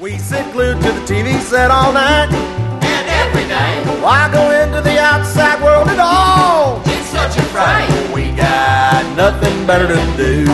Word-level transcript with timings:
We 0.00 0.16
sit 0.18 0.52
glued 0.52 0.76
to 0.80 0.92
the 0.92 1.00
TV 1.00 1.40
set 1.40 1.72
all 1.72 1.92
night. 1.92 2.28
And 2.30 3.08
every 3.08 3.48
night, 3.48 4.00
Why 4.00 4.30
go 4.32 4.50
into 4.52 4.80
the 4.80 4.96
outside 5.00 5.60
world 5.60 5.88
at 5.88 5.98
all? 5.98 6.80
it's 6.86 7.06
such 7.06 7.36
a 7.36 7.42
fright. 7.46 7.88
We 8.14 8.30
got 8.36 9.16
nothing 9.16 9.66
better 9.66 9.88
to 9.88 10.16
do 10.16 10.44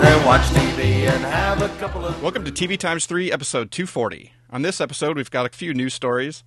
than 0.00 0.26
watch 0.26 0.42
TV 0.48 1.06
and 1.08 1.22
have 1.24 1.62
a 1.62 1.68
couple 1.78 2.04
of. 2.04 2.20
Welcome 2.20 2.44
to 2.44 2.50
TV 2.50 2.76
Times 2.76 3.06
3, 3.06 3.30
episode 3.30 3.70
240. 3.70 4.32
On 4.50 4.62
this 4.62 4.80
episode, 4.80 5.16
we've 5.16 5.30
got 5.30 5.46
a 5.46 5.56
few 5.56 5.72
news 5.72 5.94
stories, 5.94 6.42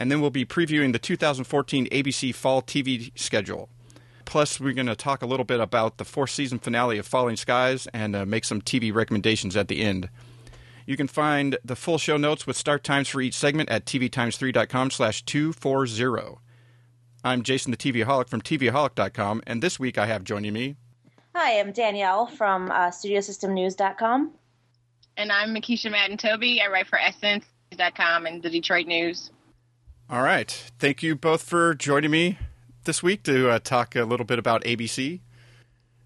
and 0.00 0.10
then 0.10 0.20
we'll 0.20 0.30
be 0.30 0.44
previewing 0.44 0.92
the 0.92 0.98
2014 0.98 1.86
ABC 1.86 2.34
Fall 2.34 2.62
TV 2.62 3.16
schedule. 3.16 3.68
Plus, 4.24 4.58
we're 4.58 4.72
going 4.74 4.88
to 4.88 4.96
talk 4.96 5.22
a 5.22 5.26
little 5.26 5.44
bit 5.44 5.60
about 5.60 5.98
the 5.98 6.04
fourth 6.04 6.30
season 6.30 6.58
finale 6.58 6.98
of 6.98 7.06
Falling 7.06 7.36
Skies 7.36 7.86
and 7.94 8.16
uh, 8.16 8.26
make 8.26 8.44
some 8.44 8.60
TV 8.60 8.92
recommendations 8.92 9.56
at 9.56 9.68
the 9.68 9.82
end. 9.82 10.08
You 10.86 10.96
can 10.96 11.08
find 11.08 11.58
the 11.64 11.76
full 11.76 11.98
show 11.98 12.16
notes 12.16 12.46
with 12.46 12.56
start 12.56 12.84
times 12.84 13.08
for 13.08 13.20
each 13.20 13.34
segment 13.34 13.68
at 13.68 13.84
tvtimes3.com 13.84 14.92
slash 14.92 15.24
240. 15.24 16.38
I'm 17.24 17.42
Jason 17.42 17.72
the 17.72 17.76
TVaholic 17.76 18.28
from 18.28 18.40
tvaholic.com, 18.40 19.42
and 19.46 19.60
this 19.60 19.80
week 19.80 19.98
I 19.98 20.06
have 20.06 20.24
joining 20.24 20.52
me 20.52 20.76
Hi, 21.38 21.60
I'm 21.60 21.72
Danielle 21.72 22.28
from 22.28 22.70
uh, 22.70 22.88
StudioSystemNews.com. 22.88 24.32
And 25.18 25.30
I'm 25.30 25.54
Mekeisha 25.54 25.90
Madden 25.90 26.16
Toby. 26.16 26.62
I 26.62 26.70
write 26.70 26.86
for 26.86 26.98
Essence.com 26.98 28.24
and 28.24 28.42
the 28.42 28.48
Detroit 28.48 28.86
News. 28.86 29.30
All 30.08 30.22
right. 30.22 30.50
Thank 30.78 31.02
you 31.02 31.14
both 31.14 31.42
for 31.42 31.74
joining 31.74 32.10
me 32.10 32.38
this 32.84 33.02
week 33.02 33.22
to 33.24 33.50
uh, 33.50 33.58
talk 33.58 33.96
a 33.96 34.04
little 34.04 34.24
bit 34.24 34.38
about 34.38 34.64
ABC 34.64 35.20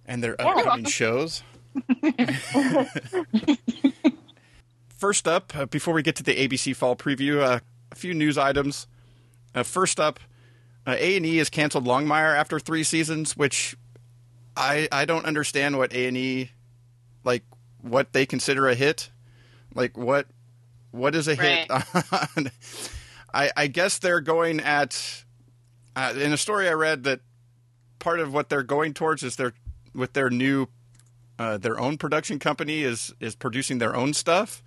and 0.05 0.21
their 0.21 0.35
upcoming 0.41 0.87
shows. 0.87 1.45
First 5.01 5.27
up, 5.27 5.57
uh, 5.57 5.65
before 5.65 5.95
we 5.95 6.03
get 6.03 6.15
to 6.17 6.23
the 6.23 6.47
ABC 6.47 6.77
fall 6.77 6.95
preview, 6.95 7.41
uh, 7.41 7.61
a 7.91 7.95
few 7.95 8.13
news 8.13 8.37
items. 8.37 8.87
Uh, 9.55 9.63
first 9.63 9.99
up, 9.99 10.21
uh, 10.87 10.95
A&E 10.99 11.38
has 11.38 11.49
canceled 11.49 11.87
Longmire 11.87 12.37
after 12.37 12.61
three 12.61 12.85
seasons, 12.85 13.35
which 13.35 13.74
I 14.55 14.89
I 14.93 15.07
don't 15.07 15.24
understand 15.24 15.79
what 15.79 15.95
A&E 15.95 16.51
like 17.24 17.45
what 17.80 18.13
they 18.13 18.27
consider 18.27 18.69
a 18.69 18.74
hit. 18.74 19.11
Like 19.74 19.97
what 19.97 20.27
what 20.91 21.15
is 21.15 21.29
a 21.29 21.35
hit? 21.35 21.71
I 23.33 23.51
I 23.57 23.67
guess 23.69 23.99
they're 23.99 24.21
going 24.21 24.61
at 24.61 25.24
uh, 25.96 26.13
in 26.15 26.35
a 26.35 26.37
story 26.37 26.69
I 26.69 26.74
read 26.74 27.05
that 27.05 27.21
part 28.01 28.21
of 28.21 28.35
what 28.35 28.51
they're 28.51 28.63
going 28.63 28.93
towards 28.93 29.23
is 29.23 29.37
their 29.37 29.55
with 29.95 30.13
their 30.13 30.29
new 30.29 30.67
uh, 31.39 31.57
their 31.57 31.80
own 31.80 31.96
production 31.96 32.39
company 32.39 32.83
is 32.83 33.15
is 33.19 33.35
producing 33.35 33.79
their 33.79 33.96
own 33.96 34.13
stuff. 34.13 34.63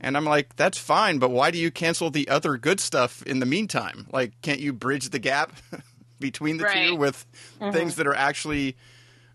And 0.00 0.16
I'm 0.16 0.24
like, 0.24 0.54
that's 0.56 0.78
fine, 0.78 1.18
but 1.18 1.30
why 1.30 1.50
do 1.50 1.58
you 1.58 1.70
cancel 1.70 2.10
the 2.10 2.28
other 2.28 2.56
good 2.56 2.78
stuff 2.80 3.22
in 3.24 3.40
the 3.40 3.46
meantime? 3.46 4.06
Like, 4.12 4.40
can't 4.42 4.60
you 4.60 4.72
bridge 4.72 5.10
the 5.10 5.18
gap 5.18 5.52
between 6.20 6.56
the 6.58 6.64
two 6.64 6.90
Right. 6.90 6.98
with 6.98 7.26
things 7.72 7.96
that 7.96 8.06
are 8.06 8.14
actually 8.14 8.76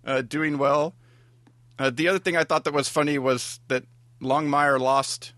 uh, 0.06 0.22
doing 0.22 0.58
well? 0.58 0.96
Uh, 1.78 1.90
the 1.90 2.08
other 2.08 2.20
thing 2.20 2.38
I 2.38 2.44
thought 2.46 2.64
that 2.64 2.74
was 2.74 2.88
funny 2.88 3.18
was 3.18 3.60
that 3.68 3.84
Longmire 4.22 4.80
lost. 4.80 5.34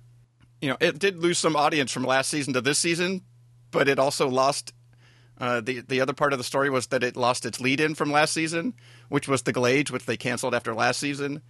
You 0.62 0.70
know, 0.70 0.78
it 0.80 1.00
did 1.00 1.18
lose 1.22 1.38
some 1.40 1.56
audience 1.56 1.92
from 1.92 2.04
last 2.04 2.30
season 2.30 2.54
to 2.54 2.62
this 2.62 2.78
season, 2.78 3.22
but 3.72 3.88
it 3.88 3.98
also 4.00 4.28
lost. 4.28 4.74
Uh, 5.38 5.60
the 5.60 5.82
the 5.82 6.00
other 6.02 6.14
part 6.14 6.32
of 6.34 6.40
the 6.40 6.44
story 6.46 6.70
was 6.70 6.88
that 6.88 7.04
it 7.04 7.18
lost 7.18 7.46
its 7.46 7.60
lead 7.60 7.80
in 7.82 7.94
from 7.96 8.12
last 8.12 8.32
season, 8.34 8.74
which 9.10 9.28
was 9.28 9.42
the 9.42 9.52
Glades, 9.52 9.92
which 9.92 10.06
they 10.06 10.16
canceled 10.18 10.54
after 10.56 10.74
last 10.74 11.00
season, 11.00 11.42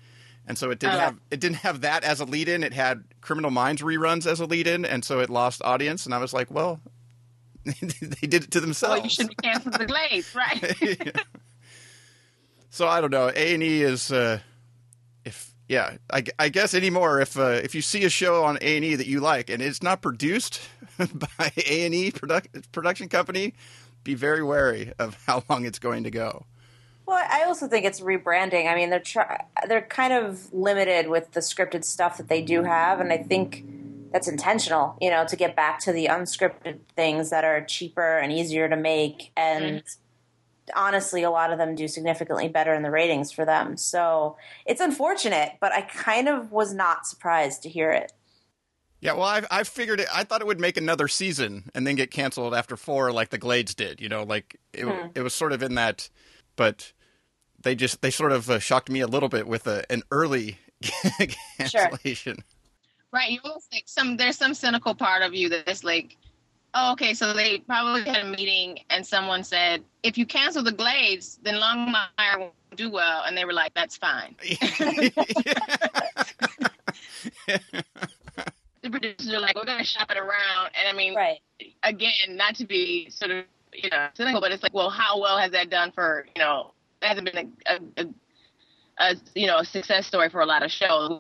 and 0.48 0.58
so 0.58 0.70
it 0.72 0.80
didn't 0.80 0.96
Oh. 0.96 1.00
have 1.00 1.18
it 1.32 1.40
didn't 1.40 1.58
have 1.58 1.82
that 1.82 2.04
as 2.04 2.20
a 2.20 2.26
lead 2.26 2.48
in. 2.50 2.64
It 2.64 2.74
had 2.74 3.04
Criminal 3.22 3.52
Minds 3.52 3.82
reruns 3.82 4.26
as 4.26 4.40
a 4.40 4.46
lead 4.46 4.68
in, 4.68 4.86
and 4.86 5.04
so 5.04 5.20
it 5.20 5.30
lost 5.30 5.62
audience. 5.64 6.06
And 6.06 6.14
I 6.14 6.20
was 6.20 6.34
like, 6.34 6.52
well, 6.52 6.80
they 7.66 8.28
did 8.28 8.44
it 8.44 8.52
to 8.52 8.60
themselves. 8.60 9.04
you 9.04 9.10
should 9.10 9.30
be 9.30 9.36
canceling 9.36 9.78
the 9.78 9.86
Glades, 9.88 10.36
right? 10.36 11.16
So 12.70 12.88
I 12.88 13.02
don't 13.02 13.12
know. 13.12 13.30
A 13.34 13.54
and 13.54 13.64
E 13.64 13.82
is, 13.82 14.12
uh, 14.12 14.40
if 15.24 15.52
yeah, 15.68 15.98
I, 16.12 16.24
I 16.38 16.50
guess 16.50 16.74
anymore. 16.74 17.22
If 17.22 17.38
uh, 17.40 17.60
if 17.64 17.74
you 17.74 17.82
see 17.82 18.04
a 18.04 18.10
show 18.10 18.44
on 18.44 18.58
A 18.62 18.76
and 18.76 18.84
E 18.86 18.96
that 18.96 19.08
you 19.08 19.20
like 19.22 19.50
and 19.50 19.62
it's 19.62 19.82
not 19.82 20.02
produced 20.02 20.60
by 20.98 21.52
A 21.58 21.86
and 21.86 21.96
E 21.96 22.12
production 22.72 23.08
company, 23.10 23.54
be 24.04 24.14
very 24.14 24.44
wary 24.44 24.92
of 25.00 25.18
how 25.26 25.44
long 25.50 25.66
it's 25.66 25.80
going 25.80 26.04
to 26.04 26.12
go. 26.12 26.46
Well, 27.06 27.24
I 27.30 27.44
also 27.44 27.68
think 27.68 27.86
it's 27.86 28.00
rebranding. 28.00 28.72
I 28.72 28.76
mean, 28.76 28.90
they're 28.90 29.00
try- 29.00 29.46
they're 29.68 29.82
kind 29.82 30.14
of 30.14 30.52
limited 30.54 31.08
with 31.08 31.32
the 31.32 31.40
scripted 31.40 31.84
stuff 31.84 32.18
that 32.18 32.30
they 32.30 32.42
do 32.42 32.64
have, 32.64 33.00
and 33.00 33.14
I 33.14 33.18
think 33.18 33.64
that's 34.12 34.28
intentional. 34.28 34.98
You 35.00 35.12
know, 35.12 35.26
to 35.28 35.36
get 35.36 35.56
back 35.56 35.80
to 35.82 35.92
the 35.92 36.08
unscripted 36.08 36.80
things 36.96 37.30
that 37.30 37.44
are 37.44 37.64
cheaper 37.64 38.18
and 38.18 38.32
easier 38.32 38.68
to 38.68 38.76
make, 38.76 39.32
and 39.38 39.84
mm-hmm. 39.84 40.80
honestly, 40.80 41.22
a 41.22 41.30
lot 41.30 41.52
of 41.52 41.60
them 41.60 41.76
do 41.76 41.88
significantly 41.88 42.48
better 42.48 42.74
in 42.74 42.82
the 42.82 42.92
ratings 42.92 43.32
for 43.32 43.46
them. 43.46 43.78
So 43.78 44.38
it's 44.66 44.82
unfortunate, 44.82 45.54
but 45.62 45.72
I 45.74 45.82
kind 45.82 46.28
of 46.28 46.52
was 46.52 46.74
not 46.74 47.06
surprised 47.06 47.62
to 47.64 47.70
hear 47.70 47.92
it. 47.92 48.12
Yeah, 49.06 49.14
well, 49.14 49.24
I 49.24 49.44
I 49.52 49.64
figured 49.64 50.00
it. 50.00 50.08
I 50.12 50.24
thought 50.24 50.42
it 50.42 50.48
would 50.48 50.60
make 50.60 50.78
another 50.78 51.08
season 51.08 51.70
and 51.76 51.86
then 51.86 51.94
get 51.94 52.10
canceled 52.10 52.56
after 52.56 52.76
four, 52.76 53.12
like 53.12 53.30
the 53.30 53.38
Glades 53.38 53.76
did. 53.76 54.02
You 54.02 54.10
know, 54.10 54.24
like 54.24 54.60
it 54.74 54.86
hmm. 54.86 55.10
it 55.14 55.22
was 55.22 55.36
sort 55.36 55.52
of 55.52 55.62
in 55.62 55.76
that, 55.76 56.10
but 56.56 56.92
they 57.62 57.76
just 57.76 58.02
they 58.02 58.12
sort 58.12 58.32
of 58.32 58.50
uh, 58.50 58.60
shocked 58.60 58.90
me 58.90 59.00
a 59.02 59.08
little 59.08 59.30
bit 59.30 59.48
with 59.48 59.68
a, 59.68 59.84
an 59.92 60.04
early 60.12 60.58
cancellation. 61.58 62.38
right. 63.12 63.32
You 63.32 63.40
almost 63.44 63.74
like 63.74 63.84
some. 63.88 64.18
There's 64.18 64.38
some 64.38 64.54
cynical 64.54 64.94
part 64.96 65.22
of 65.24 65.34
you 65.34 65.50
that's 65.50 65.84
like, 65.84 66.18
oh, 66.74 66.92
okay. 66.94 67.14
So 67.14 67.34
they 67.34 67.60
probably 67.60 68.04
had 68.04 68.26
a 68.26 68.30
meeting 68.30 68.80
and 68.90 69.06
someone 69.06 69.44
said, 69.44 69.84
if 70.04 70.18
you 70.18 70.26
cancel 70.26 70.64
the 70.64 70.72
Glades, 70.72 71.40
then 71.44 71.56
Longmire 71.56 72.40
won't 72.40 72.54
do 72.76 72.90
well, 72.92 73.24
and 73.26 73.36
they 73.38 73.46
were 73.46 73.54
like, 73.54 73.74
that's 73.74 73.98
fine. 73.98 74.36
The 78.82 78.92
producers 78.92 79.34
are 79.34 79.40
like, 79.40 79.56
we're 79.56 79.66
going 79.66 79.80
to 79.80 79.84
shop 79.84 80.12
it 80.12 80.18
around, 80.18 80.70
and 80.80 80.88
I 80.88 80.94
mean, 80.94 81.16
Right. 81.16 81.40
again, 81.82 82.12
not 82.36 82.54
to 82.58 82.66
be 82.68 83.10
sort 83.10 83.32
of 83.32 83.46
you 83.82 83.90
know 83.90 84.08
cynical, 84.14 84.42
but 84.42 84.52
it's 84.52 84.64
like, 84.64 84.74
well, 84.74 84.90
how 84.90 85.20
well 85.20 85.38
has 85.38 85.52
that 85.52 85.70
done 85.70 85.92
for 85.92 86.26
you 86.36 86.42
know? 86.42 86.72
It 87.02 87.08
hasn't 87.08 87.32
been 87.32 87.54
a, 87.68 87.74
a, 87.74 88.04
a, 88.04 89.12
a 89.12 89.16
you 89.36 89.48
know 89.48 89.60
a 89.60 89.66
success 89.66 90.08
story 90.08 90.30
for 90.30 90.42
a 90.42 90.46
lot 90.46 90.64
of 90.64 90.72
shows. 90.72 91.20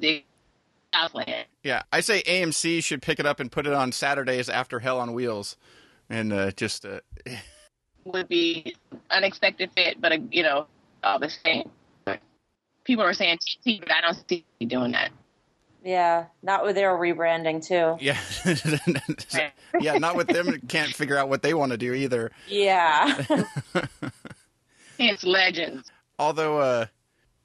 Yeah, 1.63 1.83
I 1.91 1.99
say 1.99 2.23
AMC 2.23 2.83
should 2.83 3.01
pick 3.01 3.19
it 3.19 3.25
up 3.25 3.39
and 3.39 3.51
put 3.51 3.67
it 3.67 3.73
on 3.73 3.91
Saturdays 3.91 4.49
after 4.49 4.79
Hell 4.79 4.99
on 4.99 5.13
Wheels, 5.13 5.57
and 6.09 6.31
uh, 6.31 6.51
just 6.51 6.85
uh, 6.85 6.99
would 8.05 8.27
be 8.27 8.75
unexpected 9.09 9.72
fit, 9.75 9.99
but 9.99 10.11
uh, 10.13 10.17
you 10.31 10.43
know 10.43 10.67
all 11.03 11.19
the 11.19 11.29
same. 11.29 11.69
People 12.83 13.03
are 13.03 13.13
saying 13.13 13.39
TT, 13.39 13.79
but 13.79 13.91
I 13.91 14.01
don't 14.01 14.29
see 14.29 14.45
you 14.59 14.67
doing 14.67 14.91
that. 14.91 15.11
Yeah, 15.85 16.25
not 16.41 16.63
with 16.66 16.73
their 16.75 16.90
rebranding 16.97 17.63
too. 17.63 17.96
yeah, 18.03 18.18
yeah, 19.79 19.97
not 20.00 20.16
with 20.16 20.28
them. 20.28 20.59
Can't 20.68 20.91
figure 20.91 21.16
out 21.16 21.29
what 21.29 21.44
they 21.44 21.53
want 21.53 21.73
to 21.73 21.78
do 21.78 21.94
either. 21.94 22.31
Yeah. 22.50 23.23
it's 24.97 25.23
legends. 25.23 25.91
Although, 26.18 26.57
uh, 26.59 26.85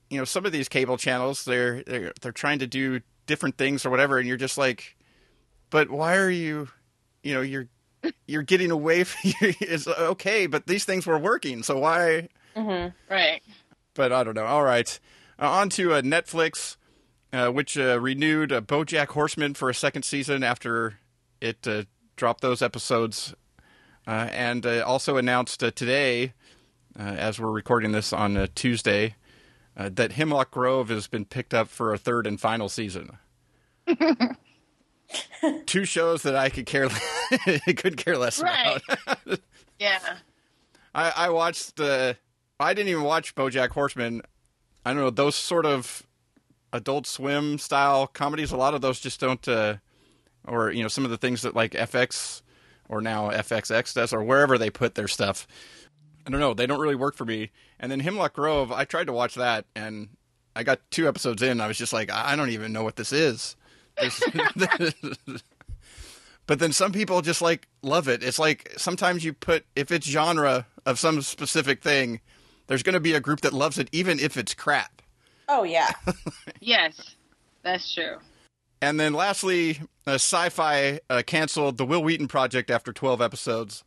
you 0.08 0.18
know, 0.18 0.24
some 0.24 0.46
of 0.46 0.52
these 0.52 0.68
cable 0.68 0.96
channels 0.96 1.44
they're 1.44 1.82
they're 1.82 2.12
they're 2.20 2.32
trying 2.32 2.60
to 2.60 2.66
do 2.66 3.00
different 3.26 3.56
things 3.58 3.84
or 3.84 3.90
whatever, 3.90 4.18
and 4.18 4.26
you're 4.26 4.36
just 4.36 4.56
like, 4.58 4.96
but 5.70 5.90
why 5.90 6.16
are 6.16 6.30
you, 6.30 6.68
you 7.22 7.34
know, 7.34 7.40
you're 7.42 7.68
you're 8.26 8.42
getting 8.42 8.70
away 8.70 9.04
from 9.04 9.32
it's 9.60 9.86
okay, 9.86 10.46
but 10.46 10.66
these 10.66 10.84
things 10.84 11.06
were 11.06 11.18
working, 11.18 11.62
so 11.62 11.78
why? 11.78 12.28
Mhm. 12.56 12.92
Right. 13.10 13.42
but 13.94 14.12
I 14.12 14.24
don't 14.24 14.34
know. 14.34 14.46
All 14.46 14.64
right, 14.64 14.98
uh, 15.38 15.48
on 15.50 15.68
to 15.70 15.92
uh, 15.94 16.00
Netflix, 16.02 16.76
uh, 17.32 17.48
which 17.48 17.76
uh, 17.78 17.98
renewed 18.00 18.52
uh, 18.52 18.60
BoJack 18.60 19.08
Horseman 19.08 19.54
for 19.54 19.68
a 19.70 19.74
second 19.74 20.04
season 20.04 20.42
after 20.42 20.98
it 21.40 21.66
uh, 21.66 21.84
dropped 22.16 22.40
those 22.42 22.60
episodes, 22.62 23.34
uh, 24.06 24.28
and 24.32 24.66
uh, 24.66 24.82
also 24.86 25.16
announced 25.16 25.62
uh, 25.62 25.70
today, 25.70 26.32
uh, 26.98 27.02
as 27.02 27.38
we're 27.40 27.50
recording 27.50 27.92
this 27.92 28.12
on 28.12 28.36
uh, 28.36 28.46
Tuesday, 28.54 29.14
uh, 29.76 29.88
that 29.92 30.12
Hemlock 30.12 30.50
Grove 30.50 30.88
has 30.88 31.06
been 31.06 31.24
picked 31.24 31.54
up 31.54 31.68
for 31.68 31.94
a 31.94 31.98
third 31.98 32.26
and 32.26 32.40
final 32.40 32.68
season. 32.68 33.16
Two 35.66 35.84
shows 35.84 36.22
that 36.22 36.36
I 36.36 36.50
could 36.50 36.66
care 36.66 36.88
could 37.76 37.96
care 37.96 38.16
less 38.18 38.40
Right. 38.42 38.80
about. 38.88 39.40
Yeah. 39.80 39.98
I, 40.94 41.10
I 41.16 41.30
watched 41.30 41.80
uh, 41.80 42.12
I 42.60 42.74
didn't 42.74 42.90
even 42.90 43.02
watch 43.04 43.34
BoJack 43.34 43.70
Horseman. 43.70 44.20
I 44.84 44.92
don't 44.92 45.00
know 45.02 45.08
those 45.08 45.36
sort 45.36 45.64
of 45.64 46.06
Adult 46.72 47.06
Swim 47.06 47.58
style 47.58 48.06
comedies. 48.06 48.52
A 48.52 48.56
lot 48.56 48.74
of 48.74 48.80
those 48.80 49.00
just 49.00 49.20
don't, 49.20 49.46
uh, 49.48 49.76
or 50.46 50.70
you 50.70 50.82
know, 50.82 50.88
some 50.88 51.04
of 51.04 51.10
the 51.10 51.16
things 51.16 51.42
that 51.42 51.54
like 51.54 51.72
FX 51.72 52.42
or 52.88 53.00
now 53.00 53.30
FXX 53.30 53.94
does, 53.94 54.12
or 54.12 54.22
wherever 54.22 54.58
they 54.58 54.70
put 54.70 54.94
their 54.94 55.08
stuff. 55.08 55.46
I 56.26 56.30
don't 56.30 56.40
know. 56.40 56.54
They 56.54 56.66
don't 56.66 56.80
really 56.80 56.96
work 56.96 57.16
for 57.16 57.24
me. 57.24 57.50
And 57.78 57.90
then 57.90 58.00
Hemlock 58.00 58.34
Grove, 58.34 58.72
I 58.72 58.84
tried 58.84 59.06
to 59.06 59.12
watch 59.12 59.36
that, 59.36 59.64
and 59.74 60.08
I 60.54 60.64
got 60.64 60.80
two 60.90 61.08
episodes 61.08 61.42
in. 61.42 61.60
I 61.60 61.66
was 61.66 61.78
just 61.78 61.92
like, 61.92 62.10
I 62.12 62.36
don't 62.36 62.50
even 62.50 62.72
know 62.72 62.82
what 62.82 62.96
this 62.96 63.12
is. 63.12 63.56
But 66.50 66.58
then 66.58 66.72
some 66.72 66.90
people 66.90 67.22
just 67.22 67.40
like 67.40 67.68
love 67.80 68.08
it. 68.08 68.24
It's 68.24 68.40
like 68.40 68.74
sometimes 68.76 69.24
you 69.24 69.32
put 69.32 69.64
if 69.76 69.92
it's 69.92 70.04
genre 70.04 70.66
of 70.84 70.98
some 70.98 71.22
specific 71.22 71.80
thing, 71.80 72.20
there's 72.66 72.82
going 72.82 72.94
to 72.94 72.98
be 72.98 73.12
a 73.12 73.20
group 73.20 73.42
that 73.42 73.52
loves 73.52 73.78
it 73.78 73.88
even 73.92 74.18
if 74.18 74.36
it's 74.36 74.52
crap. 74.52 74.99
Oh 75.50 75.64
yeah. 75.64 75.90
Yes, 76.62 77.16
that's 77.62 77.94
true. 77.94 78.18
And 78.82 79.00
then 79.00 79.14
lastly, 79.14 79.80
uh, 80.06 80.16
Syfy 80.16 80.98
uh, 81.08 81.22
canceled 81.26 81.78
the 81.78 81.86
Wil 81.86 82.02
Wheaton 82.02 82.28
project 82.28 82.70
after 82.70 82.92
12 82.92 83.22
episodes, 83.22 83.82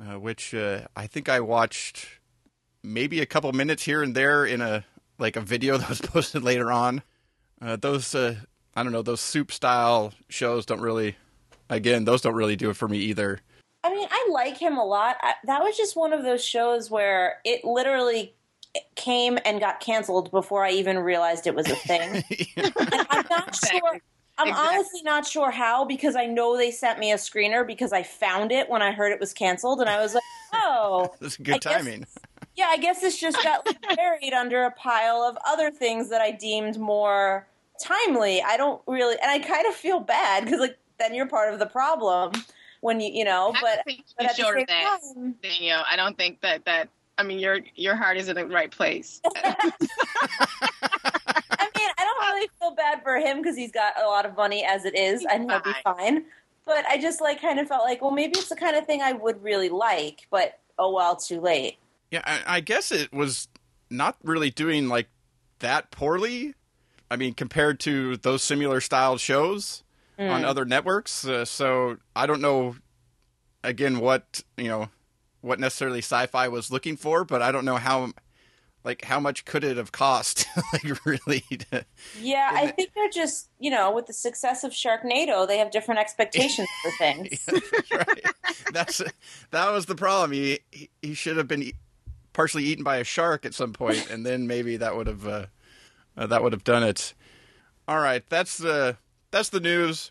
uh, 0.00 0.18
which 0.18 0.52
uh, 0.52 0.80
I 0.96 1.06
think 1.06 1.28
I 1.28 1.38
watched 1.38 2.08
maybe 2.82 3.20
a 3.20 3.26
couple 3.26 3.52
minutes 3.52 3.84
here 3.84 4.02
and 4.02 4.14
there 4.14 4.44
in 4.44 4.60
a 4.60 4.84
like 5.18 5.36
a 5.36 5.40
video 5.40 5.76
that 5.78 5.88
was 5.88 6.00
posted 6.00 6.42
later 6.42 6.72
on. 6.72 7.02
Uh, 7.62 7.76
those 7.76 8.14
uh, 8.14 8.34
I 8.74 8.82
don't 8.82 8.92
know 8.92 9.02
those 9.02 9.20
soup 9.20 9.50
style 9.50 10.12
shows 10.28 10.66
don't 10.66 10.80
really, 10.80 11.16
again, 11.70 12.04
those 12.04 12.20
don't 12.20 12.34
really 12.34 12.56
do 12.56 12.70
it 12.70 12.76
for 12.76 12.88
me 12.88 12.98
either. 12.98 13.40
I 13.82 13.94
mean, 13.94 14.08
I 14.10 14.28
like 14.30 14.58
him 14.58 14.76
a 14.76 14.84
lot. 14.84 15.16
I, 15.22 15.34
that 15.44 15.62
was 15.62 15.76
just 15.76 15.96
one 15.96 16.12
of 16.12 16.24
those 16.24 16.44
shows 16.44 16.90
where 16.90 17.38
it 17.44 17.64
literally 17.64 18.34
came 18.94 19.38
and 19.44 19.60
got 19.60 19.80
canceled 19.80 20.30
before 20.30 20.64
I 20.64 20.70
even 20.72 20.98
realized 20.98 21.46
it 21.46 21.54
was 21.54 21.68
a 21.70 21.76
thing. 21.76 22.22
And 22.56 22.72
I'm 23.10 23.24
not 23.30 23.48
Exactly. 23.48 23.78
sure. 23.80 24.00
I'm 24.38 24.48
Exactly. 24.48 24.76
honestly 24.76 25.02
not 25.02 25.26
sure 25.26 25.50
how 25.50 25.84
because 25.86 26.14
I 26.14 26.26
know 26.26 26.56
they 26.58 26.70
sent 26.70 26.98
me 26.98 27.10
a 27.12 27.16
screener 27.16 27.66
because 27.66 27.92
I 27.92 28.02
found 28.02 28.52
it 28.52 28.68
when 28.68 28.82
I 28.82 28.92
heard 28.92 29.12
it 29.12 29.18
was 29.20 29.32
canceled 29.32 29.80
and 29.80 29.88
I 29.88 29.98
was 30.00 30.14
like, 30.14 30.22
oh, 30.52 31.14
That's 31.20 31.36
good 31.38 31.54
I 31.54 31.58
guess- 31.58 31.72
timing. 31.72 32.06
yeah, 32.54 32.66
I 32.68 32.76
guess 32.76 33.02
it's 33.02 33.18
just 33.18 33.42
got 33.42 33.66
like, 33.66 33.80
buried 33.96 34.32
under 34.34 34.64
a 34.64 34.70
pile 34.72 35.22
of 35.22 35.38
other 35.46 35.70
things 35.70 36.10
that 36.10 36.20
I 36.20 36.32
deemed 36.32 36.78
more 36.78 37.46
timely. 37.82 38.42
I 38.42 38.56
don't 38.58 38.82
really, 38.86 39.16
and 39.22 39.30
I 39.30 39.38
kind 39.38 39.66
of 39.66 39.74
feel 39.74 40.00
bad 40.00 40.44
because 40.44 40.60
like 40.60 40.76
then 40.98 41.14
you're 41.14 41.26
part 41.28 41.52
of 41.52 41.58
the 41.58 41.66
problem 41.66 42.32
when 42.82 43.00
you, 43.00 43.10
you 43.12 43.24
know, 43.24 43.52
I 43.56 43.60
but, 43.60 43.74
don't 43.76 43.84
think 43.84 44.04
but 44.18 44.22
you 44.24 44.28
at 44.28 44.36
the 44.36 44.42
same 44.58 44.66
that, 44.68 45.00
time, 45.14 45.34
Danielle. 45.42 45.84
I 45.90 45.96
don't 45.96 46.16
think 46.16 46.40
that 46.42 46.64
that. 46.66 46.88
I 47.18 47.22
mean, 47.22 47.38
your 47.38 47.60
your 47.74 47.96
heart 47.96 48.16
is 48.16 48.28
in 48.28 48.36
the 48.36 48.46
right 48.46 48.70
place. 48.70 49.20
I 49.36 49.68
mean, 51.74 51.90
I 51.98 52.04
don't 52.04 52.34
really 52.34 52.48
feel 52.58 52.74
bad 52.74 53.02
for 53.02 53.16
him 53.16 53.38
because 53.38 53.56
he's 53.56 53.72
got 53.72 53.94
a 54.00 54.06
lot 54.06 54.26
of 54.26 54.36
money 54.36 54.64
as 54.64 54.84
it 54.84 54.96
is, 54.96 55.20
He's 55.20 55.28
and 55.30 55.50
he'll 55.50 55.60
be 55.60 55.72
fine. 55.82 56.24
But 56.64 56.84
I 56.86 56.98
just 56.98 57.20
like 57.20 57.40
kind 57.40 57.58
of 57.58 57.68
felt 57.68 57.84
like, 57.84 58.02
well, 58.02 58.10
maybe 58.10 58.38
it's 58.38 58.48
the 58.48 58.56
kind 58.56 58.76
of 58.76 58.86
thing 58.86 59.00
I 59.00 59.12
would 59.12 59.42
really 59.42 59.68
like, 59.68 60.26
but 60.30 60.58
oh 60.78 60.92
well, 60.92 61.16
too 61.16 61.40
late. 61.40 61.78
Yeah, 62.10 62.22
I, 62.24 62.56
I 62.56 62.60
guess 62.60 62.92
it 62.92 63.12
was 63.12 63.48
not 63.88 64.16
really 64.22 64.50
doing 64.50 64.88
like 64.88 65.08
that 65.60 65.90
poorly. 65.90 66.54
I 67.10 67.16
mean, 67.16 67.34
compared 67.34 67.80
to 67.80 68.16
those 68.16 68.42
similar 68.42 68.80
styled 68.80 69.20
shows 69.20 69.84
on 70.18 70.44
other 70.44 70.64
networks. 70.64 71.26
Uh, 71.26 71.44
so 71.44 71.98
I 72.14 72.26
don't 72.26 72.40
know. 72.40 72.76
Again, 73.62 74.00
what 74.00 74.42
you 74.56 74.68
know, 74.68 74.88
what 75.46 75.60
necessarily 75.60 76.00
Syfy 76.00 76.50
was 76.50 76.70
looking 76.70 76.96
for, 76.96 77.24
but 77.24 77.40
I 77.40 77.52
don't 77.52 77.64
know 77.64 77.76
how, 77.76 78.12
like, 78.84 79.04
how 79.04 79.20
much 79.20 79.44
could 79.44 79.62
it 79.62 79.76
have 79.76 79.92
cost? 79.92 80.46
like, 80.72 81.04
really? 81.06 81.44
To, 81.70 81.84
Yeah, 82.20 82.50
I 82.52 82.66
think 82.68 82.90
they're 82.94 83.08
just 83.08 83.48
you 83.60 83.70
know 83.70 83.92
with 83.92 84.06
the 84.06 84.12
success 84.12 84.64
of 84.64 84.72
Sharknado, 84.72 85.46
they 85.46 85.58
have 85.58 85.70
different 85.70 86.00
expectations 86.00 86.68
for 86.82 86.90
things. 86.98 87.48
right. 87.92 88.24
That's 88.72 89.02
that 89.52 89.70
was 89.70 89.86
the 89.86 89.94
problem. 89.94 90.32
He 90.32 90.60
he, 90.70 90.90
he 91.00 91.14
should 91.14 91.36
have 91.36 91.48
been 91.48 91.72
partially 92.32 92.64
eaten 92.64 92.84
by 92.84 92.96
a 92.96 93.04
shark 93.04 93.46
at 93.46 93.54
some 93.54 93.72
point, 93.72 94.10
and 94.10 94.26
then 94.26 94.46
maybe 94.46 94.76
that 94.76 94.96
would 94.96 95.06
have 95.06 95.26
uh, 95.26 95.46
uh, 96.16 96.26
that 96.26 96.42
would 96.42 96.52
have 96.52 96.64
done 96.64 96.82
it. 96.82 97.14
All 97.86 98.00
right, 98.00 98.22
that's 98.28 98.58
the 98.58 98.96
that's 99.30 99.48
the 99.50 99.60
news, 99.60 100.10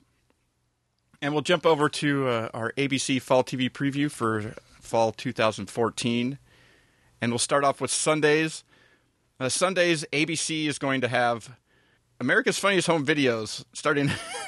and 1.21 1.33
we'll 1.33 1.41
jump 1.41 1.65
over 1.65 1.89
to 1.89 2.27
uh, 2.27 2.49
our 2.53 2.71
ABC 2.77 3.21
Fall 3.21 3.43
TV 3.43 3.69
preview 3.69 4.09
for 4.09 4.55
Fall 4.85 5.11
2014, 5.11 6.37
and 7.21 7.31
we'll 7.31 7.39
start 7.39 7.63
off 7.63 7.81
with 7.81 7.91
Sundays. 7.91 8.63
Uh, 9.39 9.49
Sundays, 9.49 10.05
ABC 10.13 10.67
is 10.67 10.79
going 10.79 11.01
to 11.01 11.07
have 11.07 11.57
America's 12.21 12.57
Funniest 12.57 12.87
Home 12.87 13.05
Videos 13.05 13.65
starting? 13.73 14.09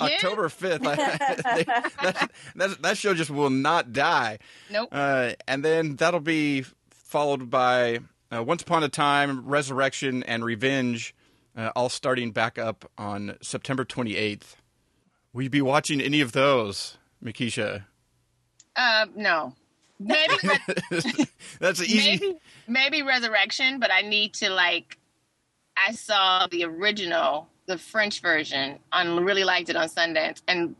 October 0.00 0.48
5th. 0.48 0.82
They- 0.82 1.64
that, 1.64 2.30
that, 2.54 2.82
that 2.82 2.96
show 2.98 3.14
just 3.14 3.30
will 3.30 3.50
not 3.50 3.92
die. 3.92 4.38
Nope. 4.70 4.88
Uh, 4.92 5.32
and 5.48 5.64
then 5.64 5.96
that'll 5.96 6.20
be 6.20 6.64
followed 6.90 7.50
by 7.50 8.00
uh, 8.32 8.42
Once 8.42 8.62
Upon 8.62 8.82
a 8.84 8.88
Time, 8.88 9.46
Resurrection, 9.46 10.22
and 10.24 10.44
Revenge, 10.44 11.14
uh, 11.56 11.70
all 11.74 11.88
starting 11.88 12.30
back 12.30 12.58
up 12.58 12.90
on 12.98 13.36
September 13.42 13.84
28th. 13.84 14.54
Will 15.32 15.42
you 15.42 15.50
be 15.50 15.62
watching 15.62 16.00
any 16.00 16.20
of 16.20 16.32
those, 16.32 16.98
Mekeisha? 17.24 17.84
Uh, 18.76 19.06
no. 19.14 19.54
Maybe 19.98 20.34
That's 21.58 21.80
an 21.80 21.86
easy. 21.86 22.18
maybe 22.20 22.38
maybe 22.68 23.02
resurrection, 23.02 23.80
but 23.80 23.90
I 23.90 24.02
need 24.02 24.34
to 24.34 24.50
like. 24.50 24.98
I 25.76 25.92
saw 25.92 26.46
the 26.46 26.64
original, 26.64 27.48
the 27.66 27.78
French 27.78 28.20
version, 28.20 28.78
on 28.92 29.24
really 29.24 29.44
liked 29.44 29.68
it 29.70 29.76
on 29.76 29.88
Sundance, 29.88 30.42
and 30.48 30.76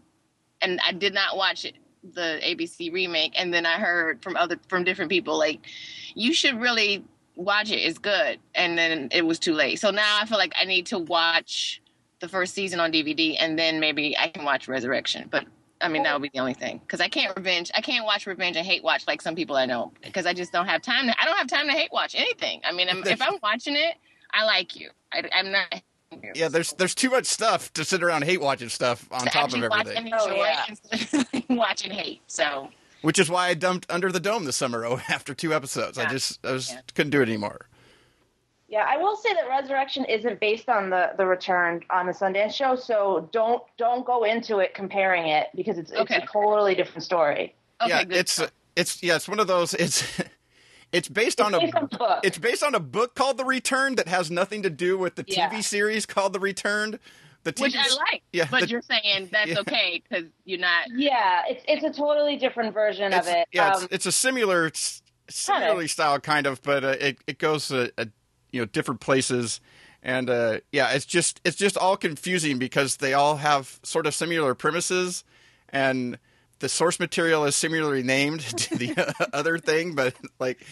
and 0.60 0.80
I 0.86 0.92
did 0.92 1.14
not 1.14 1.36
watch 1.36 1.64
it, 1.64 1.74
the 2.14 2.40
ABC 2.42 2.92
remake. 2.92 3.32
And 3.36 3.52
then 3.52 3.64
I 3.66 3.78
heard 3.78 4.22
from 4.22 4.36
other 4.36 4.58
from 4.68 4.84
different 4.84 5.10
people 5.10 5.38
like, 5.38 5.60
you 6.14 6.34
should 6.34 6.60
really 6.60 7.04
watch 7.36 7.70
it. 7.70 7.76
It's 7.76 7.98
good. 7.98 8.38
And 8.54 8.76
then 8.76 9.08
it 9.12 9.24
was 9.24 9.38
too 9.38 9.54
late. 9.54 9.78
So 9.78 9.90
now 9.90 10.18
I 10.20 10.26
feel 10.26 10.38
like 10.38 10.54
I 10.60 10.64
need 10.64 10.86
to 10.86 10.98
watch 10.98 11.80
the 12.20 12.28
first 12.28 12.54
season 12.54 12.80
on 12.80 12.92
DVD, 12.92 13.36
and 13.38 13.58
then 13.58 13.80
maybe 13.80 14.16
I 14.18 14.28
can 14.28 14.44
watch 14.44 14.68
Resurrection. 14.68 15.28
But 15.30 15.44
I 15.80 15.88
mean, 15.88 16.02
that 16.04 16.12
would 16.14 16.22
be 16.22 16.30
the 16.32 16.40
only 16.40 16.54
thing 16.54 16.78
because 16.78 17.00
I 17.00 17.08
can't 17.08 17.36
revenge. 17.36 17.70
I 17.74 17.80
can't 17.80 18.04
watch 18.04 18.26
revenge 18.26 18.56
and 18.56 18.66
hate 18.66 18.82
watch 18.82 19.06
like 19.06 19.20
some 19.20 19.34
people 19.34 19.56
I 19.56 19.66
know 19.66 19.92
because 20.02 20.26
I 20.26 20.32
just 20.32 20.52
don't 20.52 20.66
have 20.66 20.82
time. 20.82 21.06
To, 21.06 21.20
I 21.20 21.24
don't 21.24 21.36
have 21.36 21.48
time 21.48 21.66
to 21.66 21.72
hate 21.72 21.90
watch 21.92 22.14
anything. 22.14 22.60
I 22.64 22.72
mean, 22.72 22.88
I'm, 22.88 23.06
if 23.06 23.20
I'm 23.20 23.36
watching 23.42 23.76
it, 23.76 23.94
I 24.32 24.44
like 24.44 24.76
you. 24.76 24.90
I, 25.12 25.22
I'm 25.34 25.52
not. 25.52 25.82
Yeah, 26.34 26.48
there's 26.48 26.72
there's 26.74 26.94
too 26.94 27.10
much 27.10 27.26
stuff 27.26 27.72
to 27.74 27.84
sit 27.84 28.02
around 28.02 28.24
hate 28.24 28.40
watching 28.40 28.68
stuff 28.68 29.06
on 29.12 29.20
to 29.20 29.26
top 29.26 29.48
of 29.48 29.54
actually 29.54 29.68
watch 29.68 29.86
everything, 29.88 30.12
and 30.12 30.14
Oh, 30.18 31.24
yeah. 31.24 31.44
watching 31.56 31.90
hate. 31.90 32.22
So 32.26 32.70
which 33.02 33.18
is 33.18 33.28
why 33.28 33.48
I 33.48 33.54
dumped 33.54 33.86
Under 33.90 34.10
the 34.10 34.20
Dome 34.20 34.44
this 34.44 34.56
summer 34.56 34.84
oh, 34.86 35.00
after 35.08 35.34
two 35.34 35.52
episodes. 35.52 35.98
I 35.98 36.06
just 36.06 36.44
I 36.46 36.52
just 36.52 36.72
Yeah. 36.72 36.80
couldn't 36.94 37.10
do 37.10 37.20
it 37.20 37.28
anymore. 37.28 37.66
Yeah, 38.68 38.84
I 38.88 38.96
will 38.96 39.16
say 39.16 39.32
that 39.34 39.48
Resurrection 39.48 40.04
isn't 40.06 40.40
based 40.40 40.68
on 40.68 40.90
the 40.90 41.12
the 41.16 41.24
return 41.26 41.82
on 41.90 42.06
the 42.06 42.12
Sundance 42.12 42.52
show, 42.54 42.74
so 42.76 43.28
don't 43.32 43.62
don't 43.78 44.04
go 44.04 44.24
into 44.24 44.58
it 44.58 44.74
comparing 44.74 45.28
it 45.28 45.48
because 45.54 45.78
it's 45.78 45.92
Okay. 45.92 46.16
it's 46.16 46.24
a 46.24 46.32
totally 46.32 46.74
different 46.74 47.04
story. 47.04 47.54
okay, 47.80 47.90
yeah, 47.90 48.04
good. 48.04 48.16
it's 48.16 48.42
it's 48.74 49.02
yeah, 49.02 49.16
it's 49.16 49.28
one 49.28 49.38
of 49.40 49.46
those. 49.46 49.72
It's 49.74 50.02
it's 50.92 51.08
based 51.08 51.40
on 51.40 51.54
It's 51.54 51.72
a 51.72 51.78
on 51.78 51.86
book. 51.86 52.20
it's 52.24 52.38
based 52.38 52.62
on 52.64 52.74
a 52.74 52.80
book 52.80 53.14
called 53.14 53.38
The 53.38 53.44
Returned 53.44 53.98
that 53.98 54.08
has 54.08 54.30
nothing 54.32 54.62
to 54.64 54.70
do 54.70 54.98
with 54.98 55.14
the 55.14 55.24
TV 55.24 55.62
series 55.62 56.04
called 56.06 56.32
The 56.32 56.40
Returned. 56.40 56.98
The 57.44 57.52
TV, 57.52 57.60
which 57.62 57.76
I 57.76 57.88
like. 58.10 58.22
Yeah, 58.32 58.48
but 58.50 58.62
the- 58.62 58.66
you're 58.68 58.82
saying 58.82 59.28
that's 59.30 59.52
Yeah. 59.52 59.60
okay 59.60 60.02
because 60.08 60.24
you're 60.44 60.58
not. 60.58 60.86
Yeah, 60.96 61.42
it's 61.48 61.62
it's 61.68 61.84
a 61.84 61.96
totally 61.96 62.36
different 62.36 62.74
version 62.74 63.12
it's, 63.12 63.28
of 63.28 63.32
it. 63.32 63.46
yeah, 63.52 63.68
Um, 63.74 63.84
it's, 63.84 63.92
it's 63.92 64.06
a 64.06 64.10
similar 64.12 64.66
s- 64.66 65.00
similarly 65.30 65.86
styled 65.86 66.24
kind 66.24 66.48
of, 66.48 66.60
but 66.62 66.82
uh, 66.82 66.88
it 66.98 67.18
it 67.28 67.38
goes 67.38 67.70
uh, 67.70 67.86
uh, 67.96 68.06
you 68.56 68.62
know 68.62 68.66
different 68.66 69.00
places. 69.00 69.60
And 70.02 70.30
uh, 70.30 70.60
yeah, 70.72 70.90
it's 70.92 71.04
just 71.06 71.40
it's 71.44 71.56
just 71.56 71.76
all 71.76 71.96
confusing 71.96 72.58
because 72.58 72.96
they 72.98 73.12
all 73.14 73.36
have 73.36 73.78
sort 73.82 74.06
of 74.06 74.14
similar 74.14 74.54
premises, 74.54 75.24
and 75.68 76.18
the 76.60 76.68
source 76.68 76.98
material 77.00 77.44
is 77.44 77.56
similarly 77.56 78.02
named 78.02 78.40
to 78.64 78.76
the 78.76 79.14
other 79.32 79.58
thing. 79.58 79.94
But 79.94 80.14
like, 80.38 80.64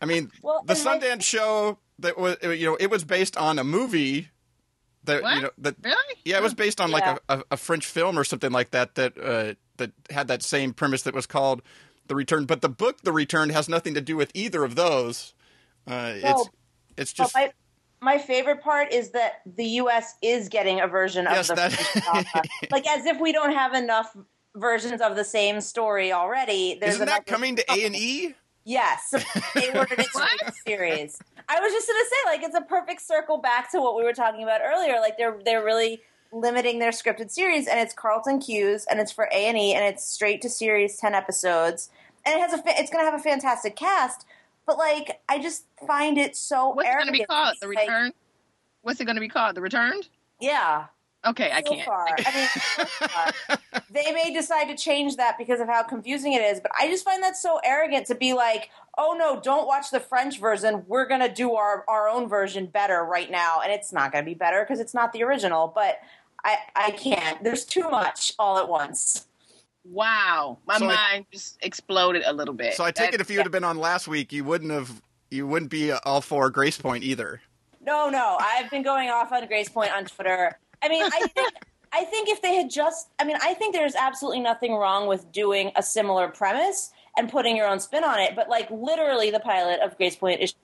I 0.00 0.06
mean, 0.06 0.30
Well, 0.42 0.62
the 0.66 0.74
Sundance 0.74 1.22
show 1.22 1.78
that 1.98 2.16
was 2.18 2.36
you 2.42 2.66
know 2.66 2.76
it 2.80 2.90
was 2.90 3.04
based 3.04 3.36
on 3.36 3.58
a 3.58 3.64
movie 3.64 4.28
that 5.04 5.22
What? 5.22 5.34
you 5.36 5.42
know 5.42 5.50
that 5.58 5.76
Really? 5.82 6.14
yeah, 6.24 6.38
it 6.38 6.42
was 6.42 6.54
based 6.54 6.80
on 6.80 6.90
like 6.90 7.04
Yeah. 7.04 7.18
a, 7.28 7.42
a, 7.50 7.56
French 7.58 7.84
film 7.86 8.18
or 8.18 8.24
something 8.24 8.52
like 8.52 8.70
that 8.70 8.94
that 8.94 9.18
uh, 9.18 9.54
that 9.76 9.92
had 10.10 10.28
that 10.28 10.42
same 10.42 10.72
premise 10.72 11.02
that 11.02 11.14
was 11.14 11.26
called 11.26 11.60
The 12.06 12.14
Return. 12.14 12.46
But 12.46 12.62
the 12.62 12.68
book 12.70 13.02
The 13.02 13.12
Return 13.12 13.50
has 13.50 13.68
nothing 13.68 13.92
to 13.94 14.00
do 14.00 14.16
with 14.16 14.30
either 14.34 14.64
of 14.64 14.76
those. 14.76 15.34
Uh, 15.86 16.14
No. 16.22 16.46
It's 16.96 17.12
but 17.12 17.24
just 17.24 17.34
my 17.34 17.52
my 18.02 18.18
favorite 18.18 18.62
part 18.62 18.92
is 18.92 19.10
that 19.10 19.42
the 19.44 19.64
U.S. 19.64 20.14
is 20.22 20.48
getting 20.48 20.80
a 20.80 20.86
version 20.86 21.26
of 21.26 21.32
Yes, 21.34 21.48
the 21.48 21.54
that- 21.54 22.46
like 22.70 22.86
as 22.86 23.04
if 23.06 23.20
we 23.20 23.32
don't 23.32 23.52
have 23.52 23.74
enough 23.74 24.16
versions 24.56 25.00
of 25.00 25.16
the 25.16 25.24
same 25.24 25.60
story 25.60 26.12
already. 26.12 26.78
There's 26.80 26.94
isn't 26.94 27.06
that 27.06 27.26
coming 27.26 27.56
to 27.56 27.72
A 27.72 27.84
and 27.84 27.94
E? 27.94 28.34
Yes, 28.64 29.14
they 29.54 29.68
ordered 29.76 29.98
it 29.98 30.06
to 30.12 30.52
series. 30.66 31.18
I 31.48 31.60
was 31.60 31.72
just 31.72 31.88
gonna 31.88 32.04
say, 32.04 32.16
like, 32.26 32.42
it's 32.42 32.54
a 32.56 32.60
perfect 32.60 33.00
circle 33.02 33.38
back 33.38 33.70
to 33.72 33.80
what 33.80 33.96
we 33.96 34.02
were 34.04 34.12
talking 34.12 34.42
about 34.42 34.60
earlier. 34.64 35.00
Like, 35.00 35.16
they're 35.18 35.38
they're 35.44 35.64
really 35.64 36.02
limiting 36.32 36.78
their 36.78 36.90
scripted 36.90 37.30
series, 37.30 37.66
and 37.66 37.80
it's 37.80 37.92
Carlton 37.94 38.38
Cuse, 38.40 38.86
and 38.90 39.00
it's 39.00 39.10
for 39.12 39.24
A 39.32 39.46
and 39.46 39.58
E, 39.58 39.72
and 39.74 39.84
it's 39.84 40.04
straight 40.04 40.40
to 40.42 40.48
series, 40.50 40.96
ten 40.98 41.14
episodes, 41.14 41.90
and 42.24 42.34
it 42.38 42.40
has 42.40 42.52
a 42.52 42.58
fa- 42.58 42.74
it's 42.78 42.90
gonna 42.90 43.04
have 43.04 43.18
a 43.18 43.22
fantastic 43.22 43.76
cast. 43.76 44.24
But 44.70 44.78
like, 44.78 45.20
I 45.28 45.40
just 45.42 45.64
find 45.84 46.16
it 46.16 46.36
so 46.36 46.68
What's 46.68 46.88
it 46.88 46.92
going 46.92 47.06
to 47.06 47.12
be 47.12 47.24
called? 47.24 47.56
The 47.60 47.66
Like, 47.66 47.78
Return? 47.88 48.12
What's 48.82 49.00
it 49.00 49.04
going 49.04 49.16
to 49.16 49.20
be 49.20 49.28
called? 49.28 49.56
The 49.56 49.60
Returned? 49.60 50.08
yeah, 50.40 50.84
Okay, 51.26 51.50
I 51.52 51.60
can't. 51.60 51.84
far. 51.84 52.06
I. 52.08 52.34
Mean, 52.34 52.48
so 53.48 53.56
they 53.90 54.12
may 54.12 54.32
decide 54.32 54.66
to 54.68 54.76
change 54.76 55.16
that 55.16 55.36
because 55.38 55.58
of 55.60 55.66
how 55.66 55.82
confusing 55.82 56.34
it 56.34 56.40
is, 56.40 56.60
but 56.60 56.70
I 56.78 56.86
just 56.88 57.04
find 57.04 57.20
that 57.24 57.36
so 57.36 57.60
arrogant 57.64 58.06
to 58.06 58.14
be 58.14 58.32
like, 58.32 58.70
"Oh 58.96 59.14
no, 59.18 59.38
don't 59.40 59.66
watch 59.66 59.90
the 59.90 60.00
French 60.00 60.38
version. 60.38 60.84
We're 60.86 61.06
gonna 61.06 61.28
do 61.34 61.56
our 61.56 61.84
our 61.88 62.08
own 62.08 62.26
version 62.28 62.64
better 62.66 63.04
right 63.04 63.30
now," 63.30 63.60
and 63.60 63.70
it's 63.70 63.92
not 63.92 64.12
gonna 64.12 64.24
be 64.24 64.32
better 64.32 64.60
because 64.62 64.80
it's 64.80 64.94
not 64.94 65.12
the 65.12 65.22
original. 65.24 65.70
But 65.74 65.98
I 66.42 66.56
I 66.74 66.90
can't. 66.92 67.42
There's 67.44 67.66
too 67.66 67.90
much 67.90 68.32
all 68.38 68.56
at 68.56 68.68
once. 68.68 69.26
Wow, 69.84 70.58
my 70.66 70.78
So 70.78 70.86
I- 70.86 70.94
mind 70.94 71.26
just 71.32 71.58
exploded 71.62 72.22
a 72.26 72.32
little 72.32 72.54
bit. 72.54 72.74
So 72.74 72.84
I 72.84 72.90
take 72.90 73.12
That- 73.12 73.14
it 73.14 73.20
if 73.20 73.30
you 73.30 73.36
would 73.38 73.46
have 73.46 73.52
been 73.52 73.64
on 73.64 73.78
last 73.78 74.06
week, 74.08 74.32
you 74.32 74.44
wouldn't 74.44 74.70
have 74.70 75.02
you 75.30 75.46
wouldn't 75.46 75.70
be 75.70 75.92
all 75.92 76.20
for 76.20 76.50
Gracepoint 76.50 77.02
either. 77.02 77.40
No, 77.80 78.08
no, 78.10 78.36
I've 78.40 78.68
been 78.68 78.82
going 78.82 79.08
off 79.10 79.30
on 79.32 79.46
Gracepoint 79.46 79.92
on 79.94 80.04
Twitter. 80.04 80.58
I 80.82 80.88
mean, 80.88 81.02
I 81.04 81.26
think 81.28 81.52
I 81.92 82.04
think 82.04 82.28
if 82.28 82.40
they 82.42 82.54
had 82.54 82.70
just, 82.70 83.08
I 83.18 83.24
mean, 83.24 83.36
I 83.42 83.54
think 83.54 83.74
there's 83.74 83.94
absolutely 83.96 84.40
nothing 84.40 84.74
wrong 84.74 85.08
with 85.08 85.30
doing 85.32 85.72
a 85.74 85.82
similar 85.82 86.28
premise 86.28 86.92
and 87.16 87.28
putting 87.30 87.56
your 87.56 87.66
own 87.66 87.80
spin 87.80 88.04
on 88.04 88.20
it. 88.20 88.36
But 88.36 88.48
like, 88.48 88.70
literally, 88.70 89.30
the 89.30 89.40
pilot 89.40 89.80
of 89.80 89.98
Gracepoint 89.98 90.38
is 90.38 90.54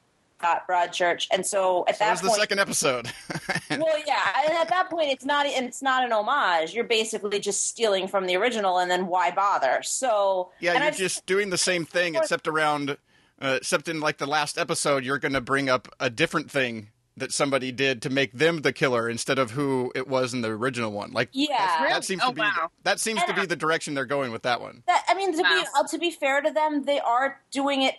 shot 0.42 0.66
Broadchurch, 0.68 1.26
and 1.32 1.44
so 1.44 1.84
at 1.88 1.98
That 1.98 2.06
that 2.06 2.10
was 2.12 2.20
the 2.20 2.28
point, 2.28 2.40
second 2.40 2.58
episode. 2.60 3.10
well, 3.70 3.98
yeah, 4.06 4.32
and 4.44 4.54
at 4.54 4.68
that 4.68 4.90
point, 4.90 5.10
it's 5.10 5.24
not, 5.24 5.46
and 5.46 5.66
it's 5.66 5.82
not 5.82 6.04
an 6.04 6.12
homage. 6.12 6.74
You're 6.74 6.84
basically 6.84 7.38
just 7.40 7.66
stealing 7.66 8.08
from 8.08 8.26
the 8.26 8.36
original, 8.36 8.78
and 8.78 8.90
then 8.90 9.06
why 9.06 9.30
bother? 9.30 9.80
So 9.82 10.50
yeah, 10.60 10.72
and 10.72 10.80
you're 10.80 10.88
I've- 10.88 10.98
just 10.98 11.26
doing 11.26 11.50
the 11.50 11.58
same 11.58 11.84
thing, 11.84 12.14
except 12.14 12.46
around, 12.48 12.96
uh, 13.40 13.58
except 13.60 13.88
in 13.88 14.00
like 14.00 14.18
the 14.18 14.26
last 14.26 14.58
episode, 14.58 15.04
you're 15.04 15.18
going 15.18 15.34
to 15.34 15.40
bring 15.40 15.68
up 15.68 15.88
a 16.00 16.10
different 16.10 16.50
thing 16.50 16.88
that 17.18 17.32
somebody 17.32 17.72
did 17.72 18.02
to 18.02 18.10
make 18.10 18.30
them 18.34 18.60
the 18.60 18.74
killer 18.74 19.08
instead 19.08 19.38
of 19.38 19.52
who 19.52 19.90
it 19.94 20.06
was 20.06 20.34
in 20.34 20.42
the 20.42 20.48
original 20.48 20.92
one. 20.92 21.10
Like, 21.12 21.30
Yeah. 21.32 21.86
that 21.88 22.04
seems 22.04 22.20
Oh, 22.22 22.28
to 22.28 22.34
be 22.34 22.40
wow. 22.42 22.70
that 22.82 23.00
seems 23.00 23.22
to 23.24 23.32
be 23.32 23.46
the 23.46 23.56
direction 23.56 23.94
they're 23.94 24.04
going 24.04 24.32
with 24.32 24.42
that 24.42 24.60
one. 24.60 24.82
That, 24.86 25.02
I 25.08 25.14
mean, 25.14 25.34
to 25.34 25.42
Wow. 25.42 25.62
be 25.62 25.66
uh, 25.74 25.86
to 25.86 25.96
be 25.98 26.10
fair 26.10 26.42
to 26.42 26.50
them, 26.50 26.82
they 26.84 27.00
are 27.00 27.40
doing 27.50 27.80
it 27.80 27.94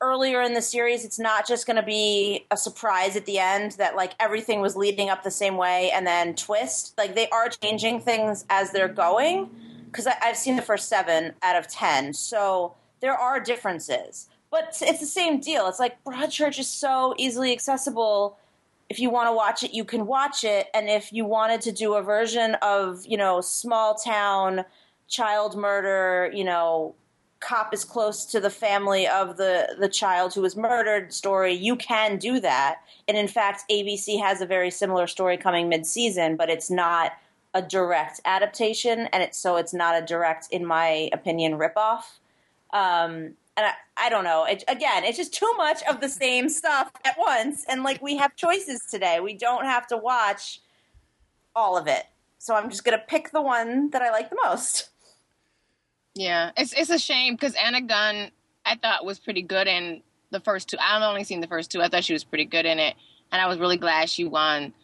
earlier 0.00 0.42
in 0.42 0.54
the 0.54 0.62
series. 0.62 1.04
It's 1.04 1.18
not 1.18 1.46
just 1.46 1.66
going 1.66 1.76
to 1.76 1.82
be 1.82 2.46
a 2.50 2.56
surprise 2.56 3.16
at 3.16 3.26
the 3.26 3.38
end 3.38 3.72
that 3.72 3.96
like 3.96 4.14
everything 4.20 4.60
was 4.60 4.76
leading 4.76 5.10
up 5.10 5.22
the 5.22 5.30
same 5.30 5.56
way 5.56 5.90
and 5.90 6.06
then 6.06 6.34
twist. 6.34 6.94
Like 6.96 7.14
they 7.14 7.28
are 7.30 7.48
changing 7.48 8.00
things 8.00 8.44
as 8.50 8.70
they're 8.72 8.88
going. 8.88 9.50
Because 9.86 10.06
I've 10.06 10.36
seen 10.36 10.54
the 10.54 10.62
first 10.62 10.88
seven 10.88 11.32
out 11.42 11.56
of 11.56 11.66
ten, 11.66 12.14
so 12.14 12.76
there 13.00 13.12
are 13.12 13.40
differences. 13.40 14.28
But 14.48 14.76
it's 14.80 15.00
the 15.00 15.06
same 15.06 15.40
deal. 15.40 15.66
It's 15.66 15.80
like 15.80 16.02
Broadchurch 16.04 16.60
is 16.60 16.68
so 16.68 17.12
easily 17.18 17.50
accessible 17.50 18.38
if 18.90 18.98
you 18.98 19.08
want 19.08 19.28
to 19.28 19.32
watch 19.32 19.62
it, 19.62 19.72
you 19.72 19.84
can 19.84 20.04
watch 20.04 20.42
it. 20.42 20.66
And 20.74 20.90
if 20.90 21.12
you 21.12 21.24
wanted 21.24 21.60
to 21.62 21.72
do 21.72 21.94
a 21.94 22.02
version 22.02 22.56
of, 22.56 23.06
you 23.06 23.16
know, 23.16 23.40
small 23.40 23.94
town 23.94 24.64
child 25.08 25.56
murder, 25.56 26.30
you 26.34 26.42
know, 26.42 26.96
cop 27.40 27.72
is 27.72 27.84
close 27.84 28.24
to 28.26 28.38
the 28.38 28.50
family 28.50 29.08
of 29.08 29.36
the, 29.36 29.74
the 29.78 29.88
child 29.88 30.34
who 30.34 30.42
was 30.42 30.56
murdered 30.56 31.12
story, 31.12 31.54
you 31.54 31.74
can 31.74 32.18
do 32.18 32.38
that. 32.40 32.80
And 33.08 33.16
in 33.16 33.28
fact, 33.28 33.64
ABC 33.70 34.20
has 34.20 34.40
a 34.40 34.46
very 34.46 34.70
similar 34.70 35.06
story 35.06 35.36
coming 35.36 35.68
mid 35.68 35.86
season, 35.86 36.36
but 36.36 36.50
it's 36.50 36.70
not 36.70 37.12
a 37.54 37.62
direct 37.62 38.20
adaptation. 38.24 39.08
And 39.12 39.22
it's 39.22 39.38
so 39.38 39.56
it's 39.56 39.74
not 39.74 40.00
a 40.00 40.04
direct, 40.04 40.48
in 40.50 40.64
my 40.64 41.08
opinion, 41.12 41.54
ripoff. 41.54 42.04
Um, 42.72 43.34
and 43.56 43.66
I, 43.66 43.72
I 43.96 44.08
don't 44.10 44.24
know. 44.24 44.44
It, 44.44 44.62
again, 44.68 45.04
it's 45.04 45.16
just 45.16 45.34
too 45.34 45.52
much 45.56 45.82
of 45.88 46.00
the 46.00 46.08
same 46.08 46.48
stuff 46.48 46.92
at 47.04 47.16
once. 47.18 47.64
And 47.68 47.82
like 47.82 48.02
we 48.02 48.16
have 48.18 48.36
choices 48.36 48.82
today, 48.82 49.18
we 49.20 49.34
don't 49.34 49.64
have 49.64 49.86
to 49.88 49.96
watch 49.96 50.60
all 51.56 51.76
of 51.76 51.86
it. 51.86 52.04
So 52.38 52.54
I'm 52.54 52.70
just 52.70 52.84
gonna 52.84 53.02
pick 53.06 53.32
the 53.32 53.42
one 53.42 53.90
that 53.90 54.02
I 54.02 54.10
like 54.10 54.30
the 54.30 54.38
most. 54.44 54.89
Yeah, 56.20 56.50
it's 56.56 56.74
it's 56.74 56.90
a 56.90 56.98
shame 56.98 57.34
because 57.34 57.54
Anna 57.54 57.80
Gunn 57.80 58.30
I 58.66 58.76
thought 58.76 59.06
was 59.06 59.18
pretty 59.18 59.40
good 59.42 59.66
in 59.66 60.02
the 60.30 60.40
first 60.40 60.68
two. 60.68 60.76
I've 60.78 61.02
only 61.02 61.24
seen 61.24 61.40
the 61.40 61.46
first 61.46 61.70
two. 61.70 61.80
I 61.80 61.88
thought 61.88 62.04
she 62.04 62.12
was 62.12 62.24
pretty 62.24 62.44
good 62.44 62.66
in 62.66 62.78
it, 62.78 62.94
and 63.32 63.40
I 63.40 63.46
was 63.46 63.58
really 63.58 63.78
glad 63.78 64.10
she 64.10 64.24
won 64.26 64.74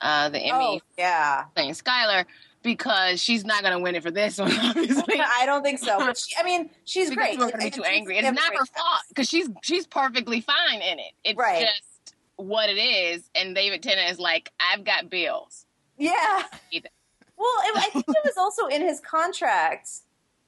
uh, 0.00 0.30
the 0.30 0.38
Emmy 0.38 0.50
Oh 0.52 0.80
yeah, 0.96 1.44
playing 1.54 1.72
Skyler 1.72 2.24
because 2.62 3.20
she's 3.22 3.44
not 3.44 3.60
going 3.62 3.74
to 3.74 3.80
win 3.80 3.96
it 3.96 4.02
for 4.02 4.10
this 4.10 4.38
one, 4.38 4.50
obviously. 4.50 5.20
I 5.20 5.44
don't 5.44 5.62
think 5.62 5.78
so. 5.78 5.98
But 5.98 6.16
she, 6.16 6.34
I 6.38 6.42
mean, 6.42 6.70
she's 6.86 7.10
because 7.10 7.26
great. 7.26 7.34
are 7.36 7.50
going 7.50 7.52
to 7.52 7.58
be 7.58 7.70
too 7.70 7.84
angry. 7.84 8.16
It's 8.16 8.24
not 8.32 8.52
her 8.54 8.64
fault 8.64 9.02
because 9.08 9.28
she's 9.28 9.48
she's 9.62 9.86
perfectly 9.86 10.40
fine 10.40 10.80
in 10.80 10.98
it. 10.98 11.12
It's 11.22 11.36
Right. 11.38 11.66
just 11.66 12.14
what 12.36 12.70
it 12.70 12.78
is, 12.78 13.28
and 13.34 13.54
David 13.54 13.82
Tennant 13.82 14.10
is 14.10 14.18
like, 14.18 14.50
I've 14.58 14.84
got 14.84 15.10
bills. 15.10 15.66
Yeah. 15.98 16.44
Either. 16.72 16.88
Well, 17.36 17.52
it, 17.66 17.76
I 17.76 17.90
think 17.90 18.06
it 18.08 18.24
was 18.24 18.36
also 18.38 18.66
in 18.66 18.80
his 18.82 19.00
contract. 19.00 19.90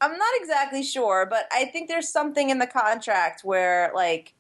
I'm 0.01 0.17
not 0.17 0.33
exactly 0.41 0.83
sure, 0.83 1.27
but 1.29 1.47
I 1.53 1.67
think 1.67 1.89
there's 1.89 2.09
something 2.09 2.51
in 2.51 2.59
the 2.59 2.67
contract 2.67 3.45
where, 3.45 3.93
like, 3.95 4.35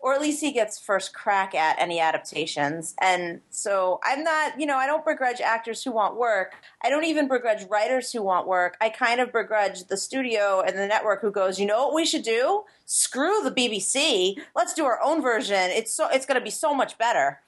or 0.00 0.14
at 0.14 0.20
least 0.20 0.40
he 0.40 0.52
gets 0.52 0.78
first 0.78 1.14
crack 1.14 1.54
at 1.54 1.78
any 1.80 1.98
adaptations. 1.98 2.94
And 3.00 3.40
so 3.50 3.98
I'm 4.04 4.22
not, 4.22 4.60
you 4.60 4.66
know, 4.66 4.76
I 4.76 4.86
don't 4.86 5.04
begrudge 5.04 5.40
actors 5.40 5.82
who 5.82 5.90
want 5.90 6.16
work. 6.16 6.54
I 6.82 6.90
don't 6.90 7.04
even 7.04 7.28
begrudge 7.28 7.64
writers 7.68 8.12
who 8.12 8.22
want 8.22 8.46
work. 8.46 8.76
I 8.80 8.88
kind 8.88 9.20
of 9.20 9.32
begrudge 9.32 9.84
the 9.84 9.96
studio 9.96 10.62
and 10.64 10.78
the 10.78 10.86
network 10.86 11.22
who 11.22 11.30
goes, 11.30 11.58
you 11.58 11.66
know 11.66 11.86
what 11.86 11.94
we 11.94 12.04
should 12.04 12.22
do? 12.22 12.64
Screw 12.84 13.42
the 13.42 13.50
BBC. 13.50 14.38
Let's 14.54 14.74
do 14.74 14.84
our 14.84 15.00
own 15.02 15.22
version. 15.22 15.70
It's 15.70 15.92
so 15.92 16.08
it's 16.08 16.26
going 16.26 16.38
to 16.38 16.44
be 16.44 16.50
so 16.50 16.74
much 16.74 16.98
better. 16.98 17.40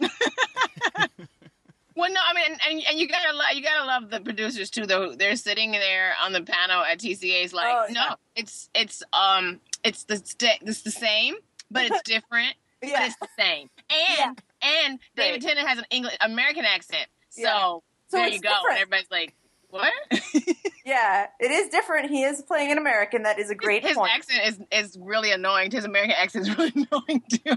Well, 1.96 2.10
no, 2.12 2.20
I 2.28 2.34
mean, 2.34 2.58
and, 2.70 2.82
and 2.90 2.98
you 2.98 3.06
gotta 3.08 3.36
love, 3.36 3.46
you 3.54 3.62
gotta 3.62 3.86
love 3.86 4.10
the 4.10 4.20
producers 4.20 4.70
too. 4.70 4.86
Though 4.86 5.14
they're 5.14 5.36
sitting 5.36 5.70
there 5.72 6.12
on 6.22 6.32
the 6.32 6.42
panel 6.42 6.82
at 6.82 6.98
TCA's, 6.98 7.52
like, 7.52 7.66
Oh, 7.68 7.92
no, 7.92 8.00
yeah. 8.00 8.14
it's 8.36 8.68
it's 8.74 9.02
um 9.12 9.60
it's 9.84 10.04
the 10.04 10.16
st- 10.16 10.62
it's 10.62 10.82
the 10.82 10.90
same, 10.90 11.34
but 11.70 11.84
it's 11.84 12.02
different, 12.04 12.54
but 12.80 12.90
it's 12.90 13.16
the 13.16 13.28
same. 13.38 13.70
And 14.18 14.42
and 14.62 14.98
David 15.16 15.32
Right. 15.34 15.42
Tennant 15.42 15.68
has 15.68 15.78
an 15.78 15.84
English 15.90 16.16
American 16.20 16.64
accent, 16.64 17.06
so, 17.30 17.42
Yeah. 17.42 17.58
So 18.08 18.16
there 18.18 18.28
you 18.28 18.40
go. 18.40 18.48
different. 18.50 18.68
And 18.70 18.78
everybody's 18.78 19.10
like, 19.10 19.34
what? 19.70 19.92
Yeah, 20.86 21.28
it 21.40 21.50
is 21.50 21.70
different. 21.70 22.10
He 22.10 22.24
is 22.24 22.42
playing 22.42 22.70
an 22.70 22.76
American. 22.76 23.22
That 23.22 23.38
is 23.38 23.48
a 23.48 23.54
great 23.54 23.82
His 23.82 23.96
point. 23.96 24.12
accent 24.14 24.40
is 24.46 24.60
is 24.70 24.98
really 25.00 25.30
annoying. 25.32 25.70
His 25.70 25.84
American 25.86 26.14
accent 26.18 26.46
is 26.46 26.58
really 26.58 26.72
annoying 26.92 27.22
too. 27.30 27.56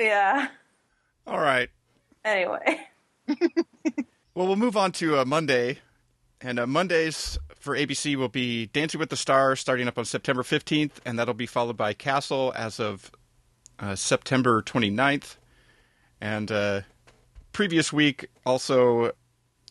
Yeah. 0.00 0.48
All 1.28 1.38
right. 1.38 1.68
Anyway. 2.24 2.80
Well, 4.36 4.46
we'll 4.46 4.56
move 4.56 4.76
on 4.76 4.92
to 4.92 5.18
uh, 5.18 5.24
Monday, 5.24 5.78
and 6.42 6.58
uh, 6.58 6.66
Mondays 6.66 7.38
for 7.58 7.74
ABC 7.74 8.16
will 8.16 8.28
be 8.28 8.66
Dancing 8.66 9.00
with 9.00 9.08
the 9.08 9.16
Stars 9.16 9.60
starting 9.60 9.88
up 9.88 9.96
on 9.96 10.04
September 10.04 10.42
15th, 10.42 10.92
and 11.06 11.18
that'll 11.18 11.32
be 11.32 11.46
followed 11.46 11.78
by 11.78 11.94
Castle 11.94 12.52
as 12.54 12.78
of 12.78 13.10
uh, 13.78 13.94
September 13.94 14.60
29th. 14.60 15.36
And 16.20 16.52
uh, 16.52 16.82
previous 17.52 17.94
week, 17.94 18.26
also 18.44 19.12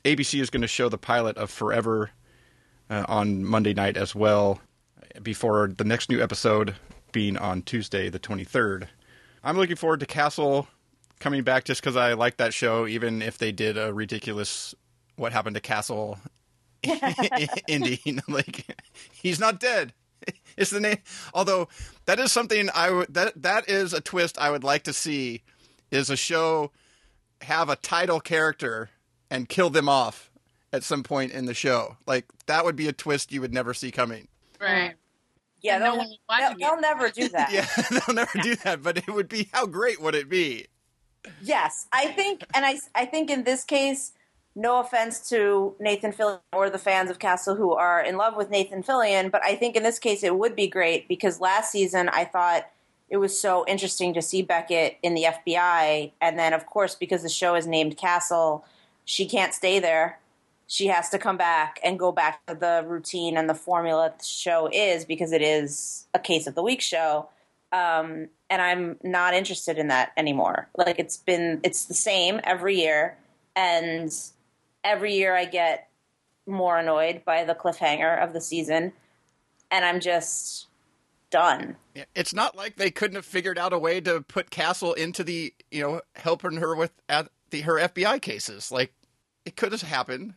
ABC 0.03 0.41
is 0.41 0.49
going 0.49 0.63
to 0.63 0.67
show 0.67 0.89
the 0.89 0.97
pilot 0.97 1.37
of 1.37 1.51
Forever 1.51 2.09
uh, 2.89 3.05
on 3.07 3.45
Monday 3.45 3.75
night 3.75 3.97
as 3.97 4.15
well, 4.15 4.61
before 5.21 5.67
the 5.67 5.83
next 5.83 6.09
new 6.09 6.23
episode 6.23 6.73
being 7.11 7.37
on 7.37 7.61
Tuesday, 7.61 8.09
the 8.09 8.17
23rd. 8.17 8.87
I'm 9.43 9.57
looking 9.57 9.75
forward 9.75 9.99
to 9.99 10.07
Castle 10.07 10.67
coming 11.19 11.43
back 11.43 11.65
just 11.65 11.81
because 11.81 11.95
I 11.95 12.13
like 12.13 12.37
that 12.37 12.53
show, 12.53 12.87
even 12.87 13.21
if 13.21 13.37
they 13.37 13.51
did 13.51 13.77
a 13.77 13.93
ridiculous 13.93 14.75
"What 15.15 15.31
Happened 15.31 15.55
to 15.55 15.61
Castle" 15.61 16.17
ending. 17.67 18.21
like 18.27 18.65
he's 19.11 19.39
not 19.39 19.59
dead. 19.59 19.93
It's 20.57 20.71
the 20.71 20.79
name. 20.79 20.99
Although 21.33 21.67
that 22.05 22.17
is 22.17 22.31
something 22.31 22.69
I 22.73 22.89
would 22.89 23.13
that 23.13 23.41
that 23.41 23.69
is 23.69 23.91
a 23.91 23.99
twist 23.99 24.37
I 24.37 24.49
would 24.51 24.63
like 24.63 24.83
to 24.83 24.93
see. 24.93 25.43
Is 25.91 26.09
a 26.09 26.15
show 26.15 26.71
have 27.41 27.67
a 27.69 27.75
title 27.75 28.21
character 28.21 28.89
and 29.29 29.49
kill 29.49 29.69
them 29.69 29.89
off 29.89 30.31
at 30.71 30.83
some 30.83 31.03
point 31.03 31.33
in 31.33 31.45
the 31.45 31.53
show. 31.53 31.97
Like 32.07 32.25
that 32.45 32.63
would 32.63 32.77
be 32.77 32.87
a 32.87 32.93
twist 32.93 33.33
you 33.33 33.41
would 33.41 33.53
never 33.53 33.73
see 33.73 33.91
coming. 33.91 34.29
Right. 34.59 34.95
Yeah, 35.61 35.79
they'll, 35.79 35.97
one 35.97 36.07
will 36.07 36.17
watch 36.29 36.57
they'll, 36.57 36.71
they'll 36.71 36.81
never 36.81 37.09
do 37.09 37.27
that. 37.29 37.51
Yeah, 37.51 37.67
they'll 37.89 38.15
never 38.15 38.39
do 38.39 38.55
that. 38.57 38.83
But 38.83 38.97
it 38.99 39.07
would 39.07 39.27
be 39.27 39.49
how 39.51 39.65
great 39.65 40.01
would 40.01 40.15
it 40.15 40.29
be? 40.29 40.67
Yes, 41.41 41.87
I 41.91 42.07
think, 42.07 42.45
and 42.53 42.65
I, 42.65 42.79
I 42.93 43.05
think 43.05 43.29
in 43.29 43.43
this 43.43 43.63
case, 43.63 44.13
no 44.55 44.79
offense 44.79 45.29
to 45.29 45.75
Nathan 45.79 46.13
Fillion 46.13 46.39
or 46.53 46.69
the 46.69 46.77
fans 46.77 47.09
of 47.09 47.19
Castle 47.19 47.55
who 47.55 47.73
are 47.73 48.01
in 48.01 48.15
love 48.15 48.37
with 48.37 48.49
Nathan 48.49 48.83
Fillion, 48.83 49.29
but 49.29 49.43
I 49.43 49.55
think 49.55 49.75
in 49.75 49.83
this 49.83 49.99
case 49.99 50.23
it 50.23 50.37
would 50.37 50.55
be 50.55 50.67
great 50.67 51.07
because 51.07 51.41
last 51.41 51.71
season 51.71 52.09
I 52.09 52.23
thought 52.23 52.69
it 53.09 53.17
was 53.17 53.37
so 53.37 53.65
interesting 53.67 54.13
to 54.13 54.21
see 54.21 54.41
Beckett 54.41 54.97
in 55.03 55.13
the 55.13 55.25
FBI, 55.25 56.11
and 56.21 56.39
then 56.39 56.53
of 56.53 56.65
course 56.65 56.95
because 56.95 57.21
the 57.21 57.29
show 57.29 57.55
is 57.55 57.67
named 57.67 57.97
Castle, 57.97 58.65
she 59.03 59.27
can't 59.27 59.53
stay 59.53 59.79
there. 59.79 60.19
She 60.67 60.87
has 60.87 61.09
to 61.09 61.19
come 61.19 61.37
back 61.37 61.79
and 61.83 61.99
go 61.99 62.11
back 62.11 62.43
to 62.47 62.55
the 62.55 62.83
routine 62.87 63.37
and 63.37 63.47
the 63.47 63.53
formula 63.53 64.13
the 64.17 64.25
show 64.25 64.67
is 64.71 65.05
because 65.05 65.31
it 65.31 65.43
is 65.43 66.07
a 66.13 66.19
case 66.19 66.47
of 66.47 66.55
the 66.55 66.63
week 66.63 66.81
show 66.81 67.29
um, 67.71 68.29
and 68.49 68.61
I'm 68.61 68.97
not 69.03 69.33
interested 69.33 69.77
in 69.77 69.87
that 69.87 70.11
anymore. 70.17 70.69
Like 70.77 70.99
it's 70.99 71.17
been, 71.17 71.59
it's 71.63 71.85
the 71.85 71.93
same 71.93 72.39
every 72.43 72.77
year, 72.79 73.17
and 73.55 74.11
every 74.83 75.15
year 75.15 75.35
I 75.35 75.45
get 75.45 75.89
more 76.45 76.77
annoyed 76.77 77.23
by 77.25 77.43
the 77.43 77.55
cliffhanger 77.55 78.23
of 78.23 78.33
the 78.33 78.41
season, 78.41 78.93
and 79.71 79.83
I'm 79.83 79.99
just 79.99 80.67
done. 81.31 81.75
It's 82.15 82.33
not 82.33 82.55
like 82.55 82.75
they 82.75 82.91
couldn't 82.91 83.15
have 83.15 83.25
figured 83.25 83.57
out 83.57 83.73
a 83.73 83.79
way 83.79 83.99
to 84.01 84.21
put 84.21 84.49
Castle 84.49 84.93
into 84.93 85.23
the, 85.23 85.53
you 85.71 85.81
know, 85.81 86.01
helping 86.15 86.57
her 86.57 86.75
with 86.75 86.91
at 87.09 87.29
the 87.49 87.61
her 87.61 87.79
FBI 87.79 88.21
cases. 88.21 88.71
Like 88.71 88.93
it 89.45 89.55
could 89.55 89.71
have 89.71 89.81
happened. 89.81 90.35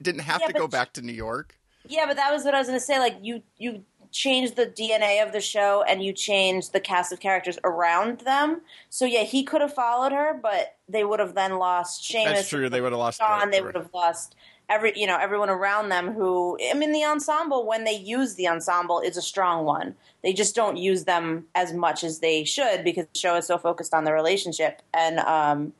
Didn't 0.00 0.22
have 0.22 0.40
Yeah, 0.40 0.48
to 0.48 0.52
go 0.52 0.68
back 0.68 0.92
to 0.94 1.02
New 1.02 1.12
York. 1.12 1.58
Yeah, 1.88 2.06
but 2.06 2.16
that 2.16 2.32
was 2.32 2.44
what 2.44 2.54
I 2.54 2.58
was 2.58 2.68
going 2.68 2.78
to 2.78 2.84
say. 2.84 2.98
Like 2.98 3.16
you, 3.22 3.42
you 3.56 3.84
change 4.10 4.54
the 4.54 4.66
DNA 4.66 5.22
of 5.24 5.32
the 5.32 5.40
show, 5.40 5.82
and 5.88 6.02
you 6.02 6.12
change 6.12 6.70
the 6.70 6.80
cast 6.80 7.12
of 7.12 7.20
characters 7.20 7.58
around 7.64 8.20
them. 8.20 8.60
So 8.90 9.04
yeah, 9.04 9.22
he 9.24 9.42
could 9.44 9.60
have 9.60 9.74
followed 9.74 10.12
her, 10.12 10.38
but 10.40 10.76
they 10.88 11.04
would 11.04 11.20
have 11.20 11.34
then 11.34 11.58
lost 11.58 12.02
Seamus. 12.04 12.24
That's 12.24 12.48
true. 12.48 12.68
They 12.68 12.80
would 12.80 12.92
have 12.92 12.98
lost. 12.98 13.18
Sean. 13.18 13.50
the- 13.50 13.56
They 13.56 13.62
would 13.62 13.74
have 13.74 13.92
lost 13.94 14.34
every, 14.68 14.92
you 14.96 15.06
know, 15.06 15.16
everyone 15.18 15.50
around 15.50 15.88
them. 15.88 16.12
Who 16.12 16.58
I 16.70 16.74
mean, 16.74 16.92
the 16.92 17.04
ensemble 17.04 17.66
when 17.66 17.84
they 17.84 17.96
use 17.96 18.34
the 18.34 18.48
ensemble 18.48 19.00
is 19.00 19.16
a 19.16 19.22
strong 19.22 19.64
one. 19.64 19.94
They 20.22 20.32
just 20.32 20.54
don't 20.54 20.76
use 20.76 21.04
them 21.04 21.46
as 21.54 21.72
much 21.72 22.02
as 22.04 22.18
they 22.18 22.44
should 22.44 22.84
because 22.84 23.06
the 23.12 23.18
show 23.18 23.36
is 23.36 23.46
so 23.46 23.58
focused 23.58 23.94
on 23.94 24.04
the 24.04 24.12
relationship 24.12 24.82
and. 24.92 25.18
um 25.20 25.72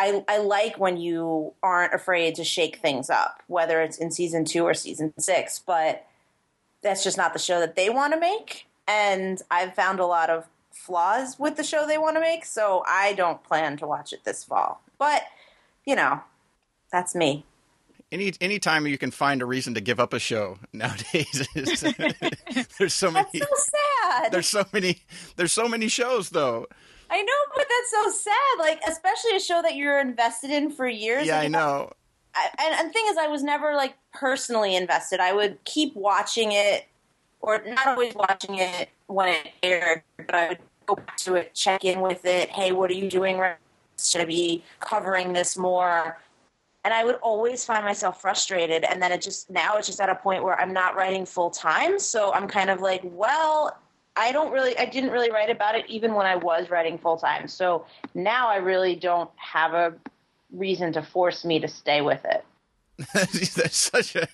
I, 0.00 0.22
I 0.28 0.38
like 0.38 0.78
when 0.78 0.96
you 0.96 1.54
aren't 1.60 1.92
afraid 1.92 2.36
to 2.36 2.44
shake 2.44 2.76
things 2.78 3.10
up, 3.10 3.42
whether 3.48 3.80
it's 3.82 3.98
in 3.98 4.12
season 4.12 4.44
two 4.44 4.62
or 4.62 4.72
season 4.72 5.12
six, 5.18 5.58
but 5.58 6.06
that's 6.82 7.02
just 7.04 7.16
not 7.16 7.32
the 7.32 7.38
show 7.38 7.60
that 7.60 7.76
they 7.76 7.90
want 7.90 8.12
to 8.12 8.20
make. 8.20 8.66
And 8.86 9.40
I've 9.50 9.74
found 9.74 10.00
a 10.00 10.06
lot 10.06 10.30
of 10.30 10.46
flaws 10.72 11.38
with 11.38 11.56
the 11.56 11.64
show 11.64 11.86
they 11.86 11.98
want 11.98 12.16
to 12.16 12.20
make, 12.20 12.44
so 12.44 12.82
I 12.86 13.12
don't 13.14 13.42
plan 13.42 13.76
to 13.78 13.86
watch 13.86 14.12
it 14.12 14.24
this 14.24 14.44
fall. 14.44 14.80
But, 14.98 15.22
you 15.84 15.94
know, 15.96 16.20
that's 16.90 17.14
me. 17.14 17.44
Any 18.10 18.32
anytime 18.40 18.86
you 18.86 18.96
can 18.96 19.10
find 19.10 19.42
a 19.42 19.44
reason 19.44 19.74
to 19.74 19.82
give 19.82 20.00
up 20.00 20.14
a 20.14 20.18
show 20.18 20.58
nowadays, 20.72 21.46
is- 21.54 21.82
there's 22.78 22.94
so 22.94 23.10
many. 23.10 23.28
That's 23.34 23.50
so 23.66 23.70
sad. 24.10 24.32
There's 24.32 24.48
so 24.48 24.64
many. 24.72 25.02
There's 25.36 25.52
so 25.52 25.68
many 25.68 25.88
shows 25.88 26.30
though. 26.30 26.66
I 27.10 27.20
know, 27.22 27.32
but 27.54 27.66
that's 27.68 27.90
so 27.90 28.10
sad. 28.30 28.58
Like, 28.58 28.80
especially 28.88 29.36
a 29.36 29.40
show 29.40 29.60
that 29.60 29.76
you're 29.76 30.00
invested 30.00 30.50
in 30.50 30.70
for 30.70 30.86
years. 30.88 31.26
Yeah, 31.26 31.40
I 31.40 31.48
know. 31.48 31.92
And 32.34 32.88
the 32.88 32.92
thing 32.92 33.04
is, 33.08 33.16
I 33.16 33.26
was 33.26 33.42
never 33.42 33.74
like 33.74 33.94
personally 34.12 34.76
invested. 34.76 35.20
I 35.20 35.32
would 35.32 35.62
keep 35.64 35.94
watching 35.96 36.52
it, 36.52 36.86
or 37.40 37.62
not 37.66 37.86
always 37.86 38.14
watching 38.14 38.58
it 38.58 38.88
when 39.06 39.28
it 39.28 39.52
aired, 39.62 40.02
but 40.16 40.34
I 40.34 40.48
would 40.48 40.58
go 40.86 40.96
back 40.96 41.16
to 41.18 41.34
it, 41.34 41.54
check 41.54 41.84
in 41.84 42.00
with 42.00 42.24
it. 42.24 42.48
Hey, 42.50 42.72
what 42.72 42.90
are 42.90 42.94
you 42.94 43.08
doing? 43.10 43.42
Should 44.00 44.20
I 44.20 44.24
be 44.24 44.62
covering 44.80 45.32
this 45.32 45.56
more? 45.56 46.18
And 46.84 46.94
I 46.94 47.04
would 47.04 47.16
always 47.16 47.64
find 47.64 47.84
myself 47.84 48.20
frustrated. 48.20 48.84
And 48.84 49.02
then 49.02 49.12
it 49.12 49.20
just 49.20 49.50
now 49.50 49.76
it's 49.76 49.86
just 49.86 50.00
at 50.00 50.08
a 50.08 50.14
point 50.14 50.44
where 50.44 50.60
I'm 50.60 50.72
not 50.72 50.96
writing 50.96 51.26
full 51.26 51.50
time, 51.50 51.98
so 51.98 52.32
I'm 52.32 52.48
kind 52.48 52.70
of 52.70 52.80
like, 52.80 53.02
well. 53.04 53.76
I 54.20 54.32
don't 54.32 54.50
really, 54.50 54.76
I 54.76 54.84
didn't 54.84 55.10
really 55.10 55.30
write 55.30 55.48
about 55.48 55.76
it 55.76 55.88
even 55.88 56.12
when 56.12 56.26
I 56.26 56.34
was 56.34 56.70
writing 56.70 56.98
full 56.98 57.16
time. 57.16 57.46
So 57.46 57.86
now 58.16 58.48
I 58.48 58.56
really 58.56 58.96
don't 58.96 59.30
have 59.36 59.74
a 59.74 59.94
reason 60.52 60.92
to 60.94 61.02
force 61.02 61.44
me 61.44 61.60
to 61.60 61.68
stay 61.68 62.00
with 62.00 62.24
it. 62.24 62.44
that's 63.54 63.76
such 63.76 64.16
a. 64.16 64.28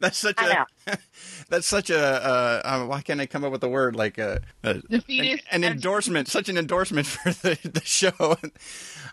That's 0.00 0.18
such 0.18 0.36
I 0.38 0.64
a. 0.86 0.98
That's 1.48 1.66
such 1.66 1.90
a. 1.90 1.98
Uh, 1.98 2.60
um, 2.64 2.88
why 2.88 3.02
can't 3.02 3.20
I 3.20 3.26
come 3.26 3.44
up 3.44 3.52
with 3.52 3.62
a 3.62 3.68
word 3.68 3.94
like 3.94 4.18
a, 4.18 4.40
a 4.64 4.82
an, 4.90 5.38
an 5.52 5.64
endorsement? 5.64 6.28
Such 6.28 6.48
an 6.48 6.56
endorsement 6.58 7.06
for 7.06 7.30
the, 7.30 7.58
the 7.62 7.84
show. 7.84 8.36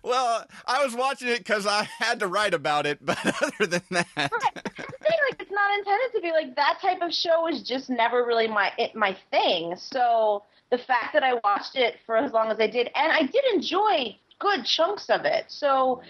well, 0.04 0.46
I 0.66 0.84
was 0.84 0.96
watching 0.96 1.28
it 1.28 1.40
because 1.40 1.68
I 1.68 1.84
had 1.84 2.20
to 2.22 2.28
write 2.28 2.54
about 2.54 2.86
it, 2.86 3.06
but 3.06 3.20
other 3.44 3.68
than 3.68 3.82
that, 3.92 4.08
Right. 4.16 4.30
Thing, 4.32 5.20
like 5.30 5.42
it's 5.42 5.52
not 5.52 5.78
intended 5.78 6.14
to 6.16 6.22
be 6.22 6.32
like 6.32 6.56
that 6.56 6.80
type 6.82 7.02
of 7.02 7.14
show 7.14 7.48
is 7.48 7.62
just 7.62 7.90
never 7.90 8.26
really 8.26 8.48
my 8.48 8.72
it, 8.78 8.96
my 8.96 9.16
thing. 9.32 9.76
So 9.78 10.44
the 10.72 10.78
fact 10.78 11.14
that 11.14 11.24
I 11.24 11.36
watched 11.44 11.76
it 11.76 11.98
for 12.06 12.18
as 12.18 12.32
long 12.32 12.50
as 12.50 12.60
I 12.60 12.68
did, 12.68 12.90
and 12.96 13.12
I 13.12 13.24
did 13.24 13.44
enjoy 13.54 14.18
good 14.40 14.66
chunks 14.66 15.10
of 15.10 15.26
it. 15.26 15.46
So 15.50 16.02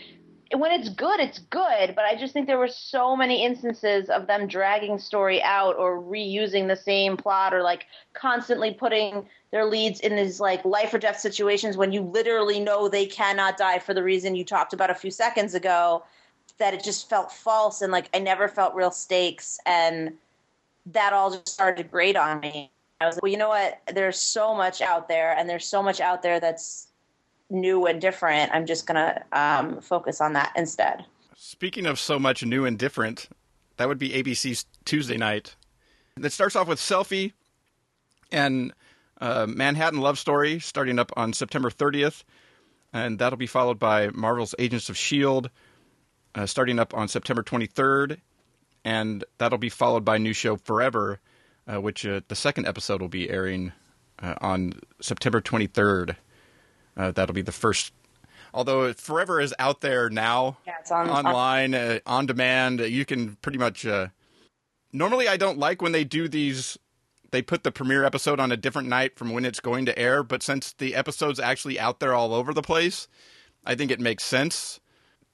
when 0.55 0.71
it's 0.71 0.89
good, 0.89 1.19
it's 1.19 1.39
good. 1.39 1.95
But 1.95 2.05
I 2.05 2.15
just 2.15 2.33
think 2.33 2.47
there 2.47 2.57
were 2.57 2.67
so 2.67 3.15
many 3.15 3.43
instances 3.43 4.09
of 4.09 4.27
them 4.27 4.47
dragging 4.47 4.99
story 4.99 5.41
out 5.41 5.75
or 5.77 6.01
reusing 6.01 6.67
the 6.67 6.75
same 6.75 7.17
plot 7.17 7.53
or 7.53 7.61
like 7.61 7.85
constantly 8.13 8.73
putting 8.73 9.27
their 9.51 9.65
leads 9.65 9.99
in 9.99 10.15
these 10.15 10.39
like 10.39 10.63
life 10.65 10.93
or 10.93 10.99
death 10.99 11.19
situations 11.19 11.77
when 11.77 11.91
you 11.91 12.01
literally 12.01 12.59
know 12.59 12.87
they 12.87 13.05
cannot 13.05 13.57
die 13.57 13.79
for 13.79 13.93
the 13.93 14.03
reason 14.03 14.35
you 14.35 14.43
talked 14.43 14.73
about 14.73 14.89
a 14.89 14.95
few 14.95 15.11
seconds 15.11 15.53
ago 15.53 16.03
that 16.57 16.73
it 16.73 16.83
just 16.83 17.09
felt 17.09 17.31
false 17.31 17.81
and 17.81 17.91
like 17.91 18.09
I 18.13 18.19
never 18.19 18.47
felt 18.47 18.75
real 18.75 18.91
stakes 18.91 19.59
and 19.65 20.13
that 20.87 21.13
all 21.13 21.31
just 21.31 21.49
started 21.49 21.81
to 21.83 21.87
grate 21.87 22.15
on 22.15 22.39
me. 22.39 22.71
I 23.01 23.05
was 23.05 23.15
like, 23.15 23.23
well, 23.23 23.31
you 23.31 23.37
know 23.37 23.49
what? 23.49 23.81
There's 23.93 24.19
so 24.19 24.55
much 24.55 24.81
out 24.81 25.07
there 25.07 25.35
and 25.37 25.49
there's 25.49 25.65
so 25.65 25.81
much 25.83 25.99
out 25.99 26.21
there 26.21 26.39
that's 26.39 26.87
new 27.53 27.85
and 27.85 28.01
different. 28.01 28.51
I'm 28.53 28.65
just 28.65 28.87
going 28.87 28.95
to 28.95 29.23
um, 29.31 29.79
focus 29.81 30.19
on 30.19 30.33
that 30.33 30.51
instead. 30.55 31.05
Speaking 31.35 31.85
of 31.85 31.99
so 31.99 32.19
much 32.19 32.43
new 32.43 32.65
and 32.65 32.77
different, 32.77 33.29
that 33.77 33.87
would 33.87 33.99
be 33.99 34.09
ABC's 34.09 34.65
Tuesday 34.85 35.17
night. 35.17 35.55
That 36.17 36.31
starts 36.31 36.55
off 36.55 36.67
with 36.67 36.79
Selfie 36.79 37.33
and 38.31 38.73
uh, 39.19 39.47
Manhattan 39.47 39.99
Love 40.01 40.19
Story 40.19 40.59
starting 40.59 40.99
up 40.99 41.11
on 41.15 41.33
September 41.33 41.69
30th. 41.69 42.23
And 42.91 43.17
that'll 43.17 43.37
be 43.37 43.47
followed 43.47 43.79
by 43.79 44.09
Marvel's 44.09 44.53
Agents 44.59 44.89
of 44.89 44.95
S.H.I.E.L.D. 44.95 45.49
Uh, 46.35 46.45
starting 46.45 46.79
up 46.79 46.93
on 46.93 47.07
September 47.07 47.41
23rd. 47.41 48.19
And 48.85 49.23
that'll 49.37 49.57
be 49.57 49.69
followed 49.69 50.05
by 50.05 50.17
new 50.17 50.33
show 50.33 50.57
Forever, 50.57 51.19
uh, 51.71 51.81
which 51.81 52.05
uh, 52.05 52.21
the 52.27 52.35
second 52.35 52.67
episode 52.67 53.01
will 53.01 53.07
be 53.07 53.29
airing 53.29 53.71
uh, 54.19 54.35
on 54.41 54.73
September 55.01 55.41
23rd. 55.41 56.15
Uh, 56.95 57.11
that'll 57.11 57.33
be 57.33 57.41
the 57.41 57.51
first. 57.51 57.93
Although 58.53 58.93
Forever 58.93 59.41
is 59.41 59.53
out 59.57 59.81
there 59.81 60.09
now, 60.09 60.57
Yeah, 60.67 60.75
it's 60.79 60.91
on- 60.91 61.09
online, 61.09 61.73
uh, 61.73 61.99
on 62.05 62.25
demand. 62.27 62.81
Uh, 62.81 62.85
you 62.85 63.03
can 63.05 63.35
pretty 63.37 63.57
much. 63.57 63.85
Uh, 63.85 64.07
normally, 64.91 65.27
I 65.27 65.37
don't 65.37 65.57
like 65.57 65.81
when 65.81 65.91
they 65.91 66.03
do 66.03 66.27
these. 66.27 66.77
They 67.31 67.41
put 67.41 67.63
the 67.63 67.71
premiere 67.71 68.03
episode 68.03 68.39
on 68.39 68.51
a 68.51 68.57
different 68.57 68.87
night 68.89 69.17
from 69.17 69.31
when 69.31 69.43
it's 69.43 69.59
going 69.59 69.85
to 69.87 69.97
air, 69.97 70.21
but 70.21 70.43
since 70.43 70.73
the 70.73 70.93
episode's 70.93 71.39
actually 71.39 71.79
out 71.79 71.99
there 71.99 72.13
all 72.13 72.31
over 72.31 72.53
the 72.53 72.61
place, 72.61 73.07
I 73.65 73.73
think 73.73 73.89
it 73.89 73.99
makes 73.99 74.23
sense 74.23 74.79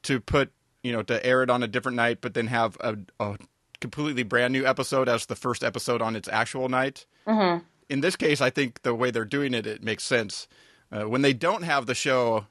to 0.03 0.21
put 0.21 0.53
you 0.81 0.93
know 0.93 1.03
to 1.03 1.25
air 1.25 1.43
it 1.43 1.49
on 1.49 1.61
a 1.61 1.67
different 1.67 1.97
night, 1.97 2.19
but 2.21 2.33
then 2.35 2.47
have 2.47 2.77
a, 2.79 2.97
a 3.19 3.37
completely 3.81 4.23
brand 4.23 4.53
new 4.53 4.65
episode 4.65 5.09
as 5.09 5.25
the 5.25 5.35
first 5.35 5.61
episode 5.61 6.01
on 6.01 6.15
its 6.15 6.29
actual 6.29 6.69
night. 6.69 7.05
Mm-hmm. 7.27 7.65
In 7.89 7.99
this 7.99 8.15
case, 8.15 8.39
I 8.39 8.49
think 8.49 8.83
the 8.83 8.95
way 8.95 9.11
they're 9.11 9.25
doing 9.25 9.53
it, 9.53 9.67
it 9.67 9.83
makes 9.83 10.05
sense. 10.05 10.47
Uh, 10.91 11.07
when 11.07 11.21
they 11.21 11.33
don't 11.33 11.63
have 11.63 11.85
the 11.85 11.95
show, 11.95 12.47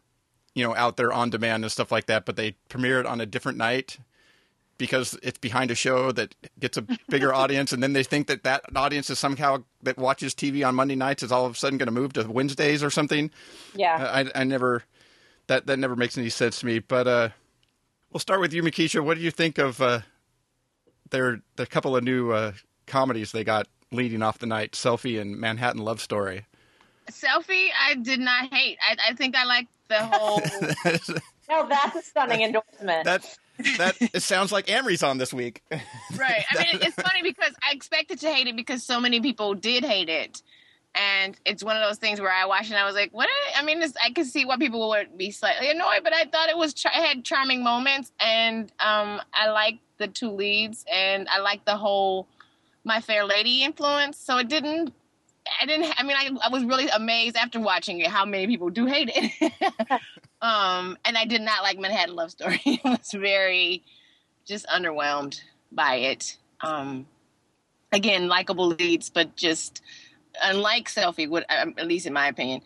you 0.54 0.64
know, 0.64 0.74
out 0.74 0.96
there 0.96 1.12
on 1.12 1.30
demand 1.30 1.64
and 1.64 1.72
stuff 1.72 1.90
like 1.90 2.06
that, 2.06 2.24
but 2.24 2.36
they 2.36 2.52
premiere 2.68 3.00
it 3.00 3.06
on 3.06 3.20
a 3.20 3.26
different 3.26 3.58
night 3.58 3.98
because 4.78 5.18
it's 5.22 5.38
behind 5.38 5.72
a 5.72 5.74
show 5.74 6.12
that 6.12 6.34
gets 6.60 6.76
a 6.76 6.82
bigger 7.08 7.34
audience, 7.34 7.72
and 7.72 7.82
then 7.82 7.92
they 7.92 8.04
think 8.04 8.28
that 8.28 8.44
that 8.44 8.64
audience 8.76 9.10
is 9.10 9.18
somehow 9.18 9.64
that 9.82 9.98
watches 9.98 10.34
TV 10.34 10.66
on 10.66 10.74
Monday 10.74 10.94
nights 10.94 11.22
is 11.22 11.32
all 11.32 11.46
of 11.46 11.52
a 11.52 11.56
sudden 11.56 11.78
going 11.78 11.88
to 11.88 11.92
move 11.92 12.12
to 12.12 12.28
Wednesdays 12.30 12.82
or 12.82 12.90
something. 12.90 13.30
Yeah. 13.74 13.96
I, 14.34 14.40
I 14.40 14.44
never 14.44 14.84
that 15.48 15.66
that 15.66 15.78
never 15.78 15.96
makes 15.96 16.16
any 16.16 16.28
sense 16.28 16.60
to 16.60 16.66
me. 16.66 16.78
But 16.78 17.06
uh, 17.08 17.28
we'll 18.12 18.20
start 18.20 18.40
with 18.40 18.52
you, 18.52 18.62
Mekeisha. 18.62 19.04
What 19.04 19.16
do 19.16 19.22
you 19.22 19.32
think 19.32 19.58
of 19.58 19.82
uh, 19.82 20.00
their 21.10 21.40
the 21.56 21.66
couple 21.66 21.96
of 21.96 22.04
new 22.04 22.30
uh, 22.30 22.52
comedies 22.86 23.32
they 23.32 23.44
got 23.44 23.66
leading 23.90 24.22
off 24.22 24.38
the 24.38 24.46
night, 24.46 24.72
Selfie 24.72 25.20
and 25.20 25.36
Manhattan 25.36 25.82
Love 25.82 26.00
Story? 26.00 26.46
Selfie, 27.10 27.68
I 27.86 27.94
did 27.94 28.20
not 28.20 28.52
hate. 28.52 28.78
I, 28.82 29.10
I 29.10 29.14
think 29.14 29.36
I 29.36 29.44
like 29.44 29.68
the 29.88 30.04
whole. 30.04 30.40
no, 31.50 31.68
that's 31.68 31.96
a 31.96 32.02
stunning 32.02 32.42
endorsement. 32.42 33.04
that 33.04 33.38
that 33.76 33.96
it 34.14 34.22
sounds 34.22 34.52
like 34.52 34.70
Amory's 34.70 35.02
on 35.02 35.18
this 35.18 35.32
week. 35.32 35.62
right. 35.70 36.44
I 36.50 36.58
mean, 36.58 36.80
it's 36.82 36.94
funny 36.94 37.22
because 37.22 37.52
I 37.62 37.74
expected 37.74 38.20
to 38.20 38.32
hate 38.32 38.46
it 38.46 38.56
because 38.56 38.82
so 38.82 39.00
many 39.00 39.20
people 39.20 39.54
did 39.54 39.84
hate 39.84 40.08
it. 40.08 40.42
And 40.94 41.38
it's 41.44 41.62
one 41.62 41.76
of 41.76 41.82
those 41.86 41.98
things 41.98 42.20
where 42.20 42.32
I 42.32 42.46
watched 42.46 42.70
and 42.70 42.78
I 42.78 42.84
was 42.84 42.94
like, 42.94 43.10
"What?" 43.12 43.28
I 43.56 43.62
mean, 43.62 43.82
it's, 43.82 43.94
I 44.02 44.10
could 44.10 44.26
see 44.26 44.44
why 44.44 44.56
people 44.56 44.88
would 44.88 45.16
be 45.16 45.30
slightly 45.30 45.70
annoyed, 45.70 46.00
but 46.02 46.14
I 46.14 46.24
thought 46.24 46.48
it 46.48 46.56
was 46.56 46.74
char- 46.74 46.92
it 46.92 47.04
had 47.04 47.24
charming 47.24 47.62
moments, 47.62 48.10
and 48.18 48.72
um, 48.80 49.20
I 49.32 49.50
liked 49.50 49.80
the 49.98 50.08
two 50.08 50.30
leads, 50.30 50.84
and 50.92 51.28
I 51.28 51.40
liked 51.40 51.66
the 51.66 51.76
whole 51.76 52.26
My 52.84 53.00
Fair 53.00 53.24
Lady 53.24 53.62
influence. 53.62 54.16
So 54.16 54.38
it 54.38 54.48
didn't. 54.48 54.92
I 55.60 55.66
didn't. 55.66 55.92
I 55.96 56.02
mean, 56.02 56.16
I, 56.16 56.30
I 56.46 56.50
was 56.50 56.64
really 56.64 56.88
amazed 56.88 57.36
after 57.36 57.60
watching 57.60 58.00
it 58.00 58.08
how 58.08 58.24
many 58.24 58.46
people 58.46 58.70
do 58.70 58.86
hate 58.86 59.10
it. 59.14 59.52
um, 60.42 60.96
and 61.04 61.16
I 61.16 61.24
did 61.24 61.40
not 61.40 61.62
like 61.62 61.78
Manhattan 61.78 62.14
Love 62.14 62.30
Story. 62.30 62.60
I 62.84 62.90
was 62.90 63.12
very 63.12 63.82
just 64.46 64.66
underwhelmed 64.66 65.40
by 65.70 65.96
it. 65.96 66.36
Um, 66.60 67.06
again, 67.92 68.28
likable 68.28 68.68
leads, 68.68 69.10
but 69.10 69.36
just 69.36 69.82
unlike 70.42 70.88
Selfie, 70.88 71.28
would 71.28 71.44
at 71.48 71.86
least 71.86 72.06
in 72.06 72.12
my 72.12 72.28
opinion, 72.28 72.62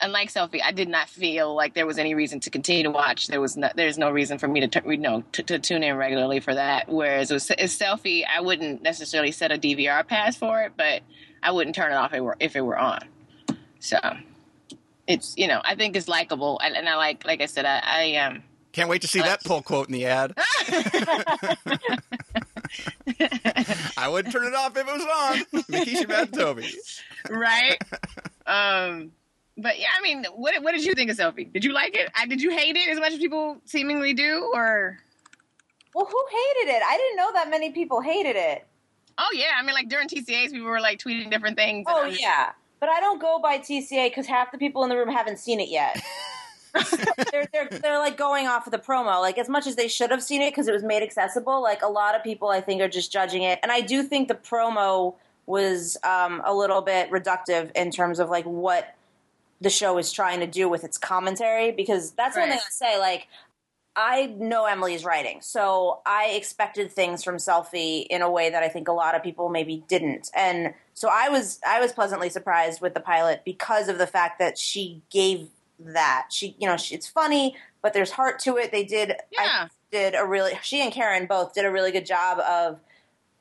unlike 0.00 0.30
Selfie, 0.30 0.60
I 0.64 0.72
did 0.72 0.88
not 0.88 1.08
feel 1.08 1.54
like 1.54 1.74
there 1.74 1.86
was 1.86 1.98
any 1.98 2.14
reason 2.14 2.40
to 2.40 2.50
continue 2.50 2.84
to 2.84 2.90
watch. 2.90 3.28
There 3.28 3.40
was 3.40 3.56
no, 3.56 3.70
there's 3.74 3.98
no 3.98 4.10
reason 4.10 4.38
for 4.38 4.48
me 4.48 4.66
to 4.66 4.82
you 4.86 4.96
know 4.96 5.22
to, 5.32 5.42
to 5.44 5.58
tune 5.58 5.82
in 5.82 5.96
regularly 5.96 6.40
for 6.40 6.54
that. 6.54 6.88
Whereas 6.88 7.30
with 7.30 7.42
Selfie, 7.42 8.24
I 8.26 8.40
wouldn't 8.40 8.82
necessarily 8.82 9.32
set 9.32 9.52
a 9.52 9.58
DVR 9.58 10.06
pass 10.06 10.36
for 10.36 10.62
it, 10.62 10.72
but 10.76 11.02
I 11.46 11.52
wouldn't 11.52 11.76
turn 11.76 11.92
it 11.92 11.94
off 11.94 12.10
if 12.12 12.16
it 12.16 12.20
were, 12.20 12.36
if 12.40 12.56
it 12.56 12.60
were 12.60 12.76
on. 12.76 12.98
So 13.78 13.98
it's 15.06 15.32
you 15.36 15.46
know 15.46 15.60
I 15.64 15.76
think 15.76 15.94
it's 15.94 16.08
likable, 16.08 16.58
and, 16.58 16.74
and 16.74 16.88
I 16.88 16.96
like 16.96 17.24
like 17.24 17.40
I 17.40 17.46
said 17.46 17.64
I, 17.64 17.80
I 17.84 18.16
um 18.16 18.42
Can't 18.72 18.88
wait 18.88 19.02
to 19.02 19.08
see 19.08 19.20
that 19.20 19.44
pull 19.44 19.62
quote 19.62 19.86
in 19.86 19.92
the 19.92 20.06
ad. 20.06 20.34
I 23.96 24.08
wouldn't 24.08 24.32
turn 24.32 24.48
it 24.48 24.54
off 24.54 24.76
if 24.76 24.88
it 24.88 24.92
was 24.92 25.02
on. 25.02 25.62
Mekeisha 25.70 26.08
Madden 26.08 26.36
Toby. 26.36 26.74
right. 27.30 27.80
um, 28.48 29.12
but 29.56 29.78
yeah, 29.78 29.90
I 29.96 30.02
mean, 30.02 30.24
what 30.34 30.60
what 30.64 30.72
did 30.72 30.84
you 30.84 30.94
think 30.94 31.12
of 31.12 31.16
Selfie? 31.16 31.52
Did 31.52 31.64
you 31.64 31.72
like 31.72 31.94
it? 31.94 32.10
I, 32.16 32.26
did 32.26 32.42
you 32.42 32.50
hate 32.50 32.76
it 32.76 32.88
as 32.88 32.98
much 32.98 33.12
as 33.12 33.20
people 33.20 33.58
seemingly 33.66 34.14
do, 34.14 34.50
or? 34.52 34.98
Well, 35.94 36.06
who 36.06 36.24
hated 36.28 36.74
it? 36.74 36.82
I 36.84 36.96
didn't 36.96 37.16
know 37.16 37.32
that 37.34 37.50
many 37.50 37.70
people 37.70 38.00
hated 38.00 38.34
it. 38.34 38.66
Oh 39.18 39.28
yeah, 39.34 39.52
I 39.58 39.62
mean, 39.62 39.74
like 39.74 39.88
during 39.88 40.08
TCAs, 40.08 40.50
people 40.52 40.66
were 40.66 40.80
like 40.80 40.98
tweeting 40.98 41.30
different 41.30 41.56
things. 41.56 41.86
Oh 41.88 42.06
was- 42.08 42.20
yeah, 42.20 42.52
but 42.80 42.88
I 42.88 43.00
don't 43.00 43.20
go 43.20 43.38
by 43.38 43.58
TCA 43.58 44.10
because 44.10 44.26
half 44.26 44.52
the 44.52 44.58
people 44.58 44.82
in 44.84 44.90
the 44.90 44.96
room 44.96 45.08
haven't 45.08 45.38
seen 45.38 45.60
it 45.60 45.68
yet. 45.68 46.02
they're, 47.32 47.46
they're 47.54 47.68
they're 47.70 47.98
like 47.98 48.18
going 48.18 48.46
off 48.46 48.66
of 48.66 48.70
the 48.70 48.78
promo, 48.78 49.18
like 49.22 49.38
as 49.38 49.48
much 49.48 49.66
as 49.66 49.76
they 49.76 49.88
should 49.88 50.10
have 50.10 50.22
seen 50.22 50.42
it 50.42 50.50
because 50.50 50.68
it 50.68 50.72
was 50.72 50.82
made 50.82 51.02
accessible. 51.02 51.62
Like 51.62 51.80
a 51.82 51.86
lot 51.88 52.14
of 52.14 52.22
people, 52.22 52.48
I 52.48 52.60
think, 52.60 52.82
are 52.82 52.88
just 52.88 53.10
judging 53.10 53.42
it, 53.44 53.58
and 53.62 53.72
I 53.72 53.80
do 53.80 54.02
think 54.02 54.28
the 54.28 54.34
promo 54.34 55.14
was 55.46 55.96
um, 56.04 56.42
a 56.44 56.52
little 56.54 56.82
bit 56.82 57.10
reductive 57.10 57.70
in 57.74 57.90
terms 57.90 58.18
of 58.18 58.28
like 58.28 58.44
what 58.44 58.94
the 59.62 59.70
show 59.70 59.96
is 59.96 60.12
trying 60.12 60.40
to 60.40 60.46
do 60.46 60.68
with 60.68 60.84
its 60.84 60.98
commentary. 60.98 61.72
Because 61.72 62.10
that's 62.10 62.36
one 62.36 62.50
Right. 62.50 62.58
thing 62.58 62.60
I 62.66 62.70
say, 62.70 62.98
like. 62.98 63.26
I 63.96 64.26
know 64.26 64.66
Emily's 64.66 65.04
writing, 65.04 65.40
so 65.40 66.02
I 66.04 66.32
expected 66.36 66.92
things 66.92 67.24
from 67.24 67.36
Selfie 67.36 68.06
in 68.10 68.20
a 68.20 68.30
way 68.30 68.50
that 68.50 68.62
I 68.62 68.68
think 68.68 68.88
a 68.88 68.92
lot 68.92 69.14
of 69.14 69.22
people 69.22 69.48
maybe 69.48 69.84
didn't. 69.88 70.30
And 70.34 70.74
so 70.92 71.08
I 71.10 71.30
was 71.30 71.58
I 71.66 71.80
was 71.80 71.92
pleasantly 71.92 72.28
surprised 72.28 72.82
with 72.82 72.92
the 72.92 73.00
pilot 73.00 73.40
because 73.44 73.88
of 73.88 73.96
the 73.96 74.06
fact 74.06 74.38
that 74.38 74.58
she 74.58 75.02
gave 75.10 75.48
that. 75.78 76.26
She, 76.30 76.54
you 76.58 76.68
know, 76.68 76.76
she, 76.76 76.94
it's 76.94 77.08
funny, 77.08 77.56
but 77.80 77.94
there's 77.94 78.10
heart 78.10 78.38
to 78.40 78.58
it. 78.58 78.70
They 78.70 78.84
did 78.84 79.14
Yeah. 79.32 79.66
I 79.66 79.68
did 79.90 80.14
a 80.14 80.26
really 80.26 80.52
she 80.62 80.82
and 80.82 80.92
Karen 80.92 81.26
both 81.26 81.54
did 81.54 81.64
a 81.64 81.70
really 81.70 81.90
good 81.90 82.04
job 82.06 82.38
of 82.40 82.78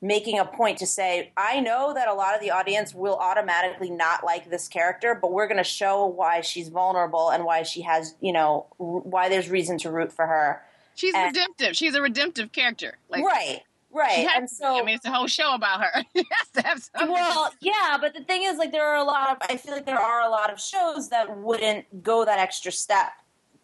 making 0.06 0.39
a 0.39 0.46
point 0.46 0.78
to 0.80 0.86
say, 0.86 1.32
I 1.36 1.60
know 1.60 1.94
that 1.94 2.08
a 2.08 2.13
lot 2.13 2.36
of 2.36 2.41
the 2.41 2.52
audience 2.52 2.94
will 2.94 3.15
automatically 3.15 3.89
not 3.89 4.24
like 4.24 4.50
this 4.50 4.68
character, 4.68 5.18
but 5.20 5.32
we're 5.32 5.48
going 5.48 5.58
to 5.58 5.63
show 5.63 6.06
why 6.06 6.41
she's 6.41 6.70
vulnerable 6.70 7.30
and 7.32 7.44
why 7.44 7.63
she 7.63 7.82
has, 7.82 8.15
you 8.22 8.32
know, 8.34 8.68
r- 8.80 9.00
why 9.00 9.30
there's 9.30 9.50
reason 9.50 9.78
to 9.80 9.91
root 9.91 10.12
for 10.13 10.28
her. 10.28 10.62
she's 10.96 11.13
And- 11.15 11.26
redemptive. 11.36 11.76
She's 11.76 11.96
a 11.96 12.02
redemptive 12.02 12.52
character. 12.52 12.98
Like, 13.10 13.24
right, 13.24 13.62
she 13.91 13.98
right. 13.98 14.28
has 14.28 14.38
And 14.38 14.48
to 14.50 14.56
so 14.56 14.80
I 14.80 14.84
mean, 14.84 14.96
it's 14.96 15.06
a 15.06 15.12
whole 15.12 15.28
show 15.28 15.54
about 15.56 15.82
her. 15.84 16.04
she 16.15 16.26
has 16.32 16.48
to 16.56 16.62
have 16.68 16.84
something. 16.84 17.12
well, 17.12 17.52
yeah, 17.62 17.98
but 18.00 18.13
the 18.13 18.24
thing 18.24 18.44
is, 18.44 18.58
like, 18.58 18.72
there 18.72 18.86
are 18.86 18.98
a 18.98 19.04
lot 19.04 19.32
of. 19.32 19.38
I 19.50 19.58
feel 19.58 19.74
like 19.74 19.86
there 19.86 20.00
are 20.00 20.22
a 20.22 20.30
lot 20.30 20.52
of 20.54 20.60
shows 20.62 21.10
that 21.10 21.36
wouldn't 21.38 22.04
go 22.04 22.26
that 22.26 22.39
extra 22.39 22.72
step 22.72 23.12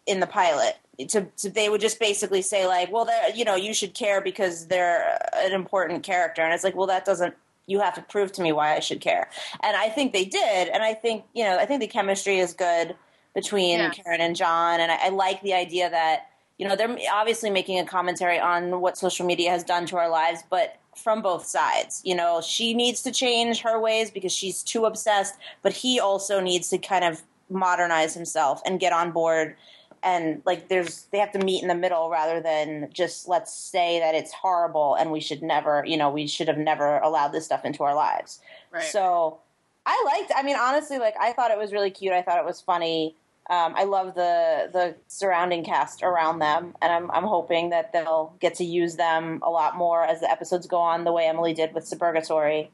in 0.06 0.20
the 0.20 0.26
pilot. 0.26 0.76
To, 1.08 1.26
to 1.38 1.50
they 1.50 1.68
would 1.68 1.80
just 1.80 1.98
basically 1.98 2.42
say 2.42 2.66
like, 2.66 2.92
well, 2.92 3.08
you 3.34 3.44
know, 3.44 3.56
you 3.56 3.74
should 3.74 3.94
care 3.94 4.20
because 4.20 4.66
they're 4.66 5.18
an 5.34 5.52
important 5.52 6.02
character, 6.02 6.42
and 6.42 6.52
it's 6.52 6.64
like, 6.64 6.76
well, 6.76 6.86
that 6.88 7.04
doesn't. 7.04 7.34
You 7.66 7.80
have 7.80 7.94
to 7.94 8.02
prove 8.02 8.32
to 8.32 8.42
me 8.42 8.52
why 8.52 8.74
I 8.74 8.80
should 8.80 9.00
care, 9.00 9.30
and 9.62 9.76
I 9.76 9.88
think 9.88 10.12
they 10.12 10.24
did, 10.24 10.68
and 10.68 10.82
I 10.82 10.94
think 10.94 11.24
you 11.34 11.44
know, 11.44 11.58
I 11.58 11.66
think 11.66 11.80
the 11.80 11.86
chemistry 11.86 12.38
is 12.38 12.52
good 12.52 12.94
between 13.34 13.78
Yeah. 13.78 13.90
Karen 13.90 14.20
and 14.20 14.36
John, 14.36 14.80
and 14.80 14.92
I, 14.92 15.06
I 15.06 15.08
like 15.08 15.40
the 15.42 15.54
idea 15.54 15.88
that 15.88 16.26
you 16.58 16.68
know 16.68 16.76
they're 16.76 16.96
obviously 17.12 17.50
making 17.50 17.78
a 17.78 17.86
commentary 17.86 18.38
on 18.38 18.80
what 18.80 18.98
social 18.98 19.24
media 19.24 19.50
has 19.50 19.64
done 19.64 19.86
to 19.86 19.96
our 19.96 20.10
lives, 20.10 20.42
but 20.50 20.76
from 20.96 21.22
both 21.22 21.46
sides. 21.46 22.02
You 22.04 22.14
know, 22.14 22.40
she 22.40 22.74
needs 22.74 23.02
to 23.02 23.10
change 23.10 23.60
her 23.62 23.80
ways 23.80 24.10
because 24.10 24.32
she's 24.32 24.62
too 24.62 24.84
obsessed, 24.84 25.34
but 25.62 25.72
he 25.72 25.98
also 25.98 26.40
needs 26.40 26.68
to 26.70 26.78
kind 26.78 27.04
of 27.04 27.22
modernize 27.48 28.14
himself 28.14 28.60
and 28.64 28.80
get 28.80 28.92
on 28.92 29.12
board. 29.12 29.56
And 30.02 30.42
like, 30.44 30.68
there's 30.68 31.04
they 31.12 31.18
have 31.18 31.32
to 31.32 31.38
meet 31.38 31.62
in 31.62 31.68
the 31.68 31.74
middle 31.74 32.10
rather 32.10 32.40
than 32.40 32.88
just 32.92 33.28
let's 33.28 33.54
say 33.54 34.00
that 34.00 34.14
it's 34.14 34.32
horrible 34.32 34.96
and 34.96 35.12
we 35.12 35.20
should 35.20 35.42
never, 35.42 35.84
you 35.86 35.96
know, 35.96 36.10
we 36.10 36.26
should 36.26 36.48
have 36.48 36.58
never 36.58 36.98
allowed 36.98 37.28
this 37.28 37.44
stuff 37.44 37.64
into 37.64 37.84
our 37.84 37.94
lives. 37.94 38.40
Right. 38.72 38.82
So 38.82 39.38
I 39.86 40.02
liked. 40.04 40.32
I 40.36 40.42
mean, 40.42 40.56
honestly, 40.56 40.98
like 40.98 41.14
I 41.20 41.32
thought 41.32 41.50
it 41.50 41.58
was 41.58 41.72
really 41.72 41.90
cute. 41.90 42.12
I 42.12 42.22
thought 42.22 42.38
it 42.38 42.44
was 42.44 42.60
funny. 42.60 43.16
Um, 43.50 43.74
I 43.76 43.84
love 43.84 44.14
the 44.14 44.70
the 44.72 44.94
surrounding 45.08 45.64
cast 45.64 46.02
around 46.02 46.38
them, 46.38 46.74
and 46.80 46.92
I'm 46.92 47.10
I'm 47.10 47.24
hoping 47.24 47.70
that 47.70 47.92
they'll 47.92 48.34
get 48.40 48.54
to 48.56 48.64
use 48.64 48.96
them 48.96 49.40
a 49.42 49.50
lot 49.50 49.76
more 49.76 50.04
as 50.04 50.20
the 50.20 50.30
episodes 50.30 50.66
go 50.66 50.78
on, 50.78 51.04
the 51.04 51.12
way 51.12 51.26
Emily 51.26 51.52
did 51.52 51.74
with 51.74 51.84
Suburgatory. 51.84 52.68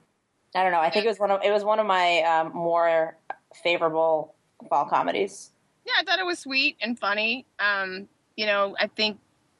I 0.54 0.62
don't 0.62 0.72
know. 0.72 0.80
I 0.80 0.90
think 0.90 1.04
it 1.06 1.08
was 1.08 1.18
one 1.18 1.30
of 1.30 1.40
it 1.42 1.50
was 1.50 1.64
one 1.64 1.78
of 1.78 1.86
my 1.86 2.20
um, 2.22 2.52
more 2.54 3.16
favorable 3.62 4.34
fall 4.68 4.84
comedies. 4.86 5.50
Yeah, 5.88 5.94
I 6.01 6.05
thought 6.05 6.18
it 6.18 6.27
was 6.27 6.38
sweet 6.38 6.77
and 6.81 6.98
funny. 6.98 7.46
Um, 7.59 8.09
you 8.37 8.46
know, 8.46 8.77
I 8.79 8.87
think 8.88 9.18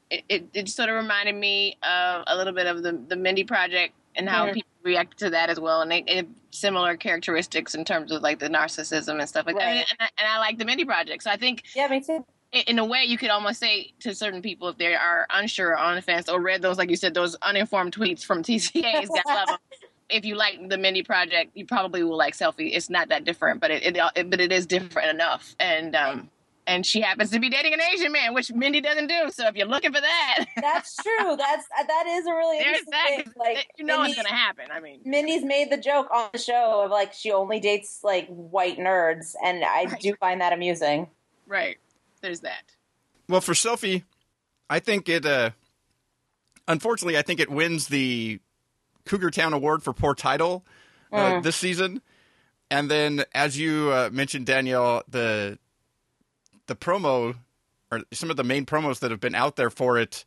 it, 0.09 0.23
it, 0.29 0.45
it 0.53 0.69
sort 0.69 0.89
of 0.89 0.95
reminded 0.95 1.35
me 1.35 1.77
of 1.83 2.23
a 2.27 2.35
little 2.37 2.53
bit 2.53 2.67
of 2.67 2.83
the 2.83 2.93
the 3.07 3.15
Mindy 3.15 3.43
Project 3.43 3.93
and 4.15 4.27
how 4.29 4.47
Mhm. 4.47 4.53
people 4.53 4.69
react 4.83 5.17
to 5.19 5.29
that 5.31 5.49
as 5.49 5.59
well, 5.59 5.81
and 5.81 5.91
they, 5.91 5.99
it, 6.07 6.27
similar 6.51 6.95
characteristics 6.97 7.75
in 7.75 7.83
terms 7.85 8.11
of 8.11 8.21
like 8.21 8.39
the 8.39 8.47
narcissism 8.49 9.19
and 9.19 9.27
stuff 9.29 9.45
like 9.45 9.55
that. 9.57 9.65
Right. 9.65 9.85
And, 9.89 9.97
I, 9.99 10.09
and 10.17 10.27
I 10.27 10.39
like 10.39 10.57
the 10.57 10.65
Mindy 10.65 10.85
Project, 10.85 11.23
so 11.23 11.29
I 11.31 11.37
think 11.37 11.63
Yeah, 11.75 11.87
me 11.87 12.01
too. 12.01 12.25
in- 12.51 12.79
a 12.79 12.85
way, 12.85 13.03
you 13.03 13.17
could 13.17 13.29
almost 13.29 13.59
say 13.59 13.93
to 13.99 14.15
certain 14.15 14.41
people 14.41 14.67
if 14.69 14.77
they 14.77 14.95
are 14.95 15.27
unsure 15.29 15.71
or 15.71 15.77
on 15.77 15.95
the 15.95 16.01
fence 16.01 16.27
or 16.29 16.39
read 16.41 16.61
those, 16.61 16.77
like 16.77 16.89
you 16.89 16.95
said, 16.95 17.13
those 17.13 17.35
uninformed 17.41 17.93
tweets 17.95 18.23
from 18.23 18.41
TCAs 18.43 19.07
that 19.13 19.23
love 19.27 19.49
'em. 19.51 19.57
If 20.09 20.25
you 20.25 20.35
like 20.35 20.69
the 20.69 20.77
Mindy 20.77 21.03
Project, 21.03 21.51
you 21.55 21.65
probably 21.65 22.03
will 22.03 22.17
like 22.17 22.35
Selfie. 22.35 22.71
It's 22.75 22.89
not 22.89 23.09
that 23.09 23.25
different, 23.25 23.61
but 23.61 23.71
it, 23.71 23.83
it, 23.95 23.97
it 24.15 24.29
but 24.29 24.41
it 24.41 24.51
is 24.51 24.65
different 24.65 25.09
enough. 25.09 25.55
And 25.59 25.95
um, 25.95 26.29
and 26.67 26.85
she 26.85 27.01
happens 27.01 27.31
to 27.31 27.39
be 27.39 27.49
dating 27.49 27.73
an 27.73 27.81
Asian 27.81 28.11
man, 28.11 28.33
which 28.33 28.51
Mindy 28.51 28.79
doesn't 28.81 29.07
do. 29.07 29.29
So 29.31 29.47
if 29.47 29.55
you're 29.55 29.67
looking 29.67 29.91
for 29.93 30.01
that, 30.01 30.45
That's 30.61 30.95
true. 30.97 31.35
That's 31.37 31.65
that 31.87 32.05
is 32.07 32.25
a 32.27 32.31
really 32.33 32.57
there's 32.57 32.79
interesting 32.79 32.91
that. 32.91 33.07
thing. 33.15 33.23
'cause 33.25 33.33
Like 33.37 33.67
you 33.77 33.85
know 33.85 33.97
Mindy- 33.97 34.11
it's 34.11 34.21
gonna 34.23 34.35
happen. 34.35 34.65
I 34.71 34.79
mean, 34.79 34.99
Mindy's 35.05 35.43
made 35.43 35.71
the 35.71 35.77
joke 35.77 36.07
on 36.13 36.29
the 36.33 36.39
show 36.39 36.81
of 36.83 36.91
like 36.91 37.13
she 37.13 37.31
only 37.31 37.59
dates 37.59 37.99
like 38.03 38.27
white 38.27 38.77
nerds, 38.77 39.35
and 39.43 39.63
I 39.63 39.85
Right. 39.85 39.99
do 40.01 40.15
find 40.15 40.41
that 40.41 40.53
amusing. 40.53 41.07
right? 41.47 41.77
There's 42.21 42.41
that. 42.41 42.63
Well, 43.27 43.41
for 43.41 43.53
Selfie, 43.53 44.03
I 44.69 44.79
think 44.79 45.07
it. 45.07 45.25
Uh, 45.25 45.51
unfortunately, 46.67 47.17
I 47.17 47.21
think 47.21 47.39
it 47.39 47.49
wins 47.49 47.87
the 47.87 48.39
Cougar 49.09 49.31
Town 49.31 49.53
Award 49.53 49.81
for 49.81 49.91
poor 49.91 50.13
title 50.13 50.63
uh, 51.11 51.39
this 51.41 51.55
season. 51.55 52.01
And 52.71 52.89
then, 52.89 53.25
as 53.33 53.57
you 53.57 53.91
uh, 53.91 54.09
mentioned, 54.11 54.45
Danielle, 54.45 55.03
the 55.07 55.57
the 56.67 56.75
promo 56.75 57.35
or 57.91 58.01
some 58.13 58.29
of 58.29 58.37
the 58.37 58.43
main 58.43 58.67
promos 58.67 58.99
that 58.99 59.09
have 59.09 59.19
been 59.19 59.33
out 59.33 59.55
there 59.55 59.71
for 59.71 59.97
it 59.97 60.23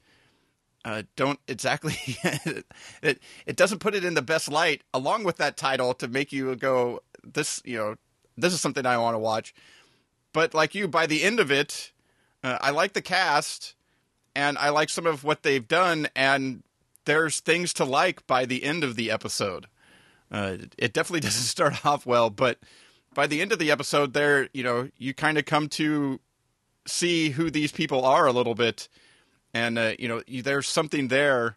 uh, 0.85 1.03
don't 1.15 1.39
exactly 1.47 1.95
it 3.01 3.23
it 3.47 3.55
doesn't 3.55 3.79
put 3.79 3.95
it 3.95 4.05
in 4.05 4.15
the 4.15 4.23
best 4.23 4.51
light 4.51 4.83
along 4.93 5.23
with 5.23 5.37
that 5.37 5.57
title 5.57 5.95
to 5.95 6.09
make 6.09 6.33
you 6.33 6.57
go 6.57 7.01
this 7.23 7.63
you 7.65 7.79
know 7.79 7.95
this 8.37 8.53
is 8.53 8.61
something 8.61 8.85
I 8.85 8.99
want 8.99 9.15
to 9.15 9.19
watch. 9.19 9.55
But 10.33 10.55
like 10.55 10.75
you, 10.75 10.89
by 10.89 11.07
the 11.07 11.23
end 11.23 11.39
of 11.41 11.51
it, 11.51 11.93
uh, 12.43 12.59
I 12.61 12.71
like 12.71 12.95
the 12.95 13.03
cast, 13.03 13.75
and 14.35 14.57
I 14.59 14.71
like 14.71 14.89
some 14.89 15.07
of 15.07 15.25
what 15.25 15.43
they've 15.43 15.67
done, 15.67 16.09
and 16.17 16.63
there's 17.05 17.41
things 17.41 17.73
to 17.75 17.85
like 17.85 18.27
by 18.27 18.45
the 18.47 18.65
end 18.65 18.85
of 18.85 18.97
the 18.97 19.11
episode. 19.11 19.67
Uh, 20.31 20.57
it 20.79 20.93
definitely 20.93 21.21
doesn't 21.29 21.43
start 21.43 21.85
off 21.85 22.07
well, 22.07 22.31
but 22.31 22.59
by 23.15 23.27
the 23.27 23.41
end 23.41 23.53
of 23.53 23.59
the 23.59 23.71
episode, 23.71 24.13
there, 24.15 24.49
you 24.55 24.63
know, 24.63 24.89
you 24.97 25.13
kind 25.15 25.37
of 25.39 25.45
come 25.45 25.69
to 25.71 26.21
see 26.87 27.31
who 27.31 27.51
these 27.51 27.73
people 27.73 28.05
are 28.05 28.27
a 28.27 28.33
little 28.33 28.55
bit, 28.55 28.89
and 29.55 29.79
uh, 29.79 29.93
you 29.99 30.09
know, 30.09 30.23
you, 30.27 30.43
there's 30.43 30.67
something 30.69 31.09
there 31.09 31.57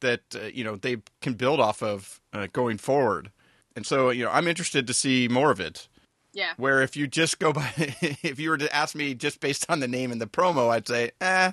that 0.00 0.20
uh, 0.34 0.44
you 0.46 0.64
know 0.64 0.76
they 0.76 0.96
can 1.20 1.34
build 1.34 1.60
off 1.60 1.82
of 1.82 2.20
uh, 2.32 2.46
going 2.52 2.78
forward. 2.78 3.30
And 3.74 3.84
so, 3.84 4.08
you 4.08 4.24
know, 4.24 4.30
I'm 4.30 4.48
interested 4.48 4.86
to 4.86 4.94
see 4.94 5.28
more 5.28 5.50
of 5.50 5.60
it 5.60 5.86
Yeah. 6.32 6.54
where 6.56 6.80
if 6.80 6.96
you 6.96 7.06
just 7.06 7.38
go 7.38 7.52
by 7.52 7.70
if 7.76 8.40
you 8.40 8.48
were 8.48 8.56
to 8.56 8.74
ask 8.74 8.94
me 8.94 9.12
just 9.14 9.38
based 9.40 9.66
on 9.68 9.80
the 9.80 9.88
name 9.88 10.10
and 10.12 10.18
the 10.18 10.26
promo 10.26 10.70
i'd 10.70 10.88
say 10.88 11.10
eh 11.20 11.52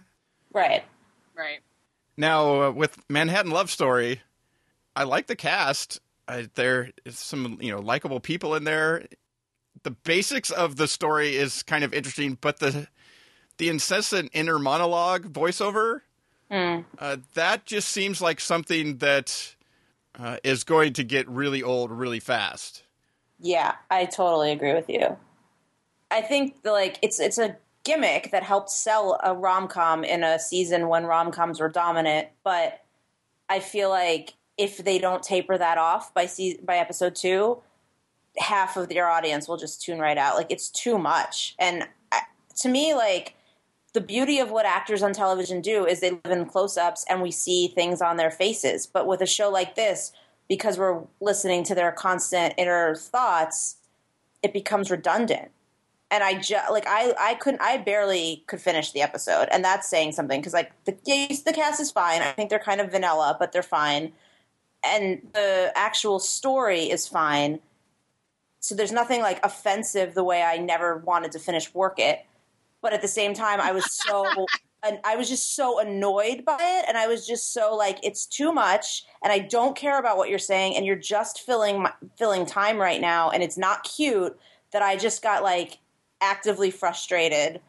Right. 0.54 0.84
Right. 1.36 1.60
Now 2.18 2.64
uh, 2.64 2.72
with 2.72 2.98
manhattan 3.10 3.52
love 3.52 3.70
story 3.70 4.22
i 4.96 5.04
like 5.04 5.28
the 5.28 5.36
cast. 5.36 6.00
I, 6.28 6.48
there 6.56 6.92
is 7.04 7.20
some 7.20 7.58
you 7.60 7.72
know 7.72 7.82
likable 7.82 8.22
people 8.22 8.56
in 8.56 8.64
there. 8.64 9.08
The 9.84 9.92
basics 9.92 10.52
of 10.52 10.78
the 10.78 10.88
story 10.88 11.36
is 11.36 11.64
kind 11.64 11.84
of 11.84 11.94
interesting 11.94 12.38
but 12.40 12.60
the 12.60 12.88
the 13.58 13.70
incessant 13.70 14.30
inner 14.34 14.58
monologue 14.58 15.34
voiceover 15.34 16.02
uh, 17.00 17.18
that 17.34 17.66
just 17.66 17.90
seems 17.90 18.22
like 18.22 18.40
something 18.40 18.98
that 18.98 19.56
uh, 20.20 20.38
is 20.44 20.64
going 20.64 20.94
to 20.94 21.04
get 21.04 21.28
really 21.28 21.64
old 21.64 21.92
really 21.92 22.20
fast. 22.20 22.84
Yeah, 23.40 23.76
I 23.90 24.06
totally 24.06 24.52
agree 24.52 24.74
with 24.74 24.88
you. 24.88 25.18
I 26.12 26.22
think 26.22 26.58
like 26.64 27.00
it's 27.02 27.20
it's 27.20 27.40
a 27.40 27.58
gimmick 27.84 28.32
that 28.32 28.44
helped 28.44 28.70
sell 28.70 29.20
a 29.24 29.34
rom 29.34 29.68
com 29.68 30.04
in 30.04 30.24
a 30.24 30.40
season 30.40 30.88
when 30.88 31.06
rom 31.06 31.32
coms 31.32 31.60
were 31.60 31.70
dominant, 31.70 32.28
but 32.44 32.84
I 33.50 33.60
feel 33.60 33.90
like 33.90 34.34
if 34.58 34.78
they 34.78 35.00
don't 35.00 35.24
taper 35.24 35.58
that 35.58 35.78
off 35.78 36.14
by 36.14 36.26
se- 36.26 36.60
by 36.64 36.78
episode 36.78 37.16
two, 37.16 37.62
half 38.38 38.78
of 38.78 38.90
their 38.90 39.08
audience 39.08 39.48
will 39.48 39.58
just 39.58 39.82
tune 39.82 40.00
right 40.00 40.18
out. 40.18 40.36
Like 40.36 40.52
it's 40.52 40.70
too 40.70 40.98
much, 40.98 41.56
and 41.60 41.88
I, 42.12 42.22
to 42.58 42.70
me, 42.70 42.94
like 42.94 43.36
the 43.94 44.02
beauty 44.02 44.40
of 44.40 44.50
what 44.50 44.66
actors 44.66 45.04
on 45.04 45.14
television 45.14 45.62
do 45.62 45.86
is 45.86 46.00
they 46.00 46.12
live 46.12 46.26
in 46.26 46.46
close 46.46 46.78
ups 46.78 47.06
and 47.08 47.22
we 47.22 47.30
see 47.30 47.68
things 47.68 48.02
on 48.02 48.18
their 48.18 48.32
faces. 48.32 48.88
But 48.88 49.06
with 49.06 49.22
a 49.22 49.28
show 49.28 49.50
like 49.52 49.76
this, 49.76 50.12
because 50.50 50.80
we're 50.80 51.02
listening 51.22 51.64
to 51.66 51.76
their 51.76 51.92
constant 51.92 52.56
inner 52.58 52.96
thoughts, 52.96 53.78
it 54.42 54.52
becomes 54.52 54.90
redundant. 54.90 55.52
And 56.14 56.24
I 56.24 56.40
just 56.40 56.72
like 56.72 56.86
I 56.88 57.14
I 57.20 57.34
couldn't 57.34 57.62
I 57.62 57.78
barely 57.78 58.44
could 58.48 58.62
finish 58.62 58.92
the 58.92 59.02
episode, 59.02 59.48
and 59.52 59.66
that's 59.66 59.90
saying 59.90 60.12
something 60.12 60.40
because 60.40 60.54
like 60.54 60.72
the 60.86 60.92
the 60.92 61.54
cast 61.54 61.82
is 61.82 61.90
fine. 61.90 62.22
I 62.22 62.32
think 62.32 62.50
they're 62.52 62.60
kind 62.60 62.80
of 62.80 62.92
vanilla, 62.92 63.36
but 63.40 63.52
they're 63.52 63.64
fine, 63.64 64.14
and 64.86 65.28
the 65.34 65.72
actual 65.76 66.20
story 66.20 66.84
is 66.84 67.08
fine. 67.08 67.60
So 68.60 68.76
there's 68.76 68.92
nothing 68.92 69.22
like 69.22 69.44
offensive 69.44 70.14
the 70.14 70.24
way 70.24 70.44
I 70.44 70.58
never 70.58 70.98
wanted 70.98 71.32
to 71.34 71.40
finish 71.40 71.74
Work 71.74 72.00
It 72.00 72.26
but 72.84 72.94
at 72.94 73.02
the 73.02 73.08
same 73.08 73.34
time, 73.34 73.60
I 73.60 73.72
was 73.72 73.92
so. 73.92 74.46
And 74.86 75.00
I 75.06 75.16
was 75.16 75.30
just 75.30 75.56
so 75.56 75.80
annoyed 75.80 76.44
by 76.44 76.58
it, 76.60 76.84
and 76.90 76.98
I 76.98 77.08
was 77.08 77.26
just 77.26 77.54
so 77.54 77.74
like, 77.74 78.00
it's 78.04 78.26
too 78.26 78.52
much, 78.52 79.06
and 79.24 79.32
I 79.32 79.40
don't 79.40 79.78
care 79.78 79.98
about 79.98 80.18
what 80.18 80.28
you're 80.28 80.38
saying, 80.38 80.76
and 80.76 80.86
you're 80.86 80.98
just 80.98 81.40
filling 81.40 81.84
my, 81.84 81.94
filling 82.18 82.46
time 82.46 82.78
right 82.78 83.00
now, 83.00 83.30
and 83.30 83.42
it's 83.42 83.58
not 83.58 83.86
cute. 83.86 84.38
That 84.74 84.82
I 84.82 84.98
just 84.98 85.22
got 85.24 85.42
like 85.42 85.78
actively 86.28 86.72
frustrated 86.72 87.60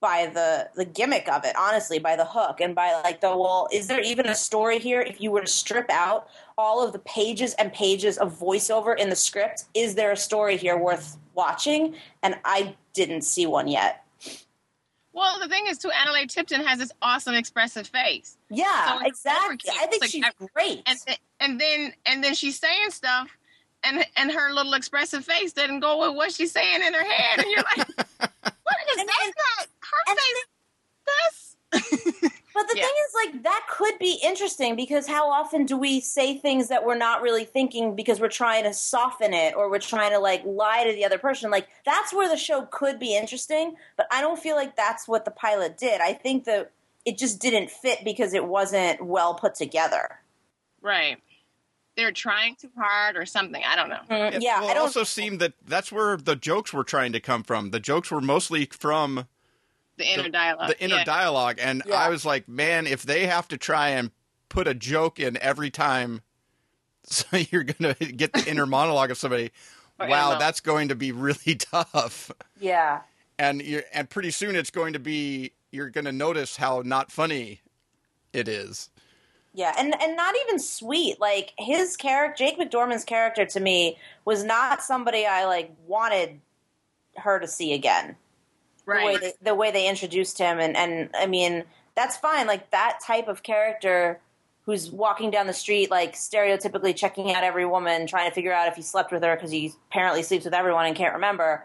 by 0.00 0.26
the 0.26 0.68
the 0.76 0.84
gimmick 0.84 1.28
of 1.28 1.44
it, 1.44 1.56
honestly, 1.58 1.98
by 1.98 2.14
the 2.14 2.24
hook, 2.26 2.60
and 2.60 2.74
by 2.74 2.92
like 3.02 3.20
the 3.20 3.36
well, 3.36 3.68
is 3.72 3.86
there 3.88 4.02
even 4.02 4.26
a 4.26 4.34
story 4.34 4.78
here? 4.78 5.00
If 5.00 5.20
you 5.20 5.30
were 5.30 5.40
to 5.40 5.46
strip 5.46 5.90
out 5.90 6.28
all 6.56 6.84
of 6.86 6.92
the 6.92 6.98
pages 7.00 7.54
and 7.54 7.72
pages 7.72 8.18
of 8.18 8.38
voiceover 8.38 8.96
in 8.98 9.08
the 9.10 9.16
script, 9.16 9.64
is 9.74 9.94
there 9.94 10.12
a 10.12 10.16
story 10.16 10.56
here 10.56 10.76
worth 10.76 11.16
watching? 11.34 11.94
And 12.22 12.36
I 12.44 12.76
didn't 12.92 13.22
see 13.22 13.46
one 13.46 13.66
yet. 13.66 14.04
Well, 15.14 15.38
the 15.40 15.48
thing 15.48 15.66
is, 15.68 15.78
too, 15.78 15.90
Analeigh 15.90 16.28
Tipton 16.28 16.60
has 16.64 16.80
this 16.80 16.90
awesome 17.00 17.34
expressive 17.34 17.86
face. 17.86 18.36
Yeah, 18.50 18.98
So 18.98 19.06
exactly. 19.06 19.70
I 19.72 19.86
think 19.86 20.02
It's 20.02 20.10
she's 20.12 20.24
great. 20.52 20.82
and 20.86 20.98
and 21.40 21.60
then 21.60 21.92
and 22.04 22.22
then 22.22 22.34
she's 22.34 22.58
saying 22.58 22.90
stuff, 22.90 23.28
and 23.84 24.04
and 24.16 24.32
her 24.32 24.52
little 24.52 24.74
expressive 24.74 25.24
face 25.24 25.52
didn't 25.52 25.80
go 25.80 26.06
with 26.08 26.16
what 26.16 26.32
she's 26.32 26.52
saying 26.52 26.82
in 26.86 26.92
her 26.94 27.04
head, 27.04 27.38
and 27.38 27.46
you're 27.48 27.64
like, 27.76 27.88
what 27.88 28.76
is 28.92 28.98
And- 28.98 29.08
that's 29.08 29.24
and- 29.24 29.34
not 29.58 29.68
her 29.80 30.02
and- 30.08 30.18
face? 30.18 31.56
That's 31.72 32.30
But 32.54 32.68
the 32.68 32.76
Yeah. 32.76 32.84
thing 32.84 32.92
is, 33.08 33.14
like, 33.34 33.42
that 33.42 33.66
could 33.68 33.98
be 33.98 34.20
interesting 34.22 34.76
because 34.76 35.08
how 35.08 35.28
often 35.28 35.66
do 35.66 35.76
we 35.76 35.98
say 35.98 36.38
things 36.38 36.68
that 36.68 36.84
we're 36.86 36.94
not 36.96 37.20
really 37.20 37.44
thinking 37.44 37.96
because 37.96 38.20
we're 38.20 38.28
trying 38.28 38.62
to 38.62 38.72
soften 38.72 39.34
it 39.34 39.56
or 39.56 39.68
we're 39.68 39.80
trying 39.80 40.12
to, 40.12 40.20
like, 40.20 40.42
lie 40.44 40.84
to 40.84 40.92
the 40.92 41.04
other 41.04 41.18
person? 41.18 41.50
Like, 41.50 41.66
that's 41.84 42.12
where 42.14 42.28
the 42.28 42.36
show 42.36 42.62
could 42.70 43.00
be 43.00 43.16
interesting, 43.16 43.74
but 43.96 44.06
I 44.12 44.20
don't 44.20 44.38
feel 44.38 44.54
like 44.54 44.76
that's 44.76 45.08
what 45.08 45.24
the 45.24 45.32
pilot 45.32 45.76
did. 45.76 46.00
I 46.00 46.12
think 46.12 46.44
that 46.44 46.70
it 47.04 47.18
just 47.18 47.40
didn't 47.40 47.72
fit 47.72 48.04
because 48.04 48.34
it 48.34 48.44
wasn't 48.46 49.04
well 49.04 49.34
put 49.34 49.56
together. 49.56 50.20
right. 50.80 51.18
They're 51.96 52.12
trying 52.12 52.56
too 52.56 52.70
hard 52.76 53.16
or 53.16 53.24
something. 53.26 53.62
I 53.64 53.76
don't 53.76 53.88
know. 53.88 54.00
Mm, 54.10 54.34
It, 54.34 54.42
yeah, 54.42 54.60
well, 54.60 54.68
I 54.68 54.72
it 54.72 54.74
don't. 54.74 54.82
also 54.84 55.04
seemed 55.04 55.40
that 55.40 55.52
that's 55.66 55.92
where 55.92 56.16
the 56.16 56.34
jokes 56.36 56.72
were 56.72 56.84
trying 56.84 57.12
to 57.12 57.20
come 57.20 57.42
from. 57.44 57.70
The 57.70 57.80
jokes 57.80 58.10
were 58.10 58.20
mostly 58.20 58.66
from 58.66 59.26
The 59.96 60.04
inner 60.06 60.28
dialogue. 60.28 60.68
the 60.68 60.82
inner 60.82 60.96
yeah. 60.96 61.04
dialogue, 61.04 61.58
and 61.60 61.82
Yeah. 61.86 61.94
I 61.96 62.08
was 62.08 62.24
like, 62.24 62.48
man, 62.48 62.86
if 62.86 63.02
they 63.04 63.26
have 63.26 63.46
to 63.48 63.56
try 63.56 63.90
and 63.90 64.10
put 64.48 64.66
a 64.66 64.74
joke 64.74 65.20
in 65.20 65.36
every 65.40 65.70
time, 65.70 66.22
so 67.04 67.36
you're 67.36 67.64
gonna 67.64 67.94
get 67.94 68.32
the 68.32 68.44
inner 68.48 68.66
monologue 68.66 69.10
of 69.10 69.18
somebody. 69.18 69.50
Wow, 70.00 70.38
that's 70.40 70.58
going 70.58 70.88
to 70.88 70.96
be 70.96 71.12
really 71.12 71.54
tough. 71.58 72.32
yeah. 72.60 73.02
and 73.38 73.62
you 73.62 73.82
and 73.92 74.10
pretty 74.10 74.32
soon 74.32 74.56
it's 74.56 74.70
going 74.70 74.92
to 74.94 74.98
be 74.98 75.52
you're 75.70 75.88
going 75.88 76.04
to 76.04 76.12
notice 76.12 76.56
how 76.56 76.82
not 76.84 77.12
funny 77.12 77.60
it 78.32 78.48
is. 78.48 78.90
Yeah, 79.56 79.72
and 79.78 79.94
and 80.02 80.16
not 80.16 80.34
even 80.44 80.58
sweet. 80.58 81.20
Like 81.20 81.52
his 81.56 81.96
character, 81.96 82.44
Jake 82.44 82.58
McDorman's 82.58 83.04
character, 83.04 83.46
to 83.46 83.60
me 83.60 83.96
was 84.24 84.42
not 84.42 84.82
somebody 84.82 85.24
I 85.26 85.46
like 85.46 85.72
wanted 85.86 86.40
her 87.16 87.38
to 87.38 87.46
see 87.46 87.72
again. 87.72 88.16
The 88.86 88.92
way 88.92 89.04
Right. 89.06 89.20
they, 89.20 89.32
the 89.42 89.54
way 89.54 89.70
they 89.70 89.88
introduced 89.88 90.38
him, 90.38 90.58
and 90.58 90.76
and 90.76 91.08
I 91.14 91.26
mean 91.26 91.64
that's 91.94 92.16
fine. 92.16 92.48
Like 92.48 92.70
that 92.72 92.98
type 93.06 93.28
of 93.28 93.44
character 93.44 94.20
who's 94.66 94.90
walking 94.90 95.30
down 95.30 95.46
the 95.46 95.52
street, 95.52 95.88
like 95.90 96.14
stereotypically 96.14 96.96
checking 96.96 97.32
out 97.32 97.44
every 97.44 97.66
woman, 97.66 98.06
trying 98.08 98.28
to 98.28 98.34
figure 98.34 98.52
out 98.52 98.66
if 98.66 98.74
he 98.74 98.82
slept 98.82 99.12
with 99.12 99.22
her 99.22 99.36
because 99.36 99.52
he 99.52 99.72
apparently 99.90 100.22
sleeps 100.22 100.44
with 100.46 100.54
everyone 100.54 100.86
and 100.86 100.96
can't 100.96 101.14
remember. 101.14 101.64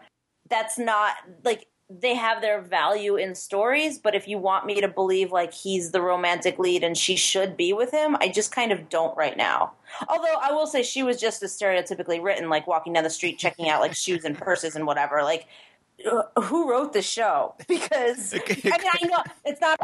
That's 0.49 0.78
not 0.78 1.15
like 1.43 1.65
they 1.89 2.13
have 2.13 2.41
their 2.41 2.62
value 2.62 3.15
in 3.15 3.34
stories, 3.34 3.97
but 3.97 4.13
if 4.13 4.28
you 4.28 4.38
want 4.38 4.67
me 4.67 4.80
to 4.80 4.88
believe 4.88 5.32
like 5.32 5.52
he's 5.52 5.91
the 5.91 6.02
romantic 6.02 6.60
lead 6.60 6.84
and 6.84 6.95
she 6.95 7.15
should 7.15 7.58
be 7.58 7.73
with 7.73 7.89
him, 7.89 8.15
I 8.19 8.30
just 8.30 8.52
kind 8.52 8.71
of 8.71 8.89
don't 8.89 9.17
right 9.17 9.36
now. 9.36 9.71
Although 10.08 10.36
I 10.39 10.52
will 10.52 10.67
say 10.67 10.84
she 10.84 11.02
was 11.02 11.19
just 11.19 11.41
as 11.41 11.58
stereotypically 11.58 12.21
written, 12.21 12.47
like 12.47 12.67
walking 12.67 12.93
down 12.93 13.04
the 13.04 13.10
street 13.10 13.39
checking 13.39 13.69
out 13.69 13.82
like 13.82 13.95
shoes 13.95 14.23
and 14.23 14.38
purses 14.38 14.75
and 14.75 14.86
whatever. 14.86 15.23
Like, 15.23 15.47
uh, 16.10 16.41
who 16.41 16.69
wrote 16.69 16.93
the 16.93 17.02
show? 17.02 17.56
Because 17.67 18.36
I 18.36 18.38
mean, 18.38 18.73
I 18.73 19.08
know 19.08 19.23
it's 19.45 19.62
not. 19.62 19.80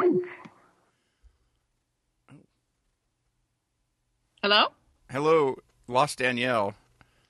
Hello. 4.43 4.67
Hello, 5.09 5.57
lost 5.87 6.19
Danielle. 6.19 6.75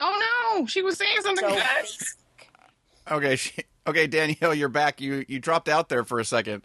Oh 0.00 0.56
no, 0.58 0.66
she 0.66 0.82
was 0.82 0.98
saying 0.98 1.16
something 1.22 1.48
So 1.48 2.04
Okay, 3.10 3.36
she, 3.36 3.62
okay, 3.86 4.06
Danielle, 4.06 4.54
you're 4.54 4.68
back. 4.68 5.00
You 5.00 5.24
you 5.28 5.38
dropped 5.38 5.68
out 5.68 5.88
there 5.88 6.04
for 6.04 6.18
a 6.18 6.24
second. 6.24 6.62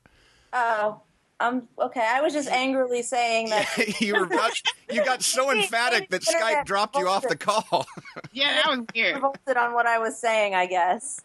Oh, 0.54 1.02
um, 1.42 1.68
okay. 1.80 2.06
I 2.08 2.22
was 2.22 2.34
just 2.34 2.50
angrily 2.50 3.02
saying 3.02 3.50
that. 3.50 3.68
you 4.02 4.14
were 4.14 4.26
about, 4.26 4.52
you 4.92 5.04
got 5.04 5.24
so 5.24 5.52
emphatic 5.52 6.10
that 6.10 6.22
Skype 6.22 6.66
dropped 6.66 6.96
you 6.96 7.08
off 7.08 7.28
the 7.28 7.38
call. 7.38 7.88
Yeah, 8.34 8.54
that 8.56 8.70
was 8.70 8.86
weird. 8.96 9.16
revolted 9.16 9.58
on 9.58 9.74
what 9.74 9.86
I 9.86 9.98
was 9.98 10.18
saying, 10.18 10.56
I 10.56 10.66
guess. 10.66 11.22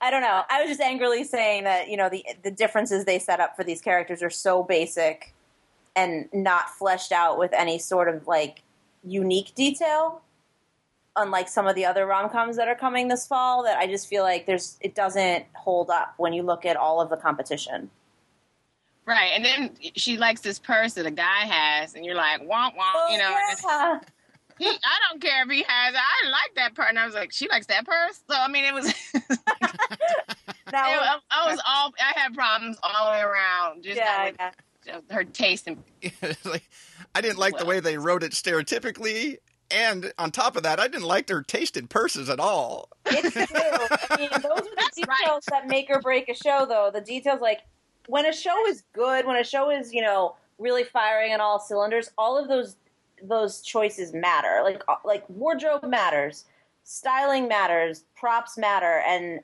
I 0.00 0.10
don't 0.10 0.22
know. 0.22 0.42
I 0.48 0.60
was 0.60 0.68
just 0.68 0.80
angrily 0.80 1.22
saying 1.22 1.64
that 1.64 1.88
you 1.88 1.96
know 1.96 2.08
the 2.08 2.24
the 2.42 2.50
differences 2.50 3.04
they 3.04 3.18
set 3.18 3.38
up 3.40 3.54
for 3.56 3.62
these 3.62 3.80
characters 3.80 4.22
are 4.22 4.30
so 4.30 4.62
basic 4.62 5.34
and 5.94 6.28
not 6.32 6.70
fleshed 6.70 7.12
out 7.12 7.38
with 7.38 7.52
any 7.52 7.78
sort 7.78 8.08
of 8.08 8.26
like 8.26 8.62
unique 9.04 9.54
detail. 9.54 10.22
Unlike 11.20 11.48
some 11.48 11.66
of 11.66 11.74
the 11.74 11.84
other 11.84 12.06
rom 12.06 12.30
coms 12.30 12.56
that 12.56 12.68
are 12.68 12.74
coming 12.74 13.08
this 13.08 13.26
fall, 13.26 13.64
that 13.64 13.78
I 13.78 13.86
just 13.86 14.08
feel 14.08 14.22
like 14.22 14.46
there's 14.46 14.78
it 14.80 14.94
doesn't 14.94 15.46
hold 15.54 15.90
up 15.90 16.14
when 16.16 16.32
you 16.32 16.42
look 16.42 16.64
at 16.64 16.76
all 16.76 17.00
of 17.00 17.10
the 17.10 17.16
competition. 17.16 17.90
Right, 19.06 19.32
and 19.34 19.44
then 19.44 19.70
she 19.96 20.18
likes 20.18 20.40
this 20.40 20.58
purse 20.58 20.94
that 20.94 21.06
a 21.06 21.10
guy 21.10 21.46
has, 21.46 21.94
and 21.94 22.04
you're 22.04 22.14
like, 22.14 22.42
womp 22.42 22.76
womp, 22.76 22.94
oh, 22.94 23.08
you 23.10 23.18
know. 23.18 23.30
yeah. 23.30 24.00
he, 24.58 24.66
I 24.66 24.98
don't 25.08 25.20
care 25.20 25.42
if 25.42 25.50
he 25.50 25.64
has. 25.66 25.94
I 25.94 26.28
like 26.28 26.54
that 26.56 26.74
purse, 26.74 26.86
and 26.90 26.98
I 26.98 27.06
was 27.06 27.14
like, 27.14 27.32
she 27.32 27.48
likes 27.48 27.66
that 27.66 27.84
purse. 27.84 28.20
So 28.28 28.36
I 28.36 28.48
mean, 28.48 28.64
it 28.64 28.74
was. 28.74 28.94
Now, 30.72 30.84
I, 30.84 31.18
I 31.30 31.50
was 31.50 31.60
all. 31.66 31.92
I 31.98 32.18
had 32.18 32.34
problems 32.34 32.76
all 32.82 33.06
the 33.06 33.12
way 33.12 33.20
around. 33.20 33.82
Just 33.82 33.96
yeah, 33.96 34.26
with 34.26 34.36
yeah. 34.38 34.50
just 34.84 35.10
her 35.10 35.24
taste 35.24 35.66
and 35.66 35.82
like, 36.44 36.68
I 37.14 37.20
didn't 37.20 37.38
like 37.38 37.58
the 37.58 37.64
way 37.64 37.80
they 37.80 37.98
wrote 37.98 38.22
it 38.22 38.32
stereotypically, 38.32 39.38
and 39.70 40.12
on 40.18 40.30
top 40.30 40.56
of 40.56 40.62
that, 40.62 40.80
I 40.80 40.88
didn't 40.88 41.06
like 41.06 41.26
their 41.26 41.42
taste 41.42 41.76
in 41.76 41.86
purses 41.86 42.28
at 42.28 42.40
all. 42.40 42.88
It's 43.06 43.32
true. 43.32 43.44
I 44.10 44.16
mean, 44.18 44.28
those 44.30 44.44
are 44.44 44.62
the 44.62 44.72
That's 44.76 44.96
details 44.96 45.44
that 45.50 45.66
make 45.66 45.88
or 45.90 46.00
break 46.00 46.28
a 46.28 46.34
show, 46.34 46.66
though. 46.68 46.90
The 46.92 47.00
details, 47.00 47.40
like 47.40 47.60
when 48.06 48.26
a 48.26 48.32
show 48.32 48.66
is 48.66 48.82
good, 48.92 49.26
when 49.26 49.36
a 49.36 49.44
show 49.44 49.70
is, 49.70 49.92
you 49.92 50.02
know, 50.02 50.36
really 50.58 50.84
firing 50.84 51.32
on 51.32 51.40
all 51.40 51.58
cylinders, 51.58 52.10
all 52.18 52.38
of 52.38 52.48
those 52.48 52.76
those 53.22 53.60
choices 53.60 54.12
matter. 54.12 54.60
Like 54.62 54.82
uh, 54.88 54.96
like 55.04 55.24
wardrobe 55.28 55.84
matters, 55.84 56.44
styling 56.84 57.48
matters, 57.48 58.04
props 58.16 58.58
matter, 58.58 59.02
and 59.06 59.40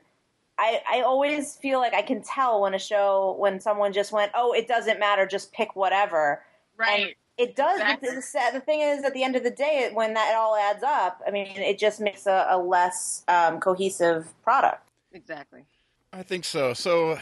I 0.57 0.81
I 0.89 1.01
always 1.01 1.55
feel 1.55 1.79
like 1.79 1.93
I 1.93 2.01
can 2.01 2.21
tell 2.21 2.61
when 2.61 2.73
a 2.73 2.79
show 2.79 3.35
when 3.39 3.59
someone 3.59 3.93
just 3.93 4.11
went, 4.11 4.31
oh, 4.35 4.53
it 4.53 4.67
doesn't 4.67 4.99
matter, 4.99 5.25
just 5.25 5.51
pick 5.53 5.75
whatever. 5.75 6.43
right. 6.77 7.07
And 7.07 7.15
it 7.37 7.55
does. 7.55 7.79
Exactly. 7.79 8.09
The, 8.09 8.49
the, 8.53 8.59
thing 8.59 8.81
is, 8.81 9.03
at 9.03 9.13
the 9.13 9.23
end 9.23 9.35
of 9.35 9.43
the 9.43 9.51
day, 9.51 9.89
when 9.93 10.13
that 10.15 10.35
all 10.35 10.55
adds 10.55 10.83
up, 10.83 11.21
I 11.25 11.31
mean, 11.31 11.47
it 11.47 11.77
just 11.77 11.99
makes 11.99 12.25
a, 12.25 12.47
a 12.49 12.57
less 12.57 13.23
um, 13.27 13.59
cohesive 13.59 14.33
product. 14.43 14.87
exactly. 15.11 15.65
I 16.11 16.23
think 16.23 16.45
so. 16.45 16.73
So, 16.73 17.19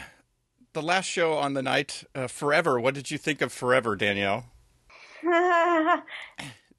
the 0.72 0.82
last 0.82 1.06
show 1.06 1.34
on 1.34 1.54
the 1.54 1.62
night, 1.62 2.04
uh, 2.14 2.28
Forever. 2.28 2.78
What 2.78 2.94
did 2.94 3.10
you 3.10 3.18
think 3.18 3.42
of 3.42 3.52
Forever, 3.52 3.96
Danielle? 3.96 4.46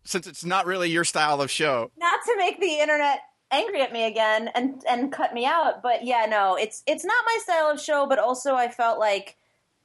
Since 0.03 0.27
it's 0.27 0.45
not 0.45 0.65
really 0.65 0.89
your 0.89 1.03
style 1.03 1.41
of 1.41 1.51
show. 1.51 1.91
Not 1.97 2.19
to 2.25 2.35
make 2.37 2.61
the 2.61 2.79
internet 2.79 3.19
angry 3.51 3.81
at 3.81 3.93
me 3.93 4.05
again 4.05 4.49
and 4.55 4.83
and 4.89 5.11
cut 5.11 5.33
me 5.33 5.45
out. 5.45 5.81
But 5.83 6.05
yeah, 6.05 6.25
no, 6.29 6.55
it's 6.55 6.83
it's 6.87 7.03
not 7.03 7.25
my 7.25 7.39
style 7.41 7.71
of 7.71 7.81
show. 7.81 8.05
But 8.07 8.19
also, 8.19 8.55
I 8.55 8.69
felt 8.69 8.99
like 8.99 9.35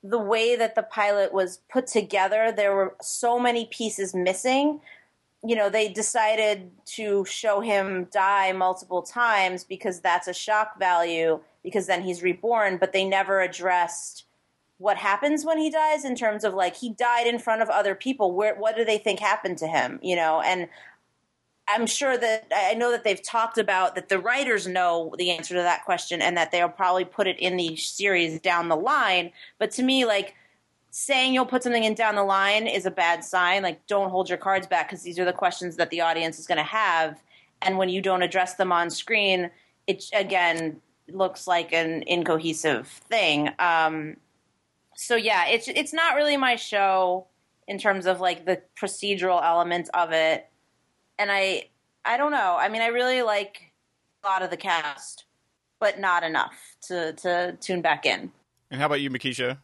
the 0.03 0.19
way 0.19 0.57
that 0.57 0.75
the 0.75 0.83
pilot 0.83 1.33
was 1.33 1.61
put 1.71 1.87
together, 1.87 2.53
there 2.55 2.75
were 2.75 2.97
so 3.01 3.39
many 3.39 3.67
pieces 3.67 4.15
missing. 4.15 4.81
You 5.45 5.57
know, 5.57 5.71
they 5.71 5.89
decided 5.89 6.71
to 6.87 7.25
show 7.25 7.61
him 7.61 8.09
die 8.11 8.53
multiple 8.53 9.03
times 9.03 9.65
because 9.65 10.01
that's 10.01 10.29
a 10.29 10.35
shock 10.35 10.79
value. 10.79 11.41
Because 11.63 11.87
then 11.87 12.03
he's 12.03 12.23
reborn, 12.23 12.79
but 12.79 12.93
they 12.93 13.05
never 13.05 13.41
addressed 13.41 14.25
what 14.83 14.97
happens 14.97 15.45
when 15.45 15.59
he 15.59 15.71
dies 15.71 16.05
in 16.05 16.17
terms 16.17 16.43
of 16.43 16.55
like 16.55 16.75
he 16.75 16.91
died 16.91 17.29
in 17.29 17.39
front 17.39 17.63
of 17.63 17.69
other 17.69 17.95
people 17.95 18.33
where 18.33 18.57
what 18.57 18.75
do 18.75 18.85
they 18.85 18.99
think 18.99 19.21
happened 19.21 19.57
to 19.57 19.69
him 19.69 20.01
you 20.03 20.17
know 20.17 20.41
and 20.41 20.69
i'm 21.73 21.87
sure 21.87 22.17
that 22.17 22.47
i 22.55 22.75
know 22.75 22.91
that 22.91 23.05
they've 23.05 23.23
talked 23.23 23.59
about 23.59 23.95
that 23.95 24.09
the 24.09 24.19
writers 24.19 24.67
know 24.67 25.15
the 25.19 25.31
answer 25.31 25.55
to 25.55 25.63
that 25.63 25.85
question 25.85 26.23
and 26.23 26.37
that 26.37 26.51
they'll 26.51 26.69
probably 26.69 27.05
put 27.05 27.27
it 27.27 27.39
in 27.39 27.57
the 27.57 27.77
series 27.77 28.41
down 28.41 28.69
the 28.69 28.77
line. 28.77 29.33
But 29.59 29.71
to 29.73 29.83
me 29.83 30.05
like 30.05 30.35
saying 30.91 31.33
you'll 31.33 31.47
put 31.47 31.63
something 31.63 31.85
in 31.85 31.95
down 31.95 32.15
the 32.15 32.25
line 32.25 32.67
is 32.67 32.87
a 32.87 32.91
bad 32.91 33.25
sign. 33.25 33.63
Like 33.63 33.87
don't 33.87 34.11
hold 34.11 34.29
your 34.29 34.39
cards 34.39 34.67
back 34.67 34.89
because 34.89 35.03
these 35.03 35.19
are 35.19 35.25
the 35.25 35.33
questions 35.33 35.77
that 35.77 35.91
the 35.91 36.01
audience 36.01 36.39
is 36.39 36.47
going 36.47 36.59
to 36.59 36.65
have. 36.65 37.21
And 37.63 37.79
when 37.79 37.89
you 37.89 38.03
don't 38.03 38.23
address 38.23 38.55
them 38.55 38.73
on 38.73 38.91
screen 38.91 39.51
it 39.87 40.05
again 40.13 40.81
looks 41.09 41.47
like 41.47 41.73
an 41.73 42.03
incohesive 42.03 42.87
thing. 42.87 43.51
Um, 43.59 44.17
so 44.95 45.17
yeah, 45.17 45.49
it's 45.49 45.69
it's 45.69 45.93
not 45.93 46.15
really 46.15 46.37
my 46.37 46.57
show 46.57 47.27
in 47.67 47.79
terms 47.79 48.07
of 48.07 48.21
like 48.21 48.45
the 48.45 48.63
procedural 48.81 49.43
elements 49.43 49.91
of 49.95 50.13
it. 50.13 50.49
And 51.19 51.31
I 51.31 51.69
I 52.05 52.17
don't 52.17 52.33
know. 52.33 52.57
I 52.59 52.69
mean, 52.69 52.83
I 52.83 52.87
really 52.89 53.23
like 53.23 53.73
a 54.25 54.29
lot 54.29 54.43
of 54.43 54.51
the 54.51 54.57
cast, 54.57 55.25
but 55.81 55.99
not 56.01 56.23
enough 56.23 56.55
to 56.89 57.13
to 57.15 57.57
tune 57.61 57.83
back 57.83 58.07
in. 58.07 58.33
And 58.71 58.81
how 58.81 58.87
about 58.87 59.01
you, 59.01 59.11
Mekeisha? 59.11 59.59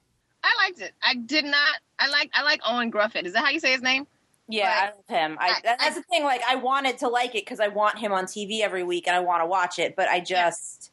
I 0.45 0.51
liked 0.67 0.81
it. 0.81 0.93
I 1.03 1.15
did 1.15 1.45
not. 1.45 1.79
I 1.99 2.09
like. 2.09 2.31
I 2.35 2.43
like 2.43 2.61
Ioan 2.63 2.93
Gruffudd. 2.93 3.25
Is 3.25 3.33
that 3.33 3.45
how 3.45 3.51
you 3.51 3.61
say 3.61 3.73
his 3.73 3.83
name? 3.83 4.07
Yeah, 4.51 4.73
I 4.81 4.85
love 4.97 5.05
him. 5.09 5.37
I, 5.41 5.49
I- 5.49 5.61
that's 5.63 5.83
I- 5.85 5.91
the 5.95 6.03
thing. 6.03 6.25
Like, 6.25 6.41
I 6.49 6.55
wanted 6.55 6.99
to 6.99 7.09
like 7.09 7.35
it 7.35 7.45
because 7.45 7.61
I 7.61 7.69
want 7.69 7.99
him 7.99 8.13
on 8.13 8.25
TV 8.25 8.61
every 8.61 8.83
week 8.83 9.07
and 9.07 9.15
I 9.17 9.21
want 9.21 9.43
to 9.43 9.47
watch 9.47 9.79
it. 9.79 9.95
But 9.97 10.09
I 10.09 10.21
just, 10.21 10.91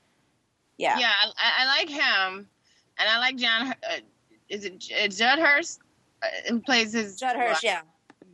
yeah, 0.77 0.97
Yeah, 0.99 1.11
I, 1.37 1.63
I 1.63 1.65
like 1.79 1.89
him, 1.89 2.47
and 2.97 3.09
I 3.09 3.17
like 3.19 3.37
John. 3.37 3.67
Uh, 3.71 3.97
is 4.49 4.65
it 4.65 4.79
J- 4.79 5.07
Judd 5.07 5.39
Hurst 5.39 5.79
uh, 6.21 6.27
who 6.49 6.59
plays 6.59 6.91
his 6.93 7.17
Judd 7.19 7.35
Hirsch. 7.37 7.63
Yeah, 7.63 7.81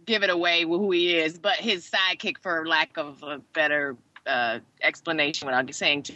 Give 0.06 0.24
it 0.24 0.30
away 0.30 0.64
who 0.64 0.92
he 0.92 1.18
is, 1.18 1.38
but 1.38 1.56
his 1.56 1.90
sidekick, 1.90 2.38
for 2.42 2.66
lack 2.68 2.98
of 2.98 3.22
a 3.24 3.40
better 3.54 3.96
uh, 4.26 4.60
explanation, 4.82 5.46
without 5.46 5.74
saying. 5.74 6.04
Too. 6.04 6.16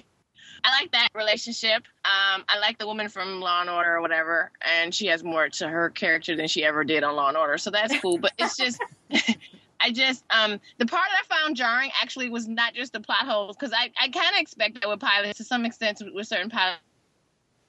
I 0.64 0.82
like 0.82 0.92
that 0.92 1.10
relationship. 1.14 1.84
Um, 2.06 2.44
I 2.50 2.58
like 2.60 2.80
the 2.80 2.88
woman 2.88 3.08
from 3.10 3.40
Law 3.40 3.62
and 3.62 3.70
Order 3.70 3.96
or 3.96 4.02
whatever, 4.02 4.52
and 4.62 4.94
she 4.94 5.06
has 5.08 5.24
more 5.24 5.48
to 5.50 5.68
her 5.68 5.92
character 5.92 6.36
than 6.36 6.48
she 6.48 6.64
ever 6.64 6.84
did 6.84 7.04
on 7.04 7.16
Law 7.16 7.28
and 7.28 7.38
Order, 7.38 7.58
so 7.58 7.70
that's 7.70 7.98
cool. 8.00 8.18
But 8.18 8.34
it's 8.38 8.58
just. 8.58 8.82
I 9.78 9.92
just 9.92 10.24
um 10.30 10.60
the 10.78 10.86
part 10.86 11.04
that 11.12 11.22
I 11.30 11.42
found 11.42 11.58
jarring 11.58 11.92
actually 12.02 12.30
was 12.30 12.48
not 12.48 12.74
just 12.74 12.94
the 12.94 13.02
plot 13.02 13.26
holes 13.26 13.58
because 13.58 13.74
I, 13.74 13.92
I 14.02 14.08
kind 14.08 14.34
of 14.34 14.40
expect 14.40 14.82
that 14.82 14.90
with 14.90 15.02
pilots 15.02 15.38
to 15.38 15.44
some 15.44 15.66
extent 15.66 16.02
with 16.14 16.28
certain 16.28 16.50
pilots. 16.50 16.80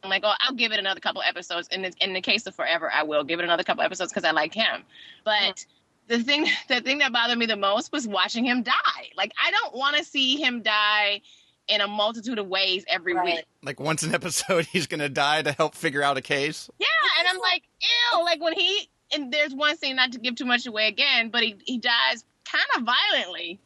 I'm 0.03 0.11
like, 0.11 0.23
oh, 0.25 0.33
I'll 0.41 0.55
give 0.55 0.73
it 0.73 0.79
another 0.79 1.01
couple 1.01 1.21
episodes. 1.23 1.69
In 1.73 1.83
the, 1.83 1.93
in 2.01 2.13
the 2.13 2.21
case 2.21 2.47
of 2.47 2.55
Forever, 2.55 2.91
I 2.93 3.03
will 3.03 3.25
give 3.25 3.41
it 3.41 3.45
another 3.45 3.65
couple 3.65 3.83
episodes 3.83 4.13
because 4.13 4.25
I 4.25 4.31
like 4.31 4.55
him. 4.55 4.85
But 5.25 5.67
the 6.09 6.23
thing 6.23 6.47
the 6.69 6.81
thing 6.81 6.99
that 6.99 7.13
bothered 7.13 7.39
me 7.39 7.47
the 7.47 7.57
most 7.57 7.93
was 7.93 8.07
watching 8.07 8.45
him 8.45 8.63
die. 8.63 8.73
Like 9.17 9.33
I 9.43 9.51
don't 9.51 9.75
want 9.75 9.97
to 9.97 10.05
see 10.05 10.37
him 10.37 10.63
die 10.63 11.21
in 11.69 11.81
a 11.81 11.89
multitude 11.89 12.39
of 12.39 12.47
ways 12.47 12.85
every 12.89 13.13
Right. 13.15 13.25
week. 13.37 13.45
Like 13.63 13.81
once 13.81 14.03
an 14.05 14.15
episode, 14.21 14.67
he's 14.67 14.87
going 14.87 15.01
to 15.01 15.09
die 15.09 15.43
to 15.43 15.51
help 15.53 15.75
figure 15.75 16.03
out 16.03 16.17
a 16.17 16.23
case. 16.23 16.71
Yeah, 16.79 16.87
and 17.19 17.29
I'm 17.29 17.39
like, 17.39 17.63
ew. 17.81 18.23
Like 18.25 18.41
when 18.41 18.53
he 18.53 18.89
and 19.13 19.33
there's 19.33 19.55
one 19.55 19.77
scene 19.77 19.97
not 19.97 20.13
to 20.13 20.19
give 20.19 20.37
too 20.37 20.45
much 20.45 20.67
away 20.67 20.89
again, 20.89 21.31
but 21.31 21.43
he 21.43 21.57
he 21.65 21.79
dies 21.79 22.25
kind 22.45 22.65
of 22.77 22.83
violently 22.85 23.59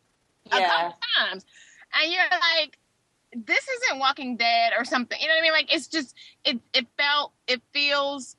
a 0.53 0.59
yeah. 0.59 0.69
couple 0.69 0.99
times, 1.19 1.45
and 2.03 2.13
you're 2.13 2.23
like, 2.31 2.79
this 3.47 3.67
isn't 3.69 3.99
Walking 3.99 4.37
Dead 4.37 4.73
or 4.77 4.85
something. 4.85 5.19
You 5.21 5.29
know 5.29 5.35
what 5.35 5.41
I 5.41 5.43
mean? 5.43 5.53
Like 5.53 5.75
it's 5.75 5.87
just 5.87 6.15
it 6.45 6.59
it 6.73 6.87
felt 6.97 7.33
it 7.47 7.61
feels 7.73 8.37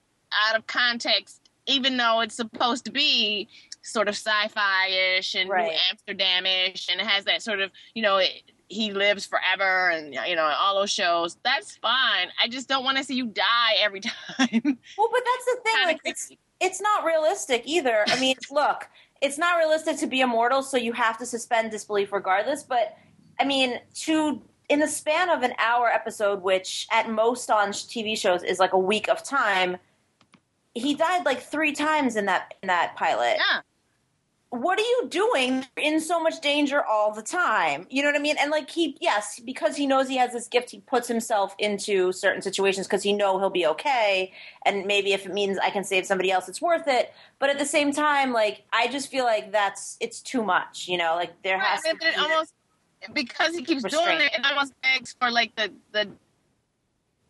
out 0.50 0.58
of 0.58 0.66
context, 0.68 1.40
even 1.68 1.98
though 1.98 2.22
it's 2.22 2.36
supposed 2.36 2.86
to 2.86 2.92
be 2.92 3.48
sort 3.84 4.08
of 4.08 4.16
sci-fi-ish 4.16 5.36
and 5.36 5.50
Right. 5.50 5.72
New 5.72 5.78
Amsterdam-ish, 5.92 6.88
and 6.90 7.00
it 7.02 7.08
has 7.08 7.26
that 7.26 7.42
sort 7.42 7.60
of 7.60 7.72
you 7.94 8.02
know. 8.02 8.18
It, 8.18 8.30
he 8.68 8.94
lives 8.94 9.26
forever, 9.26 9.90
and 9.90 10.14
you 10.14 10.36
know 10.36 10.44
all 10.58 10.80
those 10.80 10.90
shows. 10.92 11.36
That's 11.44 11.76
fine. 11.76 12.30
I 12.42 12.48
just 12.48 12.70
don't 12.70 12.86
want 12.86 12.98
to 13.00 13.04
see 13.04 13.16
you 13.16 13.26
die 13.26 13.74
every 13.82 14.00
time. 14.00 14.10
Well, 14.40 15.10
but 15.12 15.22
that's 15.26 15.46
the 15.46 15.60
thing. 15.66 15.86
Like, 15.86 16.00
it's 16.06 16.32
it's 16.62 16.80
not 16.80 17.04
realistic 17.04 17.64
either. 17.66 18.06
I 18.08 18.18
mean, 18.18 18.36
look, 18.52 18.88
it's 19.22 19.38
not 19.38 19.58
realistic 19.58 19.98
to 19.98 20.08
be 20.08 20.22
immortal, 20.22 20.64
so 20.64 20.78
you 20.78 20.94
have 20.94 21.18
to 21.18 21.26
suspend 21.26 21.72
disbelief 21.72 22.14
regardless. 22.14 22.64
But 22.64 22.96
I 23.42 23.44
mean, 23.46 23.80
to 24.06 24.42
in 24.70 24.80
the 24.80 24.88
span 24.88 25.30
of 25.30 25.44
an 25.44 25.52
hour 25.58 25.88
episode, 25.90 26.42
which 26.42 26.88
at 26.94 27.10
most 27.10 27.52
on 27.52 27.72
TV 27.72 28.18
shows 28.18 28.42
is 28.42 28.58
like 28.58 28.72
a 28.72 28.80
week 28.80 29.10
of 29.10 29.22
time, 29.22 29.76
he 30.76 30.94
died 30.96 31.26
like 31.26 31.42
three 31.42 31.74
times 31.74 32.16
in 32.16 32.26
that 32.28 32.54
in 32.64 32.68
that 32.68 32.96
pilot. 32.96 33.36
yeah. 33.38 33.60
What 34.52 34.78
are 34.78 34.82
you 34.82 35.08
doing? 35.10 35.66
You're 35.78 35.94
in 35.94 36.02
so 36.02 36.22
much 36.22 36.42
danger 36.42 36.84
all 36.84 37.14
the 37.14 37.22
time. 37.22 37.88
You 37.90 38.04
know 38.04 38.10
what 38.10 38.18
I 38.18 38.22
mean? 38.22 38.36
And 38.38 38.52
like 38.52 38.70
he, 38.70 38.98
yes, 39.00 39.40
because 39.40 39.78
he 39.78 39.88
knows 39.88 40.10
he 40.10 40.18
has 40.18 40.34
this 40.34 40.50
gift, 40.50 40.70
he 40.70 40.82
puts 40.82 41.08
himself 41.08 41.56
into 41.58 42.12
certain 42.12 42.42
situations 42.42 42.86
because 42.86 43.02
he 43.02 43.14
know 43.14 43.40
he'll 43.40 43.50
be 43.50 43.66
okay. 43.66 44.34
And 44.66 44.86
maybe 44.86 45.14
if 45.14 45.26
it 45.26 45.34
means 45.34 45.58
I 45.58 45.70
can 45.70 45.86
save 45.86 46.06
somebody 46.06 46.32
else, 46.32 46.50
it's 46.50 46.62
worth 46.62 46.88
it. 46.88 47.14
But 47.40 47.50
at 47.50 47.60
the 47.60 47.66
same 47.66 47.94
time, 47.94 48.34
like 48.34 48.64
I 48.74 48.90
just 48.90 49.10
feel 49.10 49.24
like 49.24 49.54
that's 49.54 49.96
it's 50.02 50.20
too 50.20 50.44
much. 50.44 50.86
You 50.90 50.98
know, 50.98 51.16
like 51.16 51.32
there 51.44 51.58
has 51.58 51.82
to 51.84 51.96
be. 51.96 52.06
almost 52.20 52.54
because 53.14 53.56
he 53.56 53.64
keeps 53.64 53.84
doing 53.84 54.20
it, 54.20 54.34
it 54.34 54.46
almost 54.46 54.74
begs 54.82 55.16
for 55.18 55.32
like 55.32 55.56
the 55.56 55.72
the 55.94 56.10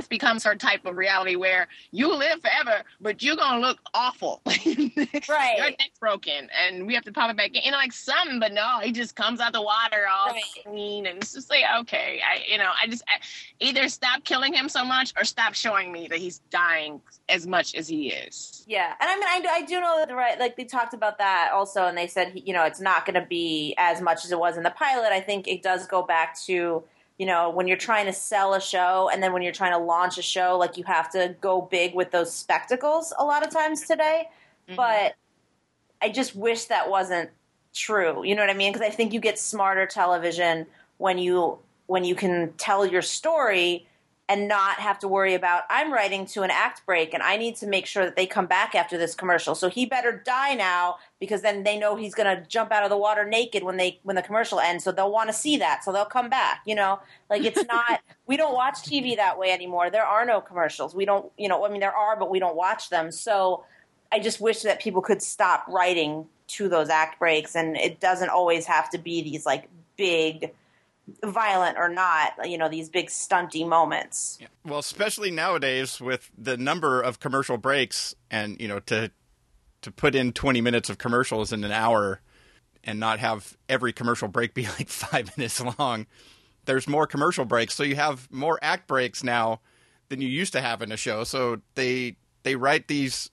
it 0.05 0.09
becomes 0.09 0.43
her 0.43 0.55
type 0.55 0.85
of 0.85 0.95
reality 0.97 1.35
where 1.35 1.67
you 1.91 2.13
live 2.15 2.41
forever, 2.41 2.83
but 2.99 3.21
you're 3.23 3.35
gonna 3.35 3.59
look 3.59 3.79
awful. 3.93 4.41
Right. 4.45 4.67
Your 5.57 5.69
neck's 5.71 5.99
broken, 5.99 6.49
and 6.63 6.85
we 6.87 6.93
have 6.95 7.03
to 7.05 7.11
pop 7.11 7.29
it 7.31 7.37
back 7.37 7.55
in. 7.55 7.61
You 7.63 7.71
know, 7.71 7.77
like 7.77 7.93
something, 7.93 8.39
but 8.39 8.53
no, 8.53 8.79
he 8.81 8.91
just 8.91 9.15
comes 9.15 9.39
out 9.39 9.53
the 9.53 9.61
water 9.61 10.05
all 10.11 10.31
Right. 10.31 10.41
clean, 10.65 11.05
and 11.05 11.17
it's 11.17 11.33
just 11.33 11.49
like 11.49 11.63
okay, 11.81 12.19
I 12.27 12.43
you 12.51 12.57
know, 12.57 12.71
I 12.81 12.87
just 12.87 13.03
I, 13.07 13.19
either 13.59 13.87
stop 13.89 14.23
killing 14.23 14.53
him 14.53 14.69
so 14.69 14.85
much 14.85 15.13
or 15.17 15.23
stop 15.23 15.53
showing 15.53 15.91
me 15.91 16.07
that 16.07 16.19
he's 16.19 16.39
dying 16.49 17.01
as 17.29 17.47
much 17.47 17.75
as 17.75 17.87
he 17.87 18.09
is. 18.11 18.63
Yeah, 18.67 18.93
and 18.99 19.09
I 19.09 19.15
mean, 19.15 19.27
I, 19.27 19.41
do- 19.41 19.49
I 19.49 19.61
do 19.65 19.79
know 19.81 19.97
that 19.99 20.07
the 20.07 20.15
right, 20.15 20.39
like 20.39 20.55
they 20.57 20.63
talked 20.65 20.93
about 20.93 21.17
that 21.17 21.51
also, 21.53 21.85
and 21.85 21.97
they 21.97 22.07
said 22.07 22.41
you 22.45 22.53
know 22.53 22.63
it's 22.63 22.81
not 22.81 23.05
going 23.05 23.19
to 23.19 23.25
be 23.25 23.75
as 23.77 24.01
much 24.01 24.25
as 24.25 24.31
it 24.31 24.39
was 24.39 24.57
in 24.57 24.63
the 24.63 24.71
pilot. 24.71 25.11
I 25.11 25.19
think 25.21 25.47
it 25.47 25.61
does 25.63 25.87
go 25.87 26.01
back 26.03 26.39
to 26.45 26.83
you 27.21 27.27
know 27.27 27.51
when 27.51 27.67
you're 27.67 27.77
trying 27.77 28.07
to 28.07 28.13
sell 28.13 28.55
a 28.55 28.59
show, 28.59 29.07
and 29.13 29.21
then 29.21 29.31
when 29.31 29.43
you're 29.43 29.53
trying 29.53 29.73
to 29.73 29.77
launch 29.77 30.17
a 30.17 30.23
show, 30.23 30.57
like 30.57 30.75
you 30.75 30.83
have 30.85 31.11
to 31.11 31.35
go 31.39 31.61
big 31.61 31.93
with 31.93 32.09
those 32.09 32.33
spectacles 32.33 33.13
a 33.19 33.23
lot 33.23 33.45
of 33.45 33.53
times 33.53 33.85
today. 33.85 34.27
Mm-hmm. 34.67 34.75
But 34.75 35.13
I 36.01 36.09
just 36.09 36.35
wish 36.35 36.65
that 36.65 36.89
wasn't 36.89 37.29
true. 37.75 38.25
You 38.25 38.33
know 38.33 38.41
what 38.41 38.49
I 38.49 38.55
mean? 38.55 38.73
Because 38.73 38.87
I 38.87 38.89
think 38.89 39.13
you 39.13 39.19
get 39.19 39.37
smarter 39.37 39.85
television 39.85 40.65
when 40.97 41.19
you 41.19 41.59
when 41.85 42.03
you 42.03 42.15
can 42.15 42.53
tell 42.57 42.87
your 42.87 43.03
story 43.03 43.85
and 44.31 44.47
not 44.47 44.79
have 44.79 44.97
to 44.97 45.09
worry 45.09 45.33
about 45.33 45.63
I'm 45.69 45.91
writing 45.91 46.25
to 46.27 46.43
an 46.43 46.51
act 46.51 46.85
break 46.85 47.13
and 47.13 47.21
I 47.21 47.35
need 47.35 47.57
to 47.57 47.67
make 47.67 47.85
sure 47.85 48.05
that 48.05 48.15
they 48.15 48.25
come 48.25 48.45
back 48.45 48.75
after 48.75 48.97
this 48.97 49.13
commercial. 49.13 49.55
So 49.55 49.67
he 49.69 49.85
better 49.85 50.23
die 50.25 50.53
now 50.53 50.99
because 51.19 51.41
then 51.41 51.63
they 51.63 51.77
know 51.77 51.97
he's 51.97 52.15
going 52.15 52.37
to 52.37 52.47
jump 52.47 52.71
out 52.71 52.85
of 52.85 52.89
the 52.89 52.97
water 52.97 53.25
naked 53.25 53.61
when 53.61 53.75
they 53.75 53.99
when 54.03 54.15
the 54.15 54.21
commercial 54.21 54.61
ends. 54.61 54.85
So 54.85 54.93
they'll 54.93 55.11
want 55.11 55.27
to 55.27 55.33
see 55.33 55.57
that. 55.57 55.83
So 55.83 55.91
they'll 55.91 56.05
come 56.05 56.29
back, 56.29 56.61
you 56.65 56.75
know? 56.75 57.01
Like 57.29 57.43
it's 57.43 57.65
not 57.67 57.99
we 58.25 58.37
don't 58.37 58.53
watch 58.53 58.75
TV 58.75 59.17
that 59.17 59.37
way 59.37 59.51
anymore. 59.51 59.89
There 59.89 60.05
are 60.05 60.25
no 60.25 60.39
commercials. 60.39 60.95
We 60.95 61.03
don't, 61.03 61.29
you 61.37 61.49
know, 61.49 61.65
I 61.65 61.69
mean 61.69 61.81
there 61.81 61.95
are 61.95 62.17
but 62.17 62.29
we 62.29 62.39
don't 62.39 62.55
watch 62.55 62.89
them. 62.89 63.11
So 63.11 63.65
I 64.13 64.19
just 64.19 64.39
wish 64.39 64.61
that 64.61 64.79
people 64.79 65.01
could 65.01 65.21
stop 65.21 65.65
writing 65.67 66.25
to 66.47 66.69
those 66.69 66.87
act 66.87 67.19
breaks 67.19 67.53
and 67.53 67.75
it 67.75 67.99
doesn't 67.99 68.29
always 68.29 68.65
have 68.65 68.89
to 68.91 68.97
be 68.97 69.21
these 69.21 69.45
like 69.45 69.67
big 69.97 70.53
violent 71.23 71.77
or 71.77 71.89
not, 71.89 72.33
you 72.49 72.57
know, 72.57 72.69
these 72.69 72.89
big 72.89 73.07
stunty 73.07 73.67
moments. 73.67 74.39
Well, 74.65 74.79
especially 74.79 75.31
nowadays 75.31 75.99
with 75.99 76.29
the 76.37 76.57
number 76.57 77.01
of 77.01 77.19
commercial 77.19 77.57
breaks, 77.57 78.15
and 78.29 78.59
you 78.59 78.67
know, 78.67 78.79
to 78.81 79.11
to 79.81 79.91
put 79.91 80.15
in 80.15 80.31
twenty 80.31 80.61
minutes 80.61 80.89
of 80.89 80.97
commercials 80.97 81.51
in 81.51 81.63
an 81.63 81.71
hour, 81.71 82.21
and 82.83 82.99
not 82.99 83.19
have 83.19 83.57
every 83.67 83.93
commercial 83.93 84.27
break 84.27 84.53
be 84.53 84.63
like 84.79 84.89
five 84.89 85.35
minutes 85.37 85.61
long. 85.79 86.07
There's 86.65 86.87
more 86.87 87.07
commercial 87.07 87.45
breaks, 87.45 87.73
so 87.73 87.83
you 87.83 87.95
have 87.95 88.31
more 88.31 88.59
act 88.61 88.87
breaks 88.87 89.23
now 89.23 89.61
than 90.09 90.21
you 90.21 90.27
used 90.27 90.53
to 90.53 90.61
have 90.61 90.81
in 90.81 90.91
a 90.91 90.97
show. 90.97 91.23
So 91.23 91.61
they 91.75 92.17
they 92.43 92.55
write 92.55 92.87
these 92.87 93.29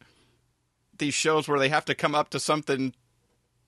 these 0.96 1.14
shows 1.14 1.46
where 1.46 1.58
they 1.58 1.68
have 1.68 1.84
to 1.86 1.94
come 1.94 2.14
up 2.14 2.30
to 2.30 2.40
something 2.40 2.94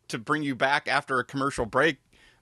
to 0.08 0.18
bring 0.18 0.42
you 0.42 0.54
back 0.56 0.88
after 0.88 1.18
a 1.18 1.24
commercial 1.24 1.64
break 1.64 1.98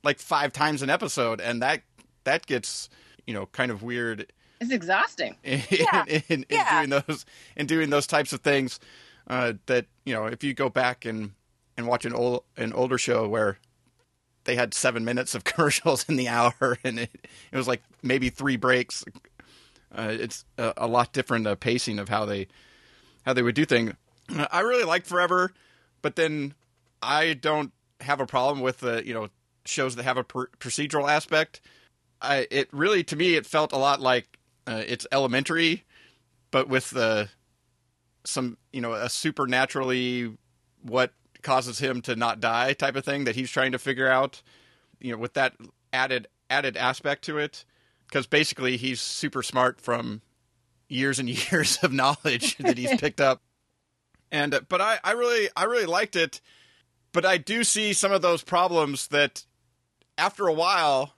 like 0.08 0.18
five 0.20 0.52
times 0.52 0.80
an 0.82 0.90
episode 0.90 1.40
and 1.40 1.60
that 1.62 1.82
that 2.24 2.46
gets 2.46 2.88
you 3.26 3.34
know 3.34 3.46
kind 3.46 3.70
of 3.70 3.82
weird 3.82 4.32
It's 4.60 4.72
exhausting. 4.72 5.36
in, 5.44 5.60
Yeah. 5.70 6.04
in, 6.08 6.22
in 6.28 6.44
Yeah. 6.48 6.84
doing 6.86 7.02
those 7.06 7.24
in 7.56 7.66
doing 7.66 7.90
those 7.90 8.06
types 8.06 8.32
of 8.32 8.40
things. 8.40 8.80
Uh, 9.26 9.52
that 9.66 9.84
you 10.06 10.14
know, 10.14 10.24
if 10.24 10.42
you 10.42 10.54
go 10.54 10.70
back 10.70 11.04
and 11.04 11.32
and 11.76 11.86
watch 11.86 12.04
an 12.06 12.14
old 12.14 12.44
an 12.56 12.72
older 12.72 12.96
show 12.96 13.28
where 13.28 13.58
they 14.44 14.56
had 14.56 14.72
seven 14.72 15.04
minutes 15.04 15.34
of 15.34 15.44
commercials 15.52 16.08
in 16.08 16.16
the 16.16 16.28
hour, 16.28 16.78
and 16.82 16.98
it, 17.00 17.10
it 17.52 17.56
was 17.56 17.68
like 17.68 17.82
maybe 18.02 18.30
three 18.30 18.56
breaks. 18.56 19.04
Uh, 19.94 20.08
it's 20.18 20.46
a, 20.56 20.72
a 20.78 20.86
lot 20.86 21.12
different 21.12 21.46
uh, 21.46 21.54
pacing 21.56 21.98
of 21.98 22.08
how 22.08 22.24
they 22.24 22.46
how 23.26 23.34
they 23.34 23.42
would 23.42 23.54
do 23.54 23.66
things. 23.66 23.92
I 24.50 24.60
really 24.60 24.84
like 24.84 25.04
Forever, 25.04 25.52
but 26.02 26.16
then 26.16 26.54
I 27.02 27.34
don't 27.34 27.72
have 28.00 28.20
a 28.20 28.26
problem 28.26 28.60
with 28.60 28.78
the 28.80 29.02
you 29.06 29.12
know 29.12 29.28
shows 29.68 29.96
that 29.96 30.04
have 30.04 30.16
a 30.16 30.24
per- 30.24 30.48
procedural 30.58 31.08
aspect. 31.08 31.60
I 32.20 32.46
it 32.50 32.68
really 32.72 33.04
to 33.04 33.16
me 33.16 33.34
it 33.34 33.46
felt 33.46 33.72
a 33.72 33.78
lot 33.78 34.00
like 34.00 34.38
uh, 34.66 34.82
it's 34.86 35.06
elementary, 35.12 35.84
but 36.50 36.68
with 36.68 36.90
the 36.90 37.28
some 38.24 38.58
you 38.72 38.80
know 38.80 38.92
a 38.92 39.08
supernaturally 39.08 40.36
what 40.82 41.12
causes 41.42 41.78
him 41.78 42.02
to 42.02 42.16
not 42.16 42.40
die 42.40 42.72
type 42.72 42.96
of 42.96 43.04
thing 43.04 43.24
that 43.24 43.36
he's 43.36 43.50
trying 43.50 43.72
to 43.72 43.78
figure 43.78 44.08
out. 44.08 44.42
You 45.00 45.12
know, 45.12 45.18
with 45.18 45.34
that 45.34 45.54
added 45.92 46.28
added 46.50 46.76
aspect 46.76 47.24
to 47.24 47.38
it, 47.38 47.64
because 48.06 48.26
basically 48.26 48.76
he's 48.76 49.00
super 49.00 49.42
smart 49.42 49.80
from 49.80 50.22
years 50.88 51.18
and 51.18 51.28
years 51.52 51.78
of 51.82 51.92
knowledge 51.92 52.56
that 52.58 52.78
he's 52.78 52.96
picked 53.00 53.20
up. 53.20 53.42
And 54.30 54.54
uh, 54.54 54.60
but 54.68 54.80
I, 54.80 54.98
I 55.04 55.12
really 55.12 55.48
I 55.56 55.64
really 55.64 55.86
liked 55.86 56.16
it, 56.16 56.40
but 57.12 57.24
I 57.24 57.38
do 57.38 57.64
see 57.64 57.92
some 57.92 58.12
of 58.12 58.22
those 58.22 58.42
problems 58.42 59.08
that 59.08 59.44
after 60.18 60.46
a 60.46 60.52
while 60.52 61.14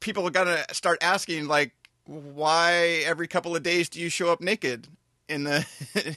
people 0.00 0.26
are 0.26 0.30
gonna 0.30 0.62
start 0.72 0.98
asking 1.02 1.48
like 1.48 1.72
why 2.04 3.02
every 3.04 3.26
couple 3.28 3.54
of 3.56 3.62
days 3.62 3.88
do 3.88 4.00
you 4.00 4.08
show 4.08 4.30
up 4.30 4.40
naked 4.40 4.88
in 5.28 5.44
the 5.44 5.66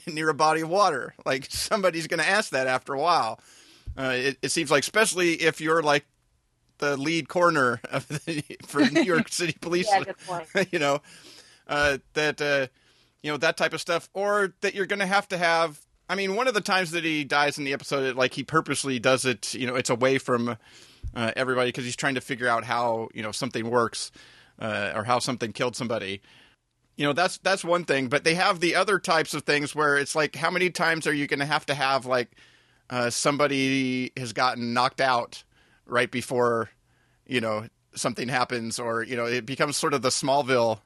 near 0.06 0.28
a 0.30 0.34
body 0.34 0.62
of 0.62 0.68
water? 0.68 1.14
Like 1.24 1.46
somebody's 1.50 2.06
gonna 2.06 2.22
ask 2.22 2.50
that 2.50 2.66
after 2.66 2.94
a 2.94 2.98
while. 2.98 3.40
Uh, 3.96 4.12
it, 4.14 4.38
it 4.42 4.48
seems 4.50 4.70
like 4.70 4.82
especially 4.82 5.34
if 5.34 5.60
you're 5.60 5.82
like 5.82 6.04
the 6.78 6.96
lead 6.96 7.28
coroner 7.28 7.80
of 7.90 8.08
the 8.08 8.42
for 8.66 8.80
New 8.90 9.02
York 9.02 9.28
City 9.30 9.56
Police 9.60 9.88
Yeah, 9.90 10.04
good 10.04 10.16
point. 10.26 10.72
you 10.72 10.78
know 10.78 11.00
uh, 11.68 11.98
that 12.14 12.40
uh, 12.40 12.66
you 13.22 13.30
know 13.30 13.36
that 13.38 13.56
type 13.56 13.72
of 13.72 13.80
stuff, 13.80 14.08
or 14.14 14.54
that 14.62 14.74
you're 14.74 14.86
going 14.86 14.98
to 15.00 15.06
have 15.06 15.28
to 15.28 15.38
have. 15.38 15.80
I 16.08 16.14
mean, 16.14 16.34
one 16.34 16.48
of 16.48 16.54
the 16.54 16.60
times 16.60 16.90
that 16.90 17.04
he 17.04 17.24
dies 17.24 17.56
in 17.56 17.64
the 17.64 17.72
episode, 17.72 18.16
like 18.16 18.34
he 18.34 18.42
purposely 18.42 18.98
does 18.98 19.24
it. 19.24 19.54
You 19.54 19.66
know, 19.66 19.76
it's 19.76 19.90
away 19.90 20.18
from 20.18 20.56
uh, 21.14 21.32
everybody 21.36 21.68
because 21.68 21.84
he's 21.84 21.96
trying 21.96 22.14
to 22.14 22.20
figure 22.20 22.48
out 22.48 22.64
how 22.64 23.08
you 23.14 23.22
know 23.22 23.32
something 23.32 23.68
works 23.68 24.10
uh, 24.58 24.92
or 24.94 25.04
how 25.04 25.18
something 25.18 25.52
killed 25.52 25.76
somebody. 25.76 26.22
You 26.96 27.06
know, 27.06 27.12
that's 27.12 27.38
that's 27.38 27.64
one 27.64 27.84
thing. 27.84 28.08
But 28.08 28.24
they 28.24 28.34
have 28.34 28.60
the 28.60 28.74
other 28.74 28.98
types 28.98 29.34
of 29.34 29.42
things 29.42 29.74
where 29.74 29.96
it's 29.96 30.14
like, 30.14 30.36
how 30.36 30.50
many 30.50 30.70
times 30.70 31.06
are 31.06 31.14
you 31.14 31.26
going 31.26 31.40
to 31.40 31.46
have 31.46 31.66
to 31.66 31.74
have 31.74 32.06
like 32.06 32.30
uh, 32.90 33.10
somebody 33.10 34.12
has 34.16 34.32
gotten 34.32 34.74
knocked 34.74 35.00
out 35.00 35.44
right 35.86 36.10
before 36.10 36.70
you 37.26 37.40
know 37.40 37.66
something 37.94 38.28
happens, 38.28 38.78
or 38.78 39.02
you 39.02 39.16
know 39.16 39.26
it 39.26 39.46
becomes 39.46 39.76
sort 39.76 39.94
of 39.94 40.02
the 40.02 40.10
Smallville 40.10 40.80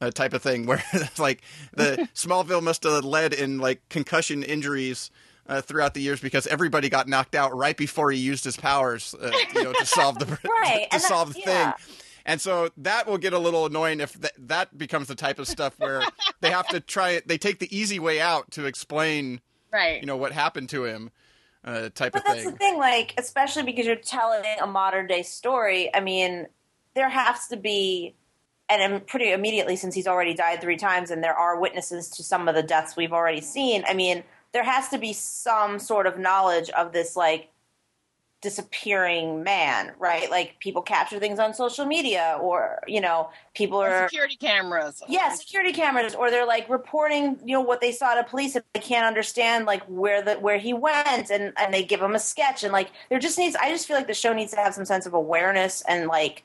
uh, 0.00 0.10
type 0.10 0.32
of 0.32 0.42
thing 0.42 0.66
where 0.66 0.82
like 1.18 1.42
the 1.74 2.08
Smallville 2.14 2.62
must 2.62 2.84
have 2.84 3.04
led 3.04 3.32
in 3.32 3.58
like 3.58 3.88
concussion 3.88 4.42
injuries 4.42 5.10
uh, 5.50 5.60
throughout 5.60 5.92
the 5.94 6.00
years 6.00 6.20
because 6.20 6.46
everybody 6.46 6.88
got 6.88 7.08
knocked 7.08 7.34
out 7.34 7.54
right 7.54 7.76
before 7.76 8.10
he 8.10 8.18
used 8.18 8.44
his 8.44 8.56
powers, 8.56 9.14
uh, 9.20 9.30
you 9.54 9.64
know, 9.64 9.72
to 9.74 9.84
solve 9.84 10.18
the 10.18 10.24
Right, 10.62 10.86
to 10.92 10.98
that- 10.98 11.02
solve 11.02 11.34
the 11.34 11.40
yeah. 11.40 11.72
thing. 11.72 11.86
And 12.26 12.40
so 12.40 12.70
that 12.78 13.06
will 13.06 13.18
get 13.18 13.32
a 13.32 13.38
little 13.38 13.66
annoying 13.66 13.98
if 14.00 14.12
th- 14.20 14.32
that 14.38 14.76
becomes 14.78 15.08
the 15.08 15.14
type 15.14 15.38
of 15.38 15.48
stuff 15.48 15.74
where 15.78 16.02
they 16.40 16.50
have 16.50 16.68
to 16.68 16.78
try 16.80 17.10
it. 17.10 17.26
they 17.26 17.38
take 17.38 17.58
the 17.58 17.76
easy 17.76 17.98
way 17.98 18.20
out 18.20 18.50
to 18.52 18.66
explain, 18.66 19.40
Right. 19.72 20.00
you 20.00 20.06
know, 20.06 20.16
what 20.18 20.32
happened 20.32 20.68
to 20.68 20.84
him, 20.84 21.10
uh, 21.64 21.88
type 21.94 22.12
But 22.12 22.20
of 22.20 22.24
that's 22.26 22.44
the 22.44 22.52
thing, 22.52 22.76
like, 22.78 23.14
especially 23.18 23.62
because 23.64 23.86
you're 23.86 23.96
telling 23.96 24.42
a 24.62 24.66
modern 24.66 25.06
day 25.06 25.22
story. 25.22 25.92
I 25.94 26.00
mean, 26.00 26.46
there 26.94 27.08
has 27.08 27.48
to 27.48 27.56
be, 27.56 28.14
and 28.68 29.04
pretty 29.06 29.32
immediately 29.32 29.76
since 29.76 29.94
he's 29.94 30.06
already 30.06 30.34
died 30.34 30.60
three 30.60 30.76
times, 30.76 31.10
and 31.10 31.24
there 31.24 31.34
are 31.34 31.58
witnesses 31.58 32.08
to 32.10 32.22
some 32.22 32.48
of 32.48 32.54
the 32.54 32.62
deaths 32.62 32.96
we've 32.96 33.12
already 33.14 33.40
seen. 33.40 33.82
I 33.88 33.94
mean, 33.94 34.22
there 34.52 34.64
has 34.64 34.88
to 34.88 34.98
be 34.98 35.12
some 35.12 35.78
sort 35.78 36.06
of 36.06 36.18
knowledge 36.18 36.70
of 36.70 36.92
this, 36.92 37.16
like, 37.16 37.50
disappearing 38.42 39.42
man, 39.42 39.92
right? 39.98 40.30
Like, 40.30 40.58
people 40.60 40.80
capture 40.80 41.18
things 41.18 41.38
on 41.38 41.52
social 41.52 41.84
media, 41.84 42.38
or 42.40 42.82
you 42.86 42.98
know, 43.00 43.28
people 43.54 43.82
Or 43.82 43.90
are 43.90 44.08
security 44.08 44.36
cameras. 44.36 45.02
yeah, 45.08 45.28
security 45.34 45.72
cameras, 45.74 46.14
or 46.14 46.30
they're 46.30 46.46
like 46.46 46.66
reporting, 46.70 47.38
you 47.44 47.52
know, 47.52 47.60
what 47.60 47.82
they 47.82 47.92
saw 47.92 48.14
to 48.14 48.24
police, 48.24 48.54
and 48.56 48.64
they 48.72 48.80
can't 48.80 49.04
understand 49.06 49.66
like 49.66 49.82
where 49.84 50.22
the 50.22 50.36
where 50.36 50.56
he 50.58 50.72
went, 50.72 51.30
and 51.30 51.52
and 51.58 51.74
they 51.74 51.84
give 51.84 52.00
him 52.00 52.14
a 52.14 52.18
sketch, 52.18 52.64
and 52.64 52.72
like 52.72 52.90
there 53.10 53.18
just 53.18 53.36
needs. 53.38 53.56
I 53.56 53.70
just 53.70 53.86
feel 53.86 53.96
like 53.96 54.06
the 54.06 54.14
show 54.14 54.32
needs 54.32 54.52
to 54.52 54.56
have 54.58 54.72
some 54.74 54.86
sense 54.86 55.04
of 55.04 55.12
awareness, 55.12 55.82
and 55.82 56.06
like 56.06 56.42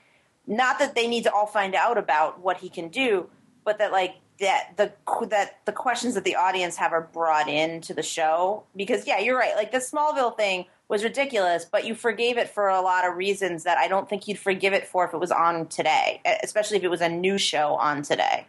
not 0.47 0.79
that 0.79 0.95
they 0.95 1.07
need 1.07 1.23
to 1.23 1.31
all 1.33 1.47
find 1.47 1.73
out 1.75 1.97
about 1.97 2.41
what 2.41 2.57
he 2.57 2.67
can 2.69 2.89
do, 2.89 3.29
but 3.63 3.77
that 3.79 3.93
like 3.93 4.15
that 4.39 4.75
the 4.77 4.91
that 5.27 5.59
the 5.65 5.71
questions 5.71 6.13
that 6.15 6.23
the 6.23 6.35
audience 6.35 6.75
have 6.77 6.91
are 6.93 7.07
brought 7.13 7.47
into 7.49 7.93
the 7.93 8.03
show 8.03 8.63
because 8.75 9.07
yeah, 9.07 9.19
you're 9.19 9.37
right. 9.37 9.55
Like 9.55 9.71
the 9.71 9.77
Smallville 9.77 10.35
thing 10.35 10.65
was 10.87 11.03
ridiculous, 11.03 11.65
but 11.65 11.85
you 11.85 11.95
forgave 11.95 12.37
it 12.37 12.49
for 12.49 12.67
a 12.69 12.81
lot 12.81 13.07
of 13.07 13.15
reasons 13.15 13.63
that 13.63 13.77
I 13.77 13.87
don't 13.87 14.07
think 14.09 14.27
you'd 14.27 14.37
forgive 14.37 14.73
it 14.73 14.85
for 14.87 15.05
if 15.05 15.13
it 15.13 15.17
was 15.19 15.31
on 15.31 15.67
today, 15.67 16.21
especially 16.43 16.77
if 16.77 16.83
it 16.83 16.89
was 16.89 17.01
a 17.01 17.09
new 17.09 17.37
show 17.37 17.75
on 17.75 18.01
today. 18.03 18.45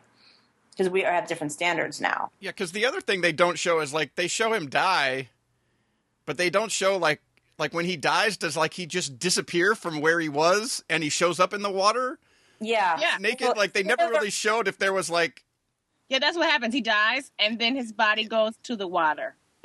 Because 0.71 0.91
we 0.91 1.01
have 1.03 1.27
different 1.27 1.53
standards 1.53 2.01
now. 2.03 2.31
Yeah, 2.41 2.51
because 2.51 2.73
the 2.73 2.85
other 2.85 3.01
thing 3.01 3.23
they 3.23 3.33
don't 3.33 3.59
show 3.59 3.81
is 3.81 3.95
like 3.95 4.15
they 4.17 4.27
show 4.29 4.53
him 4.53 4.69
die, 4.69 5.31
but 6.27 6.37
they 6.37 6.51
don't 6.51 6.71
show 6.71 6.97
like 6.99 7.23
like 7.59 7.73
when 7.73 7.87
he 7.87 7.97
dies, 7.97 8.37
does 8.37 8.57
like 8.57 8.75
he 8.75 8.85
just 8.85 9.19
disappear 9.19 9.75
from 9.75 10.01
where 10.03 10.21
he 10.21 10.29
was 10.29 10.85
and 10.91 11.03
he 11.03 11.09
shows 11.09 11.41
up 11.41 11.55
in 11.55 11.63
the 11.63 11.71
water 11.71 12.19
Yeah, 12.61 12.99
Yeah. 13.01 13.17
naked? 13.19 13.47
Well, 13.47 13.55
like 13.57 13.73
they 13.73 13.83
never 13.83 14.09
really 14.09 14.29
showed 14.31 14.69
if 14.69 14.77
there 14.77 14.93
was 14.93 15.09
like 15.09 15.43
Yeah, 16.09 16.19
that's 16.19 16.37
what 16.37 16.49
happens. 16.49 16.75
He 16.75 16.81
dies, 16.81 17.33
and 17.39 17.59
then 17.59 17.75
his 17.75 17.93
body 17.93 18.25
goes 18.25 18.55
to 18.65 18.77
the 18.77 18.87
water. 18.87 19.37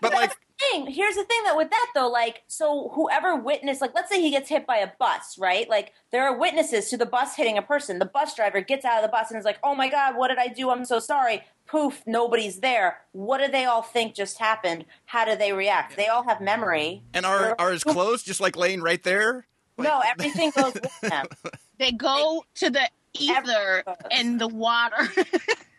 but 0.00 0.12
like 0.12 0.32
thing. 0.58 0.86
Here's 0.86 1.14
the 1.14 1.24
thing 1.24 1.42
that 1.44 1.56
with 1.56 1.70
that 1.70 1.86
though, 1.94 2.08
like 2.08 2.42
so 2.46 2.90
whoever 2.94 3.36
witnessed 3.36 3.80
like 3.80 3.94
let's 3.94 4.10
say 4.10 4.20
he 4.20 4.30
gets 4.30 4.48
hit 4.48 4.66
by 4.66 4.76
a 4.76 4.90
bus, 4.98 5.38
right? 5.38 5.68
Like 5.68 5.92
there 6.10 6.24
are 6.24 6.38
witnesses 6.38 6.90
to 6.90 6.96
the 6.96 7.06
bus 7.06 7.36
hitting 7.36 7.58
a 7.58 7.62
person. 7.62 7.98
The 7.98 8.04
bus 8.06 8.34
driver 8.34 8.60
gets 8.60 8.84
out 8.84 8.96
of 8.96 9.02
the 9.02 9.08
bus 9.08 9.30
and 9.30 9.38
is 9.38 9.44
like, 9.44 9.58
"Oh 9.62 9.74
my 9.74 9.88
god, 9.88 10.16
what 10.16 10.28
did 10.28 10.38
I 10.38 10.48
do? 10.48 10.70
I'm 10.70 10.84
so 10.84 10.98
sorry." 10.98 11.44
Poof, 11.66 12.02
nobody's 12.06 12.60
there. 12.60 12.98
What 13.12 13.38
do 13.38 13.48
they 13.48 13.66
all 13.66 13.82
think 13.82 14.14
just 14.14 14.38
happened? 14.38 14.86
How 15.04 15.26
do 15.26 15.36
they 15.36 15.52
react? 15.52 15.96
They 15.96 16.06
all 16.06 16.22
have 16.24 16.40
memory. 16.40 17.02
and 17.12 17.26
are 17.26 17.54
are 17.58 17.70
his 17.72 17.84
clothes 17.84 18.22
just 18.22 18.40
like 18.40 18.56
laying 18.56 18.80
right 18.80 19.02
there? 19.02 19.46
no, 19.76 20.00
everything 20.04 20.50
goes 20.50 20.74
with 20.74 21.00
them. 21.02 21.26
They 21.78 21.92
go 21.92 22.44
to 22.56 22.70
the 22.70 22.90
ether 23.14 23.84
in 24.10 24.38
the 24.38 24.48
water. 24.48 24.96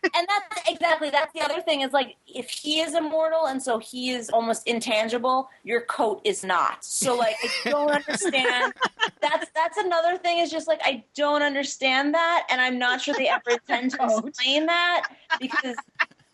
and 0.02 0.26
that's 0.28 0.68
exactly 0.68 1.10
that's 1.10 1.32
the 1.32 1.40
other 1.40 1.60
thing 1.60 1.82
is 1.82 1.92
like 1.92 2.16
if 2.26 2.48
he 2.48 2.80
is 2.80 2.94
immortal 2.94 3.46
and 3.46 3.62
so 3.62 3.78
he 3.78 4.10
is 4.10 4.30
almost 4.30 4.66
intangible 4.66 5.48
your 5.62 5.82
coat 5.82 6.20
is 6.24 6.44
not. 6.44 6.84
So 6.84 7.16
like 7.16 7.36
i 7.42 7.70
don't 7.70 7.90
understand. 7.90 8.72
That's 9.20 9.50
that's 9.54 9.76
another 9.76 10.16
thing 10.16 10.38
is 10.38 10.50
just 10.50 10.66
like 10.66 10.80
i 10.82 11.04
don't 11.14 11.42
understand 11.42 12.14
that 12.14 12.46
and 12.50 12.58
i'm 12.58 12.78
not 12.78 13.02
sure 13.02 13.14
they 13.14 13.28
ever 13.28 13.50
intend 13.50 13.90
to 13.92 14.22
explain 14.24 14.64
that 14.66 15.08
because 15.38 15.76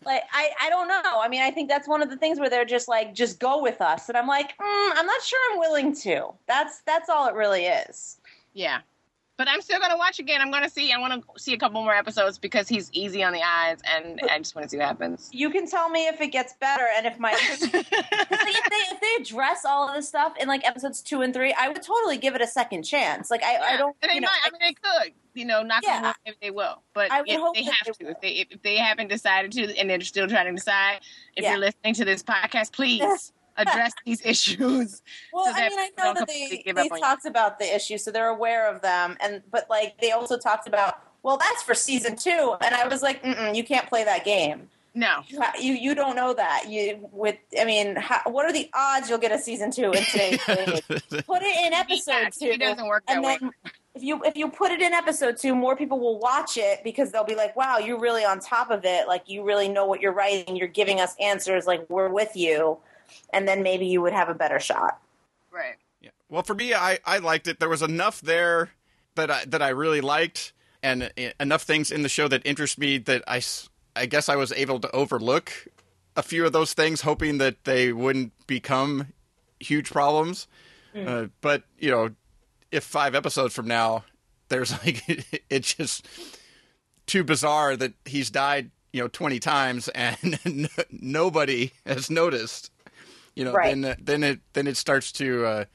like 0.05 0.23
I, 0.31 0.49
I 0.61 0.69
don't 0.69 0.87
know. 0.87 1.01
I 1.21 1.27
mean 1.27 1.41
i 1.41 1.51
think 1.51 1.67
that's 1.67 1.87
one 1.87 2.01
of 2.01 2.09
the 2.09 2.15
things 2.15 2.39
where 2.39 2.49
they're 2.49 2.65
just 2.65 2.87
like 2.87 3.13
just 3.13 3.39
go 3.39 3.61
with 3.61 3.81
us 3.81 4.07
and 4.07 4.17
i'm 4.17 4.27
like 4.27 4.57
mm, 4.57 4.91
i'm 4.95 5.05
not 5.05 5.21
sure 5.21 5.39
i'm 5.51 5.59
willing 5.59 5.93
to. 5.95 6.29
That's 6.47 6.81
that's 6.85 7.09
all 7.09 7.27
it 7.27 7.33
really 7.33 7.65
is. 7.65 8.19
Yeah. 8.53 8.79
But 9.37 9.47
I'm 9.47 9.61
still 9.61 9.79
gonna 9.79 9.97
watch 9.97 10.17
again. 10.19 10.41
I'm 10.41 10.49
gonna 10.49 10.69
see. 10.69 10.91
I 10.91 10.97
want 10.97 11.13
to 11.23 11.39
see 11.39 11.53
a 11.53 11.57
couple 11.57 11.81
more 11.83 11.93
episodes 11.93 12.39
because 12.39 12.67
he's 12.67 12.89
easy 12.91 13.23
on 13.23 13.33
the 13.33 13.41
eyes, 13.43 13.77
and 13.85 14.19
I 14.31 14.39
just 14.39 14.55
want 14.55 14.63
to 14.63 14.69
see 14.69 14.77
what 14.77 14.87
happens. 14.87 15.29
you 15.31 15.51
can 15.51 15.67
tell 15.67 15.89
me 15.89 16.07
if 16.07 16.19
it 16.21 16.29
gets 16.29 16.53
better 16.53 16.85
and 16.95 17.05
if 17.05 17.19
my 17.19 17.31
Like, 17.61 17.61
if 17.71 17.89
they 17.91 18.95
if 18.95 18.99
they 18.99 19.21
address 19.21 19.63
all 19.63 19.87
of 19.89 19.95
this 19.95 20.07
stuff 20.07 20.33
in 20.39 20.47
like 20.47 20.65
episodes 20.67 21.01
two 21.01 21.21
and 21.21 21.33
three, 21.33 21.53
I 21.53 21.67
would 21.67 21.83
totally 21.83 22.17
give 22.17 22.33
it 22.35 22.41
a 22.41 22.47
second 22.47 22.83
chance. 22.83 23.29
Like 23.29 23.43
I, 23.43 23.57
I 23.75 23.77
don't, 23.77 23.95
And 24.01 24.09
they 24.09 24.15
you 24.15 24.21
know, 24.21 24.27
might. 24.27 24.41
I 24.47 24.51
mean, 24.51 24.59
they 24.61 24.73
could. 24.73 25.13
You 25.35 25.45
know, 25.45 25.61
not 25.61 25.83
Yeah. 25.85 26.01
yeah. 26.01 26.13
maybe 26.25 26.37
they 26.41 26.49
will. 26.51 26.81
But 26.95 27.11
I 27.11 27.21
would 27.21 27.29
if 27.29 27.39
hope 27.39 27.53
they 27.55 27.61
have 27.61 27.75
they 27.85 28.05
to, 28.05 28.11
if 28.11 28.21
they 28.21 28.29
if, 28.29 28.47
if 28.49 28.61
they 28.63 28.77
haven't 28.77 29.09
decided 29.09 29.51
to, 29.51 29.77
and 29.77 29.87
they're 29.87 30.01
still 30.01 30.27
trying 30.27 30.47
to 30.47 30.51
decide, 30.53 31.01
if 31.35 31.43
Yeah. 31.43 31.51
you're 31.51 31.59
listening 31.59 31.93
to 31.93 32.05
this 32.05 32.23
podcast, 32.23 32.71
please 32.71 33.31
address 33.57 33.93
these 34.05 34.21
issues. 34.25 35.01
well, 35.33 35.45
so 35.45 35.51
I 35.55 35.69
mean, 35.69 35.79
I 35.79 35.89
know 35.97 36.13
that 36.13 36.27
they 36.27 36.63
they 36.65 36.71
up 36.71 36.91
on 36.91 36.97
you. 36.97 37.01
talked 37.01 37.25
about 37.25 37.59
the 37.59 37.75
issue, 37.75 37.97
so 37.97 38.11
they're 38.11 38.29
aware 38.29 38.73
of 38.73 38.81
them, 38.81 39.17
and 39.21 39.41
but 39.51 39.67
like 39.69 39.99
they 40.01 40.11
also 40.11 40.37
talked 40.37 40.67
about, 40.67 41.01
well, 41.23 41.37
that's 41.37 41.63
for 41.63 41.73
season 41.73 42.15
two, 42.15 42.55
and 42.61 42.73
I 42.75 42.87
was 42.87 43.01
like, 43.01 43.23
Mm-mm, 43.23 43.55
you 43.55 43.63
can't 43.63 43.87
play 43.87 44.03
that 44.03 44.23
game. 44.25 44.69
No. 44.93 45.19
You 45.27 45.41
you 45.59 45.73
you 45.73 45.95
don't 45.95 46.15
know 46.15 46.33
that. 46.33 46.65
You 46.69 47.07
with, 47.11 47.35
I 47.59 47.65
mean, 47.65 47.95
how, 47.97 48.21
what 48.25 48.45
are 48.45 48.53
the 48.53 48.67
odds 48.73 49.09
you'll 49.09 49.19
get 49.19 49.31
a 49.31 49.37
season 49.37 49.69
two 49.71 49.91
in 49.91 50.03
today's 50.05 50.43
day? 50.47 50.81
Put 51.27 51.43
it 51.43 51.65
in 51.67 51.73
He, 51.73 51.77
episode 51.77 52.31
two. 52.33 52.49
he 52.51 52.57
doesn't 52.57 52.87
work 52.87 53.03
that 53.07 53.17
and 53.17 53.23
way. 53.23 53.37
then 53.39 53.51
if 53.93 54.01
you 54.03 54.23
if 54.23 54.35
you 54.35 54.49
put 54.49 54.71
it 54.71 54.81
in 54.81 54.93
episode 54.93 55.37
two, 55.37 55.53
more 55.53 55.75
people 55.75 55.99
will 55.99 56.17
watch 56.17 56.57
it 56.57 56.83
because 56.83 57.11
they'll 57.11 57.23
be 57.23 57.35
like, 57.35 57.55
"Wow, 57.55 57.77
you're 57.77 57.99
really 57.99 58.25
on 58.25 58.39
top 58.39 58.71
of 58.71 58.85
it. 58.85 59.07
Like 59.07 59.29
you 59.29 59.43
really 59.43 59.69
know 59.69 59.85
what 59.85 60.01
you're 60.01 60.13
writing. 60.13 60.55
You're 60.55 60.67
giving 60.67 60.99
us 60.99 61.15
answers. 61.19 61.67
Like 61.67 61.87
we're 61.89 62.09
with 62.09 62.35
you." 62.35 62.79
And 63.31 63.47
then 63.47 63.63
maybe 63.63 63.85
you 63.85 64.01
would 64.01 64.13
have 64.13 64.29
a 64.29 64.33
better 64.33 64.59
shot. 64.59 64.99
Right. 65.51 65.75
Yeah. 66.01 66.11
Well, 66.29 66.43
for 66.43 66.53
me, 66.53 66.73
I, 66.73 66.99
I 67.05 67.17
liked 67.19 67.47
it. 67.47 67.59
There 67.59 67.69
was 67.69 67.81
enough 67.81 68.21
there 68.21 68.71
that 69.15 69.31
I, 69.31 69.45
that 69.45 69.61
I 69.61 69.69
really 69.69 70.01
liked, 70.01 70.53
and 70.83 71.03
uh, 71.03 71.29
enough 71.39 71.63
things 71.63 71.91
in 71.91 72.03
the 72.03 72.09
show 72.09 72.27
that 72.27 72.41
interest 72.45 72.77
me 72.77 72.97
that 72.99 73.23
I, 73.27 73.41
I 73.95 74.05
guess 74.05 74.29
I 74.29 74.35
was 74.35 74.51
able 74.51 74.79
to 74.79 74.91
overlook 74.91 75.51
a 76.15 76.23
few 76.23 76.45
of 76.45 76.51
those 76.51 76.73
things, 76.73 77.01
hoping 77.01 77.37
that 77.37 77.63
they 77.63 77.93
wouldn't 77.93 78.33
become 78.47 79.13
huge 79.59 79.89
problems. 79.89 80.47
Uh, 80.95 81.27
but 81.41 81.61
you 81.77 81.91
know, 81.91 82.09
if 82.71 82.83
five 82.83 83.13
episodes 83.13 83.53
from 83.53 83.67
now, 83.67 84.03
there's 84.49 84.71
like 84.85 85.03
it's 85.49 85.75
just 85.75 86.07
too 87.05 87.23
bizarre 87.23 87.75
that 87.75 87.93
he's 88.05 88.29
died, 88.31 88.71
you 88.91 89.01
know, 89.01 89.07
twenty 89.07 89.39
times 89.39 89.89
and 89.89 90.39
n- 90.45 90.69
nobody 90.89 91.71
has 91.85 92.09
noticed. 92.09 92.71
You 93.37 93.45
know, 93.45 93.53
Right. 93.53 93.79
then 93.79 93.95
then 93.99 94.23
it 94.23 94.39
then 94.53 94.65
it 94.65 94.77
starts 94.77 95.11
to 95.13 95.45
uh, 95.45 95.65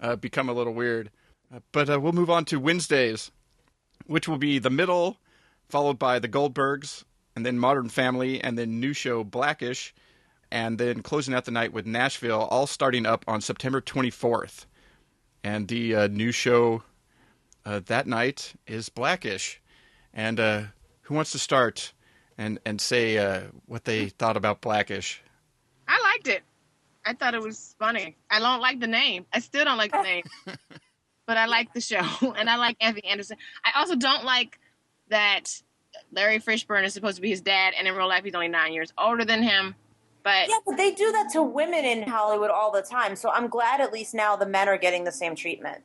uh, 0.00 0.16
become 0.16 0.48
a 0.48 0.52
little 0.54 0.72
weird. 0.72 1.10
Uh, 1.54 1.60
but 1.70 1.90
uh, 1.90 2.00
we'll 2.00 2.12
move 2.12 2.30
on 2.30 2.44
to 2.46 2.58
Wednesdays, 2.58 3.30
which 4.06 4.26
will 4.26 4.38
be 4.38 4.58
the 4.58 4.70
middle, 4.70 5.18
followed 5.68 5.98
by 5.98 6.18
the 6.18 6.28
Goldbergs, 6.28 7.04
and 7.36 7.44
then 7.44 7.58
Modern 7.58 7.90
Family, 7.90 8.40
and 8.42 8.58
then 8.58 8.80
new 8.80 8.94
show 8.94 9.24
Blackish, 9.24 9.94
and 10.50 10.78
then 10.78 11.02
closing 11.02 11.34
out 11.34 11.44
the 11.44 11.50
night 11.50 11.74
with 11.74 11.84
Nashville, 11.84 12.48
all 12.50 12.66
starting 12.66 13.04
up 13.04 13.24
on 13.28 13.42
September 13.42 13.82
24th. 13.82 14.64
And 15.44 15.68
the 15.68 15.94
uh, 15.94 16.06
new 16.06 16.32
show 16.32 16.82
uh, 17.66 17.80
that 17.86 18.06
night 18.06 18.54
is 18.66 18.88
Blackish. 18.88 19.60
And 20.14 20.40
uh, 20.40 20.62
who 21.02 21.14
wants 21.14 21.32
to 21.32 21.38
start 21.38 21.92
and 22.38 22.58
and 22.64 22.80
say 22.80 23.18
uh, 23.18 23.42
what 23.66 23.84
they 23.84 24.08
thought 24.08 24.38
about 24.38 24.62
Blackish? 24.62 25.20
I 25.86 26.00
liked 26.00 26.28
it. 26.28 26.42
I 27.04 27.12
thought 27.14 27.34
it 27.34 27.42
was 27.42 27.74
funny. 27.78 28.16
I 28.30 28.38
don't 28.38 28.60
like 28.60 28.80
the 28.80 28.86
name. 28.86 29.26
I 29.32 29.40
still 29.40 29.64
don't 29.64 29.78
like 29.78 29.92
the 29.92 30.02
name. 30.02 30.24
but 31.26 31.36
I 31.36 31.46
like 31.46 31.72
the 31.74 31.80
show 31.80 32.04
and 32.36 32.48
I 32.48 32.56
like 32.56 32.76
Anthony 32.80 33.06
Anderson. 33.08 33.36
I 33.64 33.78
also 33.78 33.96
don't 33.96 34.24
like 34.24 34.58
that 35.08 35.62
Larry 36.12 36.38
Fishburne 36.38 36.84
is 36.84 36.94
supposed 36.94 37.16
to 37.16 37.22
be 37.22 37.28
his 37.30 37.40
dad 37.40 37.74
and 37.78 37.86
in 37.86 37.94
real 37.94 38.08
life 38.08 38.24
he's 38.24 38.34
only 38.34 38.48
nine 38.48 38.72
years 38.72 38.92
older 38.98 39.24
than 39.24 39.42
him. 39.42 39.74
But 40.22 40.48
Yeah, 40.48 40.58
but 40.64 40.76
they 40.76 40.92
do 40.92 41.10
that 41.12 41.30
to 41.32 41.42
women 41.42 41.84
in 41.84 42.04
Hollywood 42.04 42.50
all 42.50 42.70
the 42.70 42.82
time. 42.82 43.16
So 43.16 43.30
I'm 43.30 43.48
glad 43.48 43.80
at 43.80 43.92
least 43.92 44.14
now 44.14 44.36
the 44.36 44.46
men 44.46 44.68
are 44.68 44.78
getting 44.78 45.04
the 45.04 45.12
same 45.12 45.34
treatment. 45.34 45.82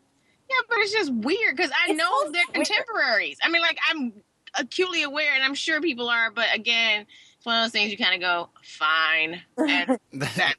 Yeah, 0.50 0.56
but 0.70 0.78
it's 0.80 0.94
just 0.94 1.12
weird 1.14 1.58
because 1.58 1.72
I 1.72 1.92
It's 1.92 1.98
know 1.98 2.10
so 2.24 2.32
they're 2.32 2.44
weird. 2.54 2.68
contemporaries. 2.68 3.38
I 3.44 3.50
mean, 3.50 3.62
like 3.62 3.78
I'm 3.90 4.14
acutely 4.58 5.04
aware, 5.04 5.34
and 5.34 5.44
I'm 5.44 5.56
sure 5.56 5.82
people 5.82 6.08
are. 6.08 6.32
But 6.32 6.46
again, 6.54 7.02
it's 7.02 7.08
one 7.48 7.58
of 7.58 7.64
those 7.66 7.72
things 7.72 7.92
you 7.92 7.98
kind 7.98 8.14
of 8.16 8.22
go, 8.22 8.50
fine. 8.62 9.42
That, 10.14 10.56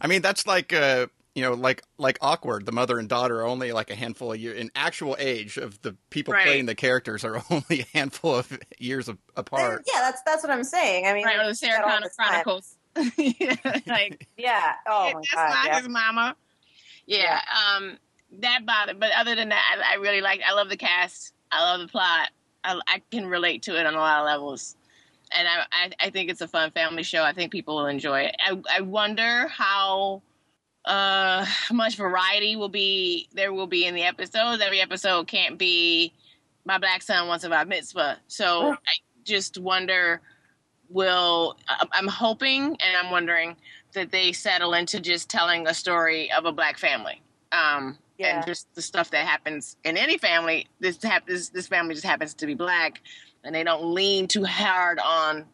I 0.00 0.06
mean, 0.06 0.22
that's 0.22 0.46
like 0.46 0.72
uh, 0.72 1.06
you 1.34 1.42
know, 1.42 1.54
like 1.54 1.82
like 1.98 2.18
awkward. 2.20 2.66
The 2.66 2.72
mother 2.72 2.98
and 2.98 3.08
daughter 3.08 3.40
are 3.40 3.46
only 3.46 3.72
like 3.72 3.90
a 3.90 3.94
handful 3.94 4.32
of 4.32 4.38
years 4.38 4.58
in 4.60 4.70
actual 4.76 5.16
age 5.18 5.56
of 5.56 5.80
the 5.82 5.96
people 6.10 6.34
Right. 6.34 6.44
playing 6.44 6.66
the 6.66 6.74
characters 6.74 7.24
are 7.24 7.42
only 7.50 7.80
a 7.80 7.86
handful 7.98 8.36
of 8.36 8.58
years 8.78 9.08
of, 9.08 9.18
apart. 9.36 9.84
Yeah, 9.92 10.00
that's 10.00 10.22
that's 10.26 10.42
what 10.42 10.50
I'm 10.52 10.64
saying. 10.64 11.06
I 11.06 11.14
mean, 11.14 11.24
right, 11.24 11.38
or 11.40 11.46
the 11.48 11.54
Sarah 11.54 11.82
Connor 11.82 12.08
the. 12.08 12.14
Chronicles. 12.16 12.76
yeah, 13.16 13.56
like 13.86 14.26
Yeah. 14.36 14.72
Oh 14.86 15.04
my 15.04 15.12
that's 15.20 15.34
god. 15.34 15.48
not 15.50 15.66
Yeah. 15.66 15.78
his 15.78 15.88
mama. 15.88 16.36
Yeah, 17.06 17.40
um, 17.76 17.98
that 18.40 18.64
bothered. 18.66 19.00
But 19.00 19.10
other 19.16 19.34
than 19.34 19.48
that, 19.48 19.76
I, 19.78 19.94
I 19.94 19.96
really 19.96 20.20
like. 20.20 20.40
I 20.46 20.52
love 20.54 20.68
the 20.68 20.76
cast. 20.76 21.32
I 21.50 21.62
love 21.62 21.80
the 21.80 21.88
plot. 21.88 22.28
I, 22.62 22.78
I 22.86 23.02
can 23.10 23.26
relate 23.26 23.62
to 23.64 23.78
it 23.80 23.86
on 23.86 23.94
a 23.94 23.98
lot 23.98 24.20
of 24.20 24.26
levels, 24.26 24.76
and 25.32 25.48
I, 25.48 25.90
I, 26.00 26.10
think 26.10 26.30
it's 26.30 26.40
a 26.40 26.48
fun 26.48 26.70
family 26.72 27.02
show. 27.02 27.22
I 27.22 27.32
think 27.32 27.52
people 27.52 27.76
will 27.76 27.86
enjoy 27.86 28.22
it. 28.22 28.36
I, 28.40 28.60
I 28.78 28.80
wonder 28.80 29.48
how 29.48 30.22
uh 30.86 31.44
much 31.72 31.96
variety 31.96 32.56
will 32.56 32.68
be 32.70 33.28
there 33.34 33.52
will 33.52 33.66
be 33.66 33.86
in 33.86 33.94
the 33.94 34.02
episodes. 34.02 34.62
Every 34.62 34.80
episode 34.80 35.26
can't 35.26 35.58
be 35.58 36.12
my 36.64 36.78
black 36.78 37.02
son 37.02 37.28
wants 37.28 37.44
a 37.44 37.48
bar 37.50 37.64
mitzvah. 37.64 38.18
So 38.28 38.46
Oh. 38.68 38.72
I 38.72 38.94
just 39.24 39.58
wonder 39.58 40.20
will 40.88 41.56
I'm 41.92 42.08
hoping 42.08 42.62
and 42.80 42.96
I'm 42.96 43.10
wondering 43.10 43.56
that 43.92 44.10
they 44.10 44.32
settle 44.32 44.72
into 44.74 45.00
just 45.00 45.28
telling 45.28 45.66
a 45.66 45.74
story 45.74 46.32
of 46.32 46.44
a 46.46 46.52
black 46.52 46.78
family. 46.78 47.20
Um 47.52 47.98
Yeah. 48.18 48.36
and 48.36 48.46
just 48.46 48.74
the 48.74 48.82
stuff 48.82 49.10
that 49.10 49.26
happens 49.26 49.76
in 49.84 49.96
any 49.98 50.16
family. 50.18 50.66
This 50.80 51.02
hap- 51.02 51.26
this 51.26 51.50
this 51.50 51.66
family 51.66 51.94
just 51.94 52.06
happens 52.06 52.32
to 52.34 52.46
be 52.46 52.54
black 52.54 53.02
and 53.44 53.54
they 53.54 53.64
don't 53.64 53.94
lean 53.94 54.28
too 54.28 54.44
hard 54.44 54.98
on 54.98 55.46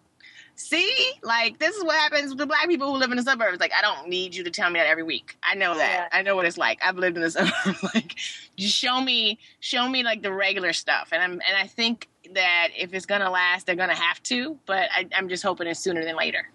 See, 0.58 1.12
like 1.22 1.58
this 1.58 1.76
is 1.76 1.84
what 1.84 1.96
happens 1.96 2.30
with 2.30 2.38
the 2.38 2.46
black 2.46 2.66
people 2.66 2.90
who 2.90 2.98
live 2.98 3.10
in 3.10 3.18
the 3.18 3.22
suburbs. 3.22 3.60
Like, 3.60 3.72
I 3.78 3.82
don't 3.82 4.08
need 4.08 4.34
you 4.34 4.42
to 4.42 4.50
tell 4.50 4.70
me 4.70 4.80
that 4.80 4.86
every 4.86 5.02
week. 5.02 5.36
I 5.42 5.54
know 5.54 5.76
that. 5.76 6.08
I 6.12 6.22
know 6.22 6.34
what 6.34 6.46
it's 6.46 6.56
like. 6.56 6.80
I've 6.82 6.96
lived 6.96 7.16
in 7.16 7.22
the 7.22 7.30
suburbs. 7.30 7.82
like, 7.94 8.16
just 8.56 8.74
show 8.74 9.02
me, 9.02 9.38
show 9.60 9.86
me 9.86 10.02
like 10.02 10.22
the 10.22 10.32
regular 10.32 10.72
stuff. 10.72 11.10
And 11.12 11.22
I'm, 11.22 11.32
and 11.32 11.56
I 11.60 11.66
think 11.66 12.08
that 12.32 12.68
if 12.76 12.94
it's 12.94 13.04
gonna 13.04 13.30
last, 13.30 13.66
they're 13.66 13.76
gonna 13.76 13.94
have 13.94 14.22
to. 14.24 14.58
But 14.64 14.88
I, 14.96 15.06
I'm 15.14 15.28
just 15.28 15.42
hoping 15.42 15.66
it's 15.66 15.78
sooner 15.78 16.02
than 16.02 16.16
later. 16.16 16.48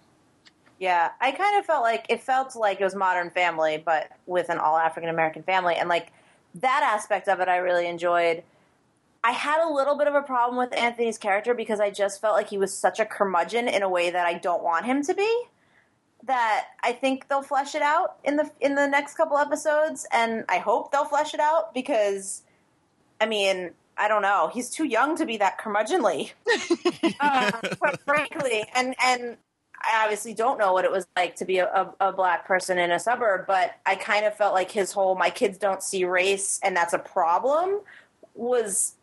Yeah, 0.79 1.11
I 1.21 1.31
kind 1.31 1.59
of 1.59 1.65
felt 1.67 1.83
like 1.83 2.07
it 2.09 2.21
felt 2.21 2.55
like 2.55 2.81
it 2.81 2.83
was 2.83 2.95
Modern 2.95 3.29
Family, 3.29 3.83
but 3.85 4.09
with 4.25 4.49
an 4.49 4.57
all 4.57 4.77
African 4.77 5.11
American 5.11 5.43
family, 5.43 5.75
and 5.75 5.87
like 5.87 6.11
that 6.55 6.81
aspect 6.83 7.27
of 7.27 7.39
it, 7.39 7.47
I 7.47 7.57
really 7.57 7.87
enjoyed. 7.87 8.41
I 9.23 9.31
had 9.31 9.63
a 9.63 9.71
little 9.71 9.97
bit 9.97 10.07
of 10.07 10.15
a 10.15 10.21
problem 10.21 10.57
with 10.57 10.75
Anthony's 10.75 11.17
character 11.17 11.53
because 11.53 11.79
I 11.79 11.91
just 11.91 12.19
felt 12.21 12.35
like 12.35 12.49
he 12.49 12.57
was 12.57 12.73
such 12.73 12.99
a 12.99 13.05
curmudgeon 13.05 13.67
in 13.67 13.83
a 13.83 13.89
way 13.89 14.09
that 14.09 14.25
I 14.25 14.33
don't 14.33 14.63
want 14.63 14.85
him 14.85 15.03
to 15.03 15.13
be. 15.13 15.43
That 16.23 16.67
I 16.83 16.91
think 16.91 17.27
they'll 17.27 17.43
flesh 17.43 17.75
it 17.75 17.81
out 17.81 18.17
in 18.23 18.35
the 18.35 18.49
in 18.59 18.75
the 18.75 18.87
next 18.87 19.15
couple 19.15 19.37
episodes, 19.37 20.07
and 20.11 20.45
I 20.49 20.57
hope 20.57 20.91
they'll 20.91 21.05
flesh 21.05 21.33
it 21.33 21.39
out 21.39 21.73
because, 21.73 22.43
I 23.19 23.25
mean, 23.25 23.71
I 23.97 24.07
don't 24.07 24.21
know, 24.21 24.49
he's 24.53 24.69
too 24.69 24.85
young 24.85 25.17
to 25.17 25.25
be 25.25 25.37
that 25.37 25.59
curmudgeonly, 25.59 26.31
uh, 27.19 27.51
quite 27.79 27.99
frankly, 28.01 28.63
and 28.75 28.95
and 29.03 29.37
I 29.83 30.03
obviously 30.03 30.35
don't 30.35 30.59
know 30.59 30.73
what 30.73 30.85
it 30.85 30.91
was 30.91 31.07
like 31.15 31.35
to 31.37 31.45
be 31.45 31.57
a, 31.57 31.67
a, 31.67 32.09
a 32.09 32.11
black 32.11 32.45
person 32.45 32.77
in 32.77 32.91
a 32.91 32.99
suburb, 32.99 33.45
but 33.47 33.79
I 33.85 33.95
kind 33.95 34.25
of 34.25 34.35
felt 34.35 34.53
like 34.53 34.69
his 34.69 34.91
whole 34.91 35.15
"my 35.15 35.31
kids 35.31 35.57
don't 35.57 35.81
see 35.81 36.05
race 36.05 36.59
and 36.63 36.77
that's 36.77 36.93
a 36.93 36.99
problem" 36.99 37.81
was 38.35 38.93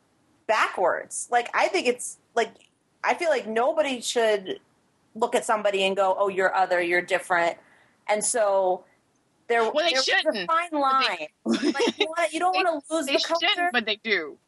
backwards. 0.49 1.29
Like 1.31 1.51
I 1.55 1.69
think 1.69 1.87
it's 1.87 2.19
like 2.35 2.51
I 3.05 3.15
feel 3.15 3.31
like 3.31 3.47
nobody 3.47 4.01
should 4.01 4.61
look 5.15 5.35
at 5.37 5.45
somebody 5.45 5.85
and 5.85 5.97
go, 5.97 6.17
"Oh, 6.19 6.29
you're 6.29 6.55
other, 6.55 6.81
you're 6.83 7.03
different," 7.03 7.57
and 8.09 8.25
so 8.25 8.85
there, 9.49 9.63
Well, 9.63 9.73
they 9.75 9.91
there's 9.91 10.09
a 10.09 10.23
shouldn't. 10.23 10.51
fine 10.51 10.71
line. 10.73 11.29
like 11.45 11.99
you, 11.99 12.07
wanna, 12.09 12.29
you 12.33 12.41
don't 12.41 12.55
want 12.55 12.85
to 12.89 12.95
lose 12.95 13.07
They 13.07 13.15
the 13.15 13.21
culture. 13.21 13.47
shouldn't, 13.49 13.73
but 13.73 13.87
they 13.87 14.01
do. 14.03 14.39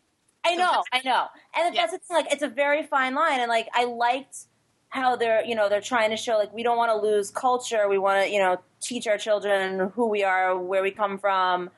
I 0.45 0.57
know, 0.57 0.83
I 0.93 1.03
know, 1.05 1.27
and 1.55 1.75
Yeah. 1.75 1.83
that's 1.83 1.93
the 1.93 1.99
thing. 1.99 2.17
Like, 2.17 2.33
it's 2.33 2.43
a 2.43 2.49
very 2.49 2.83
fine 2.83 3.15
line, 3.15 3.41
and 3.41 3.49
like 3.49 3.69
I 3.75 3.85
liked 3.85 4.39
how 4.89 5.15
they're, 5.17 5.45
you 5.45 5.55
know, 5.55 5.69
they're 5.69 5.81
trying 5.81 6.11
to 6.11 6.17
show 6.17 6.37
like 6.39 6.53
we 6.53 6.63
don't 6.63 6.77
want 6.79 6.91
to 6.91 6.97
lose 6.97 7.31
culture. 7.31 7.89
We 7.89 7.99
want 7.99 8.25
to, 8.27 8.33
you 8.33 8.39
know, 8.41 8.59
teach 8.81 9.07
our 9.07 9.19
children 9.19 9.91
who 9.95 10.09
we 10.09 10.25
are, 10.25 10.59
where 10.59 10.83
we 10.83 10.91
come 10.91 11.19
from, 11.19 11.71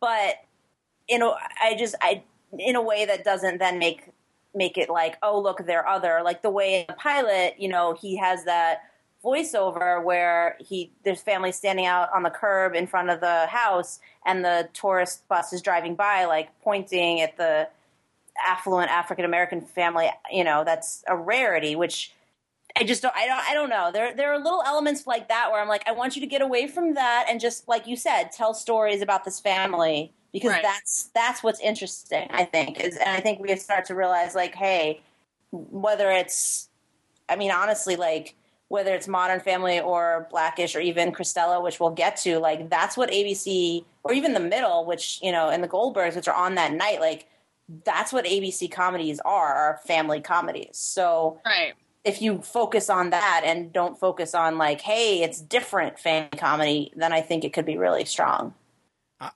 but 0.00 0.36
you 1.08 1.18
know, 1.18 1.36
I 1.62 1.76
just 1.76 1.94
I 2.02 2.22
in 2.58 2.76
a 2.76 2.82
way 2.82 3.04
that 3.04 3.24
doesn't 3.24 3.58
then 3.58 3.78
make 3.78 4.10
make 4.54 4.78
it 4.78 4.88
like, 4.88 5.16
oh 5.22 5.40
look, 5.40 5.66
they're 5.66 5.86
other. 5.86 6.20
Like 6.24 6.42
the 6.42 6.50
way 6.50 6.84
the 6.88 6.94
pilot, 6.94 7.54
you 7.58 7.68
know, 7.68 7.94
he 8.00 8.16
has 8.16 8.44
that 8.44 8.82
voiceover 9.24 10.02
where 10.02 10.56
he 10.60 10.92
there's 11.04 11.20
family 11.20 11.52
standing 11.52 11.86
out 11.86 12.08
on 12.14 12.22
the 12.22 12.30
curb 12.30 12.74
in 12.74 12.86
front 12.86 13.10
of 13.10 13.20
the 13.20 13.46
house 13.46 14.00
and 14.24 14.44
the 14.44 14.68
tourist 14.72 15.26
bus 15.28 15.52
is 15.52 15.60
driving 15.60 15.94
by 15.94 16.24
like 16.24 16.48
pointing 16.62 17.20
at 17.20 17.36
the 17.36 17.68
affluent 18.46 18.90
African 18.90 19.24
American 19.24 19.60
family, 19.60 20.08
you 20.30 20.44
know, 20.44 20.64
that's 20.64 21.02
a 21.08 21.16
rarity, 21.16 21.74
which 21.74 22.12
I 22.78 22.84
just 22.84 23.02
don't 23.02 23.14
I 23.16 23.26
don't 23.26 23.40
I 23.50 23.54
don't 23.54 23.68
know. 23.68 23.90
There 23.92 24.14
there 24.14 24.32
are 24.32 24.38
little 24.38 24.62
elements 24.64 25.06
like 25.06 25.28
that 25.28 25.50
where 25.50 25.60
I'm 25.60 25.68
like, 25.68 25.82
I 25.88 25.92
want 25.92 26.14
you 26.16 26.20
to 26.20 26.26
get 26.26 26.42
away 26.42 26.68
from 26.68 26.94
that 26.94 27.26
and 27.28 27.40
just 27.40 27.66
like 27.68 27.86
you 27.86 27.96
said, 27.96 28.30
tell 28.32 28.54
stories 28.54 29.02
about 29.02 29.24
this 29.24 29.40
family 29.40 30.12
because 30.32 30.50
Right. 30.50 30.62
that's 30.62 31.10
that's 31.14 31.42
what's 31.42 31.60
interesting, 31.60 32.28
I 32.30 32.44
think. 32.44 32.80
Is 32.80 32.96
and 32.96 33.08
I 33.10 33.20
think 33.20 33.40
we 33.40 33.54
start 33.56 33.84
to 33.86 33.94
realize 33.94 34.34
like, 34.34 34.54
hey, 34.54 35.00
whether 35.50 36.10
it's 36.10 36.68
I 37.28 37.36
mean, 37.36 37.50
honestly, 37.50 37.96
like 37.96 38.36
whether 38.68 38.94
it's 38.94 39.08
Modern 39.08 39.40
Family 39.40 39.80
or 39.80 40.28
Blackish 40.30 40.76
or 40.76 40.80
even 40.80 41.10
Cristela, 41.10 41.62
which 41.62 41.80
we'll 41.80 41.90
get 41.90 42.16
to, 42.18 42.38
like 42.38 42.68
that's 42.70 42.96
what 42.96 43.10
ABC 43.10 43.84
or 44.04 44.12
even 44.12 44.34
the 44.34 44.40
middle, 44.40 44.84
which 44.84 45.18
you 45.22 45.32
know, 45.32 45.48
and 45.48 45.64
the 45.64 45.68
Goldbergs, 45.68 46.14
which 46.16 46.28
are 46.28 46.36
on 46.36 46.54
that 46.56 46.72
night, 46.72 47.00
like 47.00 47.26
that's 47.84 48.12
what 48.12 48.24
ABC 48.24 48.70
comedies 48.70 49.20
are, 49.24 49.54
are 49.54 49.80
family 49.86 50.20
comedies. 50.20 50.76
So 50.78 51.40
Right. 51.44 51.74
If 52.08 52.22
you 52.22 52.40
focus 52.42 52.88
on 52.90 53.10
that 53.10 53.42
and 53.44 53.72
don't 53.72 53.98
focus 53.98 54.34
on 54.34 54.58
like, 54.58 54.80
hey, 54.80 55.22
it's 55.22 55.40
different 55.40 55.98
fan 55.98 56.28
comedy, 56.36 56.92
then 56.96 57.12
I 57.12 57.20
think 57.20 57.44
it 57.44 57.52
could 57.52 57.66
be 57.66 57.76
really 57.76 58.04
strong. 58.04 58.54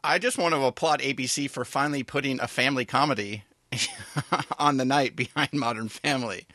I- 0.03 0.19
just 0.19 0.39
want 0.39 0.55
to 0.55 0.63
applaud 0.63 1.01
ABC 1.01 1.49
for 1.51 1.65
finally 1.65 2.03
putting 2.03 2.41
a 2.41 2.49
family 2.49 2.85
comedy 2.85 3.45
on 4.59 4.77
the 4.77 4.85
night 4.85 5.17
behind 5.17 5.51
Modern 5.53 5.89
Family. 5.89 6.47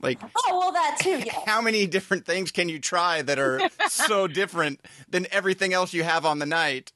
Like, 0.00 0.18
Oh 0.22 0.58
well, 0.58 0.72
that 0.72 0.98
too. 1.00 1.22
Yeah. 1.24 1.32
how 1.46 1.62
many 1.62 1.86
different 1.86 2.26
things 2.26 2.50
can 2.52 2.68
you 2.68 2.78
try 2.78 3.22
that 3.22 3.38
are 3.38 3.60
so 3.88 4.26
different 4.40 4.80
than 5.08 5.26
everything 5.32 5.72
else 5.72 5.94
you 5.94 6.04
have 6.04 6.26
on 6.26 6.38
the 6.38 6.46
night? 6.46 6.92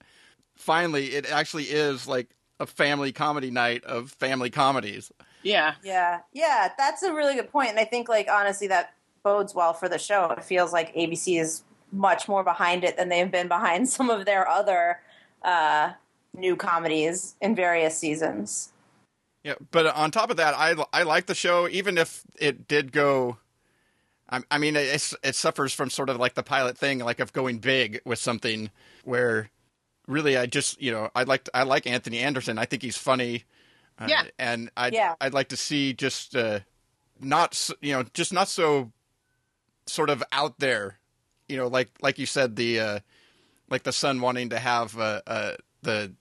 Finally, 0.55 1.07
it 1.15 1.31
actually 1.31 1.65
is 1.65 2.07
like 2.07 2.29
a 2.61 2.67
family 2.67 3.11
comedy 3.11 3.51
night 3.51 3.83
of 3.85 4.11
family 4.11 4.51
comedies. 4.51 5.11
Yeah. 5.43 5.75
Yeah, 5.83 6.21
yeah, 6.33 6.71
that's 6.77 7.03
a 7.03 7.13
really 7.13 7.35
good 7.35 7.51
point, 7.51 7.71
and 7.71 7.79
I 7.79 7.85
think 7.85 8.09
like 8.09 8.29
honestly 8.31 8.67
that 8.69 8.95
bodes 9.23 9.55
well 9.55 9.73
for 9.73 9.89
the 9.89 9.99
show. 9.99 10.31
It 10.31 10.45
feels 10.45 10.73
like 10.73 10.95
ABC 10.95 11.41
is 11.41 11.63
much 11.93 12.29
more 12.29 12.45
behind 12.45 12.85
it 12.85 12.97
than 12.97 13.09
they've 13.09 13.31
been 13.31 13.49
behind 13.49 13.89
some 13.97 14.11
of 14.11 14.25
their 14.25 14.49
other 14.49 15.01
uh, 15.43 15.93
new 16.35 16.57
comedies 16.57 17.37
in 17.41 17.55
various 17.55 17.97
seasons. 17.97 18.73
Yeah, 19.43 19.55
but 19.71 19.87
on 19.87 20.11
top 20.11 20.31
of 20.31 20.37
that, 20.37 20.55
I 20.55 20.75
I 20.93 21.03
like 21.05 21.27
the 21.27 21.35
show, 21.35 21.67
even 21.69 21.97
if 21.97 22.25
it 22.39 22.69
did 22.69 22.93
go. 22.93 23.39
I, 24.29 24.43
I 24.51 24.59
mean, 24.59 24.77
it 24.77 25.13
it 25.23 25.35
suffers 25.35 25.73
from 25.73 25.89
sort 25.89 26.11
of 26.11 26.19
like 26.19 26.35
the 26.35 26.43
pilot 26.43 26.77
thing, 26.77 26.99
like 26.99 27.21
of 27.21 27.33
going 27.33 27.59
big 27.59 28.03
with 28.05 28.19
something 28.19 28.71
where 29.05 29.51
really 30.07 30.37
I 30.37 30.45
just 30.45 30.81
you 30.83 30.93
know 30.93 31.09
I 31.15 31.23
like 31.23 31.49
I 31.55 31.63
like 31.63 31.87
Anthony 31.87 32.19
Anderson. 32.19 32.59
I 32.59 32.67
think 32.67 32.83
he's 32.83 32.99
funny. 32.99 33.45
Uh, 33.99 34.07
Yeah. 34.09 34.23
and 34.39 34.71
I'd 34.77 34.95
Yeah. 34.95 35.15
I'd 35.21 35.35
like 35.35 35.49
to 35.49 35.57
see 35.57 35.93
just 35.93 36.35
uh, 36.37 36.61
not 37.21 37.71
you 37.81 37.93
know 37.93 38.05
just 38.15 38.33
not 38.33 38.49
so 38.49 38.93
sort 39.87 40.11
of 40.11 40.23
out 40.33 40.59
there, 40.59 40.99
you 41.49 41.57
know, 41.57 41.67
like 41.67 41.91
like 42.01 42.19
you 42.19 42.27
said 42.27 42.57
the 42.57 42.81
uh, 42.81 42.99
like 43.69 43.83
the 43.83 43.93
son 43.93 44.21
wanting 44.21 44.51
to 44.51 44.59
have 44.59 44.99
uh, 44.99 45.21
uh, 45.27 45.53
the 45.83 46.13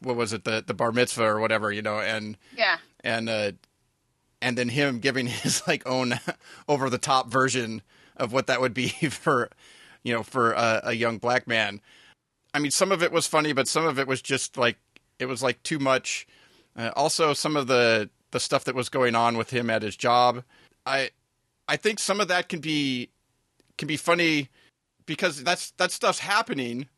what 0.00 0.16
was 0.16 0.32
it 0.32 0.44
the 0.44 0.62
the 0.66 0.74
bar 0.74 0.92
mitzvah 0.92 1.24
or 1.24 1.40
whatever, 1.40 1.70
you 1.72 1.82
know, 1.82 1.98
and 2.00 2.36
Yeah. 2.56 2.78
and 3.02 3.28
uh, 3.28 3.52
and 4.42 4.58
then 4.58 4.68
him 4.70 4.98
giving 5.00 5.26
his 5.44 5.62
like 5.66 5.86
own 5.86 6.18
over 6.68 6.90
the 6.90 6.98
top 6.98 7.30
version 7.30 7.82
of 8.16 8.32
what 8.32 8.46
that 8.46 8.60
would 8.60 8.74
be 8.74 8.88
for 9.10 9.50
you 10.02 10.12
know 10.12 10.22
for 10.22 10.52
a, 10.52 10.80
a 10.84 10.92
young 10.92 11.18
black 11.18 11.46
man. 11.46 11.80
I 12.52 12.60
mean, 12.60 12.70
some 12.70 12.92
of 12.92 13.02
it 13.02 13.10
was 13.12 13.26
funny, 13.26 13.52
but 13.52 13.66
some 13.66 13.84
of 13.84 13.98
it 13.98 14.06
was 14.06 14.22
just 14.22 14.56
like 14.56 14.78
it 15.18 15.26
was 15.26 15.42
like 15.42 15.62
too 15.62 15.78
much. 15.78 16.26
Uh, 16.76 16.90
also, 16.96 17.32
some 17.32 17.56
of 17.56 17.66
the 17.66 18.10
the 18.30 18.40
stuff 18.40 18.64
that 18.64 18.74
was 18.74 18.88
going 18.88 19.14
on 19.14 19.36
with 19.36 19.50
him 19.50 19.70
at 19.70 19.82
his 19.82 19.96
job, 19.96 20.42
I 20.84 21.10
I 21.68 21.76
think 21.76 21.98
some 21.98 22.20
of 22.20 22.28
that 22.28 22.48
can 22.48 22.60
be 22.60 23.10
can 23.78 23.88
be 23.88 23.96
funny 23.96 24.48
because 25.06 25.44
that's 25.44 25.70
that 25.72 25.90
stuff's 25.92 26.18
happening, 26.20 26.88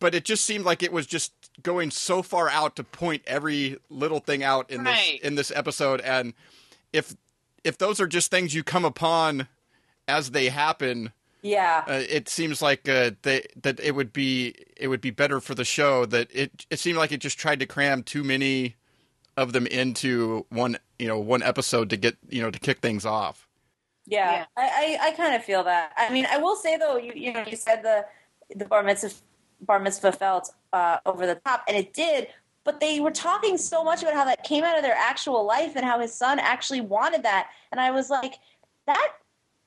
but 0.00 0.14
it 0.14 0.24
just 0.24 0.44
seemed 0.44 0.64
like 0.64 0.82
it 0.82 0.92
was 0.92 1.06
just 1.06 1.32
going 1.62 1.90
so 1.90 2.22
far 2.22 2.48
out 2.48 2.76
to 2.76 2.84
point 2.84 3.22
every 3.26 3.78
little 3.88 4.20
thing 4.20 4.42
out 4.42 4.70
in 4.70 4.84
Right. 4.84 5.18
this 5.20 5.20
in 5.28 5.34
this 5.36 5.50
episode 5.54 6.00
and 6.02 6.34
if 6.92 7.16
if 7.64 7.78
those 7.78 7.98
are 7.98 8.06
just 8.06 8.30
things 8.30 8.54
you 8.54 8.62
come 8.62 8.84
upon 8.84 9.48
as 10.06 10.32
they 10.32 10.50
happen 10.50 11.12
Yeah, 11.42 11.82
uh, 11.88 12.02
it 12.08 12.28
seems 12.28 12.60
like 12.60 12.86
uh, 12.88 13.12
they, 13.22 13.46
that 13.62 13.80
it 13.80 13.94
would 13.94 14.12
be 14.12 14.54
it 14.76 14.88
would 14.88 15.00
be 15.00 15.10
better 15.10 15.40
for 15.40 15.54
the 15.54 15.64
show 15.64 16.04
that 16.06 16.28
it 16.32 16.66
it 16.70 16.78
seemed 16.78 16.98
like 16.98 17.10
it 17.10 17.20
just 17.20 17.38
tried 17.38 17.60
to 17.60 17.66
cram 17.66 18.02
too 18.02 18.22
many 18.22 18.76
of 19.36 19.52
them 19.52 19.66
into 19.66 20.46
one 20.48 20.78
you 20.98 21.06
know 21.06 21.18
one 21.18 21.42
episode 21.42 21.90
to 21.90 21.96
get 21.96 22.16
you 22.28 22.40
know 22.40 22.50
to 22.50 22.58
kick 22.58 22.80
things 22.80 23.04
off 23.04 23.46
yeah, 24.06 24.32
Yeah. 24.32 24.44
I, 24.56 24.98
I, 25.02 25.08
I 25.08 25.10
kind 25.12 25.34
of 25.34 25.44
feel 25.44 25.64
that. 25.64 25.92
I 25.96 26.12
mean, 26.12 26.26
I 26.30 26.38
will 26.38 26.56
say 26.56 26.76
though, 26.76 26.96
you 26.96 27.12
you 27.14 27.32
know, 27.32 27.44
you 27.46 27.56
said 27.56 27.82
the 27.82 28.06
the 28.54 28.64
bar 28.64 28.82
mitzvah 28.82 29.14
bar 29.60 29.80
mitzvah 29.80 30.12
felt 30.12 30.54
uh, 30.72 30.98
over 31.04 31.26
the 31.26 31.34
top, 31.34 31.64
and 31.68 31.76
it 31.76 31.92
did. 31.92 32.28
But 32.64 32.80
they 32.80 32.98
were 32.98 33.12
talking 33.12 33.56
so 33.58 33.84
much 33.84 34.02
about 34.02 34.14
how 34.14 34.24
that 34.24 34.42
came 34.42 34.64
out 34.64 34.76
of 34.76 34.82
their 34.82 34.96
actual 34.96 35.44
life 35.44 35.76
and 35.76 35.84
how 35.84 36.00
his 36.00 36.12
son 36.12 36.38
actually 36.40 36.80
wanted 36.80 37.22
that, 37.24 37.48
and 37.72 37.80
I 37.80 37.90
was 37.90 38.10
like, 38.10 38.34
that 38.86 39.12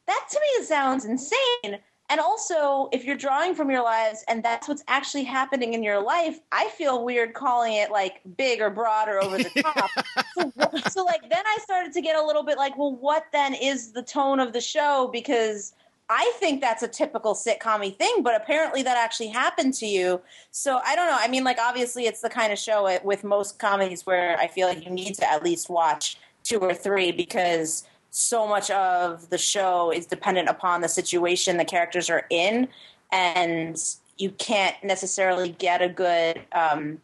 that 0.07 0.27
to 0.31 0.39
me 0.39 0.65
sounds 0.65 1.05
insane. 1.05 1.79
And 2.09 2.19
also, 2.19 2.89
if 2.91 3.05
you're 3.05 3.15
drawing 3.15 3.53
from 3.53 3.69
your 3.69 3.83
lives 3.83 4.23
and 4.27 4.43
that's 4.43 4.67
what's 4.67 4.83
actually 4.87 5.23
happening 5.23 5.75
in 5.75 5.83
your 5.83 6.01
life, 6.01 6.39
I 6.51 6.69
feel 6.69 7.05
weird 7.05 7.35
calling 7.35 7.73
it 7.73 7.91
like 7.91 8.21
big 8.35 8.61
or 8.61 8.71
broad 8.71 9.07
or 9.07 9.23
over 9.23 9.37
the 9.37 9.49
top. 9.61 9.89
so, 10.33 10.89
so, 10.89 11.05
like, 11.05 11.21
then 11.29 11.43
I 11.45 11.57
started 11.61 11.93
to 11.93 12.01
get 12.01 12.17
a 12.17 12.25
little 12.25 12.43
bit 12.43 12.57
like, 12.57 12.77
well, 12.77 12.95
what 12.95 13.25
then 13.31 13.53
is 13.53 13.91
the 13.91 14.01
tone 14.01 14.39
of 14.39 14.53
the 14.53 14.61
show? 14.61 15.09
Because 15.13 15.73
I 16.09 16.33
think 16.39 16.61
that's 16.61 16.81
a 16.81 16.87
typical 16.87 17.35
sitcom 17.35 17.95
thing, 17.95 18.23
but 18.23 18.35
apparently 18.35 18.81
that 18.81 18.97
actually 18.97 19.27
happened 19.27 19.75
to 19.75 19.85
you. 19.85 20.19
So 20.49 20.81
I 20.83 20.95
don't 20.95 21.07
know. 21.07 21.17
I 21.19 21.27
mean, 21.27 21.43
like, 21.43 21.59
obviously, 21.59 22.07
it's 22.07 22.21
the 22.21 22.29
kind 22.29 22.51
of 22.51 22.57
show 22.57 22.87
it, 22.87 23.05
with 23.05 23.23
most 23.23 23.59
comedies 23.59 24.07
where 24.07 24.35
I 24.39 24.47
feel 24.47 24.67
like 24.67 24.83
you 24.83 24.89
need 24.89 25.13
to 25.15 25.31
at 25.31 25.43
least 25.43 25.69
watch 25.69 26.17
two 26.43 26.57
or 26.57 26.73
three 26.73 27.11
because 27.11 27.83
so 28.11 28.47
much 28.47 28.71
of 28.71 29.29
the 29.29 29.37
show 29.37 29.91
is 29.91 30.05
dependent 30.05 30.49
upon 30.49 30.81
the 30.81 30.89
situation 30.89 31.57
the 31.57 31.65
characters 31.65 32.09
are 32.09 32.25
in, 32.29 32.67
and 33.11 33.77
you 34.17 34.31
can't 34.31 34.75
necessarily 34.83 35.49
get 35.49 35.81
a 35.81 35.89
good 35.89 36.41
um, 36.51 36.99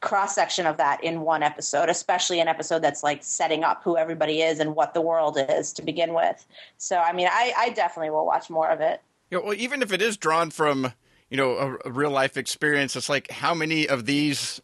cross 0.00 0.34
section 0.34 0.66
of 0.66 0.76
that 0.76 1.02
in 1.02 1.20
one 1.20 1.42
episode, 1.42 1.88
especially 1.88 2.40
an 2.40 2.48
episode 2.48 2.82
that's 2.82 3.02
like 3.02 3.22
setting 3.22 3.64
up 3.64 3.82
who 3.82 3.96
everybody 3.96 4.42
is 4.42 4.58
and 4.58 4.74
what 4.74 4.94
the 4.94 5.00
world 5.00 5.38
is 5.48 5.72
to 5.74 5.82
begin 5.82 6.14
with. 6.14 6.44
So, 6.78 6.98
I 6.98 7.12
mean, 7.12 7.28
I, 7.30 7.52
I 7.56 7.70
definitely 7.70 8.10
will 8.10 8.26
watch 8.26 8.50
more 8.50 8.68
of 8.68 8.80
it. 8.80 9.00
know, 9.38 9.44
well 9.44 9.54
even 9.54 9.82
if 9.82 9.92
it 9.92 10.02
is 10.02 10.16
drawn 10.16 10.50
from 10.50 10.92
you 11.30 11.36
know 11.36 11.52
a, 11.84 11.88
a 11.88 11.90
real 11.90 12.10
life 12.10 12.36
experience 12.36 12.94
it's 12.94 13.08
like 13.08 13.30
how 13.30 13.54
many 13.54 13.88
of 13.88 14.06
these 14.06 14.60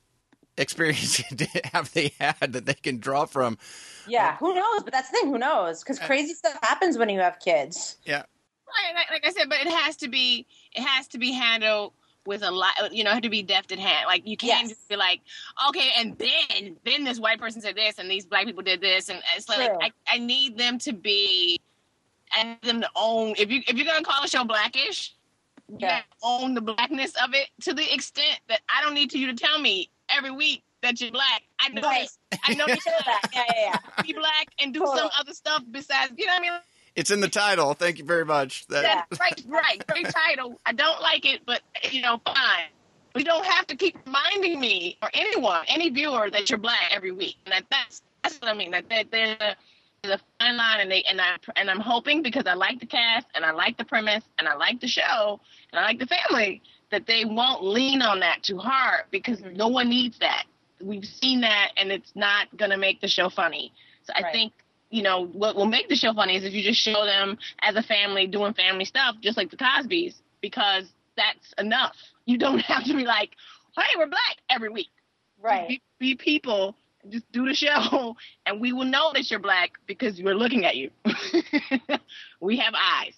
experiences 0.57 1.25
have 1.73 1.93
they 1.93 2.13
had 2.21 2.53
that 2.53 2.67
they 2.67 2.75
can 2.75 2.99
draw 2.99 3.25
from 3.25 3.59
Yeah, 4.07 4.37
who 4.37 4.55
knows? 4.55 4.83
But 4.83 4.93
that's 4.93 5.11
the 5.11 5.19
thing, 5.19 5.29
who 5.31 5.39
knows? 5.39 5.81
Because 5.83 5.99
crazy 5.99 6.35
stuff 6.35 6.59
happens 6.63 6.99
when 6.99 7.09
you 7.09 7.21
have 7.21 7.39
kids. 7.41 7.97
yeah 8.05 8.23
like, 8.95 9.11
like 9.11 9.27
I 9.27 9.31
said, 9.33 9.49
but 9.49 9.61
it 9.61 9.69
has 9.69 9.97
to 9.99 10.09
be 10.09 10.47
it 10.75 10.83
has 10.83 11.07
to 11.09 11.19
be 11.19 11.33
handled 11.33 11.93
with 12.25 12.43
a 12.43 12.51
lot. 12.51 12.73
You 12.93 13.05
know, 13.05 13.11
it 13.11 13.15
have 13.15 13.23
to 13.23 13.31
be 13.31 13.43
deft 13.43 13.73
at 13.73 13.79
hand. 13.79 14.07
Like 14.07 14.27
you 14.27 14.37
can't 14.37 14.63
Yes. 14.63 14.71
just 14.71 14.89
be 14.89 14.97
like, 14.97 15.21
okay, 15.69 15.91
and 15.97 16.17
then 16.19 16.77
then 16.85 17.05
this 17.05 17.19
white 17.21 17.39
person 17.39 17.61
said 17.61 17.77
this, 17.77 17.99
and 17.99 18.11
these 18.11 18.25
black 18.27 18.47
people 18.47 18.63
did 18.63 18.81
this, 18.81 19.09
and 19.09 19.21
it's 19.37 19.49
like 19.49 19.69
True. 19.71 19.79
I, 19.83 19.93
I 20.07 20.19
need 20.19 20.57
them 20.59 20.79
to 20.81 20.93
be, 20.93 21.61
I 22.33 22.45
need 22.45 22.63
them 22.63 22.81
to 22.81 22.89
own. 22.97 23.35
If 23.39 23.51
you 23.51 23.63
if 23.67 23.77
you're 23.77 23.87
gonna 23.87 24.05
call 24.05 24.23
a 24.25 24.29
show 24.29 24.45
blackish, 24.45 25.15
you 25.69 25.77
Yeah. 25.81 26.01
gotta 26.01 26.05
own 26.23 26.55
the 26.55 26.61
blackness 26.63 27.13
of 27.23 27.35
it 27.35 27.49
to 27.63 27.75
the 27.75 27.93
extent 27.95 28.41
that 28.49 28.61
I 28.75 28.83
don't 28.83 28.95
need 28.95 29.11
to 29.11 29.19
you 29.19 29.27
to 29.29 29.35
tell 29.35 29.59
me 29.59 29.91
every 30.09 30.31
week 30.31 30.63
that 30.83 31.01
you're 31.01 31.11
black. 31.11 31.43
I 31.59 31.69
know 31.71 31.83
Right. 31.83 32.03
this. 32.31 32.39
I 32.45 32.55
know 32.55 32.67
you 32.69 32.75
Show 32.77 32.91
that. 33.07 33.23
Yeah, 33.33 33.45
yeah, 33.57 33.79
yeah. 33.97 34.03
be 34.03 34.13
black 34.13 34.49
and 34.59 34.73
do 34.75 34.81
Totally. 34.81 34.99
some 34.99 35.11
other 35.19 35.33
stuff 35.35 35.63
besides. 35.71 36.13
You 36.17 36.27
know 36.27 36.33
what 36.35 36.39
I 36.41 36.51
mean? 36.51 36.61
it's 36.95 37.11
in 37.11 37.21
the 37.21 37.29
title 37.29 37.73
thank 37.73 37.97
you 37.99 38.05
very 38.05 38.25
much 38.27 38.67
that, 38.67 38.83
Yeah. 38.83 39.03
Right, 39.19 39.43
right. 39.49 39.87
Great 39.87 40.09
title. 40.11 40.61
I 40.67 40.73
don't 40.73 41.01
like 41.01 41.25
it, 41.25 41.41
but 41.47 41.63
you 41.91 42.03
know, 42.03 42.21
fine. 42.27 42.69
You 43.17 43.25
don't 43.25 43.47
have 43.47 43.67
to 43.69 43.77
keep 43.77 43.97
reminding 44.07 44.61
me 44.61 44.99
or 45.03 45.09
anyone, 45.15 45.65
any 45.69 45.89
viewer, 45.91 46.29
that 46.31 46.51
you're 46.51 46.59
black 46.59 46.91
every 46.93 47.13
week. 47.13 47.37
And 47.47 47.53
that, 47.53 47.65
that's 47.71 48.03
that's 48.23 48.39
what 48.41 48.51
I 48.51 48.55
mean. 48.55 48.71
That, 48.73 48.89
that 48.91 49.11
there's 49.11 49.37
a 49.41 49.57
there's 50.03 50.21
a 50.21 50.21
fine 50.39 50.57
line, 50.57 50.81
and 50.81 50.91
they 50.91 51.03
and 51.05 51.21
I 51.21 51.37
and 51.57 51.71
I'm 51.71 51.81
hoping 51.81 52.23
because 52.23 52.45
I 52.47 52.55
like 52.55 52.81
the 52.81 52.87
cast 52.87 53.27
and 53.35 53.45
I 53.45 53.53
like 53.53 53.77
the 53.79 53.85
premise 53.85 54.25
and 54.39 54.47
I 54.49 54.55
like 54.55 54.81
the 54.81 54.89
show 54.89 55.41
and 55.73 55.79
I 55.81 55.85
like 55.85 55.99
the 55.99 56.07
family 56.07 56.61
that 56.91 57.07
they 57.07 57.25
won't 57.25 57.65
lean 57.65 58.03
on 58.03 58.21
that 58.21 58.43
too 58.43 58.59
hard 58.59 59.05
because 59.11 59.41
no 59.41 59.69
one 59.69 59.89
needs 59.89 60.19
that. 60.19 60.45
We've 60.83 61.05
seen 61.05 61.41
that, 61.43 61.71
and 61.77 61.91
it's 61.93 62.13
not 62.15 62.55
gonna 62.57 62.77
make 62.79 63.01
the 63.01 63.09
show 63.09 63.29
funny. 63.31 63.73
So 64.05 64.13
I 64.17 64.23
Right. 64.23 64.33
think 64.33 64.53
you 64.91 65.03
know, 65.03 65.25
what 65.27 65.57
will 65.57 65.67
make 65.67 65.89
the 65.89 65.97
show 65.97 66.13
funny 66.13 66.37
is 66.37 66.45
if 66.45 66.53
you 66.53 66.63
just 66.63 66.79
show 66.81 67.07
them 67.07 67.39
as 67.63 67.75
a 67.77 67.83
family 67.83 68.27
doing 68.27 68.53
family 68.53 68.85
stuff, 68.85 69.17
just 69.23 69.39
like 69.39 69.51
the 69.51 69.57
Cosbys, 69.57 70.15
because 70.43 70.85
that's 71.17 71.55
enough. 71.59 71.97
You 72.27 72.37
don't 72.37 72.59
have 72.73 72.85
to 72.85 72.95
be 72.95 73.05
like, 73.05 73.31
hey, 73.75 73.83
we're 73.97 74.07
black 74.07 74.37
every 74.51 74.69
week. 74.69 74.91
Right. 75.41 75.67
Be, 75.67 75.83
be 75.99 76.15
people, 76.15 76.77
just 77.09 77.31
do 77.33 77.47
the 77.49 77.55
show, 77.55 78.17
and 78.47 78.61
we 78.61 78.73
will 78.73 78.85
know 78.85 79.13
that 79.15 79.31
you're 79.31 79.41
black 79.41 79.73
because 79.87 80.21
we're 80.23 80.35
looking 80.35 80.67
at 80.67 80.77
you. 80.77 80.91
we 82.41 82.59
have 82.59 82.75
eyes. 82.77 83.15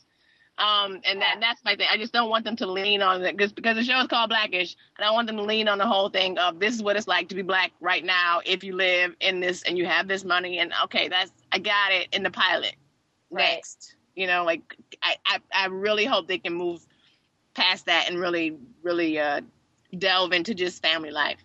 Um, 0.57 1.01
and 1.05 1.21
that, 1.21 1.39
that's 1.41 1.65
my 1.65 1.75
thing. 1.75 1.89
I 1.91 1.97
just 1.97 2.13
don't 2.13 2.31
want 2.31 2.45
them 2.45 2.55
to 2.57 2.67
lean 2.67 3.03
on 3.03 3.23
it 3.25 3.37
because 3.37 3.53
because 3.53 3.77
the 3.77 3.83
show 3.83 3.99
is 3.99 4.07
called 4.07 4.31
Blackish. 4.31 4.77
And 4.97 5.05
I 5.05 5.09
don't 5.09 5.15
want 5.15 5.27
them 5.27 5.37
to 5.37 5.43
lean 5.43 5.67
on 5.67 5.79
the 5.79 5.87
whole 5.87 6.09
thing 6.11 6.39
of 6.39 6.61
this 6.61 6.75
is 6.75 6.83
what 6.83 6.97
it's 6.97 7.09
like 7.09 7.29
to 7.31 7.35
be 7.35 7.43
black 7.43 7.73
right 7.81 8.05
now 8.05 8.41
if 8.45 8.63
you 8.63 8.77
live 8.77 9.17
in 9.21 9.41
this 9.41 9.63
and 9.65 9.77
you 9.77 9.85
have 9.87 10.07
this 10.07 10.25
money 10.25 10.59
and 10.59 10.73
okay, 10.85 11.09
that's 11.09 11.33
I 11.51 11.59
got 11.59 11.91
it 11.93 12.09
in 12.13 12.23
the 12.23 12.31
pilot. 12.31 12.77
Right. 13.31 13.55
Next, 13.55 13.97
you 14.15 14.29
know, 14.29 14.45
like 14.45 14.77
I, 15.03 15.17
I 15.27 15.39
I 15.53 15.67
really 15.67 16.05
hope 16.05 16.29
they 16.29 16.39
can 16.39 16.55
move 16.55 16.87
past 17.55 17.87
that 17.87 18.09
and 18.09 18.21
really 18.21 18.57
really 18.83 19.19
uh, 19.19 19.41
delve 19.99 20.33
into 20.33 20.55
just 20.55 20.81
family 20.83 21.11
life. 21.11 21.39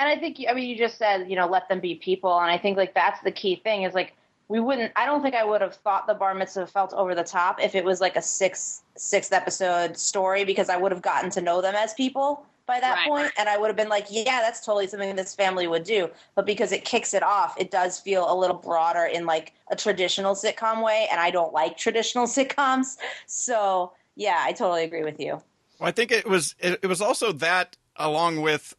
And 0.00 0.08
I 0.08 0.18
think, 0.18 0.38
I 0.48 0.54
mean, 0.54 0.66
you 0.68 0.78
just 0.78 0.96
said, 0.96 1.28
you 1.28 1.36
know, 1.36 1.46
let 1.46 1.68
them 1.68 1.78
be 1.78 1.94
people. 1.94 2.40
And 2.40 2.50
I 2.50 2.56
think, 2.56 2.78
like, 2.78 2.94
that's 2.94 3.20
the 3.20 3.30
key 3.30 3.60
thing 3.62 3.82
is, 3.82 3.92
like, 3.92 4.14
we 4.50 4.58
wouldn't, 4.58 4.90
I 4.96 5.06
don't 5.06 5.22
think 5.22 5.36
I 5.36 5.44
would 5.44 5.60
have 5.60 5.76
thought 5.76 6.08
the 6.08 6.14
bar 6.14 6.34
mitzvah 6.34 6.66
felt 6.66 6.92
over 6.92 7.14
the 7.14 7.22
top 7.22 7.62
if 7.62 7.76
it 7.76 7.84
was 7.84 8.00
like 8.00 8.16
a 8.16 8.22
six, 8.22 8.82
sixth 8.96 9.32
episode 9.32 9.96
story 9.96 10.44
because 10.44 10.68
I 10.68 10.76
would 10.76 10.90
have 10.90 11.02
gotten 11.02 11.30
to 11.30 11.40
know 11.40 11.60
them 11.62 11.76
as 11.76 11.94
people 11.94 12.44
by 12.66 12.80
that 12.80 12.96
Right. 12.96 13.08
point, 13.08 13.32
and 13.38 13.48
I 13.48 13.56
would 13.56 13.68
have 13.68 13.76
been 13.76 13.88
like, 13.88 14.06
yeah, 14.10 14.40
that's 14.40 14.66
totally 14.66 14.88
something 14.88 15.14
this 15.14 15.36
family 15.36 15.68
would 15.68 15.84
do. 15.84 16.10
But 16.34 16.46
because 16.46 16.72
it 16.72 16.84
kicks 16.84 17.14
it 17.14 17.22
off, 17.22 17.54
it 17.60 17.70
does 17.70 18.00
feel 18.00 18.28
a 18.28 18.34
little 18.34 18.56
broader 18.56 19.04
in 19.04 19.24
like 19.24 19.52
a 19.70 19.76
traditional 19.76 20.34
sitcom 20.34 20.82
way, 20.84 21.06
and 21.12 21.20
I 21.20 21.30
don't 21.30 21.52
like 21.52 21.76
traditional 21.76 22.26
sitcoms. 22.36 22.96
So 23.26 23.92
yeah, 24.16 24.42
I 24.44 24.50
totally 24.50 24.82
agree 24.82 25.04
with 25.04 25.20
you. 25.20 25.40
Well, 25.78 25.88
I 25.88 25.92
think 25.92 26.10
it 26.10 26.26
was 26.28 26.56
it, 26.58 26.80
it 26.82 26.88
was 26.88 27.00
also 27.00 27.30
that 27.34 27.76
along 27.94 28.40
with 28.40 28.74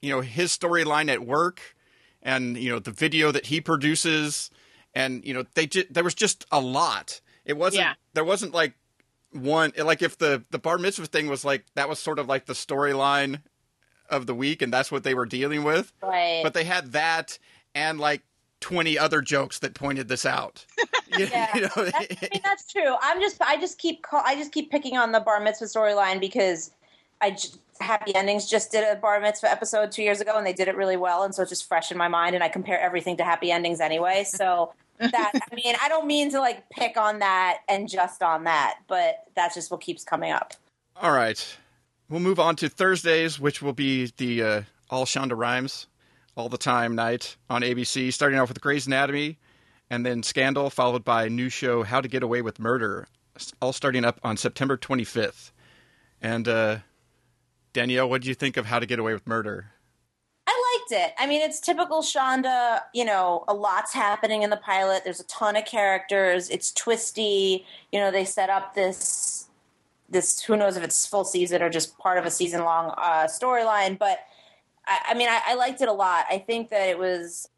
you 0.00 0.10
know 0.10 0.22
his 0.22 0.56
storyline 0.56 1.10
at 1.10 1.26
work 1.26 1.76
and 2.22 2.56
you 2.56 2.70
know 2.70 2.78
the 2.78 2.90
video 2.90 3.30
that 3.30 3.46
he 3.46 3.60
produces 3.60 4.50
and 4.96 5.24
you 5.24 5.32
know 5.34 5.44
they 5.54 5.66
ju- 5.66 5.84
there 5.90 6.02
was 6.04 6.14
just 6.14 6.44
a 6.50 6.60
lot. 6.60 7.20
It 7.44 7.56
wasn't 7.56 7.82
Yeah. 7.82 7.94
there 8.14 8.24
wasn't 8.24 8.52
like 8.52 8.74
one 9.32 9.72
like 9.78 10.02
if 10.02 10.18
the 10.18 10.42
the 10.50 10.58
bar 10.58 10.78
mitzvah 10.78 11.06
thing 11.06 11.28
was 11.28 11.44
like 11.44 11.64
that 11.74 11.88
was 11.88 11.98
sort 11.98 12.18
of 12.18 12.26
like 12.26 12.46
the 12.46 12.52
storyline 12.54 13.42
of 14.08 14.26
the 14.26 14.34
week 14.34 14.62
and 14.62 14.72
that's 14.72 14.90
what 14.90 15.02
they 15.04 15.14
were 15.14 15.26
dealing 15.26 15.62
with. 15.64 15.92
Right. 16.02 16.40
But 16.42 16.54
they 16.54 16.64
had 16.64 16.92
that 16.92 17.38
and 17.74 18.00
like 18.00 18.22
20 18.60 18.98
other 18.98 19.20
jokes 19.20 19.58
that 19.58 19.74
pointed 19.74 20.08
this 20.08 20.24
out. 20.26 20.64
You- 20.78 20.82
Yeah, 21.30 21.48
you 21.54 21.60
know, 21.62 21.68
that's, 21.76 21.96
I 22.22 22.28
mean, 22.32 22.40
that's 22.44 22.70
true. 22.70 22.94
I'm 23.00 23.20
just, 23.20 23.40
I 23.40 23.58
just 23.60 23.78
keep, 23.78 24.02
call, 24.02 24.22
I 24.24 24.34
just 24.34 24.52
keep 24.52 24.70
picking 24.70 24.96
on 24.96 25.12
the 25.12 25.20
bar 25.20 25.40
mitzvah 25.40 25.66
storyline 25.66 26.20
because 26.20 26.72
I 27.20 27.30
j- 27.32 27.48
Happy 27.80 28.14
Endings 28.14 28.48
just 28.50 28.70
did 28.72 28.84
a 28.84 28.98
bar 29.00 29.20
mitzvah 29.20 29.50
episode 29.50 29.92
two 29.92 30.02
years 30.02 30.20
ago, 30.20 30.36
and 30.36 30.46
they 30.46 30.52
did 30.52 30.68
it 30.68 30.76
really 30.76 30.96
well, 30.96 31.22
and 31.22 31.34
so 31.34 31.42
it's 31.42 31.50
just 31.50 31.66
fresh 31.68 31.90
in 31.92 31.96
my 31.96 32.08
mind, 32.08 32.34
and 32.34 32.42
I 32.44 32.48
compare 32.48 32.78
everything 32.80 33.16
to 33.18 33.24
Happy 33.24 33.50
Endings 33.52 33.80
anyway. 33.80 34.24
So 34.24 34.72
that, 34.98 35.32
I 35.34 35.54
mean, 35.54 35.74
I 35.80 35.88
don't 35.88 36.06
mean 36.06 36.30
to 36.32 36.40
like 36.40 36.68
pick 36.70 36.96
on 36.96 37.20
that 37.20 37.58
and 37.68 37.88
just 37.88 38.22
on 38.22 38.44
that, 38.44 38.78
but 38.88 39.24
that's 39.34 39.54
just 39.54 39.70
what 39.70 39.80
keeps 39.80 40.04
coming 40.04 40.32
up. 40.32 40.54
All 41.00 41.12
right. 41.12 41.56
We'll 42.08 42.20
move 42.20 42.38
on 42.38 42.56
to 42.56 42.68
Thursdays, 42.68 43.40
which 43.40 43.60
will 43.60 43.72
be 43.72 44.12
the 44.16 44.42
uh, 44.42 44.62
All 44.90 45.04
Shonda 45.04 45.36
Rhimes 45.36 45.86
All 46.36 46.48
the 46.48 46.58
Time 46.58 46.94
night 46.94 47.36
on 47.50 47.62
ABC, 47.62 48.12
starting 48.12 48.38
off 48.38 48.48
with 48.48 48.60
Grey's 48.60 48.86
Anatomy 48.86 49.38
and 49.90 50.04
then 50.04 50.22
Scandal, 50.22 50.70
followed 50.70 51.04
by 51.04 51.28
new 51.28 51.48
show, 51.48 51.82
How 51.82 52.00
to 52.00 52.08
Get 52.08 52.22
Away 52.22 52.42
with 52.42 52.58
Murder, 52.58 53.06
all 53.60 53.72
starting 53.72 54.04
up 54.04 54.18
on 54.22 54.36
September 54.36 54.76
25th. 54.76 55.52
And 56.20 56.48
uh, 56.48 56.78
Danielle, 57.72 58.08
what 58.08 58.22
did 58.22 58.28
you 58.28 58.34
think 58.34 58.56
of 58.56 58.66
How 58.66 58.78
to 58.78 58.86
Get 58.86 58.98
Away 58.98 59.12
with 59.12 59.26
Murder? 59.26 59.66
Liked 60.90 61.04
it. 61.04 61.14
I 61.18 61.26
mean, 61.26 61.42
it's 61.42 61.60
typical 61.60 62.02
Shonda. 62.02 62.80
You 62.92 63.04
know, 63.04 63.44
a 63.48 63.54
lot's 63.54 63.92
happening 63.92 64.42
in 64.42 64.50
the 64.50 64.56
pilot. 64.56 65.04
There's 65.04 65.20
a 65.20 65.26
ton 65.26 65.56
of 65.56 65.64
characters. 65.64 66.50
It's 66.50 66.72
twisty. 66.72 67.64
You 67.92 68.00
know, 68.00 68.10
they 68.10 68.24
set 68.24 68.50
up 68.50 68.74
this 68.74 69.48
this. 70.08 70.42
Who 70.42 70.56
knows 70.56 70.76
if 70.76 70.84
it's 70.84 71.06
full 71.06 71.24
season 71.24 71.62
or 71.62 71.70
just 71.70 71.98
part 71.98 72.18
of 72.18 72.26
a 72.26 72.30
season 72.30 72.64
long 72.64 72.94
uh, 72.96 73.26
storyline? 73.26 73.98
But 73.98 74.20
I, 74.86 74.98
I 75.08 75.14
mean, 75.14 75.28
I, 75.28 75.40
I 75.46 75.54
liked 75.54 75.80
it 75.80 75.88
a 75.88 75.92
lot. 75.92 76.26
I 76.30 76.38
think 76.38 76.70
that 76.70 76.88
it 76.88 76.98
was. 76.98 77.48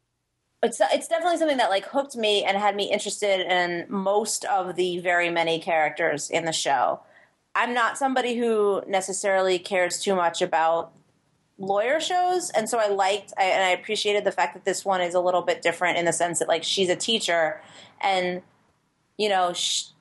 It's 0.61 0.81
it's 0.93 1.07
definitely 1.07 1.37
something 1.37 1.57
that 1.57 1.69
like 1.69 1.85
hooked 1.85 2.15
me 2.15 2.43
and 2.43 2.57
had 2.57 2.75
me 2.75 2.91
interested 2.91 3.41
in 3.41 3.85
most 3.89 4.43
of 4.45 4.75
the 4.75 4.99
very 4.99 5.29
many 5.29 5.59
characters 5.59 6.29
in 6.29 6.45
the 6.45 6.51
show. 6.51 7.01
I'm 7.55 7.73
not 7.73 7.97
somebody 7.97 8.37
who 8.37 8.83
necessarily 8.87 9.57
cares 9.57 10.01
too 10.01 10.15
much 10.15 10.41
about 10.41 10.93
lawyer 11.59 11.99
shows 11.99 12.49
and 12.51 12.69
so 12.69 12.79
i 12.79 12.87
liked 12.87 13.33
I, 13.37 13.43
and 13.43 13.63
i 13.63 13.69
appreciated 13.69 14.23
the 14.23 14.31
fact 14.31 14.53
that 14.53 14.65
this 14.65 14.83
one 14.83 15.01
is 15.01 15.13
a 15.13 15.19
little 15.19 15.41
bit 15.41 15.61
different 15.61 15.97
in 15.97 16.05
the 16.05 16.13
sense 16.13 16.39
that 16.39 16.47
like 16.47 16.63
she's 16.63 16.89
a 16.89 16.95
teacher 16.95 17.61
and 18.01 18.41
you 19.17 19.29
know 19.29 19.53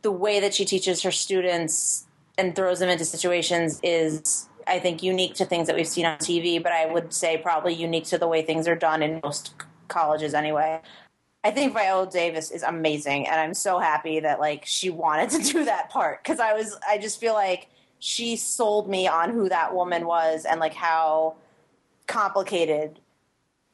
the 0.02 0.12
way 0.12 0.40
that 0.40 0.54
she 0.54 0.64
teaches 0.64 1.02
her 1.02 1.10
students 1.10 2.06
and 2.36 2.54
throws 2.54 2.78
them 2.78 2.88
into 2.88 3.04
situations 3.04 3.80
is 3.82 4.48
i 4.66 4.78
think 4.78 5.02
unique 5.02 5.34
to 5.34 5.44
things 5.44 5.66
that 5.66 5.74
we've 5.74 5.88
seen 5.88 6.06
on 6.06 6.16
tv 6.18 6.62
but 6.62 6.70
i 6.70 6.86
would 6.86 7.12
say 7.12 7.36
probably 7.36 7.74
unique 7.74 8.04
to 8.04 8.18
the 8.18 8.28
way 8.28 8.40
things 8.40 8.68
are 8.68 8.76
done 8.76 9.02
in 9.02 9.20
most 9.22 9.54
colleges 9.88 10.34
anyway. 10.34 10.80
I 11.44 11.50
think 11.50 11.72
Viola 11.72 12.08
Davis 12.08 12.50
is 12.50 12.62
amazing, 12.62 13.26
and 13.26 13.40
I'm 13.40 13.54
so 13.54 13.78
happy 13.78 14.20
that 14.20 14.38
like 14.38 14.64
she 14.66 14.90
wanted 14.90 15.30
to 15.30 15.38
do 15.52 15.64
that 15.64 15.90
part 15.90 16.22
because 16.22 16.40
I 16.40 16.52
was 16.52 16.76
I 16.88 16.98
just 16.98 17.18
feel 17.18 17.34
like 17.34 17.68
she 17.98 18.36
sold 18.36 18.88
me 18.88 19.08
on 19.08 19.32
who 19.32 19.48
that 19.48 19.74
woman 19.74 20.06
was 20.06 20.44
and 20.44 20.60
like 20.60 20.74
how 20.74 21.36
complicated 22.08 22.98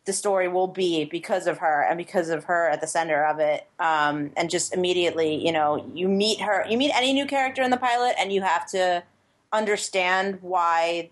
the 0.04 0.12
story 0.12 0.48
will 0.48 0.66
be 0.66 1.04
because 1.04 1.46
of 1.46 1.58
her 1.58 1.82
and 1.82 1.96
because 1.96 2.28
of 2.28 2.44
her 2.44 2.68
at 2.68 2.80
the 2.80 2.86
center 2.86 3.24
of 3.24 3.38
it. 3.38 3.66
Um, 3.78 4.32
and 4.36 4.50
just 4.50 4.74
immediately, 4.74 5.34
you 5.34 5.52
know, 5.52 5.90
you 5.94 6.08
meet 6.08 6.40
her, 6.40 6.64
you 6.68 6.76
meet 6.76 6.92
any 6.94 7.12
new 7.12 7.26
character 7.26 7.62
in 7.62 7.70
the 7.70 7.78
pilot, 7.78 8.14
and 8.18 8.32
you 8.32 8.42
have 8.42 8.66
to 8.70 9.02
understand 9.52 10.38
why 10.42 11.10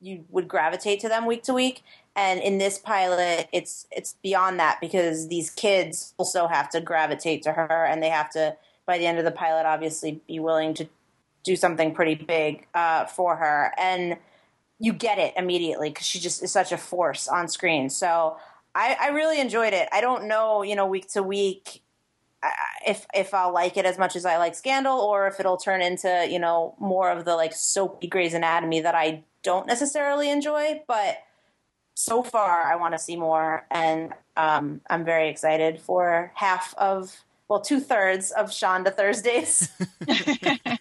you 0.00 0.24
would 0.30 0.48
gravitate 0.48 1.00
to 1.00 1.08
them 1.08 1.26
week 1.26 1.42
to 1.44 1.52
week. 1.52 1.82
And 2.16 2.40
in 2.40 2.58
this 2.58 2.78
pilot, 2.78 3.48
it's 3.52 3.86
it's 3.90 4.16
beyond 4.22 4.58
that 4.58 4.78
because 4.80 5.28
these 5.28 5.50
kids 5.50 6.14
also 6.16 6.46
have 6.46 6.70
to 6.70 6.80
gravitate 6.80 7.42
to 7.42 7.52
her, 7.52 7.84
and 7.84 8.02
they 8.02 8.08
have 8.08 8.30
to, 8.30 8.56
by 8.86 8.96
the 8.96 9.06
end 9.06 9.18
of 9.18 9.24
the 9.24 9.30
pilot, 9.30 9.66
obviously 9.66 10.20
be 10.26 10.40
willing 10.40 10.72
to 10.74 10.88
do 11.44 11.56
something 11.56 11.94
pretty 11.94 12.14
big 12.14 12.66
uh, 12.74 13.04
for 13.04 13.36
her. 13.36 13.72
And 13.78 14.16
you 14.80 14.92
get 14.92 15.18
it 15.18 15.34
immediately 15.36 15.90
because 15.90 16.06
she 16.06 16.18
just 16.18 16.42
is 16.42 16.50
such 16.50 16.72
a 16.72 16.78
force 16.78 17.28
on 17.28 17.46
screen. 17.48 17.90
So 17.90 18.38
I, 18.74 18.96
I 19.00 19.08
really 19.08 19.40
enjoyed 19.40 19.74
it. 19.74 19.88
I 19.92 20.00
don't 20.00 20.26
know, 20.26 20.62
you 20.62 20.74
know, 20.74 20.86
week 20.86 21.08
to 21.12 21.22
week 21.22 21.82
if 22.86 23.06
if 23.14 23.34
I'll 23.34 23.52
like 23.52 23.76
it 23.76 23.84
as 23.84 23.98
much 23.98 24.16
as 24.16 24.24
I 24.24 24.38
like 24.38 24.54
Scandal, 24.54 24.98
or 24.98 25.26
if 25.26 25.38
it'll 25.38 25.58
turn 25.58 25.82
into 25.82 26.26
you 26.28 26.38
know 26.38 26.74
more 26.78 27.10
of 27.10 27.26
the 27.26 27.36
like 27.36 27.52
soapy 27.52 28.06
Grey's 28.06 28.32
Anatomy 28.32 28.80
that 28.80 28.94
I 28.94 29.24
don't 29.42 29.66
necessarily 29.66 30.30
enjoy. 30.30 30.82
But 30.88 31.18
so 31.94 32.22
far, 32.22 32.62
I 32.62 32.76
want 32.76 32.94
to 32.94 32.98
see 32.98 33.16
more, 33.16 33.66
and 33.70 34.14
um, 34.38 34.80
I'm 34.88 35.04
very 35.04 35.28
excited 35.28 35.80
for 35.80 36.32
half 36.34 36.74
of 36.78 37.14
well, 37.48 37.60
two 37.60 37.80
thirds 37.80 38.30
of 38.30 38.46
Shonda 38.46 38.94
Thursdays. 38.94 39.68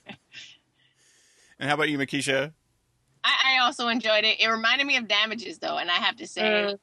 And 1.60 1.68
how 1.68 1.76
about 1.76 1.90
you, 1.90 1.98
Mekeisha? 1.98 2.54
I, 3.30 3.56
I 3.56 3.60
also 3.66 3.88
enjoyed 3.88 4.24
it. 4.24 4.40
It 4.42 4.48
reminded 4.48 4.86
me 4.88 4.98
of 4.98 5.08
Damages, 5.08 5.58
though, 5.60 5.78
and 5.78 5.90
I 5.90 5.96
have 5.96 6.16
to 6.18 6.28
say, 6.28 6.42
Mm. 6.42 6.80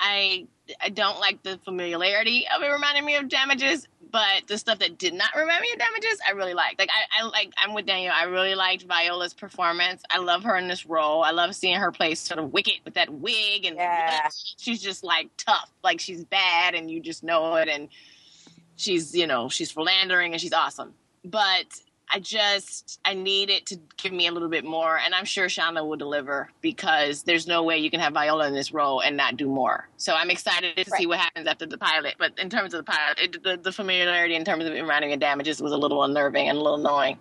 I 0.00 0.46
I 0.82 0.88
don't 0.88 1.20
like 1.20 1.42
the 1.42 1.58
familiarity 1.64 2.46
of 2.54 2.62
it 2.62 2.66
reminding 2.68 3.04
me 3.04 3.16
of 3.16 3.28
Damages, 3.28 3.86
but 4.10 4.46
the 4.48 4.56
stuff 4.58 4.78
that 4.78 4.96
did 4.98 5.12
not 5.14 5.28
remind 5.36 5.60
me 5.60 5.70
of 5.72 5.78
Damages, 5.78 6.18
I 6.26 6.32
really 6.32 6.54
liked. 6.54 6.78
Like 6.78 6.88
I, 6.90 7.20
I 7.22 7.26
like 7.28 7.52
I'm 7.58 7.74
with 7.74 7.86
Danielle. 7.86 8.14
I 8.18 8.24
really 8.24 8.54
liked 8.54 8.84
Viola's 8.84 9.34
performance. 9.34 10.02
I 10.10 10.18
love 10.18 10.42
her 10.44 10.56
in 10.56 10.66
this 10.66 10.86
role. 10.86 11.22
I 11.22 11.30
love 11.32 11.54
seeing 11.54 11.76
her 11.76 11.92
play 11.92 12.14
sort 12.14 12.40
of 12.40 12.52
wicked 12.52 12.80
with 12.84 12.94
that 12.94 13.12
wig, 13.12 13.66
and 13.66 13.76
Yeah. 13.76 14.28
she's 14.56 14.82
just 14.82 15.04
like 15.04 15.28
tough, 15.36 15.70
like 15.84 16.00
she's 16.00 16.24
bad, 16.24 16.74
and 16.74 16.90
you 16.90 17.00
just 17.00 17.22
know 17.22 17.54
it, 17.56 17.68
and 17.68 17.88
she's 18.76 19.14
you 19.14 19.26
know 19.26 19.48
she's 19.48 19.70
philandering 19.70 20.32
and 20.32 20.40
she's 20.40 20.52
awesome, 20.52 20.94
but. 21.24 21.66
I 22.12 22.20
just 22.20 23.00
I 23.04 23.14
need 23.14 23.50
it 23.50 23.66
to 23.66 23.78
give 23.96 24.12
me 24.12 24.26
a 24.26 24.32
little 24.32 24.48
bit 24.48 24.64
more, 24.64 24.98
and 24.98 25.14
I'm 25.14 25.24
sure 25.24 25.46
Shonda 25.46 25.86
will 25.86 25.96
deliver 25.96 26.50
because 26.60 27.22
there's 27.22 27.46
no 27.46 27.62
way 27.62 27.78
you 27.78 27.90
can 27.90 28.00
have 28.00 28.12
Viola 28.12 28.46
in 28.46 28.54
this 28.54 28.72
role 28.72 29.00
and 29.00 29.16
not 29.16 29.36
do 29.36 29.48
more. 29.48 29.88
So 29.96 30.14
I'm 30.14 30.30
excited 30.30 30.76
to 30.76 30.90
see 30.90 31.06
what 31.06 31.18
happens 31.18 31.46
after 31.46 31.66
the 31.66 31.78
pilot. 31.78 32.14
But 32.18 32.38
in 32.38 32.50
terms 32.50 32.74
of 32.74 32.84
the 32.84 32.92
pilot, 32.92 33.18
it, 33.20 33.42
the, 33.42 33.56
the 33.56 33.72
familiarity 33.72 34.34
in 34.34 34.44
terms 34.44 34.64
of 34.64 34.72
me 34.72 34.80
of 34.80 35.20
damages 35.20 35.60
was 35.62 35.72
a 35.72 35.76
little 35.76 36.02
unnerving 36.04 36.48
and 36.48 36.58
a 36.58 36.60
little 36.60 36.78
annoying. 36.78 37.18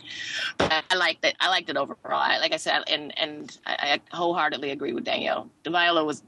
But 0.57 0.83
I 0.91 0.95
liked 0.95 1.25
it. 1.25 1.35
I 1.39 1.49
liked 1.49 1.69
it 1.69 1.77
overall. 1.77 1.97
I, 2.11 2.39
like 2.39 2.53
I 2.53 2.57
said, 2.57 2.83
and 2.87 3.17
and 3.17 3.57
I, 3.65 3.99
I 4.11 4.15
wholeheartedly 4.15 4.71
agree 4.71 4.93
with 4.93 5.05
Danielle. 5.05 5.49
The 5.63 5.71
Viola 5.71 6.03
was 6.03 6.23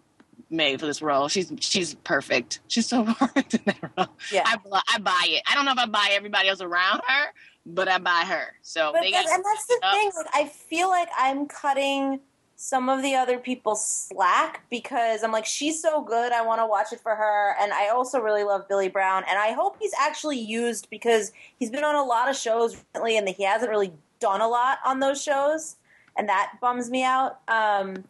made 0.50 0.80
for 0.80 0.86
this 0.86 1.02
role. 1.02 1.28
She's 1.28 1.52
she's 1.60 1.96
perfect. 1.96 2.60
She's 2.68 2.88
so 2.88 3.04
perfect 3.20 3.56
in 3.56 3.62
that 3.66 3.92
role. 3.98 4.08
Yeah. 4.32 4.44
I, 4.46 4.58
I 4.94 5.00
buy 5.00 5.26
it. 5.28 5.44
I 5.50 5.56
don't 5.56 5.66
know 5.66 5.72
if 5.72 5.80
I 5.80 5.86
buy 5.86 6.10
everybody 6.12 6.50
else 6.50 6.62
around 6.62 7.02
her, 7.08 7.34
but 7.66 7.88
I 7.88 7.98
buy 7.98 8.24
her. 8.28 8.54
So 8.62 8.92
But 8.94 9.02
they 9.02 9.12
that- 9.12 9.26
got 9.26 9.34
and 9.36 9.44
that's 9.46 9.66
the 9.68 9.80
up. 9.84 9.94
thing. 9.94 10.12
Like, 10.16 10.28
I 10.34 10.46
feel 10.48 10.90
like 10.90 11.10
I'm 11.18 11.48
cutting 11.48 12.20
some 12.58 12.88
of 12.88 13.02
the 13.02 13.16
other 13.16 13.38
people 13.38 13.76
slack 13.76 14.64
because 14.70 15.24
I'm 15.24 15.32
like, 15.34 15.46
she's 15.46 15.82
so 15.82 16.02
good. 16.02 16.32
I 16.32 16.42
want 16.42 16.62
to 16.62 16.66
watch 16.66 16.94
it 16.94 17.02
for 17.02 17.14
her. 17.16 17.56
And 17.60 17.74
I 17.74 17.90
also 17.90 18.20
really 18.20 18.44
love 18.46 18.68
Billy 18.70 18.88
Brown. 18.88 19.24
And 19.30 19.38
I 19.38 19.52
hope 19.52 19.76
he's 19.80 19.94
actually 20.00 20.40
used 20.40 20.90
because 20.90 21.34
he's 21.60 21.70
been 21.70 21.84
on 21.84 21.96
a 21.96 22.04
lot 22.04 22.30
of 22.30 22.36
shows 22.38 22.76
recently 22.94 23.18
and 23.18 23.28
he 23.28 23.44
hasn't 23.44 23.70
really 23.70 23.92
done 24.22 24.40
a 24.40 24.48
lot 24.48 24.78
on 24.86 25.02
those 25.02 25.22
shows. 25.22 25.76
And 26.18 26.30
that 26.30 26.54
bums 26.62 26.90
me 26.90 27.04
out. 27.04 27.40
Um, 27.50 28.06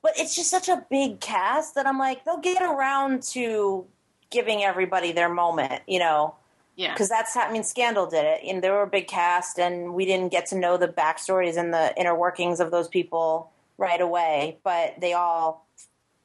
but 0.00 0.12
it's 0.16 0.34
just 0.34 0.48
such 0.50 0.70
a 0.70 0.82
big 0.90 1.20
cast 1.20 1.74
that 1.74 1.86
I'm 1.86 1.98
like, 1.98 2.24
they'll 2.24 2.38
get 2.38 2.62
around 2.62 3.22
to 3.34 3.84
giving 4.30 4.62
everybody 4.64 5.12
their 5.12 5.28
moment, 5.28 5.82
you 5.86 5.98
know? 5.98 6.36
Yeah. 6.80 6.94
because 6.94 7.10
that's 7.10 7.34
how 7.34 7.42
I 7.42 7.52
mean 7.52 7.62
Scandal 7.62 8.06
did 8.06 8.24
it, 8.24 8.40
and 8.44 8.62
they 8.62 8.70
were 8.70 8.82
a 8.82 8.86
big 8.86 9.06
cast, 9.06 9.58
and 9.58 9.92
we 9.92 10.06
didn't 10.06 10.30
get 10.30 10.46
to 10.46 10.56
know 10.56 10.78
the 10.78 10.88
backstories 10.88 11.58
and 11.58 11.74
the 11.74 11.94
inner 11.96 12.14
workings 12.14 12.58
of 12.58 12.70
those 12.70 12.88
people 12.88 13.50
right 13.76 14.00
away, 14.00 14.58
but 14.64 14.94
they 14.98 15.12
all 15.12 15.66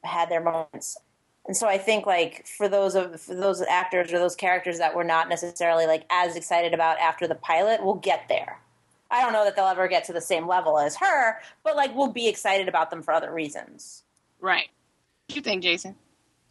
had 0.04 0.30
their 0.30 0.42
moments. 0.42 0.98
And 1.46 1.58
so 1.58 1.68
I 1.68 1.78
think 1.78 2.06
like 2.06 2.48
for 2.48 2.70
those 2.70 2.96
of 2.96 3.20
for 3.20 3.36
those 3.36 3.62
actors 3.62 4.14
or 4.14 4.20
those 4.20 4.36
characters 4.36 4.78
that 4.78 4.96
we're 4.96 5.04
not 5.04 5.28
necessarily 5.28 5.88
like 5.88 6.06
as 6.10 6.38
excited 6.38 6.74
about 6.74 7.00
after 7.00 7.28
the 7.28 7.36
pilot, 7.36 7.84
we'll 7.84 7.96
get 7.96 8.28
there. 8.30 8.60
I 9.12 9.22
don't 9.22 9.34
know 9.34 9.44
that 9.44 9.56
they'll 9.56 9.66
ever 9.66 9.88
get 9.88 10.06
to 10.06 10.14
the 10.14 10.22
same 10.22 10.48
level 10.48 10.80
as 10.80 10.96
her, 10.96 11.40
but 11.64 11.76
like 11.76 11.94
we'll 11.94 12.12
be 12.12 12.30
excited 12.30 12.70
about 12.70 12.92
them 12.92 13.04
for 13.04 13.14
other 13.14 13.32
reasons. 13.32 14.04
Right. 14.40 14.70
What 15.28 15.36
you 15.36 15.42
think, 15.42 15.64
Jason? 15.64 15.96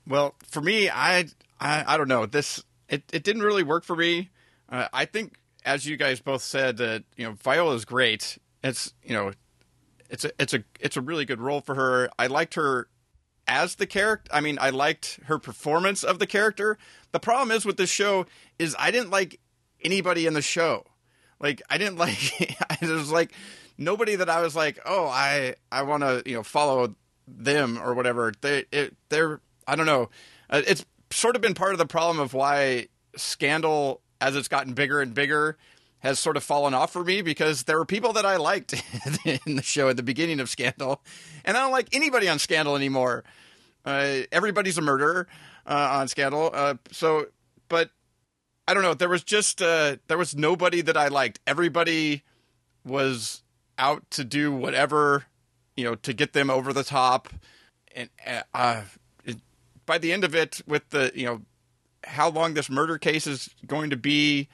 Well, 0.06 0.34
for 0.46 0.60
me, 0.60 0.90
I 0.90 1.26
I, 1.58 1.84
I 1.86 1.96
don't 1.96 2.08
know. 2.08 2.26
This 2.26 2.62
it, 2.88 3.04
it 3.12 3.24
didn't 3.24 3.42
really 3.42 3.62
work 3.62 3.84
for 3.84 3.96
me. 3.96 4.30
Uh, 4.68 4.88
I 4.92 5.04
think, 5.04 5.38
as 5.64 5.86
you 5.86 5.96
guys 5.96 6.20
both 6.20 6.42
said, 6.42 6.76
that 6.78 7.04
you 7.16 7.26
know 7.26 7.32
Viola's 7.32 7.84
great. 7.84 8.38
It's 8.62 8.94
you 9.02 9.14
know, 9.14 9.32
it's 10.10 10.24
a 10.24 10.30
it's 10.38 10.54
a 10.54 10.64
it's 10.80 10.96
a 10.96 11.00
really 11.00 11.24
good 11.24 11.40
role 11.40 11.60
for 11.60 11.74
her. 11.74 12.10
I 12.18 12.26
liked 12.26 12.54
her 12.54 12.88
as 13.46 13.74
the 13.76 13.86
character. 13.86 14.30
I 14.34 14.40
mean, 14.40 14.58
I 14.60 14.70
liked 14.70 15.20
her 15.26 15.38
performance 15.38 16.02
of 16.02 16.18
the 16.18 16.26
character. 16.26 16.78
The 17.12 17.20
problem 17.20 17.54
is 17.54 17.64
with 17.64 17.76
this 17.76 17.90
show 17.90 18.26
is 18.58 18.74
I 18.78 18.90
didn't 18.90 19.10
like 19.10 19.40
anybody 19.82 20.26
in 20.26 20.34
the 20.34 20.42
show. 20.42 20.84
Like 21.40 21.62
I 21.68 21.78
didn't 21.78 21.98
like. 21.98 22.40
it 22.40 22.88
was 22.88 23.10
like 23.10 23.32
nobody 23.78 24.16
that 24.16 24.30
I 24.30 24.40
was 24.40 24.56
like, 24.56 24.78
oh, 24.86 25.06
I 25.06 25.54
I 25.70 25.82
want 25.82 26.02
to 26.02 26.22
you 26.26 26.36
know 26.36 26.42
follow 26.42 26.94
them 27.26 27.78
or 27.82 27.94
whatever. 27.94 28.32
They 28.40 28.64
it, 28.70 28.96
they're 29.08 29.40
I 29.66 29.76
don't 29.76 29.86
know. 29.86 30.10
Uh, 30.50 30.62
it's 30.66 30.84
sort 31.14 31.36
of 31.36 31.42
been 31.42 31.54
part 31.54 31.72
of 31.72 31.78
the 31.78 31.86
problem 31.86 32.18
of 32.18 32.34
why 32.34 32.88
Scandal, 33.16 34.00
as 34.20 34.36
it's 34.36 34.48
gotten 34.48 34.74
bigger 34.74 35.00
and 35.00 35.14
bigger, 35.14 35.56
has 36.00 36.18
sort 36.18 36.36
of 36.36 36.44
fallen 36.44 36.74
off 36.74 36.92
for 36.92 37.02
me 37.02 37.22
because 37.22 37.62
there 37.62 37.78
were 37.78 37.86
people 37.86 38.12
that 38.12 38.26
I 38.26 38.36
liked 38.36 38.74
in 39.24 39.56
the 39.56 39.62
show 39.62 39.88
at 39.88 39.96
the 39.96 40.02
beginning 40.02 40.40
of 40.40 40.50
Scandal, 40.50 41.02
and 41.44 41.56
I 41.56 41.60
don't 41.60 41.72
like 41.72 41.94
anybody 41.94 42.28
on 42.28 42.38
Scandal 42.38 42.76
anymore. 42.76 43.24
Uh, 43.84 44.20
everybody's 44.32 44.76
a 44.78 44.82
murderer 44.82 45.26
uh, 45.66 45.98
on 45.98 46.08
Scandal. 46.08 46.50
Uh, 46.52 46.74
so, 46.92 47.26
but 47.68 47.90
I 48.68 48.74
don't 48.74 48.82
know. 48.82 48.94
There 48.94 49.08
was 49.08 49.24
just 49.24 49.62
uh, 49.62 49.96
there 50.08 50.18
was 50.18 50.34
nobody 50.34 50.80
that 50.82 50.96
I 50.96 51.08
liked. 51.08 51.40
Everybody 51.46 52.22
was 52.84 53.42
out 53.78 54.08
to 54.10 54.24
do 54.24 54.52
whatever 54.52 55.24
you 55.76 55.84
know 55.84 55.94
to 55.96 56.12
get 56.12 56.32
them 56.32 56.50
over 56.50 56.72
the 56.72 56.84
top, 56.84 57.28
and 57.94 58.10
uh, 58.52 58.82
it, 58.82 58.84
by 59.86 59.98
the 59.98 60.12
end 60.12 60.24
of 60.24 60.34
it, 60.34 60.60
with 60.66 60.88
the 60.90 61.12
you 61.14 61.26
know 61.26 61.42
how 62.04 62.28
long 62.28 62.54
this 62.54 62.70
murder 62.70 62.98
case 62.98 63.26
is 63.26 63.50
going 63.66 63.90
to 63.90 63.96
be, 63.96 64.48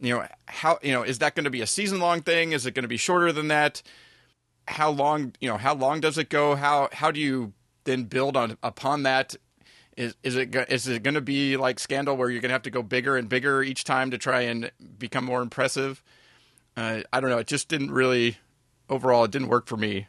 you 0.00 0.14
know 0.14 0.26
how 0.46 0.78
you 0.82 0.92
know 0.92 1.02
is 1.02 1.18
that 1.18 1.34
going 1.34 1.44
to 1.44 1.50
be 1.50 1.60
a 1.60 1.66
season 1.66 2.00
long 2.00 2.22
thing? 2.22 2.52
Is 2.52 2.66
it 2.66 2.74
going 2.74 2.84
to 2.84 2.88
be 2.88 2.96
shorter 2.96 3.32
than 3.32 3.48
that? 3.48 3.82
How 4.68 4.90
long 4.90 5.34
you 5.40 5.48
know 5.48 5.56
how 5.56 5.74
long 5.74 6.00
does 6.00 6.18
it 6.18 6.28
go? 6.28 6.56
How 6.56 6.88
how 6.92 7.10
do 7.10 7.20
you 7.20 7.52
then 7.84 8.04
build 8.04 8.36
on 8.36 8.56
upon 8.62 9.02
that? 9.04 9.36
Is 9.96 10.16
is 10.22 10.36
it 10.36 10.54
is 10.68 10.88
it 10.88 11.02
going 11.02 11.14
to 11.14 11.20
be 11.20 11.56
like 11.56 11.78
Scandal 11.78 12.16
where 12.16 12.30
you're 12.30 12.40
going 12.40 12.50
to 12.50 12.54
have 12.54 12.62
to 12.62 12.70
go 12.70 12.82
bigger 12.82 13.16
and 13.16 13.28
bigger 13.28 13.62
each 13.62 13.84
time 13.84 14.10
to 14.10 14.18
try 14.18 14.42
and 14.42 14.70
become 14.98 15.24
more 15.24 15.42
impressive? 15.42 16.02
Uh, 16.76 17.02
I 17.12 17.20
don't 17.20 17.30
know. 17.30 17.38
It 17.38 17.46
just 17.46 17.68
didn't 17.68 17.92
really 17.92 18.38
overall. 18.88 19.24
It 19.24 19.30
didn't 19.30 19.48
work 19.48 19.66
for 19.66 19.76
me. 19.76 20.08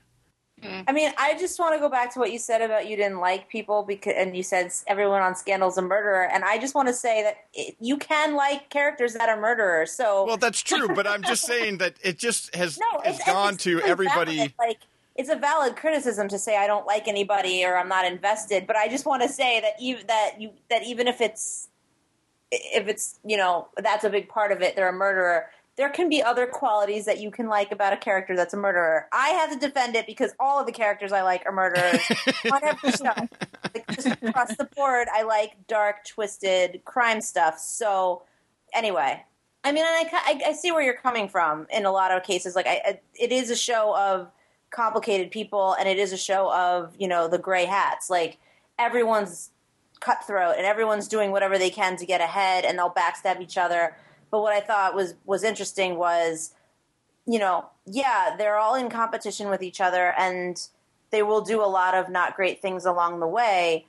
Mm-hmm. 0.65 0.81
I 0.87 0.91
mean, 0.91 1.11
I 1.17 1.37
just 1.37 1.59
want 1.59 1.73
to 1.75 1.79
go 1.79 1.89
back 1.89 2.13
to 2.13 2.19
what 2.19 2.31
you 2.31 2.39
said 2.39 2.61
about 2.61 2.87
you 2.87 2.95
didn't 2.95 3.19
like 3.19 3.49
people 3.49 3.83
because, 3.83 4.13
and 4.17 4.35
you 4.35 4.43
said 4.43 4.71
everyone 4.87 5.21
on 5.21 5.35
Scandal's 5.35 5.77
a 5.77 5.81
murderer, 5.81 6.27
and 6.31 6.43
I 6.43 6.57
just 6.57 6.75
want 6.75 6.87
to 6.87 6.93
say 6.93 7.23
that 7.23 7.37
it, 7.53 7.75
you 7.79 7.97
can 7.97 8.35
like 8.35 8.69
characters 8.69 9.13
that 9.13 9.29
are 9.29 9.39
murderers. 9.39 9.91
So, 9.91 10.25
Well, 10.25 10.37
that's 10.37 10.61
true, 10.61 10.87
but 10.89 11.07
I'm 11.07 11.21
just 11.23 11.43
saying 11.43 11.77
that 11.77 11.95
it 12.03 12.17
just 12.17 12.55
has 12.55 12.79
no, 12.93 13.01
has 13.03 13.17
it's, 13.19 13.25
gone 13.25 13.53
it's 13.53 13.63
to 13.63 13.77
really 13.77 13.89
everybody. 13.89 14.37
valid. 14.37 14.53
Like, 14.59 14.79
it's 15.15 15.29
a 15.29 15.35
valid 15.35 15.75
criticism 15.77 16.27
to 16.27 16.37
say 16.37 16.57
I 16.57 16.67
don't 16.67 16.85
like 16.85 17.07
anybody 17.07 17.63
or 17.63 17.77
I'm 17.77 17.87
not 17.87 18.05
invested, 18.05 18.67
but 18.67 18.75
I 18.75 18.89
just 18.89 19.05
want 19.05 19.21
to 19.21 19.29
say 19.29 19.61
that 19.61 19.73
even 19.79 20.07
that 20.07 20.41
you 20.41 20.51
that 20.69 20.83
even 20.83 21.07
if 21.07 21.21
it's 21.21 21.69
if 22.51 22.87
it's 22.87 23.19
you 23.25 23.37
know 23.37 23.67
that's 23.77 24.03
a 24.03 24.09
big 24.09 24.27
part 24.27 24.51
of 24.51 24.61
it, 24.61 24.75
they're 24.75 24.89
a 24.89 24.93
murderer. 24.93 25.49
There 25.77 25.89
can 25.89 26.07
be 26.07 26.23
other 26.23 26.47
qualities 26.47 27.05
that 27.05 27.19
you 27.19 27.31
can 27.31 27.47
like 27.47 27.71
about 27.71 27.91
a 27.91 27.97
character 27.97 28.35
that's 28.35 28.53
a 28.53 28.57
murderer. 28.57 29.07
I 29.11 29.29
have 29.29 29.51
to 29.51 29.59
defend 29.59 29.95
it 29.95 30.07
because 30.07 30.31
all 30.39 30.59
of 30.59 30.65
the 30.65 30.71
characters 30.71 31.11
I 31.11 31.21
like 31.21 31.45
are 31.45 31.51
murderers 31.51 32.01
on 32.51 32.63
every 32.63 32.91
show. 32.91 33.13
Like 33.73 33.85
just 33.91 34.07
across 34.07 34.55
the 34.55 34.69
board, 34.75 35.09
I 35.13 35.23
like 35.23 35.67
dark, 35.67 36.05
twisted 36.05 36.81
crime 36.85 37.19
stuff. 37.19 37.59
So 37.59 38.23
anyway, 38.73 39.23
I 39.65 39.71
mean, 39.71 39.83
I, 39.83 40.05
I, 40.13 40.41
I 40.49 40.53
see 40.53 40.71
where 40.71 40.83
you're 40.83 40.93
coming 40.93 41.27
from 41.27 41.65
in 41.73 41.85
a 41.85 41.91
lot 41.91 42.11
of 42.11 42.23
cases. 42.23 42.55
Like, 42.55 42.67
I, 42.67 42.81
I, 42.85 42.99
it 43.19 43.31
is 43.31 43.49
a 43.49 43.55
show 43.55 43.97
of 43.97 44.31
complicated 44.69 45.31
people, 45.31 45.75
and 45.79 45.89
it 45.89 45.97
is 45.97 46.13
a 46.13 46.17
show 46.17 46.53
of 46.53 46.95
you 46.99 47.07
know 47.07 47.27
the 47.27 47.39
gray 47.39 47.65
hats. 47.65 48.09
Like 48.09 48.37
everyone's 48.77 49.49
cutthroat, 49.99 50.55
and 50.57 50.65
everyone's 50.65 51.07
doing 51.07 51.31
whatever 51.31 51.57
they 51.57 51.71
can 51.71 51.97
to 51.97 52.05
get 52.05 52.21
ahead, 52.21 52.63
and 52.63 52.77
they'll 52.77 52.91
backstab 52.91 53.41
each 53.41 53.57
other. 53.57 53.95
But 54.31 54.41
what 54.41 54.53
I 54.53 54.59
thought 54.59 54.95
was 54.95 55.15
was 55.25 55.43
interesting 55.43 55.97
was, 55.97 56.53
you 57.25 57.39
know, 57.39 57.65
yeah, 57.85 58.35
they're 58.37 58.57
all 58.57 58.75
in 58.75 58.89
competition 58.89 59.49
with 59.49 59.61
each 59.61 59.81
other, 59.81 60.13
and 60.17 60.59
they 61.11 61.23
will 61.23 61.41
do 61.41 61.63
a 61.63 61.65
lot 61.65 61.93
of 61.93 62.09
not 62.09 62.35
great 62.35 62.61
things 62.61 62.85
along 62.85 63.19
the 63.19 63.27
way 63.27 63.85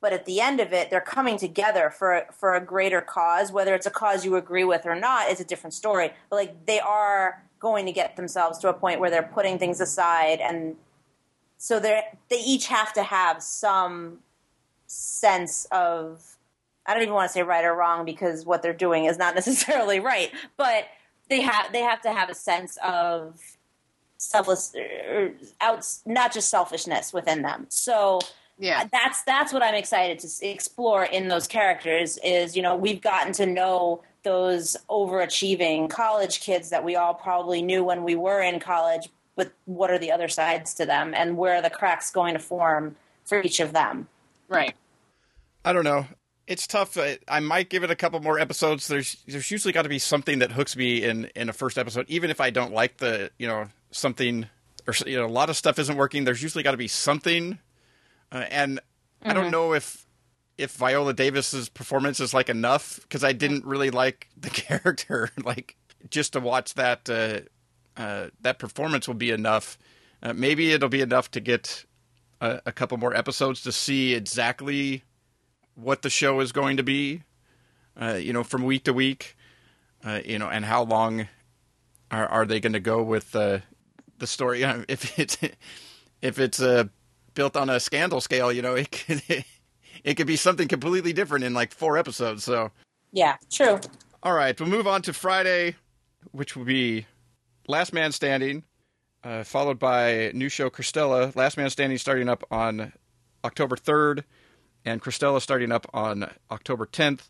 but 0.00 0.12
at 0.12 0.26
the 0.26 0.40
end 0.40 0.60
of 0.60 0.72
it, 0.72 0.90
they're 0.90 1.00
coming 1.00 1.36
together 1.36 1.90
for 1.90 2.26
for 2.32 2.54
a 2.54 2.60
greater 2.60 3.00
cause. 3.00 3.50
Whether 3.50 3.74
it's 3.74 3.86
a 3.86 3.90
cause 3.90 4.24
you 4.24 4.36
agree 4.36 4.64
with 4.64 4.86
or 4.86 4.94
not 4.94 5.30
is 5.30 5.40
a 5.40 5.44
different 5.44 5.74
story. 5.74 6.12
But 6.30 6.36
like 6.36 6.66
they 6.66 6.80
are 6.80 7.42
going 7.58 7.86
to 7.86 7.92
get 7.92 8.16
themselves 8.16 8.58
to 8.60 8.68
a 8.68 8.72
point 8.72 9.00
where 9.00 9.10
they're 9.10 9.22
putting 9.22 9.58
things 9.58 9.80
aside, 9.80 10.40
and 10.40 10.76
so 11.56 11.80
they 11.80 12.02
they 12.28 12.38
each 12.38 12.68
have 12.68 12.92
to 12.94 13.02
have 13.02 13.42
some 13.42 14.20
sense 14.86 15.66
of 15.72 16.36
I 16.88 16.94
don't 16.94 17.02
even 17.02 17.14
want 17.14 17.28
to 17.28 17.32
say 17.34 17.42
right 17.42 17.64
or 17.64 17.74
wrong 17.74 18.06
because 18.06 18.46
what 18.46 18.62
they're 18.62 18.72
doing 18.72 19.04
is 19.04 19.18
not 19.18 19.34
necessarily 19.36 20.00
right, 20.00 20.32
but 20.56 20.86
they 21.28 21.42
have 21.42 21.70
they 21.72 21.82
have 21.82 22.00
to 22.02 22.12
have 22.12 22.30
a 22.30 22.34
sense 22.34 22.78
of 22.84 23.38
selfless 24.16 24.74
er, 24.74 25.30
out 25.60 25.86
not 26.06 26.32
just 26.32 26.48
selfishness 26.48 27.12
within 27.12 27.42
them. 27.42 27.66
So 27.68 28.20
Yeah. 28.58 28.88
that's 28.90 29.22
that's 29.22 29.52
what 29.52 29.62
I'm 29.62 29.74
excited 29.74 30.18
to 30.20 30.46
explore 30.48 31.04
in 31.04 31.28
those 31.28 31.46
characters. 31.46 32.18
Is 32.24 32.56
you 32.56 32.62
know 32.62 32.74
we've 32.74 33.02
gotten 33.02 33.32
to 33.34 33.46
know 33.46 34.02
those 34.24 34.76
overachieving 34.90 35.88
college 35.90 36.40
kids 36.40 36.70
that 36.70 36.82
we 36.84 36.96
all 36.96 37.14
probably 37.14 37.62
knew 37.62 37.84
when 37.84 38.02
we 38.02 38.14
were 38.16 38.40
in 38.40 38.58
college, 38.60 39.08
but 39.36 39.52
what 39.66 39.90
are 39.90 39.98
the 39.98 40.10
other 40.10 40.28
sides 40.28 40.74
to 40.74 40.86
them, 40.86 41.14
and 41.14 41.36
where 41.36 41.56
are 41.56 41.62
the 41.62 41.70
cracks 41.70 42.10
going 42.10 42.32
to 42.32 42.40
form 42.40 42.96
for 43.24 43.42
each 43.42 43.60
of 43.60 43.72
them? 43.74 44.08
Right. 44.48 44.74
I 45.64 45.72
don't 45.74 45.84
know. 45.84 46.06
It's 46.48 46.66
tough. 46.66 46.96
I, 46.96 47.18
I 47.28 47.40
might 47.40 47.68
give 47.68 47.84
it 47.84 47.90
a 47.90 47.94
couple 47.94 48.18
more 48.20 48.38
episodes. 48.38 48.88
There's 48.88 49.22
there's 49.28 49.50
usually 49.50 49.72
got 49.72 49.82
to 49.82 49.90
be 49.90 49.98
something 49.98 50.38
that 50.38 50.52
hooks 50.52 50.74
me 50.76 51.04
in 51.04 51.26
in 51.36 51.50
a 51.50 51.52
first 51.52 51.76
episode, 51.76 52.06
even 52.08 52.30
if 52.30 52.40
I 52.40 52.48
don't 52.48 52.72
like 52.72 52.96
the 52.96 53.30
you 53.38 53.46
know 53.46 53.68
something 53.90 54.46
or 54.86 54.94
you 55.06 55.18
know 55.18 55.26
a 55.26 55.28
lot 55.28 55.50
of 55.50 55.58
stuff 55.58 55.78
isn't 55.78 55.96
working. 55.96 56.24
There's 56.24 56.42
usually 56.42 56.64
got 56.64 56.70
to 56.70 56.78
be 56.78 56.88
something, 56.88 57.58
uh, 58.32 58.46
and 58.50 58.80
I 59.22 59.34
don't 59.34 59.50
know 59.50 59.74
if 59.74 60.06
if 60.56 60.72
Viola 60.72 61.12
Davis's 61.12 61.68
performance 61.68 62.18
is 62.18 62.32
like 62.32 62.48
enough 62.48 62.98
because 63.02 63.22
I 63.22 63.32
didn't 63.32 63.66
really 63.66 63.90
like 63.90 64.28
the 64.34 64.50
character. 64.50 65.30
like 65.44 65.76
just 66.08 66.32
to 66.32 66.40
watch 66.40 66.74
that 66.74 67.10
uh, 67.10 67.40
uh, 68.00 68.28
that 68.40 68.58
performance 68.58 69.06
will 69.06 69.14
be 69.14 69.30
enough. 69.30 69.76
Uh, 70.22 70.32
maybe 70.32 70.72
it'll 70.72 70.88
be 70.88 71.02
enough 71.02 71.30
to 71.32 71.40
get 71.40 71.84
a, 72.40 72.62
a 72.64 72.72
couple 72.72 72.96
more 72.96 73.14
episodes 73.14 73.62
to 73.64 73.72
see 73.72 74.14
exactly 74.14 75.04
what 75.80 76.02
the 76.02 76.10
show 76.10 76.40
is 76.40 76.52
going 76.52 76.76
to 76.76 76.82
be, 76.82 77.22
uh, 78.00 78.14
you 78.14 78.32
know, 78.32 78.42
from 78.42 78.64
week 78.64 78.84
to 78.84 78.92
week, 78.92 79.36
uh, 80.04 80.20
you 80.24 80.38
know, 80.38 80.48
and 80.48 80.64
how 80.64 80.82
long 80.82 81.28
are, 82.10 82.26
are 82.26 82.46
they 82.46 82.60
going 82.60 82.72
to 82.72 82.80
go 82.80 83.02
with 83.02 83.34
uh, 83.36 83.58
the 84.18 84.26
story? 84.26 84.64
Uh, 84.64 84.82
if 84.88 85.18
it's 85.18 85.38
if 86.20 86.38
it's 86.38 86.60
uh, 86.60 86.84
built 87.34 87.56
on 87.56 87.70
a 87.70 87.78
scandal 87.78 88.20
scale, 88.20 88.52
you 88.52 88.62
know, 88.62 88.74
it 88.74 88.90
could 88.90 89.22
it 90.04 90.14
could 90.14 90.26
be 90.26 90.36
something 90.36 90.68
completely 90.68 91.12
different 91.12 91.44
in 91.44 91.54
like 91.54 91.72
four 91.72 91.96
episodes. 91.96 92.44
So, 92.44 92.72
Yeah, 93.12 93.36
true. 93.50 93.78
all 94.22 94.32
right, 94.32 94.58
we'll 94.58 94.68
move 94.68 94.86
on 94.86 95.02
to 95.02 95.12
Friday, 95.12 95.76
which 96.32 96.56
will 96.56 96.64
be 96.64 97.06
Last 97.68 97.92
Man 97.92 98.10
Standing, 98.12 98.64
uh, 99.22 99.44
followed 99.44 99.78
by 99.78 100.32
new 100.34 100.48
show 100.48 100.70
Cristela. 100.70 101.34
Last 101.36 101.56
Man 101.56 101.70
Standing 101.70 101.98
starting 101.98 102.28
up 102.28 102.42
on 102.50 102.92
October 103.44 103.76
3rd, 103.76 104.24
and 104.88 105.02
Cristela 105.02 105.40
starting 105.40 105.70
up 105.70 105.86
on 105.92 106.30
October 106.50 106.86
10th. 106.86 107.28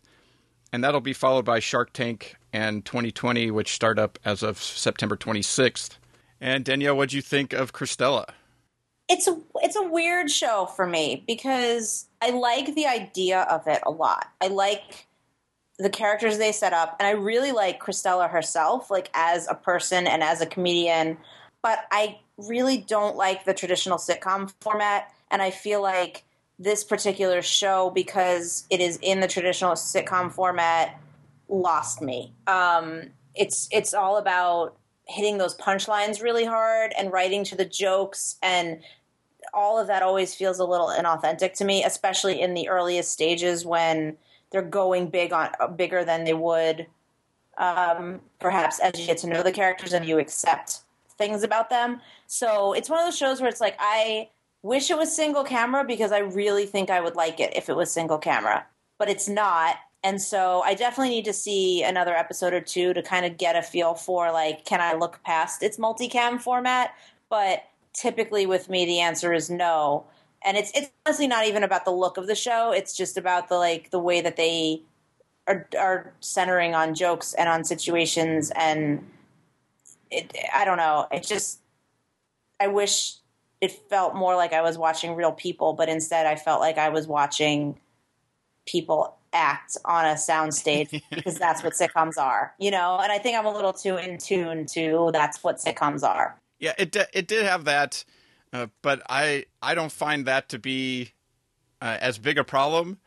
And 0.71 0.83
that'll 0.83 1.01
be 1.01 1.13
followed 1.13 1.45
by 1.45 1.59
Shark 1.59 1.93
Tank 1.93 2.35
and 2.53 2.85
2020, 2.85 3.51
which 3.51 3.73
start 3.73 3.99
up 3.99 4.19
as 4.23 4.43
of 4.43 4.61
September 4.61 5.17
26th. 5.17 5.97
And 6.39 6.63
Danielle, 6.63 6.95
what'd 6.95 7.13
you 7.13 7.21
think 7.21 7.53
of 7.53 7.73
Cristela? 7.73 8.25
it's 9.09 9.27
a 9.27 9.37
it's 9.55 9.75
a 9.75 9.83
weird 9.83 10.29
show 10.29 10.67
for 10.67 10.85
me 10.85 11.23
because 11.27 12.07
I 12.21 12.29
like 12.29 12.75
the 12.75 12.85
idea 12.85 13.41
of 13.41 13.67
it 13.67 13.81
a 13.83 13.91
lot. 13.91 14.27
I 14.39 14.47
like 14.47 15.07
the 15.79 15.89
characters 15.89 16.37
they 16.37 16.51
set 16.51 16.73
up, 16.73 16.95
and 16.99 17.07
I 17.07 17.11
really 17.11 17.51
like 17.51 17.81
Cristela 17.81 18.29
herself, 18.29 18.91
like 18.91 19.09
as 19.13 19.47
a 19.47 19.55
person 19.55 20.05
and 20.05 20.21
as 20.21 20.41
a 20.41 20.45
comedian. 20.45 21.17
But 21.63 21.79
I 21.91 22.19
really 22.37 22.77
don't 22.77 23.17
like 23.17 23.45
the 23.45 23.53
traditional 23.53 23.97
sitcom 23.97 24.53
format, 24.61 25.11
and 25.31 25.41
I 25.41 25.49
feel 25.49 25.81
like 25.81 26.23
this 26.59 26.83
particular 26.83 27.41
show, 27.41 27.89
because 27.89 28.65
it 28.69 28.81
is 28.81 28.99
in 29.01 29.21
the 29.21 29.27
traditional 29.27 29.71
sitcom 29.71 30.31
format, 30.31 30.99
lost 31.47 32.01
me. 32.01 32.33
Um, 32.47 33.11
it's 33.33 33.67
it's 33.71 33.93
all 33.93 34.17
about 34.17 34.75
hitting 35.05 35.37
those 35.37 35.55
punchlines 35.57 36.21
really 36.21 36.45
hard 36.45 36.93
and 36.97 37.11
writing 37.11 37.43
to 37.43 37.55
the 37.55 37.65
jokes 37.65 38.35
and 38.43 38.79
all 39.53 39.79
of 39.79 39.87
that 39.87 40.03
always 40.03 40.35
feels 40.35 40.59
a 40.59 40.65
little 40.65 40.89
inauthentic 40.89 41.53
to 41.53 41.65
me, 41.65 41.83
especially 41.83 42.39
in 42.39 42.53
the 42.53 42.69
earliest 42.69 43.11
stages 43.11 43.65
when 43.65 44.15
they're 44.51 44.61
going 44.61 45.09
big 45.09 45.33
on 45.33 45.49
bigger 45.75 46.03
than 46.03 46.25
they 46.25 46.33
would 46.33 46.85
um, 47.59 48.21
perhaps 48.39 48.79
as 48.79 48.99
you 48.99 49.05
get 49.05 49.17
to 49.19 49.27
know 49.27 49.43
the 49.43 49.51
characters 49.51 49.93
and 49.93 50.05
you 50.05 50.17
accept 50.17 50.79
things 51.17 51.43
about 51.43 51.69
them. 51.69 52.01
So 52.25 52.73
it's 52.73 52.89
one 52.89 52.99
of 52.99 53.05
those 53.05 53.17
shows 53.17 53.41
where 53.41 53.49
it's 53.49 53.61
like 53.61 53.75
I 53.79 54.29
wish 54.61 54.89
it 54.91 54.97
was 54.97 55.15
single 55.15 55.43
camera 55.43 55.83
because 55.83 56.11
I 56.11 56.19
really 56.19 56.65
think 56.65 56.89
I 56.89 57.01
would 57.01 57.15
like 57.15 57.39
it 57.39 57.55
if 57.55 57.69
it 57.69 57.75
was 57.75 57.91
single 57.91 58.17
camera, 58.17 58.65
but 58.97 59.09
it's 59.09 59.29
not. 59.29 59.77
And 60.03 60.21
so 60.21 60.61
I 60.61 60.75
definitely 60.75 61.09
need 61.09 61.25
to 61.25 61.33
see 61.33 61.83
another 61.83 62.15
episode 62.15 62.53
or 62.53 62.61
two 62.61 62.93
to 62.93 63.01
kind 63.01 63.25
of 63.25 63.37
get 63.37 63.55
a 63.55 63.61
feel 63.61 63.95
for 63.95 64.31
like, 64.31 64.65
can 64.65 64.81
I 64.81 64.93
look 64.93 65.21
past 65.23 65.61
its 65.61 65.77
multicam 65.77 66.41
format? 66.41 66.93
But 67.29 67.63
typically 67.93 68.45
with 68.45 68.69
me, 68.69 68.85
the 68.85 68.99
answer 68.99 69.33
is 69.33 69.49
no. 69.49 70.05
And 70.43 70.55
it's 70.55 70.71
it's 70.73 70.89
honestly 71.05 71.27
not 71.27 71.47
even 71.47 71.63
about 71.63 71.83
the 71.83 71.91
look 71.91 72.17
of 72.17 72.27
the 72.27 72.35
show. 72.35 72.71
It's 72.71 72.95
just 72.95 73.17
about 73.17 73.49
the 73.49 73.55
like 73.55 73.91
the 73.91 73.99
way 73.99 74.21
that 74.21 74.37
they 74.37 74.83
are 75.47 75.67
are 75.77 76.13
centering 76.21 76.73
on 76.73 76.95
jokes 76.95 77.33
and 77.33 77.49
on 77.49 77.65
situations 77.65 78.51
and 78.55 79.05
it, 80.11 80.33
I 80.53 80.63
don't 80.63 80.77
know. 80.77 81.07
It 81.11 81.23
just 81.23 81.59
I 82.59 82.67
wish 82.67 83.18
it 83.61 83.71
felt 83.89 84.15
more 84.15 84.35
like 84.35 84.53
I 84.53 84.61
was 84.61 84.77
watching 84.77 85.15
real 85.15 85.31
people, 85.31 85.73
but 85.73 85.89
instead 85.89 86.25
I 86.25 86.35
felt 86.35 86.61
like 86.61 86.77
I 86.77 86.89
was 86.89 87.07
watching 87.07 87.77
people 88.65 89.17
act 89.33 89.77
on 89.85 90.05
a 90.05 90.13
soundstage 90.13 91.01
because 91.09 91.35
that's 91.37 91.63
what 91.63 91.73
sitcoms 91.73 92.17
are, 92.17 92.53
you 92.59 92.71
know. 92.71 92.97
And 93.01 93.11
I 93.11 93.17
think 93.17 93.37
I'm 93.37 93.45
a 93.45 93.53
little 93.53 93.73
too 93.73 93.97
in 93.97 94.17
tune 94.17 94.65
to 94.67 95.09
that's 95.11 95.43
what 95.43 95.57
sitcoms 95.57 96.03
are. 96.03 96.37
Yeah, 96.59 96.73
it 96.77 96.95
it 97.13 97.27
did 97.27 97.45
have 97.45 97.65
that, 97.65 98.03
uh, 98.53 98.67
but 98.81 99.01
I 99.09 99.45
I 99.61 99.75
don't 99.75 99.91
find 99.91 100.25
that 100.25 100.49
to 100.49 100.59
be 100.59 101.13
uh, 101.81 101.97
as 101.99 102.17
big 102.17 102.37
a 102.37 102.43
problem, 102.43 102.99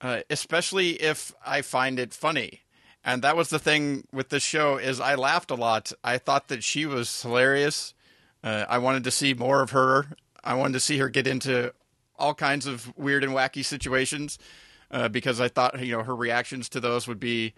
uh, 0.00 0.20
especially 0.30 0.90
if 1.02 1.32
I 1.44 1.62
find 1.62 1.98
it 1.98 2.12
funny. 2.12 2.62
And 3.04 3.22
that 3.22 3.36
was 3.36 3.48
the 3.48 3.60
thing 3.60 4.04
with 4.12 4.28
this 4.28 4.42
show 4.42 4.76
is 4.76 5.00
I 5.00 5.14
laughed 5.14 5.50
a 5.50 5.54
lot. 5.54 5.92
I 6.02 6.18
thought 6.18 6.48
that 6.48 6.64
she 6.64 6.84
was 6.84 7.22
hilarious. 7.22 7.94
Uh, 8.48 8.64
I 8.66 8.78
wanted 8.78 9.04
to 9.04 9.10
see 9.10 9.34
more 9.34 9.60
of 9.60 9.72
her. 9.72 10.06
I 10.42 10.54
wanted 10.54 10.72
to 10.72 10.80
see 10.80 10.96
her 10.98 11.10
get 11.10 11.26
into 11.26 11.74
all 12.18 12.32
kinds 12.32 12.66
of 12.66 12.96
weird 12.96 13.22
and 13.22 13.34
wacky 13.34 13.62
situations 13.62 14.38
uh, 14.90 15.08
because 15.08 15.38
I 15.38 15.48
thought 15.48 15.78
you 15.84 15.92
know 15.92 16.02
her 16.02 16.16
reactions 16.16 16.70
to 16.70 16.80
those 16.80 17.06
would 17.06 17.20
be 17.20 17.52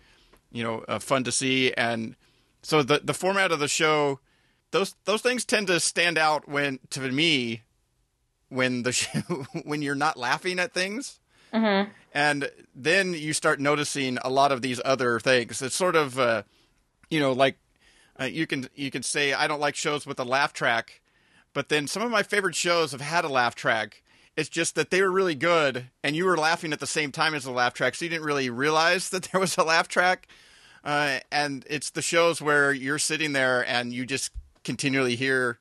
you 0.50 0.64
know 0.64 0.84
uh, 0.88 0.98
fun 0.98 1.22
to 1.24 1.30
see. 1.30 1.72
And 1.74 2.16
so 2.62 2.82
the 2.82 3.00
the 3.04 3.14
format 3.14 3.52
of 3.52 3.60
the 3.60 3.68
show, 3.68 4.18
those 4.72 4.96
those 5.04 5.22
things 5.22 5.44
tend 5.44 5.68
to 5.68 5.78
stand 5.78 6.18
out 6.18 6.48
when 6.48 6.80
to 6.90 7.00
me 7.00 7.62
when 8.48 8.82
the 8.82 8.90
show, 8.90 9.20
when 9.62 9.82
you're 9.82 9.94
not 9.94 10.16
laughing 10.16 10.58
at 10.58 10.74
things. 10.74 11.20
Mm-hmm. 11.54 11.90
And 12.12 12.50
then 12.74 13.14
you 13.14 13.32
start 13.32 13.60
noticing 13.60 14.18
a 14.24 14.28
lot 14.28 14.50
of 14.50 14.60
these 14.60 14.80
other 14.84 15.20
things. 15.20 15.62
It's 15.62 15.76
sort 15.76 15.94
of, 15.94 16.18
uh, 16.18 16.42
you 17.10 17.20
know, 17.20 17.30
like 17.30 17.58
uh, 18.20 18.24
you 18.24 18.46
can 18.46 18.68
you 18.74 18.90
can 18.90 19.02
say 19.02 19.32
I 19.32 19.46
don't 19.46 19.60
like 19.60 19.74
shows 19.76 20.06
with 20.06 20.18
a 20.20 20.24
laugh 20.24 20.52
track, 20.52 21.00
but 21.54 21.68
then 21.68 21.86
some 21.86 22.02
of 22.02 22.10
my 22.10 22.22
favorite 22.22 22.54
shows 22.54 22.92
have 22.92 23.00
had 23.00 23.24
a 23.24 23.28
laugh 23.28 23.54
track. 23.54 24.02
It's 24.36 24.48
just 24.48 24.74
that 24.76 24.90
they 24.90 25.02
were 25.02 25.10
really 25.10 25.34
good, 25.34 25.86
and 26.04 26.14
you 26.14 26.24
were 26.24 26.36
laughing 26.36 26.72
at 26.72 26.80
the 26.80 26.86
same 26.86 27.12
time 27.12 27.34
as 27.34 27.44
the 27.44 27.50
laugh 27.50 27.74
track, 27.74 27.94
so 27.94 28.04
you 28.04 28.10
didn't 28.10 28.24
really 28.24 28.48
realize 28.50 29.10
that 29.10 29.24
there 29.32 29.40
was 29.40 29.56
a 29.56 29.64
laugh 29.64 29.88
track. 29.88 30.28
Uh, 30.82 31.18
and 31.30 31.66
it's 31.68 31.90
the 31.90 32.00
shows 32.00 32.40
where 32.40 32.72
you're 32.72 32.98
sitting 32.98 33.32
there 33.32 33.66
and 33.68 33.92
you 33.92 34.06
just 34.06 34.30
continually 34.64 35.14
hear 35.16 35.58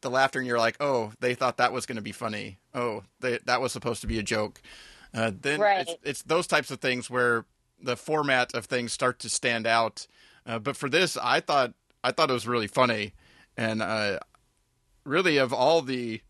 the 0.00 0.10
laughter, 0.10 0.38
and 0.38 0.46
you're 0.48 0.58
like, 0.58 0.76
"Oh, 0.80 1.12
they 1.20 1.34
thought 1.34 1.56
that 1.58 1.72
was 1.72 1.86
going 1.86 1.96
to 1.96 2.02
be 2.02 2.12
funny. 2.12 2.58
Oh, 2.74 3.04
they, 3.20 3.38
that 3.44 3.60
was 3.60 3.72
supposed 3.72 4.00
to 4.00 4.06
be 4.06 4.18
a 4.18 4.22
joke." 4.22 4.60
Uh, 5.14 5.30
then 5.40 5.60
Right. 5.60 5.80
it's, 5.88 5.94
it's 6.02 6.22
those 6.22 6.46
types 6.46 6.70
of 6.70 6.80
things 6.80 7.08
where 7.08 7.44
the 7.80 7.96
format 7.96 8.54
of 8.54 8.66
things 8.66 8.92
start 8.92 9.18
to 9.20 9.28
stand 9.28 9.66
out. 9.66 10.06
Uh, 10.44 10.58
but 10.58 10.76
for 10.76 10.88
this, 10.88 11.16
I 11.16 11.40
thought 11.40 11.74
I 12.06 12.12
thought 12.12 12.30
it 12.30 12.34
was 12.34 12.46
really 12.46 12.68
funny, 12.68 13.14
and 13.56 13.82
uh, 13.82 14.20
really 15.04 15.38
of 15.38 15.52
all 15.52 15.82
the 15.82 16.20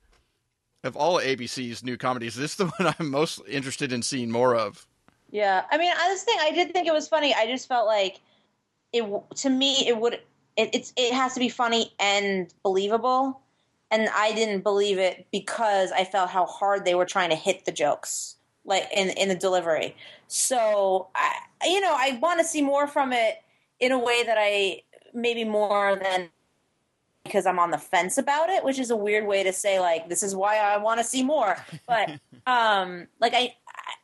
of 0.83 0.97
all 0.97 1.18
ABC's 1.18 1.85
new 1.85 1.99
comedies, 1.99 2.35
this 2.35 2.53
is 2.53 2.57
the 2.57 2.66
one 2.79 2.95
I'm 2.99 3.11
most 3.11 3.43
interested 3.47 3.93
in 3.93 4.01
seeing 4.01 4.31
more 4.31 4.57
of. 4.57 4.87
Yeah, 5.31 5.64
I 5.70 5.77
mean, 5.77 5.93
this 6.09 6.22
thing 6.22 6.39
I 6.41 6.51
did 6.53 6.72
think 6.72 6.87
it 6.87 6.95
was 6.95 7.09
funny. 7.09 7.35
I 7.35 7.47
just 7.47 7.68
felt 7.68 7.87
like 7.87 8.20
it 8.95 9.05
to 9.37 9.51
me 9.51 9.87
it 9.87 9.99
would 10.01 10.14
it, 10.57 10.70
it's 10.72 10.95
it 10.97 11.12
has 11.12 11.35
to 11.35 11.41
be 11.41 11.51
funny 11.51 11.93
and 12.01 12.53
believable, 12.62 13.43
and 13.91 14.09
I 14.16 14.33
didn't 14.33 14.62
believe 14.62 14.99
it 14.99 15.27
because 15.31 15.93
I 15.93 16.05
felt 16.05 16.31
how 16.31 16.47
hard 16.47 16.87
they 16.87 16.95
were 16.95 17.05
trying 17.05 17.31
to 17.31 17.37
hit 17.37 17.66
the 17.66 17.72
jokes, 17.72 18.37
like 18.64 18.89
in 18.97 19.11
in 19.11 19.29
the 19.29 19.35
delivery. 19.35 19.95
So 20.27 21.09
I, 21.14 21.35
you 21.64 21.83
know, 21.83 21.95
I 21.95 22.18
want 22.22 22.41
to 22.41 22.47
see 22.47 22.62
more 22.62 22.87
from 22.87 23.12
it 23.12 23.43
in 23.79 23.93
a 23.93 23.99
way 23.99 24.22
that 24.24 24.39
I 24.41 24.83
maybe 25.17 25.45
more 25.45 25.97
than 25.97 26.31
because 27.25 27.45
I'm 27.45 27.59
on 27.59 27.73
the 27.73 27.79
fence 27.79 28.19
about 28.19 28.51
it, 28.51 28.62
which 28.62 28.79
is 28.79 28.91
a 28.91 28.97
weird 28.97 29.27
way 29.27 29.43
to 29.43 29.53
say 29.53 29.81
like 29.81 30.09
this 30.09 30.23
is 30.23 30.37
why 30.37 30.59
I 30.59 30.77
want 30.77 31.01
to 31.01 31.05
see 31.05 31.25
more. 31.25 31.57
But 31.87 32.21
um 32.47 33.09
like 33.21 33.33
I 33.35 33.55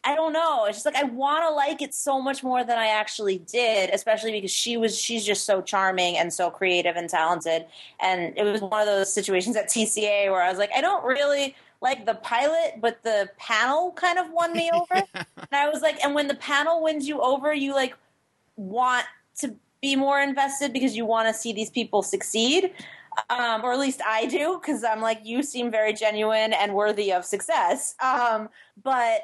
I 0.05 0.15
don't 0.15 0.33
know. 0.33 0.65
It's 0.67 0.77
just 0.77 0.87
like 0.87 0.97
I 0.97 1.05
want 1.05 1.45
to 1.45 1.51
like 1.51 1.83
it 1.83 1.95
so 1.95 2.21
much 2.21 2.43
more 2.43 2.65
than 2.65 2.79
I 2.79 2.89
actually 2.89 3.39
did, 3.39 3.91
especially 3.91 4.33
because 4.33 4.51
she 4.51 4.77
was 4.77 4.99
she's 4.99 5.25
just 5.25 5.45
so 5.45 5.63
charming 5.63 6.19
and 6.19 6.33
so 6.33 6.51
creative 6.51 6.97
and 6.97 7.09
talented. 7.09 7.67
And 8.01 8.37
it 8.37 8.45
was 8.45 8.61
one 8.61 8.81
of 8.81 8.87
those 8.87 9.13
situations 9.13 9.57
at 9.57 9.69
TCA 9.69 10.31
where 10.31 10.43
I 10.43 10.49
was 10.49 10.59
like, 10.59 10.71
I 10.75 10.81
don't 10.81 11.05
really 11.05 11.55
like 11.81 12.07
the 12.07 12.15
pilot, 12.15 12.77
but 12.81 13.03
the 13.03 13.29
panel 13.39 13.93
kind 13.93 14.19
of 14.19 14.31
won 14.31 14.53
me 14.53 14.71
over. 14.73 15.05
and 15.15 15.27
I 15.53 15.69
was 15.69 15.83
like, 15.83 16.03
and 16.05 16.15
when 16.15 16.29
the 16.29 16.37
panel 16.37 16.83
wins 16.83 17.09
you 17.09 17.21
over, 17.21 17.53
you 17.53 17.75
like 17.75 17.97
want 18.57 19.05
to 19.41 19.55
be 19.83 19.97
more 19.97 20.21
invested 20.21 20.73
because 20.73 20.97
you 20.97 21.05
want 21.05 21.29
to 21.29 21.35
see 21.35 21.53
these 21.53 21.71
people 21.71 22.03
succeed. 22.03 22.73
Um, 23.29 23.63
or 23.63 23.73
at 23.75 23.79
least 23.79 24.01
I 24.07 24.25
do, 24.25 24.59
because 24.59 24.85
I'm 24.85 25.03
like, 25.03 25.21
you 25.23 25.43
seem 25.43 25.71
very 25.71 25.93
genuine 25.93 26.55
and 26.55 26.75
worthy 26.75 27.13
of 27.13 27.27
success. 27.27 27.95
Um, 28.03 28.49
but 28.83 29.21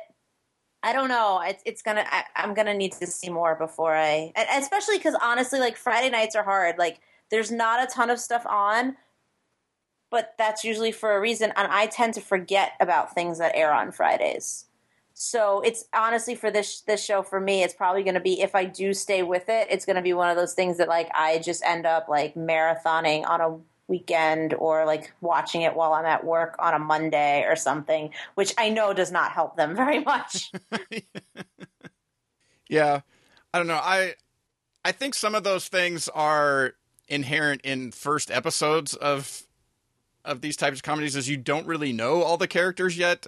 I 0.83 0.93
don't 0.93 1.09
know. 1.09 1.41
It's, 1.43 1.63
it's 1.65 1.83
gonna. 1.83 2.05
I, 2.07 2.25
I'm 2.37 2.53
gonna 2.53 2.75
need 2.75 2.93
to 2.93 3.07
see 3.07 3.31
more 3.31 3.55
before 3.55 3.97
I, 3.97 4.33
especially 4.55 4.99
because 4.99 5.17
honestly, 5.23 5.59
like 5.59 5.77
Friday 5.77 6.11
nights 6.11 6.37
are 6.37 6.43
hard. 6.45 6.77
Like, 6.77 7.01
there's 7.31 7.51
not 7.51 7.83
a 7.83 7.87
ton 7.87 8.11
of 8.11 8.21
stuff 8.21 8.45
on, 8.47 8.97
but 10.11 10.35
that's 10.39 10.65
usually 10.65 10.93
for 10.93 11.17
a 11.17 11.21
reason. 11.21 11.53
And 11.57 11.73
I 11.73 11.87
tend 11.87 12.15
to 12.15 12.21
forget 12.21 12.73
about 12.81 13.15
things 13.15 13.39
that 13.39 13.57
air 13.57 13.73
on 13.73 13.91
Fridays. 13.91 14.67
So 15.21 15.63
it's 15.63 15.85
honestly 15.93 16.37
for 16.37 16.49
this 16.49 16.83
this 16.83 17.05
show 17.05 17.25
for 17.25 17.41
me, 17.41 17.65
it's 17.65 17.75
probably 17.75 18.05
going 18.05 18.15
to 18.15 18.21
be 18.21 18.41
if 18.41 18.55
I 18.55 18.65
do 18.65 18.95
stay 18.95 19.25
with 19.25 19.49
it, 19.49 19.67
it's 19.69 19.85
going 19.85 19.97
to 19.97 20.03
be 20.03 20.13
one 20.13 20.31
of 20.31 20.37
those 20.37 20.55
things 20.55 20.79
that 20.79 20.87
like 20.87 21.11
I 21.13 21.41
just 21.41 21.65
end 21.65 21.87
up 21.87 22.09
like 22.09 22.37
marathoning 22.37 23.29
on 23.29 23.41
a 23.41 23.59
weekend 23.89 24.55
or 24.55 24.87
like 24.87 25.13
watching 25.21 25.63
it 25.63 25.75
while 25.75 25.93
I'm 25.93 26.05
at 26.05 26.23
work 26.25 26.55
on 26.61 26.73
a 26.73 26.79
Monday 26.79 27.43
or 27.49 27.57
something, 27.57 28.11
which 28.37 28.55
I 28.59 28.69
know 28.69 28.95
does 28.95 29.11
not 29.11 29.33
help 29.33 29.57
them 29.57 29.75
very 29.77 30.01
much. 30.01 30.53
Yeah, 32.71 33.01
I 33.55 33.59
don't 33.59 33.67
know. 33.67 33.81
I 33.83 34.13
I 34.85 34.93
think 34.93 35.15
some 35.15 35.35
of 35.35 35.43
those 35.43 35.69
things 35.69 36.09
are 36.11 36.75
inherent 37.09 37.63
in 37.63 37.93
first 37.93 38.31
episodes 38.31 38.95
of 38.95 39.45
of 40.23 40.43
these 40.43 40.57
types 40.57 40.81
of 40.81 40.83
comedies, 40.83 41.17
as 41.17 41.31
you 41.31 41.39
don't 41.39 41.67
really 41.67 41.95
know 41.95 42.23
all 42.23 42.37
the 42.37 42.47
characters 42.47 42.99
yet, 42.99 43.27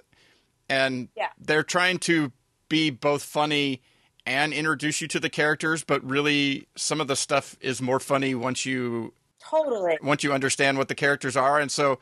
and 0.71 1.09
Yeah. 1.15 1.29
they're 1.39 1.63
trying 1.63 1.99
to 1.99 2.31
be 2.69 2.89
both 2.89 3.23
funny 3.23 3.81
and 4.25 4.53
introduce 4.53 5.01
you 5.01 5.07
to 5.09 5.19
the 5.19 5.29
characters, 5.29 5.83
but 5.83 6.03
really 6.03 6.67
some 6.75 7.01
of 7.01 7.07
the 7.07 7.15
stuff 7.15 7.55
is 7.61 7.81
more 7.81 7.99
funny 7.99 8.33
once 8.35 8.65
you 8.65 9.13
totally. 9.39 9.97
once 10.01 10.23
you 10.23 10.31
understand 10.31 10.77
what 10.77 10.87
the 10.87 10.95
characters 10.95 11.35
are. 11.35 11.59
And 11.59 11.71
so 11.71 11.99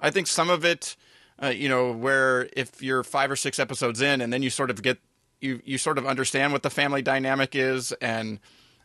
I 0.00 0.10
think 0.10 0.26
some 0.26 0.50
of 0.50 0.64
it, 0.64 0.96
uh, 1.42 1.48
you 1.48 1.68
know, 1.68 1.92
where 1.92 2.48
if 2.54 2.82
you're 2.82 3.02
five 3.04 3.30
or 3.30 3.36
six 3.36 3.58
episodes 3.58 4.00
in 4.00 4.20
and 4.20 4.32
then 4.32 4.42
you 4.42 4.50
sort 4.50 4.70
of 4.70 4.82
get, 4.82 4.98
you, 5.40 5.62
you 5.64 5.78
sort 5.78 5.96
of 5.96 6.06
understand 6.06 6.52
what 6.52 6.62
the 6.62 6.70
family 6.70 7.02
dynamic 7.02 7.54
is 7.54 7.92
and 8.00 8.40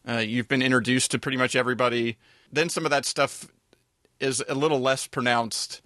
uh, 0.07 0.17
you've 0.17 0.47
been 0.47 0.61
introduced 0.61 1.09
to 1.11 1.19
pretty 1.19 1.37
much 1.37 1.55
everybody, 1.55 2.17
then 2.51 2.69
some 2.69 2.85
of 2.85 2.91
that 2.91 3.03
stuff 3.05 3.47
is 4.19 4.43
a 4.47 4.53
little 4.53 4.79
less 4.79 5.07
pronounced 5.07 5.81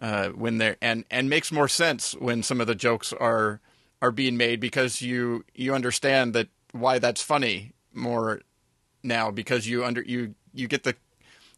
uh, 0.00 0.28
when 0.28 0.58
they're, 0.58 0.76
and, 0.80 1.04
and 1.10 1.30
makes 1.30 1.52
more 1.52 1.68
sense 1.68 2.14
when 2.18 2.42
some 2.42 2.60
of 2.60 2.66
the 2.66 2.74
jokes 2.74 3.12
are, 3.12 3.60
are 4.02 4.10
being 4.10 4.36
made 4.36 4.60
because 4.60 5.00
you, 5.02 5.44
you 5.54 5.74
understand 5.74 6.34
that 6.34 6.48
why 6.72 6.98
that's 6.98 7.22
funny 7.22 7.72
more 7.92 8.42
now 9.02 9.30
because 9.30 9.68
you 9.68 9.84
under, 9.84 10.02
you, 10.02 10.34
you 10.52 10.66
get 10.66 10.82
the 10.84 10.94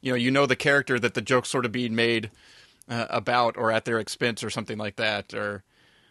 you 0.00 0.12
know 0.12 0.16
you 0.16 0.30
know 0.30 0.46
the 0.46 0.56
character 0.56 0.98
that 0.98 1.14
the 1.14 1.20
joke's 1.20 1.48
sort 1.48 1.64
of 1.64 1.72
being 1.72 1.94
made 1.94 2.30
uh, 2.88 3.06
about 3.10 3.56
or 3.56 3.72
at 3.72 3.84
their 3.84 3.98
expense 3.98 4.44
or 4.44 4.50
something 4.50 4.78
like 4.78 4.96
that 4.96 5.34
or 5.34 5.64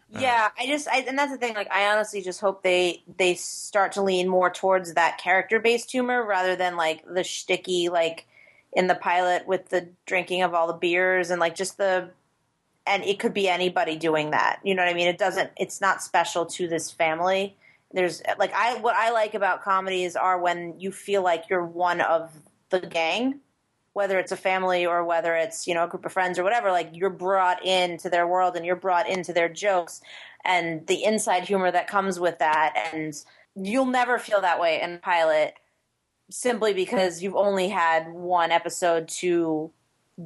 Yeah, 0.09 0.49
I 0.57 0.67
just 0.67 0.87
I, 0.87 0.99
and 0.99 1.17
that's 1.17 1.31
the 1.31 1.37
thing. 1.37 1.55
Like, 1.55 1.71
I 1.71 1.91
honestly 1.91 2.21
just 2.21 2.39
hope 2.39 2.63
they 2.63 3.03
they 3.17 3.35
start 3.35 3.93
to 3.93 4.01
lean 4.01 4.27
more 4.27 4.49
towards 4.49 4.93
that 4.93 5.17
character 5.17 5.59
based 5.59 5.91
humor 5.91 6.23
rather 6.25 6.55
than 6.55 6.75
like 6.75 7.03
the 7.05 7.21
shticky 7.21 7.89
like 7.89 8.27
in 8.75 8.87
the 8.87 8.95
pilot 8.95 9.47
with 9.47 9.69
the 9.69 9.87
drinking 10.05 10.43
of 10.43 10.53
all 10.53 10.67
the 10.67 10.73
beers 10.73 11.31
and 11.31 11.39
like 11.39 11.55
just 11.55 11.77
the 11.77 12.11
and 12.85 13.03
it 13.03 13.17
could 13.17 13.33
be 13.33 13.49
anybody 13.49 13.95
doing 13.95 14.29
that. 14.29 14.59
You 14.63 14.75
know 14.75 14.83
what 14.83 14.91
I 14.91 14.93
mean? 14.93 15.07
It 15.07 15.17
doesn't 15.17 15.49
it's 15.57 15.81
not 15.81 16.03
special 16.03 16.45
to 16.45 16.67
this 16.67 16.91
family. 16.91 17.55
There's 17.91 18.21
like 18.37 18.53
I 18.53 18.75
what 18.79 18.95
I 18.95 19.11
like 19.11 19.33
about 19.33 19.63
comedies 19.63 20.15
are 20.15 20.39
when 20.39 20.79
you 20.79 20.91
feel 20.91 21.23
like 21.23 21.45
you're 21.49 21.65
one 21.65 22.01
of 22.01 22.31
the 22.69 22.81
gang, 22.81 23.39
whether 23.93 24.19
it's 24.19 24.33
a 24.33 24.37
family 24.37 24.85
or 24.85 25.05
whether 25.05 25.35
it's, 25.35 25.65
you 25.65 25.73
know, 25.73 25.85
a 25.85 25.87
group 25.87 26.05
of 26.05 26.11
friends 26.11 26.37
or 26.37 26.43
whatever, 26.43 26.71
like 26.71 26.89
you're 26.91 27.09
brought 27.09 27.65
into 27.65 28.09
their 28.09 28.27
world 28.27 28.57
and 28.57 28.65
you're 28.65 28.75
brought 28.75 29.09
into 29.09 29.31
their 29.31 29.49
jokes 29.49 30.01
and 30.43 30.85
the 30.87 31.03
inside 31.05 31.45
humor 31.45 31.71
that 31.71 31.87
comes 31.87 32.19
with 32.19 32.39
that 32.39 32.75
and 32.93 33.23
you'll 33.55 33.85
never 33.85 34.19
feel 34.19 34.41
that 34.41 34.59
way 34.59 34.81
in 34.81 34.99
pilot 34.99 35.55
simply 36.29 36.73
because 36.73 37.21
you've 37.21 37.35
only 37.35 37.69
had 37.69 38.11
one 38.11 38.51
episode 38.51 39.07
to 39.07 39.71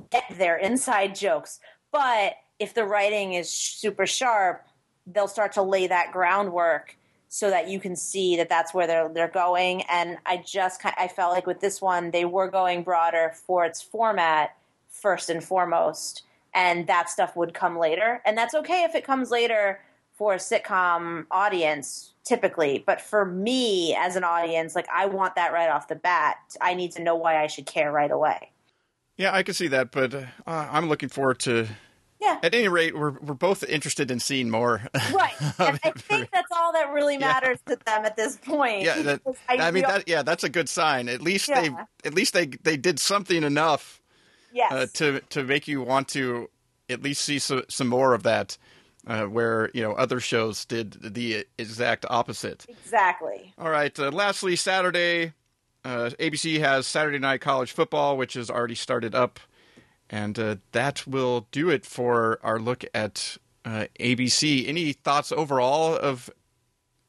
get 0.10 0.24
their 0.38 0.58
inside 0.58 1.16
jokes. 1.16 1.60
But 1.92 2.34
if 2.60 2.74
the 2.74 2.86
writing 2.86 3.34
is 3.34 3.52
super 3.52 4.06
sharp, 4.06 4.66
they'll 5.08 5.28
start 5.28 5.54
to 5.54 5.62
lay 5.62 5.88
that 5.88 6.12
groundwork 6.12 6.96
so 7.28 7.50
that 7.50 7.70
you 7.70 7.80
can 7.80 7.96
see 7.96 8.36
that 8.38 8.50
that's 8.50 8.74
where 8.74 8.88
they're 8.88 9.10
they're 9.10 9.28
going. 9.28 9.84
And 9.84 10.18
I 10.26 10.38
just 10.38 10.82
I 10.84 11.08
felt 11.08 11.34
like 11.34 11.48
with 11.48 11.60
this 11.60 11.82
one 11.82 12.12
they 12.12 12.26
were 12.26 12.50
going 12.50 12.84
broader 12.84 13.34
for 13.46 13.66
its 13.66 13.82
format 13.82 14.56
first 14.90 15.30
and 15.30 15.44
foremost, 15.44 16.24
and 16.54 16.88
that 16.88 17.10
stuff 17.10 17.36
would 17.36 17.54
come 17.54 17.78
later, 17.78 18.22
and 18.26 18.38
that's 18.38 18.56
okay 18.56 18.84
if 18.84 18.96
it 18.96 19.04
comes 19.04 19.32
later 19.32 19.80
for 20.14 20.34
a 20.34 20.38
sitcom 20.38 21.26
audience 21.32 22.14
typically 22.30 22.84
but 22.86 23.02
for 23.02 23.26
me 23.26 23.96
as 23.96 24.16
an 24.16 24.24
audience 24.24 24.76
like 24.76 24.88
i 24.94 25.08
want 25.08 25.34
that 25.36 25.52
right 25.52 25.70
off 25.70 25.88
the 25.88 25.96
bat. 25.96 26.38
I 26.62 26.76
need 26.76 26.92
to 26.92 27.02
know 27.02 27.16
why 27.16 27.44
i 27.44 27.48
should 27.48 27.66
care 27.66 27.92
right 27.92 28.12
away. 28.12 28.52
Yeah 29.18 29.34
i 29.34 29.42
can 29.42 29.56
see 29.56 29.68
that 29.70 29.92
but 29.92 30.14
uh, 30.14 30.26
i'm 30.46 30.88
looking 30.88 31.10
forward 31.10 31.40
to 31.40 31.68
yeah. 32.22 32.38
At 32.44 32.54
any 32.54 32.68
rate 32.68 32.98
we're, 32.98 33.12
we're 33.12 33.34
both 33.34 33.64
interested 33.64 34.12
in 34.12 34.20
seeing 34.20 34.50
more. 34.50 34.82
Right. 35.14 35.32
And 35.58 35.80
i 35.84 35.92
think 35.92 36.30
that's 36.32 36.52
all 36.52 36.74
that 36.74 36.92
really 36.92 37.18
matters 37.18 37.60
yeah. 37.66 37.76
to 37.76 37.86
them 37.86 38.06
at 38.06 38.18
this 38.18 38.36
point. 38.36 38.84
Yeah 38.84 39.02
that, 39.02 39.22
I, 39.50 39.56
I, 39.56 39.72
mean 39.72 39.84
that 39.84 40.08
yeah 40.08 40.22
that's 40.22 40.44
a 40.44 40.50
good 40.50 40.68
sign. 40.68 41.08
At 41.08 41.22
least 41.22 41.48
yeah. 41.48 41.62
they 41.62 41.70
at 42.04 42.14
least 42.14 42.34
they 42.34 42.48
they 42.48 42.76
did 42.76 43.00
something 43.00 43.42
enough 43.44 44.02
yes. 44.54 44.72
Uh, 44.72 44.88
to 44.96 45.22
to 45.30 45.44
make 45.44 45.68
you 45.68 45.82
want 45.82 46.10
to 46.10 46.50
at 46.90 47.02
least 47.02 47.22
see 47.22 47.40
some, 47.40 47.64
some 47.70 47.88
more 47.88 48.14
of 48.14 48.24
that 48.24 48.58
uh, 49.08 49.26
where 49.26 49.70
you 49.74 49.82
know 49.82 49.94
other 49.94 50.20
shows 50.20 50.66
did 50.66 50.98
the 51.02 51.46
exact 51.58 52.06
opposite. 52.10 52.66
Exactly. 52.68 53.54
All 53.58 53.70
right. 53.70 53.98
Uh, 53.98 54.12
lastly, 54.12 54.56
Saturday, 54.56 55.34
uh, 55.84 56.12
ABC 56.20 56.60
has 56.60 56.88
Saturday 56.88 57.20
Night 57.20 57.42
College 57.42 57.72
Football, 57.72 58.18
which 58.18 58.34
has 58.34 58.50
already 58.50 58.76
started 58.76 59.16
up, 59.16 59.40
and 60.10 60.38
uh, 60.38 60.56
that 60.72 61.08
will 61.08 61.48
do 61.52 61.70
it 61.70 61.86
for 61.86 62.40
our 62.44 62.60
look 62.60 62.84
at 62.94 63.38
uh, 63.66 63.86
ABC. 64.00 64.68
Any 64.68 64.94
thoughts 64.94 65.32
overall 65.32 65.96
of 65.96 66.30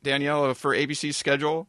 Danielle 0.03 0.55
for 0.55 0.74
ABC's 0.74 1.16
schedule? 1.16 1.68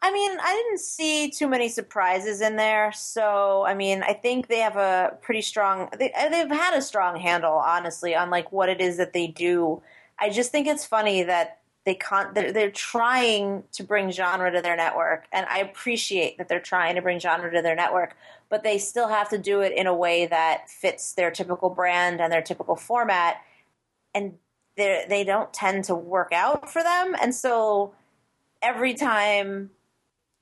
I 0.00 0.12
mean, 0.12 0.38
I 0.40 0.54
didn't 0.54 0.80
see 0.80 1.30
too 1.30 1.48
many 1.48 1.68
surprises 1.68 2.40
in 2.40 2.56
there. 2.56 2.92
So, 2.92 3.64
I 3.66 3.74
mean, 3.74 4.02
I 4.02 4.12
think 4.12 4.46
they 4.46 4.58
have 4.58 4.76
a 4.76 5.16
pretty 5.20 5.42
strong. 5.42 5.88
They, 5.98 6.12
uh, 6.12 6.28
they've 6.28 6.50
had 6.50 6.76
a 6.76 6.82
strong 6.82 7.18
handle, 7.18 7.54
honestly, 7.54 8.14
on 8.14 8.30
like 8.30 8.52
what 8.52 8.68
it 8.68 8.80
is 8.80 8.96
that 8.98 9.12
they 9.12 9.26
do. 9.26 9.82
I 10.18 10.30
just 10.30 10.52
think 10.52 10.66
it's 10.66 10.84
funny 10.84 11.22
that 11.24 11.58
they 11.84 11.94
can't. 11.94 12.34
They're, 12.34 12.52
they're 12.52 12.70
trying 12.70 13.64
to 13.72 13.82
bring 13.82 14.10
genre 14.10 14.52
to 14.52 14.62
their 14.62 14.76
network, 14.76 15.26
and 15.32 15.46
I 15.46 15.58
appreciate 15.58 16.38
that 16.38 16.48
they're 16.48 16.60
trying 16.60 16.94
to 16.94 17.02
bring 17.02 17.18
genre 17.18 17.50
to 17.50 17.62
their 17.62 17.76
network. 17.76 18.16
But 18.48 18.62
they 18.62 18.78
still 18.78 19.08
have 19.08 19.28
to 19.30 19.38
do 19.38 19.60
it 19.60 19.72
in 19.72 19.86
a 19.86 19.94
way 19.94 20.26
that 20.26 20.70
fits 20.70 21.12
their 21.12 21.30
typical 21.30 21.70
brand 21.70 22.20
and 22.20 22.32
their 22.32 22.42
typical 22.42 22.76
format, 22.76 23.38
and 24.14 24.34
they 24.76 25.24
don't 25.26 25.52
tend 25.52 25.84
to 25.84 25.94
work 25.94 26.32
out 26.32 26.70
for 26.70 26.82
them. 26.82 27.16
And 27.20 27.34
so 27.34 27.94
every 28.62 28.94
time 28.94 29.70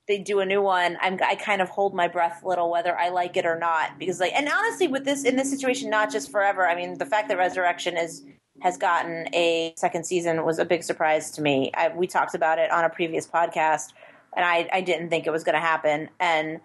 they 0.07 0.19
do 0.19 0.41
a 0.41 0.47
new 0.47 0.63
one, 0.63 0.97
I'm, 1.01 1.19
I 1.25 1.35
kind 1.35 1.61
of 1.61 1.69
hold 1.69 1.95
my 1.95 2.09
breath 2.09 2.43
a 2.43 2.49
little 2.49 2.71
whether 2.71 2.97
I 2.97 3.09
like 3.09 3.37
it 3.37 3.45
or 3.45 3.59
not 3.59 3.99
because 3.99 4.21
like 4.21 4.33
and 4.35 4.49
honestly 4.49 4.89
with 4.89 5.05
this 5.05 5.25
in 5.25 5.37
this 5.37 5.51
situation 5.51 5.91
not 5.91 6.13
just 6.13 6.31
forever. 6.31 6.67
I 6.69 6.75
mean 6.75 6.99
the 6.99 7.07
fact 7.07 7.29
that 7.29 7.39
Resurrection 7.39 7.97
is 7.97 8.25
has 8.61 8.77
gotten 8.77 9.29
a 9.35 9.75
second 9.77 10.05
season 10.05 10.45
was 10.45 10.59
a 10.59 10.65
big 10.65 10.83
surprise 10.83 11.31
to 11.33 11.43
me. 11.43 11.71
I, 11.75 11.89
we 11.89 12.07
talked 12.07 12.35
about 12.35 12.59
it 12.59 12.71
on 12.71 12.85
a 12.85 12.89
previous 12.89 13.27
podcast, 13.27 13.93
and 14.35 14.45
I, 14.45 14.69
I 14.73 14.81
didn't 14.81 15.11
think 15.11 15.27
it 15.27 15.31
was 15.31 15.45
going 15.45 15.55
to 15.55 15.61
happen. 15.61 16.09
And 16.21 16.61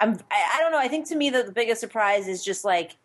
I'm 0.00 0.18
I, 0.30 0.56
I 0.56 0.60
don't 0.60 0.72
know. 0.72 0.78
I 0.78 0.88
think 0.88 1.08
to 1.08 1.16
me 1.16 1.30
the, 1.30 1.44
the 1.44 1.52
biggest 1.52 1.80
surprise 1.80 2.28
is 2.28 2.44
just 2.44 2.64
like 2.64 2.96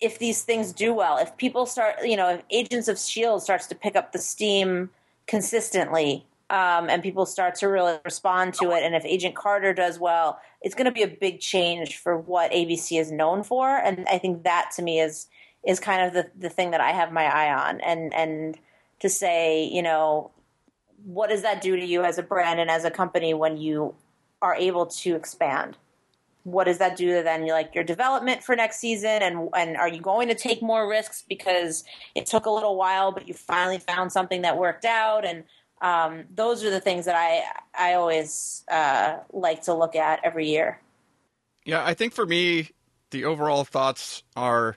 if 0.00 0.18
these 0.18 0.42
things 0.42 0.72
do 0.72 0.94
well, 0.94 1.18
if 1.18 1.36
people 1.36 1.66
start, 1.66 1.96
you 2.04 2.16
know, 2.16 2.30
if 2.30 2.42
Agents 2.50 2.88
of 2.88 2.98
Shield 2.98 3.42
starts 3.42 3.66
to 3.66 3.74
pick 3.74 3.96
up 3.96 4.12
the 4.12 4.18
steam 4.18 4.90
consistently 5.26 6.26
um, 6.50 6.90
and 6.90 7.00
people 7.00 7.26
start 7.26 7.54
to 7.56 7.68
really 7.68 7.96
respond 8.04 8.54
to 8.54 8.72
it. 8.72 8.82
And 8.82 8.96
if 8.96 9.04
Agent 9.04 9.36
Carter 9.36 9.72
does 9.72 10.00
well, 10.00 10.40
it's 10.60 10.74
going 10.74 10.86
to 10.86 10.92
be 10.92 11.04
a 11.04 11.08
big 11.08 11.38
change 11.38 11.96
for 11.96 12.18
what 12.18 12.50
ABC 12.50 13.00
is 13.00 13.12
known 13.12 13.44
for. 13.44 13.68
And 13.68 14.06
I 14.08 14.18
think 14.18 14.42
that 14.42 14.72
to 14.76 14.82
me 14.82 15.00
is 15.00 15.28
is 15.66 15.78
kind 15.78 16.02
of 16.06 16.12
the 16.12 16.30
the 16.36 16.50
thing 16.50 16.72
that 16.72 16.80
I 16.80 16.90
have 16.90 17.12
my 17.12 17.24
eye 17.24 17.54
on. 17.54 17.80
And 17.80 18.12
and 18.12 18.58
to 18.98 19.08
say, 19.08 19.64
you 19.64 19.80
know, 19.80 20.32
what 21.04 21.30
does 21.30 21.42
that 21.42 21.62
do 21.62 21.76
to 21.76 21.84
you 21.84 22.02
as 22.02 22.18
a 22.18 22.22
brand 22.22 22.58
and 22.58 22.70
as 22.70 22.84
a 22.84 22.90
company 22.90 23.32
when 23.32 23.56
you 23.56 23.94
are 24.42 24.56
able 24.56 24.86
to 24.86 25.14
expand? 25.14 25.76
What 26.42 26.64
does 26.64 26.78
that 26.78 26.96
do 26.96 27.14
to 27.16 27.22
then 27.22 27.46
like 27.46 27.76
your 27.76 27.84
development 27.84 28.42
for 28.42 28.56
next 28.56 28.80
season 28.80 29.22
and 29.22 29.50
and 29.54 29.76
are 29.76 29.88
you 29.88 30.00
going 30.00 30.26
to 30.28 30.34
take 30.34 30.62
more 30.62 30.88
risks 30.88 31.22
because 31.28 31.84
it 32.16 32.26
took 32.26 32.46
a 32.46 32.50
little 32.50 32.76
while 32.76 33.12
but 33.12 33.28
you 33.28 33.34
finally 33.34 33.78
found 33.78 34.10
something 34.10 34.42
that 34.42 34.56
worked 34.56 34.86
out 34.86 35.24
and 35.24 35.44
um, 35.80 36.24
those 36.34 36.64
are 36.64 36.70
the 36.70 36.80
things 36.80 37.04
that 37.06 37.16
I 37.16 37.42
I 37.78 37.94
always 37.94 38.64
uh, 38.70 39.18
like 39.32 39.62
to 39.62 39.74
look 39.74 39.96
at 39.96 40.20
every 40.22 40.48
year. 40.48 40.80
Yeah, 41.64 41.84
I 41.84 41.94
think 41.94 42.12
for 42.12 42.26
me, 42.26 42.70
the 43.10 43.24
overall 43.24 43.64
thoughts 43.64 44.22
are 44.36 44.76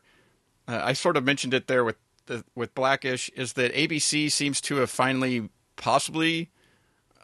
uh, 0.68 0.82
I 0.84 0.94
sort 0.94 1.18
of 1.18 1.24
mentioned 1.24 1.54
it 1.54 1.68
there 1.68 1.84
with 1.84 1.98
the, 2.26 2.44
with 2.56 2.74
Blackish 2.74 3.30
is 3.36 3.54
that 3.54 3.74
ABC 3.74 4.32
seems 4.32 4.62
to 4.62 4.78
have 4.78 4.90
finally 4.90 5.50
possibly 5.76 6.50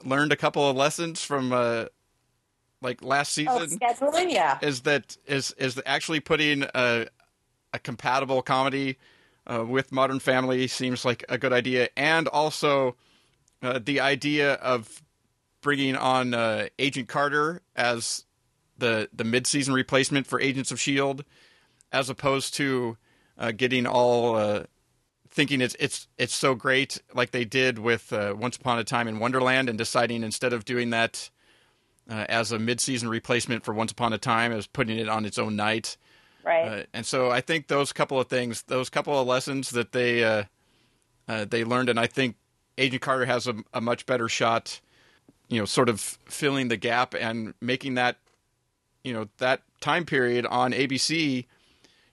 learned 0.03 0.33
a 0.33 0.35
couple 0.35 0.69
of 0.69 0.75
lessons 0.75 1.23
from 1.23 1.53
uh, 1.53 1.85
like 2.81 3.01
last 3.01 3.37
oh, 3.39 3.59
season. 3.65 3.79
Oh, 3.81 3.93
scheduling, 3.93 4.31
yeah, 4.31 4.59
is 4.61 4.81
that 4.81 5.17
is 5.25 5.53
is 5.57 5.81
actually 5.85 6.19
putting 6.19 6.65
a 6.75 7.07
a 7.73 7.79
compatible 7.79 8.41
comedy 8.41 8.97
uh, 9.47 9.65
with 9.65 9.91
Modern 9.91 10.19
Family 10.19 10.67
seems 10.67 11.05
like 11.05 11.23
a 11.29 11.37
good 11.37 11.53
idea, 11.53 11.89
and 11.95 12.27
also 12.27 12.95
uh, 13.61 13.79
the 13.83 13.99
idea 13.99 14.53
of 14.55 15.01
bringing 15.61 15.95
on 15.95 16.33
uh, 16.33 16.67
Agent 16.77 17.07
Carter 17.07 17.61
as 17.75 18.25
the 18.77 19.09
the 19.13 19.23
mid 19.23 19.45
season 19.45 19.73
replacement 19.73 20.27
for 20.27 20.39
Agents 20.39 20.71
of 20.71 20.79
Shield, 20.79 21.25
as 21.91 22.09
opposed 22.09 22.53
to 22.55 22.97
uh, 23.37 23.51
getting 23.51 23.85
all 23.85 24.35
uh, 24.35 24.63
thinking 25.29 25.61
it's 25.61 25.75
it's 25.79 26.07
it's 26.17 26.33
so 26.33 26.55
great 26.55 27.01
like 27.13 27.31
they 27.31 27.45
did 27.45 27.79
with 27.79 28.13
uh, 28.13 28.33
Once 28.37 28.55
Upon 28.57 28.79
a 28.79 28.83
Time 28.83 29.07
in 29.07 29.19
Wonderland, 29.19 29.69
and 29.69 29.77
deciding 29.77 30.23
instead 30.23 30.53
of 30.53 30.65
doing 30.65 30.91
that 30.91 31.29
uh, 32.09 32.25
as 32.29 32.51
a 32.51 32.59
mid 32.59 32.79
season 32.79 33.09
replacement 33.09 33.63
for 33.63 33.73
Once 33.73 33.91
Upon 33.91 34.13
a 34.13 34.17
Time, 34.17 34.51
as 34.51 34.67
putting 34.67 34.97
it 34.97 35.09
on 35.09 35.25
its 35.25 35.37
own 35.37 35.55
night. 35.55 35.97
Right. 36.41 36.87
and 36.93 37.05
so 37.05 37.29
I 37.29 37.41
think 37.41 37.67
those 37.67 37.91
couple 37.91 38.19
of 38.19 38.27
things, 38.27 38.63
those 38.63 38.89
couple 38.89 39.19
of 39.19 39.27
lessons 39.27 39.71
that 39.71 39.91
they 39.91 40.45
they 41.27 41.63
learned, 41.63 41.89
and 41.89 41.99
I 41.99 42.07
think 42.07 42.37
Agent 42.79 43.01
Carter 43.01 43.25
has 43.25 43.47
a, 43.47 43.55
a 43.73 43.81
much 43.81 44.05
better 44.05 44.29
shot, 44.29 44.79
you 45.49 45.59
know, 45.59 45.65
sort 45.65 45.89
of 45.89 45.99
filling 45.99 46.69
the 46.69 46.77
gap 46.77 47.13
and 47.13 47.53
making 47.61 47.95
that, 47.95 48.17
you 49.03 49.13
know, 49.13 49.27
that 49.37 49.61
time 49.81 50.05
period 50.05 50.45
on 50.45 50.71
ABC, 50.71 51.45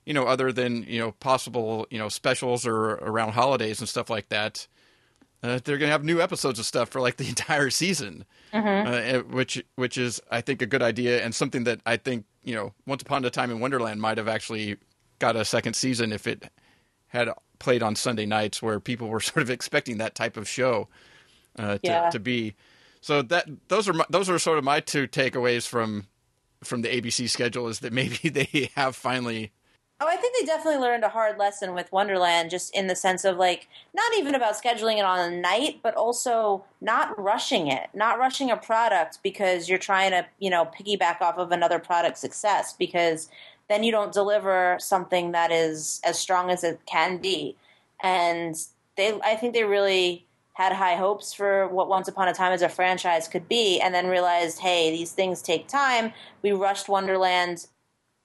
you 0.04 0.14
know, 0.14 0.24
other 0.24 0.52
than 0.52 0.82
you 0.84 0.98
know 0.98 1.12
possible 1.12 1.86
you 1.90 1.98
know 1.98 2.08
specials 2.08 2.66
or 2.66 2.92
around 2.94 3.32
holidays 3.32 3.80
and 3.80 3.88
stuff 3.88 4.10
like 4.10 4.28
that. 4.28 4.66
Uh, 5.42 5.60
they're 5.64 5.76
going 5.76 5.88
to 5.88 5.92
have 5.92 6.02
new 6.02 6.20
episodes 6.20 6.58
of 6.58 6.64
stuff 6.64 6.88
for 6.88 7.00
like 7.00 7.16
the 7.16 7.28
entire 7.28 7.70
season, 7.70 8.24
mm-hmm. 8.52 9.18
uh, 9.18 9.20
which 9.34 9.62
which 9.76 9.98
is 9.98 10.20
I 10.30 10.40
think 10.40 10.62
a 10.62 10.66
good 10.66 10.82
idea 10.82 11.22
and 11.22 11.34
something 11.34 11.64
that 11.64 11.80
I 11.84 11.96
think 11.96 12.24
you 12.42 12.54
know 12.54 12.72
Once 12.86 13.02
Upon 13.02 13.24
a 13.24 13.30
Time 13.30 13.50
in 13.50 13.60
Wonderland 13.60 14.00
might 14.00 14.18
have 14.18 14.28
actually 14.28 14.76
got 15.18 15.36
a 15.36 15.44
second 15.44 15.74
season 15.74 16.12
if 16.12 16.26
it 16.26 16.50
had 17.08 17.28
played 17.58 17.82
on 17.82 17.96
Sunday 17.96 18.26
nights 18.26 18.62
where 18.62 18.80
people 18.80 19.08
were 19.08 19.20
sort 19.32 19.42
of 19.42 19.50
expecting 19.50 19.98
that 19.98 20.14
type 20.14 20.36
of 20.36 20.48
show 20.48 20.88
uh, 21.58 21.74
to, 21.74 21.80
yeah. 21.82 22.10
to 22.10 22.20
be. 22.20 22.54
So 23.00 23.22
that 23.22 23.48
those 23.68 23.88
are 23.88 23.92
my, 23.92 24.04
those 24.10 24.28
are 24.28 24.38
sort 24.38 24.58
of 24.58 24.64
my 24.64 24.80
two 24.80 25.06
takeaways 25.06 25.66
from 25.66 26.06
from 26.64 26.82
the 26.82 26.88
ABC 26.88 27.28
schedule 27.28 27.68
is 27.68 27.80
that 27.80 27.92
maybe 27.92 28.28
they 28.28 28.70
have 28.74 28.96
finally 28.96 29.52
Oh, 29.98 30.06
I 30.06 30.16
think 30.16 30.36
they 30.38 30.44
definitely 30.44 30.80
learned 30.80 31.04
a 31.04 31.08
hard 31.08 31.38
lesson 31.38 31.72
with 31.72 31.90
Wonderland, 31.90 32.50
just 32.50 32.74
in 32.76 32.86
the 32.86 32.94
sense 32.94 33.24
of 33.24 33.38
like 33.38 33.66
not 33.94 34.12
even 34.18 34.34
about 34.34 34.60
scheduling 34.62 34.98
it 34.98 35.06
on 35.06 35.32
a 35.32 35.34
night, 35.34 35.80
but 35.82 35.94
also 35.94 36.66
not 36.82 37.18
rushing 37.18 37.68
it, 37.68 37.88
not 37.94 38.18
rushing 38.18 38.50
a 38.50 38.58
product 38.58 39.20
because 39.22 39.70
you're 39.70 39.78
trying 39.78 40.10
to, 40.10 40.26
you 40.38 40.50
know, 40.50 40.66
piggyback 40.66 41.22
off 41.22 41.38
of 41.38 41.50
another 41.50 41.78
product's 41.78 42.20
success 42.20 42.74
because 42.74 43.30
then 43.68 43.82
you 43.82 43.92
don't 43.92 44.12
deliver 44.12 44.76
something 44.80 45.32
that 45.32 45.50
is 45.50 46.00
as 46.04 46.18
strong 46.18 46.50
as 46.50 46.64
it 46.64 46.80
can 46.86 47.18
be. 47.18 47.56
And 48.02 48.56
they, 48.96 49.18
I 49.24 49.36
think 49.36 49.54
they 49.54 49.64
really 49.64 50.26
had 50.54 50.72
high 50.72 50.96
hopes 50.96 51.34
for 51.34 51.68
what 51.68 51.88
Once 51.88 52.08
Upon 52.08 52.28
a 52.28 52.34
Time 52.34 52.52
as 52.52 52.62
a 52.62 52.68
franchise 52.68 53.28
could 53.28 53.48
be, 53.48 53.78
and 53.80 53.94
then 53.94 54.06
realized, 54.06 54.60
hey, 54.60 54.90
these 54.90 55.12
things 55.12 55.42
take 55.42 55.68
time. 55.68 56.12
We 56.42 56.52
rushed 56.52 56.88
Wonderland 56.88 57.66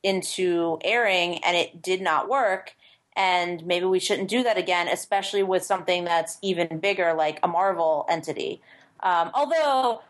into 0.04 0.80
airing 0.84 1.44
and 1.44 1.56
it 1.56 1.82
did 1.82 2.02
not 2.02 2.28
work 2.28 2.76
and 3.16 3.66
maybe 3.66 3.86
we 3.86 4.00
shouldn't 4.00 4.30
do 4.30 4.44
that 4.44 4.58
again 4.58 4.88
especially 4.88 5.44
with 5.44 5.64
something 5.64 6.04
that's 6.04 6.38
even 6.42 6.80
bigger 6.80 7.14
like 7.14 7.40
a 7.44 7.48
marvel 7.48 8.06
entity 8.10 8.62
um, 9.02 9.30
although 9.34 10.02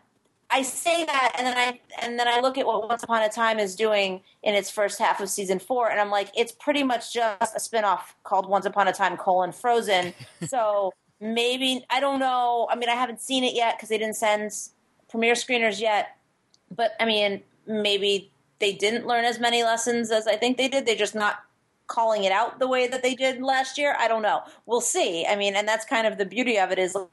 i 0.52 0.62
say 0.62 1.04
that 1.04 1.34
and 1.36 1.46
then 1.46 1.56
i 1.56 1.80
and 2.02 2.18
then 2.18 2.28
i 2.28 2.40
look 2.40 2.58
at 2.58 2.66
what 2.66 2.88
once 2.88 3.02
upon 3.02 3.22
a 3.22 3.28
time 3.28 3.58
is 3.58 3.74
doing 3.74 4.20
in 4.42 4.54
its 4.54 4.70
first 4.70 4.98
half 4.98 5.20
of 5.20 5.28
season 5.28 5.58
four 5.58 5.90
and 5.90 6.00
i'm 6.00 6.10
like 6.10 6.30
it's 6.36 6.52
pretty 6.52 6.82
much 6.82 7.12
just 7.12 7.56
a 7.56 7.60
spin-off 7.60 8.14
called 8.24 8.48
once 8.48 8.66
upon 8.66 8.88
a 8.88 8.92
time 8.92 9.16
colon 9.16 9.52
frozen 9.52 10.14
so 10.46 10.92
maybe 11.20 11.84
i 11.90 12.00
don't 12.00 12.20
know 12.20 12.68
i 12.70 12.76
mean 12.76 12.88
i 12.88 12.94
haven't 12.94 13.20
seen 13.20 13.44
it 13.44 13.54
yet 13.54 13.76
because 13.76 13.88
they 13.88 13.98
didn't 13.98 14.16
send 14.16 14.50
premiere 15.08 15.34
screeners 15.34 15.80
yet 15.80 16.16
but 16.74 16.92
i 17.00 17.04
mean 17.04 17.42
maybe 17.66 18.30
they 18.62 18.72
didn't 18.72 19.06
learn 19.06 19.24
as 19.24 19.40
many 19.40 19.64
lessons 19.64 20.10
as 20.10 20.26
I 20.26 20.36
think 20.36 20.56
they 20.56 20.68
did. 20.68 20.86
They're 20.86 20.94
just 20.94 21.16
not 21.16 21.40
calling 21.88 22.22
it 22.22 22.30
out 22.32 22.60
the 22.60 22.68
way 22.68 22.86
that 22.86 23.02
they 23.02 23.14
did 23.14 23.42
last 23.42 23.76
year. 23.76 23.94
I 23.98 24.06
don't 24.06 24.22
know. 24.22 24.42
We'll 24.66 24.80
see. 24.80 25.26
I 25.26 25.34
mean, 25.34 25.56
and 25.56 25.66
that's 25.66 25.84
kind 25.84 26.06
of 26.06 26.16
the 26.16 26.24
beauty 26.24 26.58
of 26.58 26.70
it 26.70 26.78
is 26.78 26.94
like, 26.94 27.08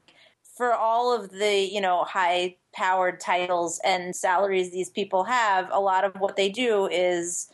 for 0.56 0.72
all 0.72 1.14
of 1.14 1.30
the, 1.30 1.68
you 1.70 1.80
know, 1.80 2.04
high 2.04 2.56
powered 2.72 3.20
titles 3.20 3.80
and 3.84 4.14
salaries 4.14 4.70
these 4.70 4.90
people 4.90 5.24
have, 5.24 5.68
a 5.72 5.80
lot 5.80 6.04
of 6.04 6.14
what 6.16 6.36
they 6.36 6.48
do 6.48 6.86
is 6.86 7.50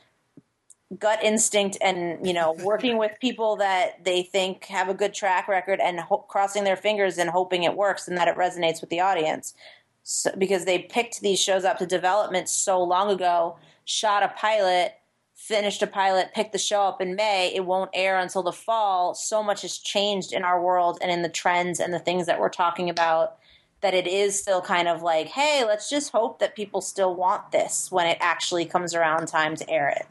gut 0.99 1.23
instinct 1.23 1.77
and, 1.81 2.25
you 2.27 2.33
know, 2.33 2.53
working 2.61 2.99
with 2.99 3.13
people 3.21 3.57
that 3.57 4.05
they 4.05 4.23
think 4.23 4.65
have 4.67 4.89
a 4.89 4.95
good 4.95 5.15
track 5.15 5.49
record 5.49 5.81
and 5.81 6.01
ho- 6.01 6.25
crossing 6.29 6.65
their 6.65 6.77
fingers 6.77 7.19
and 7.19 7.31
hoping 7.31 7.63
it 7.63 7.77
works 7.77 8.09
and 8.09 8.17
that 8.17 8.29
it 8.29 8.37
resonates 8.37 8.81
with 8.81 8.91
the 8.91 9.01
audience. 9.01 9.55
So, 10.03 10.31
because 10.39 10.65
they 10.65 10.79
picked 10.79 11.21
these 11.21 11.41
shows 11.41 11.65
up 11.65 11.79
to 11.79 11.87
development 11.87 12.49
so 12.49 12.83
long 12.83 13.11
ago 13.11 13.57
shot 13.85 14.23
a 14.23 14.29
pilot, 14.29 14.95
finished 15.37 15.83
a 15.83 15.87
pilot, 15.87 16.33
picked 16.35 16.53
the 16.53 16.59
show 16.59 16.83
up 16.83 17.01
in 17.01 17.15
May. 17.15 17.53
It 17.55 17.65
won't 17.65 17.91
air 17.95 18.19
until 18.19 18.43
the 18.43 18.53
fall. 18.53 19.15
So 19.15 19.43
much 19.43 19.63
has 19.63 19.79
changed 19.79 20.33
in 20.33 20.43
our 20.43 20.61
world 20.61 20.99
and 21.01 21.11
in 21.11 21.23
the 21.23 21.29
trends 21.29 21.79
and 21.79 21.93
the 21.93 21.99
things 21.99 22.27
that 22.27 22.41
we're 22.41 22.49
talking 22.49 22.91
about 22.91 23.37
that 23.83 23.93
it 23.93 24.07
is 24.07 24.41
still 24.41 24.63
kind 24.63 24.89
of 24.89 25.03
like, 25.03 25.29
hey, 25.29 25.63
let's 25.65 25.91
just 25.91 26.11
hope 26.11 26.39
that 26.39 26.57
people 26.57 26.81
still 26.81 27.15
want 27.15 27.53
this 27.53 27.93
when 27.93 28.07
it 28.07 28.17
actually 28.21 28.65
comes 28.65 28.95
around 28.95 29.27
time 29.29 29.55
to 29.55 29.71
air 29.71 29.91
it. 29.91 30.07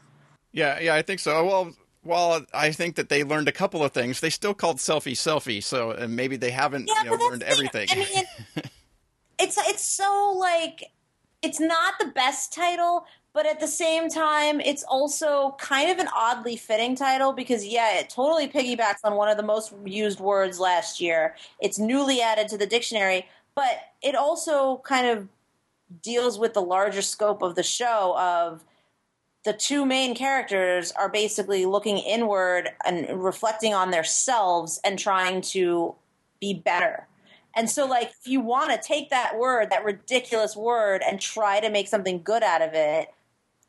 Yeah, 0.52 0.78
yeah, 0.78 0.94
I 0.94 1.02
think 1.02 1.18
so. 1.18 1.44
Well, 1.44 1.72
while 2.04 2.46
I 2.54 2.70
think 2.70 2.94
that 2.94 3.08
they 3.08 3.24
learned 3.24 3.48
a 3.48 3.52
couple 3.52 3.82
of 3.82 3.90
things, 3.90 4.20
they 4.20 4.30
still 4.30 4.54
called 4.54 4.76
selfie 4.76 5.12
selfie. 5.12 5.62
So 5.62 6.06
maybe 6.08 6.36
they 6.36 6.52
haven't 6.52 6.88
Yeah, 6.88 7.02
you 7.02 7.18
know, 7.18 7.24
learned 7.26 7.42
everything. 7.42 7.88
I 7.90 7.96
mean, 7.96 8.24
it's 9.40 9.58
it's 9.68 9.84
so 9.84 10.34
like 10.38 10.84
it's 11.42 11.60
not 11.60 11.94
the 11.98 12.06
best 12.06 12.52
title, 12.52 13.04
but 13.36 13.44
at 13.44 13.60
the 13.60 13.66
same 13.66 14.08
time, 14.08 14.62
it's 14.62 14.82
also 14.84 15.54
kind 15.60 15.90
of 15.90 15.98
an 15.98 16.08
oddly 16.16 16.56
fitting 16.56 16.96
title 16.96 17.34
because 17.34 17.66
yeah, 17.66 17.98
it 17.98 18.08
totally 18.08 18.48
piggybacks 18.48 19.00
on 19.04 19.14
one 19.14 19.28
of 19.28 19.36
the 19.36 19.42
most 19.42 19.74
used 19.84 20.20
words 20.20 20.58
last 20.58 21.02
year. 21.02 21.36
It's 21.60 21.78
newly 21.78 22.22
added 22.22 22.48
to 22.48 22.56
the 22.56 22.66
dictionary, 22.66 23.28
but 23.54 23.76
it 24.00 24.14
also 24.14 24.78
kind 24.86 25.06
of 25.06 25.28
deals 26.00 26.38
with 26.38 26.54
the 26.54 26.62
larger 26.62 27.02
scope 27.02 27.42
of 27.42 27.56
the 27.56 27.62
show 27.62 28.16
of 28.18 28.64
the 29.44 29.52
two 29.52 29.84
main 29.84 30.14
characters 30.14 30.90
are 30.92 31.10
basically 31.10 31.66
looking 31.66 31.98
inward 31.98 32.70
and 32.86 33.22
reflecting 33.22 33.74
on 33.74 33.90
themselves 33.90 34.80
and 34.82 34.98
trying 34.98 35.42
to 35.42 35.94
be 36.40 36.54
better. 36.54 37.06
And 37.54 37.68
so, 37.68 37.84
like, 37.84 38.12
if 38.18 38.26
you 38.26 38.40
want 38.40 38.70
to 38.70 38.78
take 38.78 39.10
that 39.10 39.38
word, 39.38 39.68
that 39.70 39.84
ridiculous 39.84 40.56
word, 40.56 41.02
and 41.06 41.20
try 41.20 41.60
to 41.60 41.68
make 41.68 41.88
something 41.88 42.22
good 42.22 42.42
out 42.42 42.62
of 42.62 42.70
it, 42.72 43.08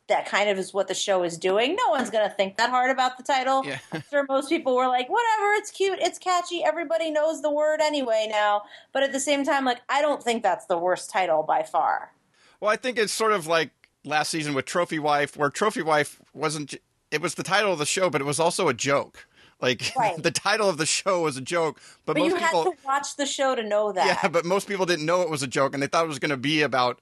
that 0.08 0.26
kind 0.26 0.48
of 0.50 0.58
is 0.58 0.74
what 0.74 0.88
the 0.88 0.94
show 0.94 1.22
is 1.22 1.36
doing. 1.38 1.76
No 1.76 1.90
one's 1.90 2.10
going 2.10 2.28
to 2.28 2.34
think 2.34 2.56
that 2.56 2.70
hard 2.70 2.90
about 2.90 3.16
the 3.16 3.22
title. 3.22 3.64
Yeah. 3.64 3.78
Sure 4.10 4.24
most 4.28 4.48
people 4.48 4.74
were 4.74 4.86
like, 4.88 5.08
whatever, 5.08 5.52
it's 5.52 5.70
cute, 5.70 5.98
it's 6.00 6.18
catchy, 6.18 6.64
everybody 6.64 7.10
knows 7.10 7.42
the 7.42 7.50
word 7.50 7.80
anyway 7.80 8.26
now. 8.30 8.62
But 8.92 9.02
at 9.02 9.12
the 9.12 9.20
same 9.20 9.44
time, 9.44 9.64
like, 9.64 9.80
I 9.88 10.00
don't 10.00 10.22
think 10.22 10.42
that's 10.42 10.64
the 10.66 10.78
worst 10.78 11.10
title 11.10 11.42
by 11.42 11.62
far. 11.62 12.12
Well, 12.60 12.70
I 12.70 12.76
think 12.76 12.98
it's 12.98 13.12
sort 13.12 13.32
of 13.32 13.46
like 13.46 13.70
last 14.04 14.30
season 14.30 14.54
with 14.54 14.64
Trophy 14.64 14.98
Wife, 14.98 15.36
where 15.36 15.50
Trophy 15.50 15.82
Wife 15.82 16.20
wasn't, 16.32 16.74
it 17.10 17.20
was 17.20 17.34
the 17.34 17.42
title 17.42 17.72
of 17.72 17.78
the 17.78 17.86
show, 17.86 18.08
but 18.08 18.20
it 18.20 18.24
was 18.24 18.40
also 18.40 18.68
a 18.68 18.74
joke. 18.74 19.26
Like 19.60 19.92
Right. 19.96 20.22
the 20.22 20.30
title 20.30 20.68
of 20.68 20.78
the 20.78 20.86
show 20.86 21.22
was 21.22 21.36
a 21.36 21.40
joke, 21.42 21.80
but, 22.06 22.14
But 22.14 22.20
most 22.20 22.30
you 22.30 22.38
people, 22.38 22.64
had 22.64 22.70
to 22.72 22.86
watch 22.86 23.16
the 23.16 23.26
show 23.26 23.54
to 23.54 23.62
know 23.62 23.92
that. 23.92 24.06
yeah, 24.22 24.28
but 24.28 24.44
most 24.46 24.68
people 24.68 24.86
didn't 24.86 25.04
know 25.04 25.20
it 25.22 25.28
was 25.30 25.42
a 25.42 25.46
joke, 25.48 25.74
and 25.74 25.82
they 25.82 25.86
thought 25.88 26.04
it 26.04 26.08
was 26.08 26.18
going 26.20 26.30
to 26.30 26.36
be 26.38 26.62
about, 26.62 27.00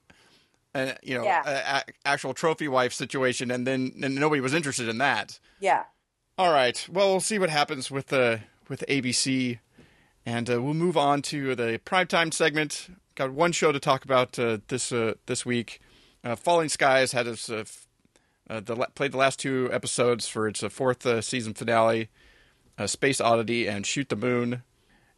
uh, 0.77 0.93
you 1.03 1.17
know, 1.17 1.23
Yeah. 1.23 1.43
a, 1.45 1.77
a- 1.79 1.83
actual 2.05 2.33
Trophy 2.33 2.67
Wife 2.67 2.93
situation, 2.93 3.49
and 3.51 3.65
then 3.65 3.91
and 4.03 4.15
nobody 4.15 4.41
was 4.41 4.53
interested 4.53 4.87
in 4.87 4.97
that. 4.99 5.39
yeah. 5.59 5.83
All 6.39 6.53
right. 6.53 6.87
Well, 6.91 7.09
we'll 7.09 7.19
see 7.19 7.39
what 7.39 7.49
happens 7.49 7.89
with 7.89 8.07
the 8.07 8.41
with 8.69 8.83
ABC, 8.87 9.57
and 10.25 10.47
uh, 10.49 10.61
we'll 10.61 10.75
move 10.75 10.95
on 10.95 11.21
to 11.23 11.55
the 11.55 11.79
primetime 11.83 12.31
segment. 12.31 12.89
Got 13.15 13.31
one 13.31 13.51
show 13.51 13.71
to 13.71 13.79
talk 13.79 14.05
about 14.05 14.37
uh, 14.37 14.59
this 14.67 14.91
uh, 14.91 15.15
this 15.25 15.45
week. 15.47 15.79
Uh, 16.23 16.35
Falling 16.35 16.69
Skies 16.69 17.11
had 17.13 17.25
its 17.25 17.49
uh, 17.49 17.63
uh, 18.49 18.59
the 18.59 18.75
played 18.93 19.13
the 19.13 19.17
last 19.17 19.39
two 19.39 19.67
episodes 19.71 20.27
for 20.27 20.47
its 20.47 20.61
uh, 20.61 20.69
fourth 20.69 21.05
uh, 21.07 21.21
season 21.21 21.55
finale. 21.55 22.09
Uh, 22.77 22.85
Space 22.85 23.19
Oddity 23.19 23.67
and 23.67 23.87
Shoot 23.87 24.09
the 24.09 24.15
Moon. 24.15 24.61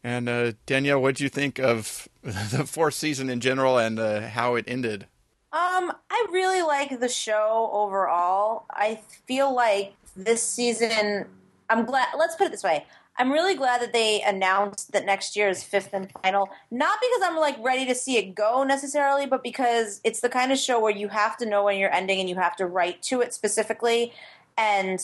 And 0.02 0.30
uh, 0.30 0.54
Danielle, 0.66 1.02
what 1.02 1.16
did 1.16 1.24
you 1.24 1.28
think 1.30 1.60
of 1.60 2.08
the 2.24 2.66
fourth 2.66 2.94
season 2.94 3.30
in 3.30 3.42
general 3.42 3.78
and 3.78 4.00
uh, 4.00 4.22
how 4.30 4.56
it 4.56 4.64
ended? 4.66 5.08
Um, 5.52 5.92
I 6.12 6.28
really 6.32 6.62
like 6.62 7.00
the 7.00 7.10
show 7.10 7.70
overall. 7.74 8.66
I 8.70 9.02
feel 9.26 9.54
like 9.54 9.94
this 10.16 10.44
season, 10.44 11.26
I'm 11.70 11.86
glad, 11.86 12.10
let's 12.18 12.36
put 12.36 12.48
it 12.48 12.52
this 12.52 12.64
way. 12.64 12.86
I'm 13.18 13.32
really 13.32 13.56
glad 13.56 13.82
that 13.82 13.92
they 13.92 14.22
announced 14.22 14.92
that 14.94 15.06
next 15.06 15.36
year 15.36 15.50
is 15.50 15.64
fifth 15.64 15.90
and 15.92 16.10
final. 16.24 16.50
Not 16.72 17.00
because 17.02 17.22
I'm 17.30 17.38
like 17.38 17.58
ready 17.62 17.86
to 17.88 17.96
see 17.96 18.18
it 18.18 18.36
go 18.36 18.64
necessarily, 18.64 19.26
but 19.26 19.44
because 19.44 20.00
it's 20.04 20.22
the 20.22 20.30
kind 20.30 20.52
of 20.52 20.58
show 20.58 20.80
where 20.80 20.96
you 20.96 21.10
have 21.10 21.36
to 21.38 21.46
know 21.46 21.66
when 21.66 21.78
you're 21.78 21.94
ending 21.94 22.20
and 22.20 22.30
you 22.30 22.36
have 22.36 22.56
to 22.58 22.66
write 22.66 23.02
to 23.04 23.20
it 23.22 23.34
specifically. 23.34 24.14
And 24.58 25.00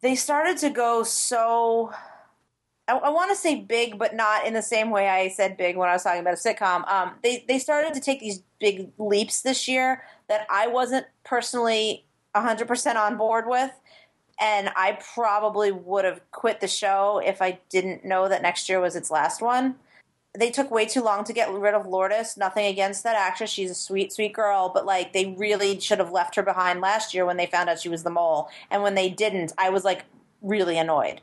they 0.00 0.14
started 0.14 0.56
to 0.58 0.70
go 0.70 1.02
so 1.02 1.92
I, 2.86 2.96
I 2.96 3.10
want 3.10 3.30
to 3.30 3.36
say 3.36 3.56
big, 3.60 3.98
but 3.98 4.14
not 4.14 4.46
in 4.46 4.54
the 4.54 4.62
same 4.62 4.90
way 4.90 5.08
I 5.08 5.28
said 5.28 5.56
big 5.56 5.76
when 5.76 5.88
I 5.88 5.94
was 5.94 6.02
talking 6.02 6.20
about 6.20 6.34
a 6.34 6.36
sitcom. 6.36 6.88
Um, 6.88 7.12
they 7.22 7.44
they 7.48 7.58
started 7.58 7.94
to 7.94 8.00
take 8.00 8.20
these 8.20 8.42
big 8.60 8.90
leaps 8.98 9.42
this 9.42 9.68
year 9.68 10.02
that 10.28 10.46
I 10.50 10.66
wasn't 10.66 11.06
personally 11.24 12.04
100% 12.34 12.96
on 12.96 13.16
board 13.16 13.44
with, 13.46 13.70
and 14.40 14.70
I 14.76 14.98
probably 15.14 15.72
would 15.72 16.04
have 16.04 16.20
quit 16.30 16.60
the 16.60 16.68
show 16.68 17.20
if 17.24 17.40
I 17.40 17.58
didn't 17.70 18.04
know 18.04 18.28
that 18.28 18.42
next 18.42 18.68
year 18.68 18.80
was 18.80 18.96
its 18.96 19.10
last 19.10 19.40
one. 19.40 19.76
They 20.36 20.50
took 20.50 20.70
way 20.70 20.84
too 20.84 21.02
long 21.02 21.22
to 21.24 21.32
get 21.32 21.52
rid 21.52 21.74
of 21.74 21.86
Lourdes. 21.86 22.36
Nothing 22.36 22.66
against 22.66 23.04
that 23.04 23.16
actress; 23.16 23.50
she's 23.50 23.70
a 23.70 23.74
sweet, 23.74 24.12
sweet 24.12 24.34
girl. 24.34 24.70
But 24.74 24.84
like, 24.84 25.12
they 25.12 25.34
really 25.38 25.80
should 25.80 26.00
have 26.00 26.12
left 26.12 26.34
her 26.34 26.42
behind 26.42 26.80
last 26.80 27.14
year 27.14 27.24
when 27.24 27.36
they 27.36 27.46
found 27.46 27.70
out 27.70 27.80
she 27.80 27.88
was 27.88 28.02
the 28.02 28.10
mole. 28.10 28.48
And 28.70 28.82
when 28.82 28.94
they 28.94 29.08
didn't, 29.08 29.52
I 29.56 29.70
was 29.70 29.84
like 29.84 30.04
really 30.42 30.76
annoyed 30.76 31.22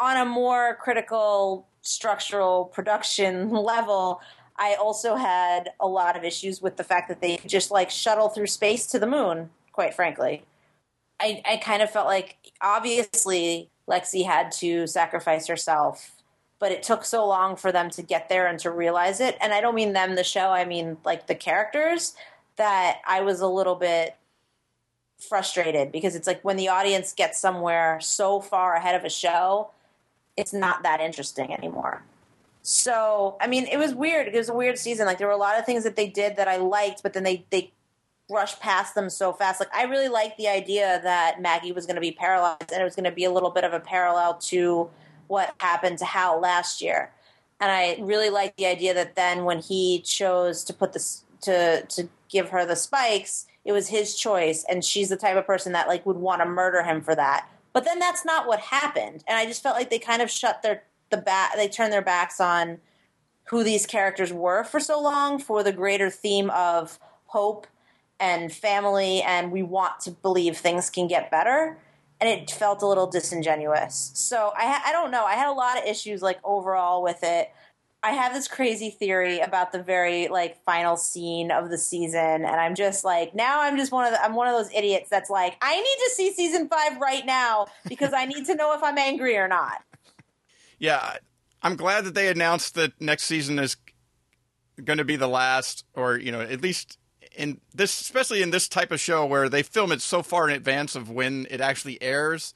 on 0.00 0.16
a 0.16 0.24
more 0.24 0.78
critical 0.80 1.66
structural 1.82 2.66
production 2.66 3.50
level, 3.52 4.20
I 4.56 4.74
also 4.74 5.14
had 5.14 5.70
a 5.80 5.86
lot 5.86 6.16
of 6.16 6.24
issues 6.24 6.60
with 6.60 6.76
the 6.76 6.84
fact 6.84 7.08
that 7.08 7.20
they 7.20 7.38
just 7.46 7.70
like 7.70 7.90
shuttle 7.90 8.28
through 8.28 8.48
space 8.48 8.86
to 8.86 8.98
the 8.98 9.06
moon, 9.06 9.50
quite 9.72 9.94
frankly. 9.94 10.42
I, 11.20 11.42
I 11.48 11.56
kind 11.56 11.82
of 11.82 11.90
felt 11.90 12.06
like 12.06 12.36
obviously 12.60 13.70
Lexi 13.88 14.24
had 14.24 14.52
to 14.52 14.86
sacrifice 14.86 15.46
herself, 15.46 16.12
but 16.58 16.72
it 16.72 16.82
took 16.82 17.04
so 17.04 17.26
long 17.26 17.56
for 17.56 17.72
them 17.72 17.90
to 17.90 18.02
get 18.02 18.28
there 18.28 18.46
and 18.46 18.58
to 18.60 18.70
realize 18.70 19.20
it. 19.20 19.36
And 19.40 19.52
I 19.52 19.60
don't 19.60 19.74
mean 19.74 19.92
them, 19.92 20.16
the 20.16 20.24
show, 20.24 20.50
I 20.50 20.64
mean 20.64 20.96
like 21.04 21.26
the 21.26 21.34
characters, 21.34 22.14
that 22.56 22.98
I 23.06 23.20
was 23.22 23.40
a 23.40 23.46
little 23.46 23.76
bit 23.76 24.16
frustrated 25.18 25.90
because 25.90 26.14
it's 26.14 26.26
like 26.26 26.44
when 26.44 26.56
the 26.56 26.68
audience 26.68 27.12
gets 27.12 27.40
somewhere 27.40 27.98
so 28.00 28.40
far 28.40 28.74
ahead 28.74 28.94
of 28.94 29.04
a 29.04 29.10
show, 29.10 29.70
it's 30.38 30.52
not 30.52 30.84
that 30.84 31.00
interesting 31.00 31.52
anymore. 31.52 32.02
So, 32.62 33.36
I 33.40 33.46
mean, 33.46 33.66
it 33.66 33.76
was 33.76 33.94
weird. 33.94 34.28
It 34.28 34.34
was 34.34 34.48
a 34.48 34.54
weird 34.54 34.78
season. 34.78 35.06
Like 35.06 35.18
there 35.18 35.26
were 35.26 35.32
a 35.32 35.38
lot 35.38 35.58
of 35.58 35.66
things 35.66 35.84
that 35.84 35.96
they 35.96 36.08
did 36.08 36.36
that 36.36 36.48
I 36.48 36.56
liked, 36.56 37.02
but 37.02 37.12
then 37.12 37.24
they 37.24 37.44
they 37.50 37.72
rush 38.30 38.58
past 38.60 38.94
them 38.94 39.10
so 39.10 39.32
fast. 39.32 39.58
Like 39.60 39.74
I 39.74 39.84
really 39.84 40.08
liked 40.08 40.36
the 40.36 40.48
idea 40.48 41.00
that 41.02 41.40
Maggie 41.40 41.72
was 41.72 41.86
going 41.86 41.96
to 41.96 42.00
be 42.00 42.12
paralyzed 42.12 42.70
and 42.72 42.80
it 42.80 42.84
was 42.84 42.94
going 42.94 43.04
to 43.04 43.10
be 43.10 43.24
a 43.24 43.30
little 43.30 43.50
bit 43.50 43.64
of 43.64 43.72
a 43.72 43.80
parallel 43.80 44.34
to 44.34 44.90
what 45.28 45.54
happened 45.60 45.98
to 45.98 46.04
Hal 46.04 46.40
last 46.40 46.82
year. 46.82 47.10
And 47.60 47.70
I 47.72 47.96
really 48.00 48.30
liked 48.30 48.58
the 48.58 48.66
idea 48.66 48.94
that 48.94 49.16
then 49.16 49.44
when 49.44 49.60
he 49.60 50.00
chose 50.02 50.62
to 50.64 50.74
put 50.74 50.92
this 50.92 51.24
to 51.42 51.84
to 51.86 52.08
give 52.28 52.50
her 52.50 52.66
the 52.66 52.76
spikes, 52.76 53.46
it 53.64 53.72
was 53.72 53.88
his 53.88 54.14
choice 54.14 54.64
and 54.68 54.84
she's 54.84 55.08
the 55.08 55.16
type 55.16 55.36
of 55.36 55.46
person 55.46 55.72
that 55.72 55.88
like 55.88 56.04
would 56.04 56.16
want 56.16 56.42
to 56.42 56.46
murder 56.46 56.82
him 56.82 57.00
for 57.00 57.14
that. 57.14 57.48
But 57.72 57.84
then 57.84 57.98
that's 57.98 58.24
not 58.24 58.46
what 58.46 58.60
happened. 58.60 59.24
And 59.26 59.36
I 59.36 59.46
just 59.46 59.62
felt 59.62 59.76
like 59.76 59.90
they 59.90 59.98
kind 59.98 60.22
of 60.22 60.30
shut 60.30 60.62
their 60.62 60.84
the 61.10 61.16
back 61.16 61.56
they 61.56 61.68
turned 61.68 61.92
their 61.92 62.02
backs 62.02 62.38
on 62.40 62.78
who 63.44 63.64
these 63.64 63.86
characters 63.86 64.32
were 64.32 64.62
for 64.62 64.78
so 64.78 65.00
long 65.00 65.38
for 65.38 65.62
the 65.62 65.72
greater 65.72 66.10
theme 66.10 66.50
of 66.50 66.98
hope 67.26 67.66
and 68.20 68.52
family 68.52 69.22
and 69.22 69.50
we 69.50 69.62
want 69.62 70.00
to 70.00 70.10
believe 70.10 70.56
things 70.56 70.90
can 70.90 71.06
get 71.06 71.30
better. 71.30 71.78
And 72.20 72.28
it 72.28 72.50
felt 72.50 72.82
a 72.82 72.86
little 72.86 73.06
disingenuous. 73.06 74.10
So 74.14 74.52
i 74.56 74.82
i 74.86 74.92
don't 74.92 75.10
know. 75.10 75.24
I 75.24 75.34
had 75.34 75.48
a 75.48 75.52
lot 75.52 75.78
of 75.78 75.84
issues 75.84 76.20
like 76.20 76.38
overall 76.44 77.02
with 77.02 77.20
it 77.22 77.50
i 78.02 78.12
have 78.12 78.32
this 78.32 78.48
crazy 78.48 78.90
theory 78.90 79.40
about 79.40 79.72
the 79.72 79.82
very 79.82 80.28
like 80.28 80.62
final 80.64 80.96
scene 80.96 81.50
of 81.50 81.70
the 81.70 81.78
season 81.78 82.20
and 82.20 82.46
i'm 82.46 82.74
just 82.74 83.04
like 83.04 83.34
now 83.34 83.60
i'm 83.60 83.76
just 83.76 83.92
one 83.92 84.04
of 84.04 84.12
the, 84.12 84.22
i'm 84.24 84.34
one 84.34 84.46
of 84.46 84.54
those 84.54 84.72
idiots 84.72 85.08
that's 85.08 85.30
like 85.30 85.56
i 85.62 85.76
need 85.76 85.96
to 86.04 86.10
see 86.14 86.32
season 86.32 86.68
5 86.68 86.98
right 86.98 87.26
now 87.26 87.66
because 87.88 88.12
i 88.12 88.24
need 88.24 88.46
to 88.46 88.54
know 88.54 88.74
if 88.74 88.82
i'm 88.82 88.98
angry 88.98 89.36
or 89.36 89.48
not. 89.48 89.82
Yeah, 90.78 91.16
I'm 91.62 91.76
glad 91.76 92.04
that 92.04 92.14
they 92.14 92.28
announced 92.28 92.74
that 92.76 93.00
next 93.00 93.24
season 93.24 93.58
is 93.58 93.76
going 94.84 94.98
to 94.98 95.04
be 95.04 95.16
the 95.16 95.26
last, 95.26 95.84
or 95.94 96.16
you 96.16 96.30
know, 96.30 96.40
at 96.40 96.62
least 96.62 96.98
in 97.36 97.60
this, 97.74 98.00
especially 98.00 98.42
in 98.42 98.50
this 98.50 98.68
type 98.68 98.92
of 98.92 99.00
show 99.00 99.26
where 99.26 99.48
they 99.48 99.62
film 99.62 99.92
it 99.92 100.00
so 100.00 100.22
far 100.22 100.48
in 100.48 100.54
advance 100.54 100.94
of 100.94 101.10
when 101.10 101.46
it 101.50 101.60
actually 101.60 102.00
airs, 102.00 102.54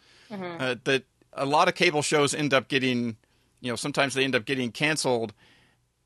uh, 0.60 0.77
that 0.85 1.05
a 1.32 1.44
lot 1.44 1.69
of 1.69 1.74
cable 1.74 2.02
shows 2.02 2.32
end 2.32 2.55
up 2.55 2.69
getting, 2.69 3.16
you 3.62 3.72
know, 3.72 3.76
sometimes 3.76 4.12
they 4.12 4.24
end 4.24 4.34
up 4.34 4.44
getting 4.44 4.70
canceled 4.72 5.32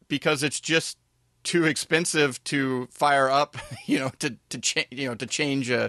because 0.07 0.45
it's 0.45 0.61
just 0.61 0.99
too 1.43 1.65
expensive 1.65 2.43
to 2.45 2.87
fire 2.93 3.28
up, 3.28 3.57
you 3.87 3.99
know, 3.99 4.11
to 4.20 4.37
to 4.51 4.59
change, 4.59 4.87
you 4.91 5.09
know, 5.09 5.15
to 5.16 5.27
change. 5.27 5.69
Uh, 5.70 5.89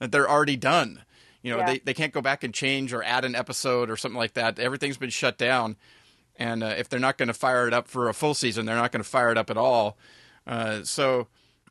they're 0.00 0.28
already 0.28 0.56
done. 0.56 1.02
You 1.42 1.52
know, 1.52 1.58
Yeah. 1.58 1.66
they 1.66 1.78
they 1.78 1.94
can't 1.94 2.12
go 2.12 2.20
back 2.20 2.44
and 2.44 2.52
change 2.52 2.92
or 2.92 3.02
add 3.02 3.24
an 3.24 3.34
episode 3.34 3.88
or 3.88 3.96
something 3.96 4.18
like 4.18 4.34
that. 4.34 4.58
Everything's 4.58 4.98
been 4.98 5.10
shut 5.10 5.38
down, 5.38 5.76
and 6.36 6.62
uh, 6.62 6.74
if 6.76 6.88
they're 6.88 7.00
not 7.00 7.16
going 7.18 7.28
to 7.28 7.34
fire 7.34 7.66
it 7.68 7.72
up 7.72 7.88
for 7.88 8.08
a 8.08 8.14
full 8.14 8.34
season, 8.34 8.66
they're 8.66 8.76
not 8.76 8.92
going 8.92 9.02
to 9.02 9.08
fire 9.08 9.30
it 9.30 9.38
up 9.38 9.48
at 9.48 9.56
all. 9.56 9.96
Uh, 10.46 10.82
so 10.82 11.28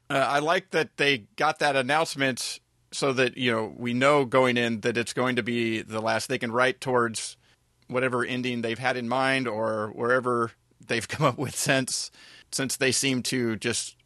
uh, 0.09 0.13
I 0.13 0.39
like 0.39 0.71
that 0.71 0.97
they 0.97 1.25
got 1.35 1.59
that 1.59 1.75
announcement 1.75 2.59
so 2.91 3.11
that 3.13 3.35
you 3.37 3.51
know 3.51 3.73
we 3.77 3.93
know 3.93 4.23
going 4.23 4.55
in 4.55 4.79
that 4.81 4.95
it's 4.97 5.11
going 5.13 5.35
to 5.35 5.43
be 5.43 5.81
the 5.81 5.99
last. 6.01 6.29
They 6.29 6.37
can 6.37 6.51
write 6.53 6.79
towards 6.79 7.35
whatever 7.87 8.23
ending 8.25 8.61
they've 8.61 8.79
had 8.79 8.97
in 8.97 9.07
mind 9.07 9.47
or 9.47 9.91
wherever 9.93 10.51
they've 10.85 11.07
come 11.07 11.25
up 11.25 11.37
with 11.37 11.55
since 11.55 12.11
since 12.51 12.77
they 12.77 12.91
seem 12.91 13.21
to 13.23 13.55
just 13.57 13.97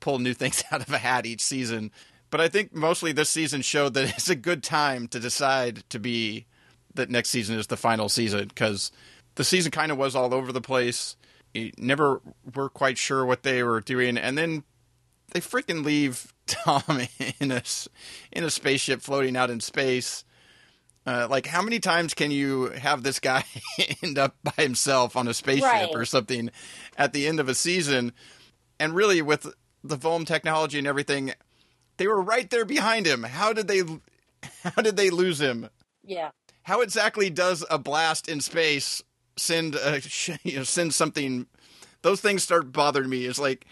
pull 0.00 0.18
new 0.18 0.34
things 0.34 0.62
out 0.70 0.80
of 0.80 0.92
a 0.92 0.98
hat 0.98 1.26
each 1.26 1.42
season. 1.42 1.90
But 2.30 2.40
I 2.40 2.48
think 2.48 2.74
mostly 2.74 3.12
this 3.12 3.30
season 3.30 3.62
showed 3.62 3.94
that 3.94 4.08
it's 4.16 4.30
a 4.30 4.36
good 4.36 4.62
time 4.62 5.08
to 5.08 5.20
decide 5.20 5.88
to 5.90 5.98
be 5.98 6.46
that 6.94 7.10
next 7.10 7.30
season 7.30 7.58
is 7.58 7.68
the 7.68 7.76
final 7.76 8.08
season 8.08 8.48
because 8.48 8.90
the 9.36 9.44
season 9.44 9.70
kind 9.70 9.92
of 9.92 9.98
was 9.98 10.16
all 10.16 10.34
over 10.34 10.52
the 10.52 10.60
place. 10.60 11.16
You 11.54 11.72
never 11.78 12.20
were 12.54 12.68
quite 12.68 12.98
sure 12.98 13.24
what 13.24 13.42
they 13.42 13.62
were 13.62 13.80
doing, 13.80 14.18
and 14.18 14.36
then 14.36 14.64
they 15.32 15.40
freaking 15.40 15.84
leave 15.84 16.32
Tom 16.46 16.82
in 17.40 17.52
a 17.52 17.62
in 18.32 18.44
a 18.44 18.50
spaceship 18.50 19.00
floating 19.00 19.36
out 19.36 19.50
in 19.50 19.60
space. 19.60 20.24
Uh, 21.08 21.26
like, 21.30 21.46
how 21.46 21.62
many 21.62 21.78
times 21.80 22.12
can 22.12 22.30
you 22.30 22.66
have 22.70 23.02
this 23.02 23.18
guy 23.18 23.42
end 24.02 24.18
up 24.18 24.36
by 24.42 24.62
himself 24.62 25.16
on 25.16 25.26
a 25.26 25.32
spaceship 25.32 25.62
Right. 25.64 25.88
or 25.94 26.04
something 26.04 26.50
at 26.98 27.14
the 27.14 27.26
end 27.26 27.40
of 27.40 27.48
a 27.48 27.54
season? 27.54 28.12
And 28.78 28.94
really, 28.94 29.22
with 29.22 29.46
the 29.82 29.96
foam 29.96 30.26
technology 30.26 30.76
and 30.76 30.86
everything, 30.86 31.32
they 31.96 32.06
were 32.06 32.20
right 32.20 32.50
there 32.50 32.66
behind 32.66 33.06
him. 33.06 33.22
How 33.22 33.54
did 33.54 33.68
they? 33.68 33.82
How 34.64 34.82
did 34.82 34.96
they 34.96 35.08
lose 35.10 35.40
him? 35.40 35.70
yeah 36.04 36.30
How 36.64 36.80
exactly 36.82 37.30
does 37.30 37.64
a 37.70 37.78
blast 37.78 38.28
in 38.28 38.40
space 38.40 39.02
send 39.36 39.74
a 39.76 40.00
you 40.42 40.56
know 40.58 40.62
send 40.64 40.92
something? 40.92 41.46
Those 42.02 42.20
things 42.20 42.42
start 42.42 42.70
bothering 42.70 43.08
me. 43.08 43.24
It's 43.24 43.38
like 43.38 43.64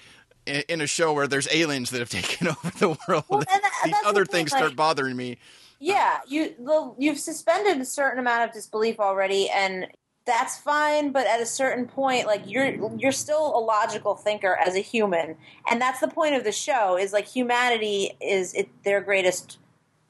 in 0.46 0.80
a 0.80 0.86
show 0.86 1.12
where 1.12 1.28
there's 1.28 1.48
aliens 1.52 1.90
that 1.90 1.98
have 1.98 2.08
taken 2.08 2.48
over 2.48 2.70
the 2.78 2.88
world. 3.06 3.24
Well, 3.28 3.40
that- 3.40 3.62
These 3.84 4.00
the 4.00 4.08
other 4.08 4.24
thing, 4.24 4.46
things 4.46 4.52
like- 4.52 4.60
start 4.60 4.76
bothering 4.76 5.16
me. 5.16 5.36
Yeah, 5.78 6.18
you 6.26 6.54
the, 6.58 6.94
you've 6.98 7.18
suspended 7.18 7.80
a 7.80 7.84
certain 7.84 8.18
amount 8.18 8.48
of 8.48 8.52
disbelief 8.52 8.98
already, 8.98 9.50
and 9.50 9.86
that's 10.24 10.56
fine. 10.58 11.12
But 11.12 11.26
at 11.26 11.40
a 11.40 11.46
certain 11.46 11.86
point, 11.86 12.26
like 12.26 12.42
you're 12.46 12.96
you're 12.96 13.12
still 13.12 13.56
a 13.56 13.60
logical 13.60 14.14
thinker 14.14 14.56
as 14.64 14.74
a 14.74 14.80
human, 14.80 15.36
and 15.70 15.80
that's 15.80 16.00
the 16.00 16.08
point 16.08 16.34
of 16.34 16.44
the 16.44 16.52
show. 16.52 16.96
Is 16.96 17.12
like 17.12 17.26
humanity 17.26 18.16
is 18.20 18.54
it, 18.54 18.68
their 18.84 19.00
greatest 19.00 19.58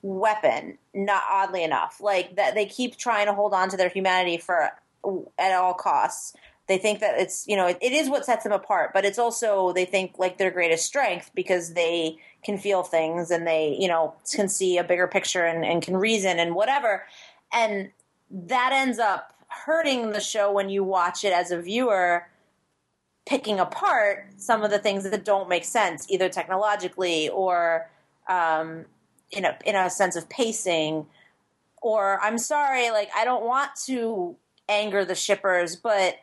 weapon. 0.02 0.78
Not 0.94 1.22
oddly 1.30 1.64
enough, 1.64 2.00
like 2.00 2.36
that 2.36 2.54
they 2.54 2.66
keep 2.66 2.96
trying 2.96 3.26
to 3.26 3.34
hold 3.34 3.52
on 3.52 3.68
to 3.70 3.76
their 3.76 3.88
humanity 3.88 4.38
for 4.38 4.70
at 5.38 5.52
all 5.52 5.74
costs. 5.74 6.34
They 6.68 6.78
think 6.78 7.00
that 7.00 7.18
it's 7.18 7.46
you 7.46 7.56
know 7.56 7.66
it, 7.66 7.78
it 7.80 7.92
is 7.92 8.08
what 8.08 8.24
sets 8.24 8.42
them 8.42 8.52
apart, 8.52 8.92
but 8.92 9.04
it's 9.04 9.18
also 9.18 9.72
they 9.72 9.84
think 9.84 10.18
like 10.18 10.38
their 10.38 10.50
greatest 10.50 10.84
strength 10.84 11.30
because 11.34 11.74
they 11.74 12.18
can 12.44 12.58
feel 12.58 12.82
things 12.82 13.30
and 13.30 13.46
they 13.46 13.76
you 13.78 13.88
know 13.88 14.14
can 14.32 14.48
see 14.48 14.78
a 14.78 14.84
bigger 14.84 15.06
picture 15.06 15.44
and, 15.44 15.64
and 15.64 15.82
can 15.82 15.96
reason 15.96 16.38
and 16.38 16.54
whatever, 16.54 17.06
and 17.52 17.90
that 18.30 18.72
ends 18.72 18.98
up 18.98 19.32
hurting 19.48 20.10
the 20.10 20.20
show 20.20 20.52
when 20.52 20.68
you 20.68 20.82
watch 20.82 21.24
it 21.24 21.32
as 21.32 21.50
a 21.50 21.60
viewer 21.60 22.26
picking 23.26 23.58
apart 23.58 24.28
some 24.36 24.62
of 24.62 24.70
the 24.70 24.78
things 24.78 25.02
that 25.08 25.24
don't 25.24 25.48
make 25.48 25.64
sense 25.64 26.06
either 26.08 26.28
technologically 26.28 27.28
or 27.28 27.90
um, 28.28 28.84
in 29.30 29.44
a 29.44 29.56
in 29.64 29.74
a 29.74 29.90
sense 29.90 30.16
of 30.16 30.28
pacing. 30.28 31.06
Or 31.82 32.20
I'm 32.22 32.38
sorry 32.38 32.90
like 32.90 33.10
I 33.14 33.24
don't 33.24 33.44
want 33.44 33.70
to 33.86 34.36
anger 34.68 35.04
the 35.04 35.14
shippers 35.14 35.76
but 35.76 36.16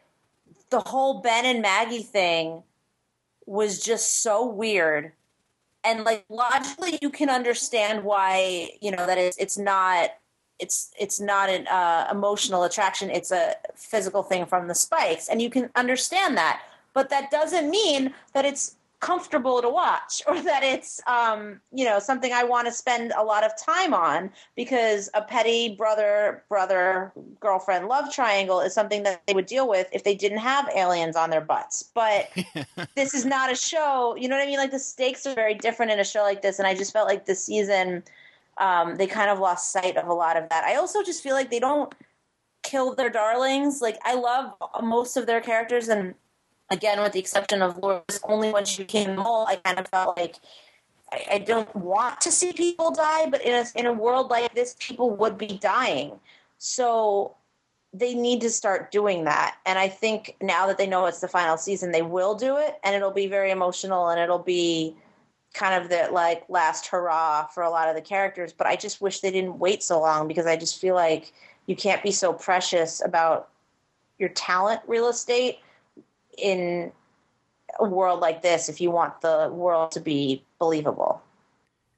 the 0.74 0.80
whole 0.80 1.22
Ben 1.22 1.46
and 1.46 1.62
Maggie 1.62 2.02
thing 2.02 2.64
was 3.46 3.80
just 3.80 4.24
so 4.24 4.44
weird. 4.44 5.12
And 5.84 6.04
like 6.04 6.26
logically 6.30 6.98
you 7.00 7.12
can 7.12 7.30
understand 7.30 8.04
why 8.04 8.72
you 8.82 8.90
know 8.90 9.06
that 9.06 9.20
it's 9.20 9.38
it's 9.38 9.58
not 9.58 10.10
it's 10.58 10.92
it's 11.00 11.20
not 11.20 11.50
an 11.50 11.68
uh, 11.68 12.08
emotional 12.10 12.64
attraction. 12.64 13.12
It's 13.12 13.32
a 13.32 13.54
physical 13.76 14.24
thing 14.24 14.48
from 14.48 14.68
the 14.68 14.74
spikes. 14.74 15.28
And 15.28 15.44
you 15.44 15.52
can 15.52 15.70
understand 15.76 16.38
that. 16.38 16.62
But 16.94 17.12
that 17.12 17.30
doesn't 17.30 17.70
mean 17.70 18.16
that 18.34 18.44
it's 18.44 18.76
comfortable 19.04 19.62
to 19.62 19.68
watch 19.68 20.22
or 20.28 20.42
that 20.42 20.64
it's 20.64 21.02
um, 21.08 21.60
you 21.74 21.84
know 21.84 22.00
something 22.00 22.32
i 22.32 22.44
want 22.44 22.66
to 22.66 22.72
spend 22.72 23.12
a 23.18 23.24
lot 23.24 23.44
of 23.44 23.52
time 23.58 23.94
on 23.94 24.32
because 24.56 25.10
a 25.14 25.22
petty 25.22 25.76
brother 25.76 26.44
brother 26.48 27.12
girlfriend 27.42 27.88
love 27.88 28.12
triangle 28.14 28.62
is 28.62 28.74
something 28.74 29.04
that 29.04 29.22
they 29.28 29.34
would 29.34 29.46
deal 29.46 29.68
with 29.68 29.88
if 29.92 30.06
they 30.06 30.16
didn't 30.16 30.38
have 30.38 30.70
aliens 30.74 31.18
on 31.18 31.30
their 31.30 31.42
butts. 31.42 31.84
But 31.84 32.30
this 32.96 33.14
is 33.14 33.26
not 33.26 33.52
a 33.52 33.56
show 33.56 34.16
you 34.16 34.30
know 34.30 34.38
what 34.38 34.44
i 34.44 34.48
mean? 34.48 34.58
Like 34.58 34.72
the 34.72 34.80
stakes 34.80 35.28
are 35.28 35.36
very 35.36 35.54
different 35.54 35.92
in 35.92 36.00
a 36.00 36.06
show 36.06 36.22
like 36.22 36.42
this 36.42 36.58
and 36.58 36.68
i 36.68 36.74
just 36.74 36.94
felt 36.94 37.08
like 37.08 37.26
this 37.26 37.44
season 37.44 38.04
um, 38.58 38.96
they 38.98 39.08
kind 39.08 39.32
of 39.32 39.40
lost 39.40 39.72
sight 39.72 39.98
of 39.98 40.08
a 40.08 40.14
lot 40.14 40.38
of 40.38 40.48
that. 40.50 40.64
I 40.64 40.76
also 40.76 41.02
just 41.02 41.24
feel 41.24 41.34
like 41.34 41.50
they 41.50 41.60
don't 41.60 41.92
kill 42.62 42.94
their 42.94 43.10
darlings. 43.10 43.82
Like 43.82 43.98
i 44.06 44.16
love 44.16 44.54
most 44.82 45.18
of 45.18 45.26
their 45.26 45.42
characters 45.42 45.90
and 45.90 46.16
again 46.70 47.02
with 47.02 47.14
the 47.14 47.20
exception 47.20 47.62
of 47.62 47.78
Lourdes, 47.78 48.20
only 48.24 48.52
when 48.52 48.66
she 48.66 48.84
became 48.84 49.16
mole 49.16 49.46
i 49.48 49.56
kind 49.58 49.80
of 49.80 49.88
felt 49.88 50.18
like 50.18 50.36
I, 51.12 51.26
I 51.34 51.38
don't 51.40 51.74
want 51.76 52.22
to 52.22 52.32
see 52.32 52.54
people 52.54 52.92
die 52.92 53.30
but 53.30 53.42
in 53.42 53.54
a, 53.54 53.80
in 53.80 53.86
a 53.86 53.94
world 53.94 54.30
like 54.30 54.54
this 54.54 54.76
people 54.80 55.12
would 55.12 55.38
be 55.38 55.58
dying 55.60 56.20
so 56.58 57.36
they 57.94 58.16
need 58.16 58.42
to 58.42 58.50
start 58.50 58.92
doing 58.92 59.26
that. 59.26 59.58
And 59.66 59.78
I 59.78 59.88
think 59.88 60.36
now 60.42 60.66
that 60.68 60.78
they 60.78 60.88
know 60.88 61.06
it's 61.06 61.22
the 61.22 61.28
final 61.28 61.58
season, 61.58 61.92
they 61.92 62.02
will 62.02 62.34
do 62.34 62.58
it, 62.58 62.80
and 62.84 62.96
it'll 62.96 63.12
be 63.12 63.28
very 63.28 63.52
emotional, 63.52 64.10
and 64.10 64.20
it'll 64.20 64.40
be 64.40 64.96
kind 65.54 65.82
of 65.82 65.90
the 65.90 66.10
like 66.12 66.44
last 66.50 66.88
hurrah 66.88 67.46
for 67.46 67.62
a 67.62 67.70
lot 67.70 67.88
of 67.88 67.96
the 67.96 68.02
characters. 68.02 68.52
But 68.52 68.66
I 68.66 68.76
just 68.76 69.00
wish 69.00 69.20
they 69.20 69.30
didn't 69.30 69.60
wait 69.60 69.84
so 69.84 70.00
long 70.00 70.28
because 70.28 70.48
I 70.48 70.58
just 70.58 70.82
feel 70.82 70.96
like 70.96 71.32
you 71.68 71.76
can't 71.76 72.02
be 72.02 72.12
so 72.12 72.34
precious 72.34 73.02
about 73.06 73.50
your 74.18 74.30
talent 74.30 74.82
real 74.88 75.08
estate 75.08 75.60
in 76.38 76.92
a 77.80 77.86
world 77.86 78.20
like 78.20 78.42
this 78.42 78.70
if 78.70 78.80
you 78.80 78.92
want 78.92 79.22
the 79.22 79.50
world 79.52 79.92
to 79.92 80.00
be 80.00 80.44
believable. 80.60 81.22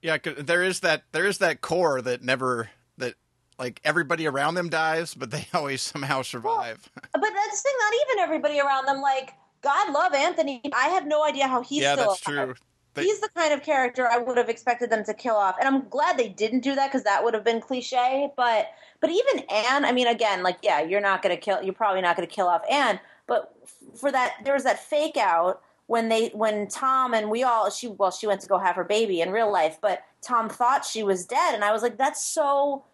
Yeah, 0.01 0.17
there 0.23 0.63
is 0.63 0.81
that 0.81 1.03
there 1.11 1.25
is 1.25 1.39
that 1.39 1.61
core 1.61 2.01
that 2.01 2.23
never 2.23 2.69
that 2.97 3.15
like 3.57 3.81
everybody 3.83 4.27
around 4.27 4.55
them 4.55 4.69
dies, 4.69 5.13
but 5.13 5.31
they 5.31 5.47
always 5.53 5.81
somehow 5.81 6.21
survive. 6.21 6.89
But 7.11 7.21
that's 7.21 7.61
the 7.61 7.69
thing, 7.69 7.75
not 7.79 7.93
even 8.07 8.23
everybody 8.23 8.59
around 8.59 8.85
them. 8.87 9.01
Like, 9.01 9.33
God 9.61 9.91
love 9.93 10.13
Anthony. 10.13 10.61
I 10.75 10.89
have 10.89 11.07
no 11.07 11.23
idea 11.23 11.47
how 11.47 11.63
he's 11.63 11.81
yeah, 11.81 11.93
still 11.95 12.09
that's 12.09 12.27
alive. 12.27 12.45
true. 12.45 12.55
They- 12.93 13.03
he's 13.03 13.19
the 13.19 13.29
kind 13.35 13.53
of 13.53 13.61
character 13.63 14.07
I 14.07 14.17
would 14.17 14.37
have 14.37 14.47
expected 14.49 14.89
them 14.89 15.03
to 15.05 15.13
kill 15.13 15.35
off, 15.35 15.55
and 15.59 15.67
I'm 15.67 15.87
glad 15.89 16.17
they 16.17 16.29
didn't 16.29 16.61
do 16.61 16.75
that 16.75 16.87
because 16.91 17.03
that 17.03 17.23
would 17.23 17.33
have 17.33 17.43
been 17.43 17.59
cliche. 17.61 18.31
But 18.37 18.67
but 19.01 19.09
even 19.09 19.43
Anne, 19.49 19.85
I 19.85 19.91
mean, 19.91 20.07
again, 20.07 20.43
like 20.43 20.57
yeah, 20.61 20.81
you're 20.81 21.01
not 21.01 21.21
gonna 21.21 21.35
kill, 21.37 21.61
you're 21.61 21.73
probably 21.73 22.01
not 22.01 22.15
gonna 22.15 22.27
kill 22.27 22.47
off 22.47 22.61
Anne, 22.69 22.99
but 23.27 23.53
for 23.95 24.11
that, 24.11 24.35
there 24.43 24.53
was 24.53 24.63
that 24.63 24.79
fake 24.79 25.17
out 25.17 25.61
when 25.87 26.09
they 26.09 26.29
when 26.29 26.67
Tom 26.67 27.13
and 27.13 27.29
we 27.29 27.43
all 27.43 27.69
she 27.69 27.87
well 27.87 28.11
she 28.11 28.27
went 28.27 28.41
to 28.41 28.47
go 28.47 28.57
have 28.57 28.75
her 28.75 28.83
baby 28.83 29.21
in 29.21 29.31
real 29.31 29.51
life, 29.51 29.77
but 29.81 30.03
Tom 30.21 30.49
thought 30.49 30.85
she 30.85 31.03
was 31.03 31.25
dead, 31.25 31.53
and 31.53 31.63
I 31.63 31.71
was 31.71 31.81
like, 31.81 31.97
that's 31.97 32.23
so. 32.23 32.85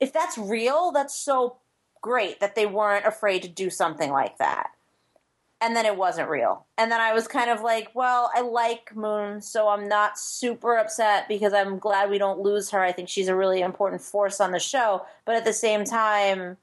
If 0.00 0.12
that's 0.12 0.38
real, 0.38 0.92
that's 0.92 1.14
so 1.18 1.56
great 2.00 2.38
that 2.38 2.54
they 2.54 2.66
weren't 2.66 3.04
afraid 3.04 3.42
to 3.42 3.48
do 3.48 3.68
something 3.68 4.12
like 4.12 4.38
that 4.38 4.70
and 5.60 5.74
then 5.74 5.86
it 5.86 5.96
wasn't 5.96 6.28
real. 6.28 6.66
And 6.76 6.90
then 6.90 7.00
I 7.00 7.12
was 7.12 7.26
kind 7.26 7.50
of 7.50 7.62
like, 7.62 7.90
well, 7.94 8.30
I 8.34 8.42
like 8.42 8.94
Moon, 8.94 9.40
so 9.40 9.68
I'm 9.68 9.88
not 9.88 10.18
super 10.18 10.76
upset 10.76 11.26
because 11.28 11.52
I'm 11.52 11.78
glad 11.78 12.10
we 12.10 12.18
don't 12.18 12.40
lose 12.40 12.70
her. 12.70 12.80
I 12.80 12.92
think 12.92 13.08
she's 13.08 13.28
a 13.28 13.34
really 13.34 13.60
important 13.60 14.00
force 14.00 14.40
on 14.40 14.52
the 14.52 14.60
show, 14.60 15.04
but 15.24 15.34
at 15.34 15.44
the 15.44 15.52
same 15.52 15.84
time, 15.84 16.56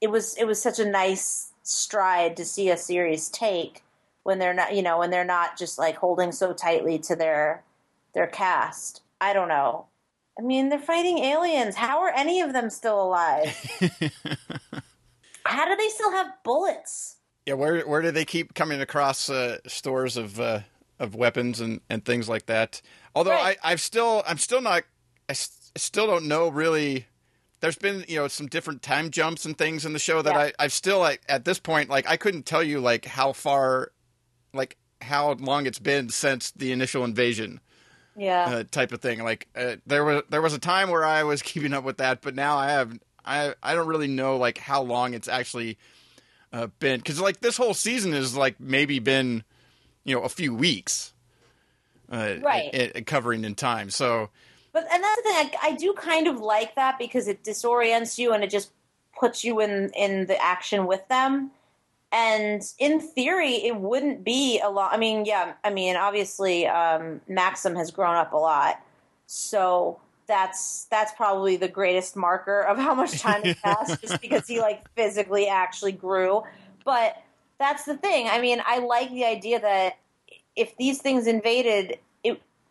it 0.00 0.10
was 0.10 0.36
it 0.36 0.46
was 0.46 0.60
such 0.60 0.78
a 0.78 0.84
nice 0.84 1.52
stride 1.64 2.36
to 2.36 2.44
see 2.44 2.70
a 2.70 2.76
series 2.76 3.28
take 3.28 3.82
when 4.22 4.38
they're 4.38 4.54
not, 4.54 4.74
you 4.74 4.82
know, 4.82 4.98
when 4.98 5.10
they're 5.10 5.24
not 5.24 5.58
just 5.58 5.78
like 5.78 5.96
holding 5.96 6.30
so 6.30 6.52
tightly 6.52 6.98
to 7.00 7.16
their 7.16 7.64
their 8.14 8.26
cast. 8.28 9.02
I 9.20 9.32
don't 9.32 9.48
know. 9.48 9.86
I 10.38 10.42
mean, 10.42 10.68
they're 10.68 10.78
fighting 10.78 11.18
aliens. 11.18 11.76
How 11.76 12.00
are 12.00 12.12
any 12.14 12.40
of 12.40 12.52
them 12.52 12.70
still 12.70 13.02
alive? 13.02 13.56
How 15.44 15.66
do 15.66 15.76
they 15.76 15.88
still 15.88 16.12
have 16.12 16.28
bullets? 16.44 17.16
Yeah, 17.46 17.54
where 17.54 17.82
where 17.82 18.02
do 18.02 18.10
they 18.10 18.24
keep 18.24 18.54
coming 18.54 18.80
across 18.80 19.28
uh, 19.28 19.58
stores 19.66 20.16
of 20.16 20.40
uh, 20.40 20.60
of 20.98 21.14
weapons 21.14 21.60
and, 21.60 21.80
and 21.90 22.04
things 22.04 22.28
like 22.28 22.46
that? 22.46 22.80
Although 23.14 23.32
Right. 23.32 23.56
I 23.62 23.72
I've 23.72 23.80
still 23.80 24.22
I'm 24.26 24.38
still 24.38 24.60
not 24.62 24.84
I 25.28 25.32
s- 25.32 25.70
still 25.76 26.06
don't 26.06 26.26
know 26.26 26.48
really. 26.48 27.06
There's 27.64 27.78
been 27.78 28.04
you 28.08 28.16
know 28.16 28.28
some 28.28 28.46
different 28.46 28.82
time 28.82 29.10
jumps 29.10 29.46
and 29.46 29.56
things 29.56 29.86
in 29.86 29.94
the 29.94 29.98
show 29.98 30.20
that 30.20 30.34
Yeah. 30.34 30.38
I 30.58 30.64
I've 30.64 30.72
still 30.72 30.98
like 30.98 31.22
at 31.30 31.46
this 31.46 31.58
point 31.58 31.88
like 31.88 32.06
I 32.06 32.18
couldn't 32.18 32.44
tell 32.44 32.62
you 32.62 32.78
like 32.78 33.06
how 33.06 33.32
far 33.32 33.90
like 34.52 34.76
how 35.00 35.32
long 35.32 35.64
it's 35.64 35.78
been 35.78 36.10
since 36.10 36.50
the 36.50 36.72
initial 36.72 37.04
invasion 37.04 37.60
Yeah. 38.16 38.44
uh, 38.44 38.64
type 38.70 38.92
of 38.92 39.00
thing. 39.00 39.24
Like 39.24 39.48
uh, 39.56 39.76
there 39.86 40.04
was 40.04 40.22
there 40.28 40.42
was 40.42 40.52
a 40.52 40.58
time 40.58 40.90
where 40.90 41.06
I 41.06 41.22
was 41.22 41.40
keeping 41.50 41.72
up 41.72 41.84
with 41.84 41.96
that, 41.96 42.20
but 42.20 42.34
now 42.34 42.58
I 42.58 42.70
have 42.72 42.98
I 43.24 43.54
I 43.62 43.74
don't 43.74 43.86
really 43.88 44.08
know 44.08 44.36
like 44.36 44.58
how 44.58 44.82
long 44.82 45.14
it's 45.14 45.26
actually 45.28 45.78
uh, 46.52 46.66
been 46.80 46.98
because 47.00 47.18
like 47.18 47.40
this 47.40 47.56
whole 47.56 47.72
season 47.74 48.12
is 48.12 48.36
like 48.36 48.60
maybe 48.60 48.98
been 48.98 49.42
you 50.04 50.14
know 50.14 50.20
a 50.20 50.28
few 50.28 50.54
weeks, 50.54 51.14
uh, 52.12 52.34
Right. 52.42 52.70
i- 52.74 52.92
i- 52.96 53.00
covering 53.00 53.42
in 53.44 53.54
time. 53.54 53.88
So 53.90 54.28
But 54.74 54.88
and 54.92 55.02
that's 55.02 55.16
the 55.16 55.22
thing. 55.22 55.50
I, 55.62 55.68
I 55.68 55.72
do 55.76 55.94
kind 55.94 56.26
of 56.26 56.40
like 56.40 56.74
that 56.74 56.98
because 56.98 57.28
it 57.28 57.44
disorients 57.44 58.18
you 58.18 58.32
and 58.32 58.42
it 58.42 58.50
just 58.50 58.72
puts 59.18 59.44
you 59.44 59.60
in 59.60 59.90
in 59.90 60.26
the 60.26 60.36
action 60.42 60.86
with 60.86 61.06
them. 61.08 61.52
And 62.10 62.62
in 62.78 63.00
theory, 63.00 63.54
it 63.54 63.76
wouldn't 63.76 64.24
be 64.24 64.60
a 64.60 64.68
lot. 64.68 64.92
I 64.92 64.96
mean, 64.98 65.24
yeah. 65.24 65.54
I 65.62 65.70
mean, 65.70 65.96
obviously, 65.96 66.66
um, 66.66 67.20
Maxim 67.28 67.76
has 67.76 67.92
grown 67.92 68.16
up 68.16 68.32
a 68.32 68.36
lot, 68.36 68.80
so 69.26 70.00
that's 70.26 70.86
that's 70.86 71.12
probably 71.12 71.56
the 71.56 71.68
greatest 71.68 72.16
marker 72.16 72.62
of 72.62 72.76
how 72.76 72.94
much 72.94 73.20
time 73.20 73.42
has 73.44 73.56
passed, 73.64 74.00
just 74.00 74.20
because 74.20 74.46
he 74.48 74.60
like 74.60 74.82
physically 74.96 75.46
actually 75.46 75.92
grew. 75.92 76.42
But 76.84 77.22
that's 77.58 77.84
the 77.84 77.96
thing. 77.96 78.26
I 78.28 78.40
mean, 78.40 78.60
I 78.66 78.80
like 78.80 79.10
the 79.10 79.24
idea 79.24 79.60
that 79.60 79.98
if 80.56 80.76
these 80.76 81.00
things 81.00 81.28
invaded, 81.28 81.98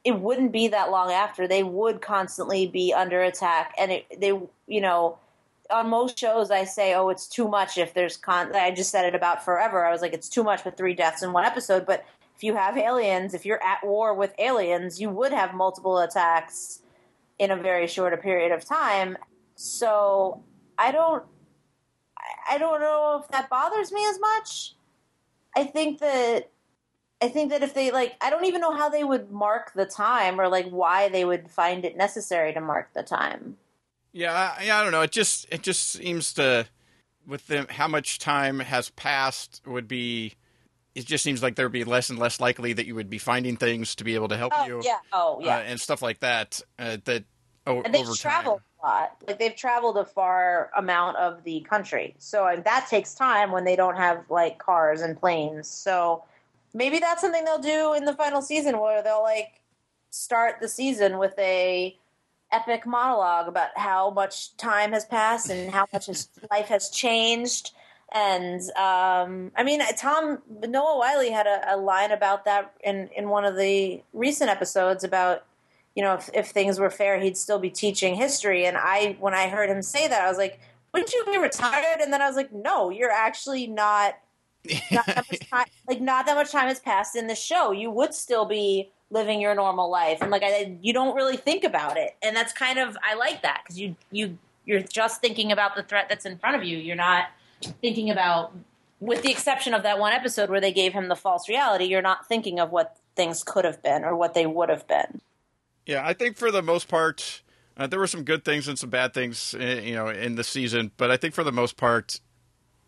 it 0.04 0.20
wouldn't 0.20 0.52
be 0.52 0.68
that 0.68 0.92
long 0.92 1.12
after. 1.12 1.48
They 1.48 1.64
would 1.64 2.02
constantly 2.02 2.68
be 2.68 2.94
under 2.94 3.22
attack, 3.22 3.74
and 3.78 3.92
it 3.92 4.06
they 4.20 4.40
you 4.68 4.82
know 4.82 5.18
on 5.70 5.90
most 5.90 6.20
shows 6.20 6.52
I 6.52 6.66
say, 6.66 6.94
oh, 6.94 7.10
it's 7.10 7.28
too 7.28 7.48
much 7.48 7.78
if 7.78 7.94
there's 7.94 8.18
con. 8.18 8.56
I 8.56 8.72
just 8.72 8.92
said 8.92 9.06
it 9.06 9.16
about 9.16 9.44
Forever. 9.44 9.86
I 9.86 9.92
was 9.92 10.02
like, 10.02 10.14
it's 10.14 10.30
too 10.30 10.44
much 10.44 10.66
with 10.66 10.78
three 10.78 10.94
deaths 10.94 11.24
in 11.24 11.34
one 11.34 11.46
episode. 11.46 11.86
But 11.86 12.06
if 12.36 12.44
you 12.44 12.56
have 12.56 12.78
aliens, 12.78 13.34
if 13.34 13.46
you're 13.46 13.64
at 13.64 13.84
war 13.84 14.14
with 14.14 14.34
aliens, 14.40 15.00
you 15.00 15.10
would 15.10 15.32
have 15.32 15.54
multiple 15.54 16.00
attacks 16.00 16.82
in 17.40 17.52
a 17.52 17.56
very 17.56 17.88
short 17.88 18.14
a 18.14 18.18
period 18.18 18.52
of 18.52 18.66
time. 18.66 19.18
So 19.56 20.44
I 20.78 20.92
don't. 20.92 21.24
I 22.50 22.58
don't 22.58 22.80
know 22.80 23.22
if 23.22 23.30
that 23.30 23.50
bothers 23.50 23.92
me 23.92 24.06
as 24.08 24.20
much. 24.20 24.76
I 25.56 25.66
think 25.66 26.00
that 26.00 26.50
I 27.24 27.30
think 27.30 27.52
that 27.52 27.64
if 27.64 27.74
they 27.74 27.92
like, 27.92 28.16
I 28.22 28.30
don't 28.30 28.46
even 28.46 28.62
know 28.62 28.76
how 28.76 28.90
they 28.90 29.04
would 29.06 29.32
mark 29.32 29.74
the 29.74 29.86
time 29.86 30.40
or 30.42 30.50
like 30.50 30.68
why 30.70 31.10
they 31.10 31.26
would 31.26 31.50
find 31.50 31.86
it 31.86 31.98
necessary 31.98 32.54
to 32.54 32.62
mark 32.62 32.94
the 32.94 33.04
time. 33.04 33.58
yeah, 34.12 34.34
I, 34.60 34.64
yeah, 34.66 34.80
I 34.80 34.84
don't 34.84 34.92
know. 34.92 35.02
It 35.02 35.12
just 35.12 35.48
it 35.52 35.64
just 35.64 35.92
seems 35.92 36.34
to 36.34 36.68
with 37.26 37.48
them 37.48 37.68
how 37.70 37.88
much 37.88 38.20
time 38.20 38.60
has 38.60 38.90
passed 38.92 39.62
would 39.66 39.88
be. 39.88 40.34
It 40.96 41.06
just 41.06 41.24
seems 41.24 41.42
like 41.42 41.56
there 41.56 41.66
would 41.66 41.72
be 41.74 41.86
less 41.86 42.12
and 42.12 42.20
less 42.20 42.40
likely 42.40 42.74
that 42.74 42.86
you 42.86 42.96
would 42.96 43.10
be 43.10 43.18
finding 43.18 43.58
things 43.58 43.96
to 43.96 44.04
be 44.04 44.16
able 44.16 44.28
to 44.28 44.38
help 44.38 44.54
Oh 44.56 44.66
you. 44.68 44.82
yeah, 44.84 44.98
oh 45.14 45.40
yeah. 45.42 45.58
uh, 45.58 45.62
and 45.62 45.82
stuff 45.82 46.02
like 46.04 46.20
that. 46.20 46.62
Uh, 46.78 46.98
that 47.06 47.24
o- 47.66 47.82
and 47.82 47.94
they've 47.96 48.18
traveled 48.20 48.62
a 48.84 48.86
lot. 48.86 49.18
Like 49.28 49.40
they've 49.40 49.56
traveled 49.56 49.98
a 49.98 50.06
far 50.06 50.70
amount 50.78 51.18
of 51.18 51.44
the 51.46 51.62
country, 51.62 52.16
so 52.20 52.46
and 52.46 52.64
that 52.66 52.88
takes 52.90 53.16
time 53.16 53.52
when 53.52 53.64
they 53.64 53.76
don't 53.76 53.96
have 53.96 54.26
like 54.30 54.60
cars 54.60 55.02
and 55.02 55.20
planes. 55.20 55.68
So 55.68 56.26
maybe 56.74 57.00
that's 57.00 57.22
something 57.22 57.44
they'll 57.46 57.60
do 57.60 57.94
in 57.94 58.06
the 58.06 58.14
final 58.14 58.42
season, 58.42 58.80
where 58.80 59.04
they'll 59.04 59.24
like 59.24 59.62
start 60.10 60.58
the 60.62 60.68
season 60.68 61.18
with 61.18 61.38
a 61.40 61.98
epic 62.52 62.86
monologue 62.86 63.48
about 63.48 63.70
how 63.76 64.12
much 64.12 64.56
time 64.58 64.94
has 64.94 65.06
passed 65.06 65.50
and 65.50 65.72
how 65.72 65.88
much 65.92 66.06
his 66.06 66.30
life 66.52 66.68
has 66.68 66.90
changed. 66.90 67.72
And 68.14 68.62
um, 68.78 69.52
I 69.56 69.64
mean, 69.64 69.82
Tom 69.98 70.40
Noah 70.68 71.00
Wyle 71.00 71.32
had 71.32 71.48
a, 71.48 71.76
a 71.76 71.78
line 71.78 72.12
about 72.12 72.46
that 72.46 72.74
in 72.84 73.10
in 73.16 73.30
one 73.30 73.44
of 73.44 73.58
the 73.58 74.04
recent 74.14 74.52
episodes 74.52 75.04
about 75.04 75.44
you 75.96 76.04
know 76.04 76.14
if, 76.14 76.30
if 76.34 76.48
things 76.50 76.80
were 76.80 76.92
fair, 76.92 77.20
he'd 77.20 77.38
still 77.38 77.60
be 77.60 77.72
teaching 77.72 78.16
history. 78.16 78.66
And 78.66 78.78
I, 78.78 79.18
when 79.20 79.34
I 79.34 79.48
heard 79.48 79.70
him 79.70 79.82
say 79.82 80.08
that, 80.08 80.22
I 80.22 80.30
was 80.30 80.38
like, 80.38 80.60
wouldn't 80.94 81.12
you 81.12 81.26
be 81.26 81.40
retired? 81.40 82.02
And 82.02 82.14
then 82.14 82.22
I 82.22 82.28
was 82.28 82.36
like, 82.36 82.54
no, 82.54 82.90
you're 82.90 83.12
actually 83.12 83.68
not. 83.68 84.16
Not 84.92 85.06
time, 85.06 85.66
like 85.88 86.02
not 86.02 86.26
that 86.26 86.36
much 86.36 86.52
time 86.52 86.68
has 86.68 86.80
passed 86.80 87.16
in 87.16 87.28
the 87.28 87.36
show. 87.36 87.72
You 87.72 87.92
would 87.92 88.14
still 88.14 88.46
be 88.46 88.92
living 89.10 89.42
your 89.42 89.54
normal 89.56 89.92
life, 89.92 90.20
and 90.22 90.32
like 90.32 90.44
I, 90.44 90.78
you 90.82 90.94
don't 90.94 91.16
really 91.16 91.38
think 91.38 91.64
about 91.64 91.98
it. 91.98 92.16
And 92.22 92.36
that's 92.36 92.54
kind 92.54 92.80
of 92.80 92.98
I 93.04 93.16
like 93.16 93.42
that 93.44 93.62
because 93.64 93.80
you 93.80 93.96
you 94.12 94.38
you're 94.66 94.82
just 94.82 95.22
thinking 95.22 95.52
about 95.52 95.76
the 95.76 95.84
threat 95.84 96.08
that's 96.10 96.26
in 96.26 96.38
front 96.38 96.56
of 96.56 96.64
you. 96.64 96.78
You're 96.78 96.96
not 96.96 97.26
thinking 97.82 98.10
about, 98.10 98.54
with 99.00 99.22
the 99.22 99.32
exception 99.32 99.74
of 99.74 99.84
that 99.84 100.00
one 100.00 100.14
episode 100.14 100.50
where 100.50 100.62
they 100.62 100.72
gave 100.72 100.94
him 100.94 101.08
the 101.08 101.16
false 101.16 101.50
reality. 101.50 101.86
You're 101.86 102.02
not 102.02 102.28
thinking 102.28 102.60
of 102.60 102.72
what 102.72 102.98
things 103.16 103.44
could 103.44 103.66
have 103.66 103.82
been 103.84 104.04
or 104.04 104.16
what 104.16 104.34
they 104.34 104.46
would 104.46 104.70
have 104.70 104.88
been. 104.88 105.22
Yeah, 105.86 106.06
I 106.06 106.14
think 106.14 106.38
for 106.38 106.50
the 106.50 106.62
most 106.62 106.88
part, 106.88 107.42
uh, 107.76 107.88
there 107.88 108.00
were 108.00 108.08
some 108.08 108.24
good 108.24 108.46
things 108.46 108.68
and 108.68 108.80
some 108.80 108.90
bad 108.90 109.14
things, 109.14 109.54
uh, 109.60 109.82
you 109.84 109.96
know, 109.96 110.08
in 110.08 110.36
the 110.36 110.44
season. 110.44 110.92
But 110.96 111.12
I 111.12 111.18
think 111.18 111.34
for 111.34 111.44
the 111.44 111.52
most 111.52 111.76
part, 111.76 112.22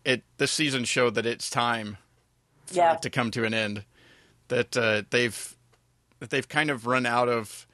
it 0.06 0.22
this 0.38 0.52
season 0.52 0.84
showed 0.84 1.14
that 1.16 1.26
it's 1.26 1.50
time 1.50 1.98
Yeah. 2.70 2.94
it 2.94 3.02
to 3.02 3.10
come 3.10 3.30
to 3.32 3.44
an 3.44 3.52
end. 3.52 3.84
That 4.48 4.76
uh, 4.76 5.02
they've 5.10 5.56
that 6.20 6.30
they've 6.30 6.48
kind 6.48 6.70
of 6.70 6.86
run 6.86 7.04
out 7.04 7.28
of 7.28 7.66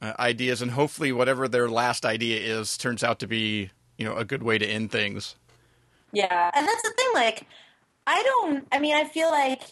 uh, 0.00 0.12
ideas, 0.20 0.62
and 0.62 0.70
hopefully, 0.72 1.10
whatever 1.10 1.48
their 1.48 1.68
last 1.68 2.04
idea 2.04 2.38
is, 2.40 2.76
turns 2.76 3.02
out 3.02 3.18
to 3.20 3.26
be 3.26 3.70
you 3.96 4.04
know 4.04 4.14
a 4.14 4.24
good 4.24 4.42
way 4.42 4.58
to 4.58 4.66
end 4.66 4.92
things. 4.92 5.34
Yeah, 6.12 6.50
and 6.54 6.66
that's 6.68 6.82
the 6.82 6.90
thing. 6.96 7.08
Like, 7.14 7.46
I 8.06 8.22
don't. 8.22 8.68
I 8.70 8.78
mean, 8.78 8.94
I 8.94 9.04
feel 9.04 9.30
like 9.30 9.62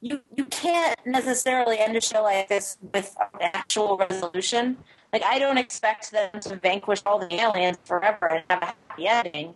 you 0.00 0.20
you 0.34 0.46
can't 0.46 0.98
necessarily 1.06 1.78
end 1.78 1.96
a 1.96 2.00
show 2.00 2.22
like 2.22 2.48
this 2.48 2.78
with 2.94 3.14
an 3.40 3.50
actual 3.52 3.98
resolution. 3.98 4.78
Like, 5.12 5.22
I 5.22 5.38
don't 5.38 5.58
expect 5.58 6.10
them 6.10 6.30
to 6.40 6.56
vanquish 6.56 7.00
all 7.06 7.18
the 7.18 7.32
aliens 7.34 7.78
forever 7.84 8.26
and 8.26 8.44
have 8.50 8.62
a 8.62 8.66
happy 8.66 9.06
ending. 9.08 9.54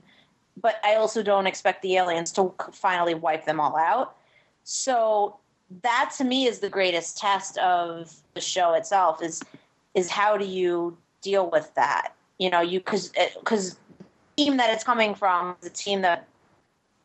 But 0.61 0.77
I 0.85 0.97
also 0.97 1.23
don't 1.23 1.47
expect 1.47 1.83
the 1.83 1.97
aliens 1.97 2.31
to 2.33 2.55
finally 2.73 3.15
wipe 3.15 3.45
them 3.47 3.59
all 3.59 3.77
out. 3.77 4.17
So 4.65 5.39
that 5.83 6.13
to 6.19 6.25
me 6.25 6.47
is 6.47 6.59
the 6.59 6.69
greatest 6.69 7.17
test 7.17 7.59
of 7.59 8.15
the 8.35 8.41
show 8.41 8.75
itself. 8.75 9.23
Is 9.23 9.43
is 9.95 10.11
how 10.11 10.37
do 10.37 10.45
you 10.45 10.97
deal 11.23 11.51
with 11.51 11.73
that? 11.75 12.15
You 12.39 12.51
know, 12.51 12.61
you 12.61 12.81
because 12.81 13.13
because 13.39 13.73
eh, 13.73 14.05
team 14.37 14.57
that 14.59 14.71
it's 14.71 14.85
coming 14.85 15.15
from 15.15 15.57
the 15.61 15.71
team 15.71 16.03
that, 16.03 16.27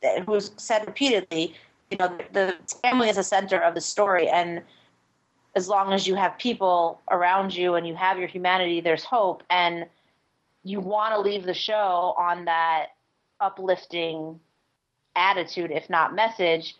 that 0.01 0.23
who's 0.23 0.51
said 0.57 0.85
repeatedly, 0.85 1.53
you 1.91 1.97
know, 1.97 2.17
the 2.33 2.55
family 2.81 3.09
is 3.09 3.15
the 3.15 3.23
center 3.23 3.59
of 3.59 3.75
the 3.75 3.81
story, 3.81 4.27
and 4.27 4.61
as 5.55 5.67
long 5.67 5.93
as 5.93 6.05
you 6.05 6.15
have 6.15 6.37
people 6.37 7.01
around 7.09 7.55
you 7.55 7.75
and 7.75 7.87
you 7.87 7.95
have 7.95 8.19
your 8.19 8.27
humanity, 8.27 8.79
there's 8.81 9.03
hope, 9.03 9.41
and 9.49 9.85
you 10.63 10.79
want 10.79 11.13
to 11.13 11.19
leave 11.19 11.43
the 11.45 11.53
show 11.53 12.13
on 12.17 12.45
that 12.45 12.87
uplifting 13.39 14.39
attitude, 15.15 15.71
if 15.71 15.89
not 15.89 16.15
message. 16.15 16.75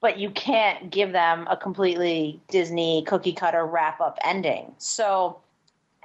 but 0.00 0.18
you 0.18 0.30
can't 0.30 0.90
give 0.90 1.12
them 1.12 1.46
a 1.50 1.56
completely 1.56 2.40
Disney 2.48 3.02
cookie 3.06 3.34
cutter 3.34 3.66
wrap 3.66 4.00
up 4.00 4.18
ending. 4.24 4.74
So 4.78 5.40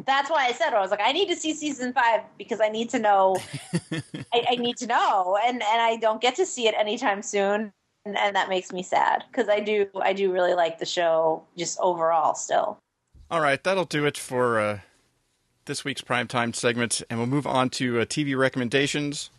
that's 0.05 0.30
why 0.30 0.47
I 0.47 0.51
said 0.51 0.73
I 0.73 0.81
was 0.81 0.91
like, 0.91 0.99
I 1.01 1.13
need 1.13 1.30
to 1.30 1.35
see 1.35 1.53
season 1.53 1.93
five 1.93 2.22
because 2.38 2.59
I 2.59 2.67
need 2.67 2.89
to 2.89 2.99
know. 2.99 3.38
I, 4.34 4.45
I, 4.49 4.55
need 4.55 4.77
to 4.77 4.88
know, 4.88 5.38
and 5.41 5.63
and 5.63 5.81
I 5.81 5.97
don't 5.97 6.19
get 6.22 6.35
to 6.35 6.45
see 6.45 6.67
it 6.67 6.76
anytime 6.77 7.22
soon, 7.22 7.72
and, 8.05 8.17
and 8.17 8.35
that 8.35 8.49
makes 8.49 8.73
me 8.73 8.84
sad 8.84 9.23
because 9.31 9.47
I 9.47 9.61
do 9.61 9.88
I 10.01 10.11
do 10.11 10.31
really 10.31 10.53
like 10.53 10.80
the 10.80 10.85
show 10.85 11.43
just 11.57 11.80
overall 11.80 12.35
still. 12.35 12.77
All 13.31 13.39
right, 13.39 13.63
that'll 13.63 13.85
do 13.85 14.05
it 14.05 14.17
for 14.17 14.59
uh, 14.59 14.80
this 15.65 15.85
week's 15.85 16.01
primetime 16.01 16.53
segment, 16.53 17.01
and 17.09 17.17
we'll 17.19 17.27
move 17.27 17.47
on 17.47 17.69
to 17.72 18.01
uh, 18.01 18.05
TV 18.05 18.38
recommendations. 18.38 19.30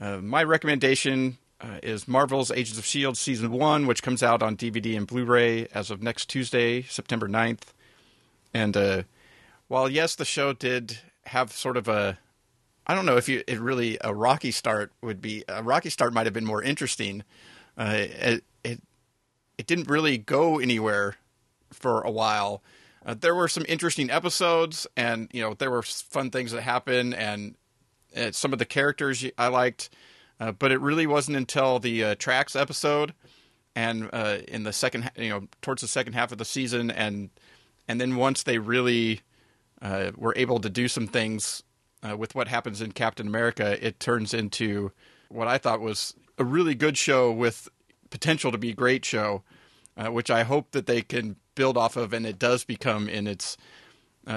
Uh, 0.00 0.18
my 0.18 0.42
recommendation 0.44 1.38
uh, 1.60 1.78
is 1.82 2.06
Marvel's 2.06 2.50
Agents 2.50 2.78
of 2.78 2.84
S.H.I.E.L.D. 2.84 3.16
Season 3.16 3.50
1, 3.50 3.86
which 3.86 4.02
comes 4.02 4.22
out 4.22 4.42
on 4.42 4.56
DVD 4.56 4.96
and 4.96 5.06
Blu 5.06 5.24
ray 5.24 5.68
as 5.72 5.90
of 5.90 6.02
next 6.02 6.28
Tuesday, 6.28 6.82
September 6.82 7.28
9th. 7.28 7.72
And 8.52 8.76
uh, 8.76 9.02
while, 9.68 9.88
yes, 9.88 10.14
the 10.14 10.24
show 10.24 10.52
did 10.52 10.98
have 11.26 11.52
sort 11.52 11.76
of 11.76 11.88
a. 11.88 12.18
I 12.86 12.94
don't 12.94 13.06
know 13.06 13.16
if 13.16 13.28
you, 13.28 13.42
it 13.48 13.58
really 13.58 13.98
a 14.02 14.14
rocky 14.14 14.52
start 14.52 14.92
would 15.02 15.20
be 15.20 15.42
a 15.48 15.62
rocky 15.62 15.90
start 15.90 16.12
might 16.12 16.26
have 16.26 16.32
been 16.32 16.44
more 16.44 16.62
interesting. 16.62 17.24
Uh, 17.76 17.94
it, 17.96 18.44
it 18.62 18.82
it 19.58 19.66
didn't 19.66 19.88
really 19.88 20.18
go 20.18 20.60
anywhere 20.60 21.16
for 21.72 22.00
a 22.02 22.10
while. 22.10 22.62
Uh, 23.04 23.14
there 23.18 23.34
were 23.34 23.48
some 23.48 23.64
interesting 23.68 24.08
episodes, 24.08 24.86
and 24.96 25.28
you 25.32 25.42
know 25.42 25.54
there 25.54 25.70
were 25.70 25.82
fun 25.82 26.30
things 26.30 26.52
that 26.52 26.62
happened, 26.62 27.14
and 27.14 27.56
uh, 28.16 28.32
some 28.32 28.52
of 28.52 28.58
the 28.58 28.64
characters 28.64 29.24
I 29.36 29.48
liked. 29.48 29.90
Uh, 30.38 30.52
but 30.52 30.70
it 30.70 30.80
really 30.80 31.06
wasn't 31.06 31.36
until 31.36 31.78
the 31.78 32.04
uh, 32.04 32.14
tracks 32.16 32.54
episode 32.54 33.14
and 33.74 34.10
uh, 34.12 34.38
in 34.48 34.64
the 34.64 34.72
second, 34.72 35.10
you 35.16 35.30
know, 35.30 35.48
towards 35.62 35.82
the 35.82 35.88
second 35.88 36.12
half 36.12 36.32
of 36.32 36.38
the 36.38 36.44
season, 36.44 36.90
and 36.90 37.30
and 37.88 38.00
then 38.00 38.16
once 38.16 38.42
they 38.42 38.58
really 38.58 39.20
uh, 39.80 40.12
were 40.16 40.34
able 40.36 40.58
to 40.60 40.70
do 40.70 40.88
some 40.88 41.06
things 41.06 41.62
with 42.16 42.36
what 42.36 42.46
happens 42.46 42.80
in 42.80 42.92
Captain 42.92 43.26
America, 43.26 43.84
it 43.84 43.98
turns 43.98 44.32
into 44.32 44.92
what 45.28 45.48
I 45.48 45.58
thought 45.58 45.80
was 45.80 46.14
a 46.38 46.44
really 46.44 46.76
good 46.76 46.96
show 46.96 47.32
with 47.32 47.68
potential 48.10 48.52
to 48.52 48.58
be 48.58 48.70
a 48.70 48.74
great 48.74 49.04
show, 49.04 49.42
which 49.96 50.30
I 50.30 50.44
hope 50.44 50.70
that 50.70 50.86
they 50.86 51.02
can 51.02 51.34
build 51.56 51.76
off 51.76 51.96
of, 51.96 52.12
and 52.12 52.24
it 52.24 52.38
does 52.38 52.62
become 52.62 53.08
in 53.08 53.26
its 53.26 53.56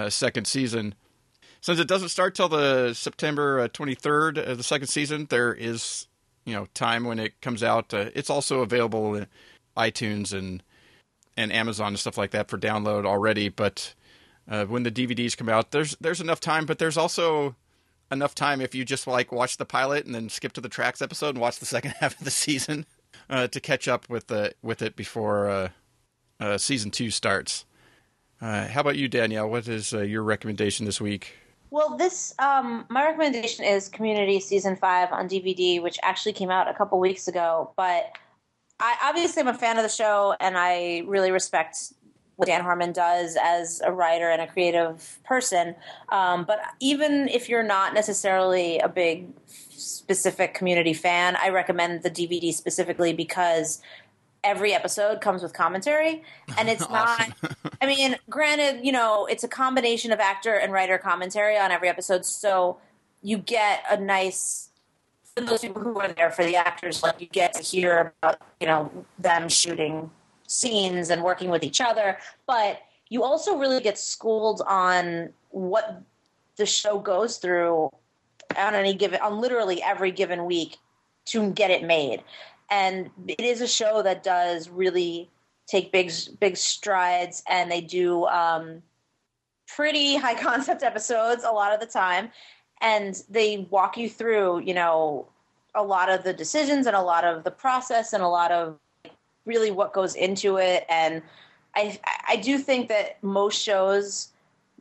second 0.08 0.48
season 0.48 0.96
since 1.62 1.80
it 1.80 1.88
doesn't 1.88 2.10
start 2.10 2.36
till 2.36 2.50
the 2.50 2.94
September 2.94 3.60
uh, 3.62 3.68
23rd 3.68 4.38
of 4.48 4.58
the 4.58 4.64
second 4.64 4.88
season, 4.88 5.28
there 5.30 5.54
is 5.54 6.08
you 6.46 6.54
know 6.54 6.68
time 6.74 7.04
when 7.04 7.20
it 7.20 7.40
comes 7.42 7.64
out. 7.64 7.94
Uh, 7.94 8.10
it's 8.16 8.30
also 8.30 8.62
available 8.62 9.16
in 9.16 9.28
iTunes 9.78 10.34
and 10.34 10.64
and 11.38 11.52
Amazon 11.52 11.90
and 11.90 12.00
stuff 12.00 12.18
like 12.18 12.32
that 12.32 12.50
for 12.50 12.58
download 12.58 13.06
already. 13.06 13.50
But 13.50 13.94
uh, 14.50 14.66
when 14.66 14.84
the 14.84 14.92
DVDs 14.92 15.38
come 15.38 15.50
out, 15.50 15.72
there's 15.72 15.96
there's 16.00 16.22
enough 16.22 16.40
time, 16.40 16.66
but 16.66 16.80
there's 16.80 16.98
also 16.98 17.56
enough 18.12 18.34
time 18.34 18.62
if 18.62 18.74
you 18.74 18.84
just 18.84 19.06
like 19.06 19.32
watch 19.32 19.58
the 19.58 19.66
pilot 19.66 20.06
and 20.06 20.16
then 20.16 20.30
skip 20.30 20.54
to 20.54 20.62
the 20.62 20.70
tracks 20.70 21.02
episode 21.02 21.30
and 21.30 21.40
watch 21.40 21.60
the 21.60 21.66
second 21.78 21.92
half 22.00 22.18
of 22.18 22.26
the 22.26 22.32
season 22.32 22.86
uh, 23.30 23.48
to 23.48 23.60
catch 23.60 23.88
up 23.88 24.10
with 24.10 24.28
the 24.28 24.54
with 24.62 24.82
it 24.82 24.96
before 24.96 25.50
uh, 25.50 25.70
uh, 26.40 26.58
season 26.58 26.90
two 26.90 27.12
starts. 27.12 27.66
how 28.40 28.80
about 28.80 28.96
you, 28.96 29.08
Danielle? 29.08 29.50
What 29.50 29.68
is 29.68 29.92
your 29.92 30.24
recommendation 30.24 30.86
this 30.86 31.02
week? 31.02 31.34
Well, 31.72 31.98
this 31.98 32.34
um, 32.40 32.86
my 32.90 33.06
recommendation 33.06 33.64
is 33.64 33.90
Community 33.90 34.40
season 34.40 34.76
five 34.76 35.12
on 35.12 35.30
DVD, 35.30 35.82
which 35.82 36.00
actually 36.02 36.34
came 36.34 36.50
out 36.50 36.68
a 36.68 36.74
couple 36.74 37.00
weeks 37.00 37.28
ago. 37.28 37.72
But 37.78 38.12
I 38.80 38.96
obviously 39.04 39.42
am 39.42 39.48
a 39.48 39.54
fan 39.54 39.78
of 39.78 39.84
the 39.84 39.90
show, 39.90 40.36
and 40.40 40.58
I 40.58 41.04
really 41.06 41.32
respect 41.32 41.94
what 42.38 42.48
Dan 42.48 42.62
Harmon 42.62 42.94
does 42.94 43.38
as 43.42 43.82
a 43.84 43.92
writer 43.92 44.30
and 44.30 44.42
a 44.42 44.48
creative 44.48 45.20
person. 45.26 45.76
Um, 46.08 46.46
but 46.46 46.60
even 46.80 47.28
if 47.28 47.50
you're 47.50 47.64
not 47.64 47.94
necessarily 47.94 48.80
a 48.80 48.88
big 48.88 49.28
specific 49.42 50.54
community 50.54 50.94
fan, 50.94 51.36
I 51.36 51.50
recommend 51.50 52.02
the 52.02 52.10
DVD 52.10 52.54
specifically 52.54 53.12
because 53.12 53.82
every 54.44 54.74
episode 54.74 55.22
comes 55.22 55.44
with 55.44 55.54
commentary 55.54 56.24
and 56.58 56.70
it's 56.70 56.90
not 56.90 57.30
i 57.82 57.86
mean 57.86 58.16
granted 58.30 58.84
you 58.86 58.92
know 58.92 59.26
it's 59.26 59.44
a 59.44 59.48
combination 59.48 60.12
of 60.12 60.20
actor 60.20 60.56
and 60.56 60.72
writer 60.72 60.98
commentary 60.98 61.58
on 61.58 61.72
every 61.72 61.90
episode 61.90 62.26
so 62.26 62.78
you 63.22 63.38
get 63.38 63.84
a 63.90 63.98
nice 63.98 64.70
for 65.36 65.42
those 65.42 65.62
people 65.62 65.82
who 65.82 66.00
are 66.00 66.08
there 66.14 66.32
for 66.32 66.44
the 66.44 66.56
actors 66.56 67.04
like 67.04 67.20
you 67.20 67.28
get 67.28 67.54
to 67.54 67.62
hear 67.62 68.14
about 68.22 68.42
you 68.60 68.68
know 68.68 68.92
them 69.18 69.50
shooting 69.50 70.10
scenes 70.48 71.10
and 71.10 71.24
working 71.24 71.50
with 71.50 71.64
each 71.64 71.82
other 71.82 72.18
but 72.48 72.82
you 73.10 73.24
also 73.24 73.58
really 73.58 73.82
get 73.82 73.98
schooled 73.98 74.62
on 74.68 75.30
what 75.50 76.02
the 76.56 76.66
show 76.66 77.00
goes 77.00 77.38
through 77.38 77.90
on 78.58 78.74
any 78.74 78.94
given 78.94 79.20
on 79.22 79.40
literally 79.40 79.82
every 79.84 80.12
given 80.12 80.46
week 80.46 80.78
to 81.26 81.52
get 81.52 81.70
it 81.70 81.84
made 81.84 82.24
and 82.70 83.10
it 83.28 83.42
is 83.42 83.62
a 83.62 83.68
show 83.68 84.02
that 84.02 84.24
does 84.24 84.70
really 84.70 85.30
take 85.68 85.92
big 85.92 86.12
big 86.40 86.58
strides 86.58 87.44
and 87.48 87.72
they 87.72 87.82
do 87.82 88.26
um, 88.26 88.82
pretty 89.68 90.16
high 90.16 90.34
concept 90.42 90.84
episodes 90.84 91.44
a 91.44 91.52
lot 91.52 91.74
of 91.74 91.80
the 91.80 91.86
time. 91.86 92.30
And 92.82 93.22
they 93.30 93.68
walk 93.70 93.98
you 93.98 94.10
through 94.10 94.60
you 94.60 94.74
know 94.74 95.28
a 95.76 95.84
lot 95.84 96.10
of 96.10 96.24
the 96.24 96.34
decisions 96.34 96.88
and 96.88 96.96
a 96.96 97.02
lot 97.02 97.24
of 97.24 97.44
the 97.44 97.52
process 97.52 98.14
and 98.14 98.24
a 98.24 98.28
lot 98.28 98.52
of 98.52 98.78
really 99.46 99.72
what 99.72 99.94
goes 99.94 100.16
into 100.16 100.58
it. 100.58 100.86
And 100.90 101.22
i 101.76 102.00
i 102.28 102.36
do 102.36 102.58
think 102.58 102.88
that 102.90 103.22
most 103.24 103.62
shows 103.62 104.30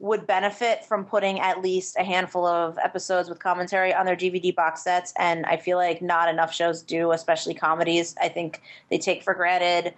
would 0.00 0.26
benefit 0.26 0.84
from 0.84 1.04
putting 1.04 1.40
at 1.40 1.60
least 1.60 1.96
a 1.98 2.04
handful 2.04 2.46
of 2.46 2.78
episodes 2.78 3.28
with 3.28 3.38
commentary 3.38 3.92
on 3.92 4.06
their 4.06 4.16
DVD 4.16 4.54
box 4.54 4.82
sets, 4.82 5.12
and 5.18 5.44
I 5.46 5.56
feel 5.56 5.76
like 5.76 6.00
not 6.00 6.28
enough 6.28 6.54
shows 6.54 6.82
do, 6.82 7.12
especially 7.12 7.54
comedies. 7.54 8.14
I 8.20 8.28
think 8.28 8.62
they 8.90 8.98
take 8.98 9.22
for 9.22 9.34
granted 9.34 9.94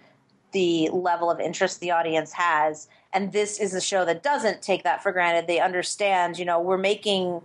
the 0.53 0.89
level 0.93 1.31
of 1.31 1.39
interest 1.39 1.81
the 1.81 1.91
audience 1.91 2.33
has, 2.33 2.89
and 3.13 3.33
this 3.33 3.61
is 3.61 3.75
a 3.75 3.81
show 3.81 4.05
that 4.05 4.23
doesn't 4.23 4.63
take 4.63 4.85
that 4.85 5.03
for 5.03 5.13
granted. 5.13 5.47
They 5.47 5.61
understand, 5.61 6.39
you 6.39 6.45
know, 6.45 6.61
we're 6.61 6.79
making 6.79 7.43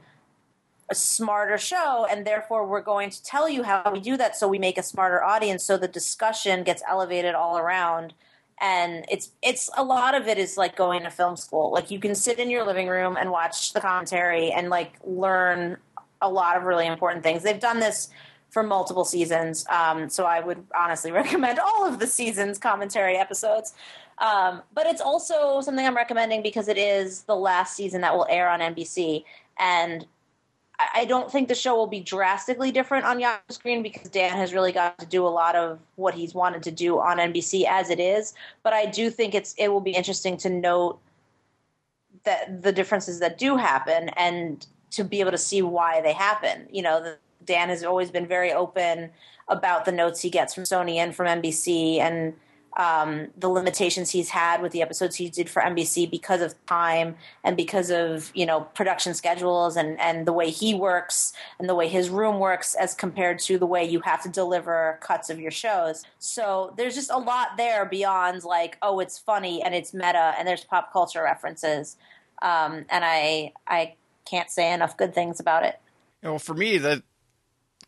a 0.90 0.95
smarter 0.95 1.57
show 1.57 2.06
and 2.10 2.27
therefore 2.27 2.68
we're 2.68 2.82
going 2.82 3.10
to 3.10 3.23
tell 3.23 3.49
you 3.49 3.64
how 3.64 3.90
we 3.91 3.99
do 3.99 4.15
that 4.18 4.36
so 4.36 4.48
we 4.48 4.60
make 4.60 4.77
a 4.77 4.84
smarter 4.84 5.23
audience 5.23 5.64
so 5.64 5.77
the 5.77 5.88
discussion 5.88 6.64
gets 6.64 6.84
elevated 6.88 7.34
all 7.34 7.57
around 7.57 8.14
and 8.61 9.06
it's 9.10 9.32
it's 9.41 9.69
a 9.77 9.84
lot 9.84 10.15
of 10.15 10.27
it 10.27 10.38
is 10.38 10.57
like 10.57 10.76
going 10.76 11.03
to 11.03 11.10
film 11.10 11.36
school. 11.36 11.72
Like 11.72 11.91
you 11.91 11.99
can 11.99 12.15
sit 12.15 12.40
in 12.40 12.49
your 12.49 12.65
living 12.65 12.88
room 12.88 13.18
and 13.19 13.32
watch 13.32 13.73
the 13.73 13.82
commentary 13.82 14.52
and 14.52 14.69
like 14.69 14.94
learn 15.03 15.77
a 16.22 16.30
lot 16.30 16.57
of 16.57 16.64
really 16.64 16.88
important 16.88 17.23
things. 17.23 17.44
They've 17.44 17.60
done 17.60 17.80
this 17.80 18.10
for 18.56 18.64
multiple 18.64 19.03
seasons 19.03 19.65
um, 19.68 20.07
so 20.07 20.23
i 20.23 20.40
would 20.40 20.65
honestly 20.73 21.11
recommend 21.22 21.60
all 21.60 21.86
of 21.86 21.99
the 21.99 22.07
seasons 22.07 22.57
commentary 22.57 23.18
episodes. 23.18 23.73
Um, 24.18 24.61
but 24.73 24.88
it's 24.88 25.02
also 25.02 25.60
something 25.60 25.86
i'm 25.86 25.95
recommending 25.95 26.41
because 26.41 26.69
it 26.69 26.77
is 26.77 27.23
the 27.23 27.36
last 27.36 27.76
season 27.76 27.99
that 27.99 28.15
will 28.15 28.26
air 28.30 28.49
on 28.49 28.61
nbc 28.61 29.26
and 29.60 30.07
I 30.93 31.06
don't 31.06 31.31
think 31.31 31.47
the 31.47 31.56
show 31.56 31.76
will 31.76 31.88
be 31.88 32.02
drastically 32.02 32.72
different 32.72 33.06
on 33.06 33.19
Yahoo 33.19 33.39
Screen 33.49 33.81
because 33.81 34.10
Dan 34.10 34.35
has 34.38 34.53
really 34.53 34.72
got 34.72 34.97
to 34.99 35.06
do 35.06 35.26
a 35.26 35.30
lot 35.30 35.56
of 35.56 35.80
what 35.95 36.14
he's 36.14 36.34
wanted 36.34 36.64
to 36.64 36.72
do 36.72 36.99
on 36.99 37.18
NBC 37.18 37.65
as 37.65 37.89
it 37.89 37.99
is. 37.99 38.34
But 38.64 38.73
I 38.73 38.85
do 38.85 39.10
think 39.10 39.34
it's 39.34 39.56
it 39.57 39.69
will 39.69 39.81
be 39.81 39.91
interesting 39.91 40.38
to 40.38 40.49
note 40.49 40.99
that 42.26 42.61
the 42.61 42.72
differences 42.72 43.19
that 43.19 43.38
do 43.38 43.56
happen 43.56 44.10
and 44.10 44.65
to 44.91 45.03
be 45.03 45.19
able 45.19 45.31
to 45.31 45.38
see 45.38 45.61
why 45.61 46.02
they 46.02 46.14
happen. 46.14 46.68
You 46.72 46.81
know, 46.81 47.15
Dan 47.45 47.69
has 47.69 47.84
always 47.84 48.11
been 48.11 48.27
very 48.27 48.52
open 48.52 49.11
about 49.47 49.85
the 49.85 49.91
notes 49.91 50.22
he 50.22 50.30
gets 50.30 50.53
from 50.53 50.64
Sony 50.64 50.95
and 50.95 51.15
from 51.15 51.27
NBC 51.27 51.99
and 51.99 52.34
um, 52.77 53.27
the 53.38 53.47
limitations 53.47 54.11
he's 54.11 54.30
had 54.30 54.61
with 54.61 54.72
the 54.72 54.81
episodes 54.81 55.15
he 55.15 55.30
did 55.30 55.49
for 55.49 55.61
NBC 55.61 56.10
because 56.10 56.41
of 56.41 56.53
time 56.65 57.15
and 57.43 57.56
because 57.56 57.89
of 57.89 58.31
you 58.34 58.45
know 58.45 58.61
production 58.61 59.14
schedules 59.14 59.77
and 59.77 59.99
and 59.99 60.26
the 60.26 60.34
way 60.34 60.49
he 60.49 60.73
works 60.73 61.34
and 61.57 61.69
the 61.69 61.76
way 61.76 61.88
his 61.88 62.10
room 62.10 62.39
works 62.39 62.76
as 62.76 62.93
compared 62.93 63.39
to 63.39 63.57
the 63.57 63.65
way 63.65 63.85
you 63.85 64.02
have 64.02 64.22
to 64.23 64.30
deliver 64.30 64.99
cuts 65.02 65.30
of 65.30 65.39
your 65.39 65.52
shows. 65.52 66.03
So 66.19 66.73
there's 66.77 66.95
just 66.95 67.10
a 67.10 67.18
lot 67.18 67.57
there 67.57 67.85
beyond 67.85 68.43
like 68.43 68.77
oh 68.81 68.99
it's 68.99 69.18
funny 69.18 69.61
and 69.61 69.73
it's 69.73 69.93
meta 69.93 70.34
and 70.38 70.47
there's 70.47 70.65
pop 70.65 70.91
culture 70.91 71.23
references, 71.23 71.95
um, 72.41 72.85
and 72.89 73.06
I 73.06 73.53
I 73.68 73.95
can't 74.30 74.49
say 74.49 74.73
enough 74.73 74.97
good 74.97 75.14
things 75.14 75.39
about 75.39 75.64
it. 75.64 75.80
well, 76.22 76.39
for 76.39 76.53
me 76.53 76.77
the 76.77 77.03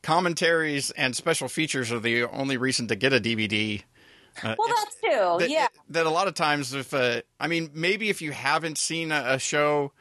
commentaries 0.01 0.91
and 0.91 1.15
special 1.15 1.49
features 1.49 1.91
are 1.91 1.99
the 1.99 2.23
only 2.23 2.55
reason 2.55 2.87
to 2.87 2.95
get 2.95 3.11
a 3.11 3.19
DVD 3.19 3.83
uh, 4.43 4.55
well, 4.57 4.67
that's 4.67 4.95
too. 4.95 5.37
That, 5.39 5.49
yeah. 5.49 5.67
That 5.89 6.05
a 6.05 6.09
lot 6.09 6.27
of 6.27 6.33
times, 6.33 6.73
if 6.73 6.93
uh, 6.93 7.21
I 7.39 7.47
mean, 7.47 7.71
maybe 7.73 8.09
if 8.09 8.21
you 8.21 8.31
haven't 8.31 8.77
seen 8.77 9.11
a, 9.11 9.23
a, 9.27 9.39
show 9.39 9.91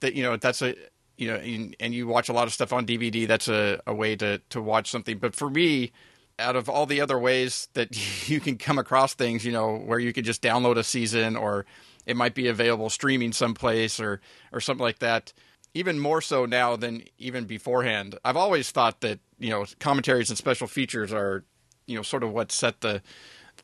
that 0.00 0.14
you 0.14 0.22
know 0.22 0.36
that's 0.36 0.62
a 0.62 0.74
you 1.16 1.28
know 1.28 1.36
and, 1.36 1.76
and, 1.78 1.94
you 1.94 2.06
watch 2.06 2.28
a 2.28 2.32
lot 2.32 2.46
of 2.46 2.52
stuff 2.52 2.72
on 2.72 2.86
DVD, 2.86 3.26
that's 3.26 3.48
a, 3.48 3.80
a 3.86 3.94
way 3.94 4.16
to 4.16 4.38
to 4.50 4.60
watch 4.60 4.90
something. 4.90 5.18
But 5.18 5.34
for 5.34 5.48
me, 5.48 5.92
out 6.38 6.56
of 6.56 6.68
all 6.68 6.86
the 6.86 7.00
other 7.00 7.18
ways 7.18 7.68
that 7.74 8.28
you 8.28 8.40
can 8.40 8.56
come 8.56 8.78
across 8.78 9.14
things, 9.14 9.44
you 9.44 9.52
know, 9.52 9.76
where 9.76 9.98
you 9.98 10.12
could 10.12 10.24
just 10.24 10.42
download 10.42 10.76
a 10.76 10.84
season 10.84 11.36
or 11.36 11.66
it 12.06 12.16
might 12.16 12.34
be 12.34 12.48
available 12.48 12.90
streaming 12.90 13.32
someplace 13.32 14.00
or 14.00 14.20
or 14.52 14.60
something 14.60 14.82
like 14.82 14.98
that. 14.98 15.32
Even 15.76 15.98
more 15.98 16.20
so 16.20 16.46
now 16.46 16.76
than 16.76 17.02
even 17.18 17.46
beforehand. 17.46 18.16
I've 18.24 18.36
always 18.36 18.70
thought 18.70 19.00
that 19.00 19.20
you 19.38 19.50
know 19.50 19.66
commentaries 19.80 20.30
and 20.30 20.38
special 20.38 20.66
features 20.66 21.12
are 21.12 21.44
you 21.86 21.96
know 21.96 22.02
sort 22.02 22.22
of 22.22 22.32
what 22.32 22.52
set 22.52 22.80
the 22.80 23.02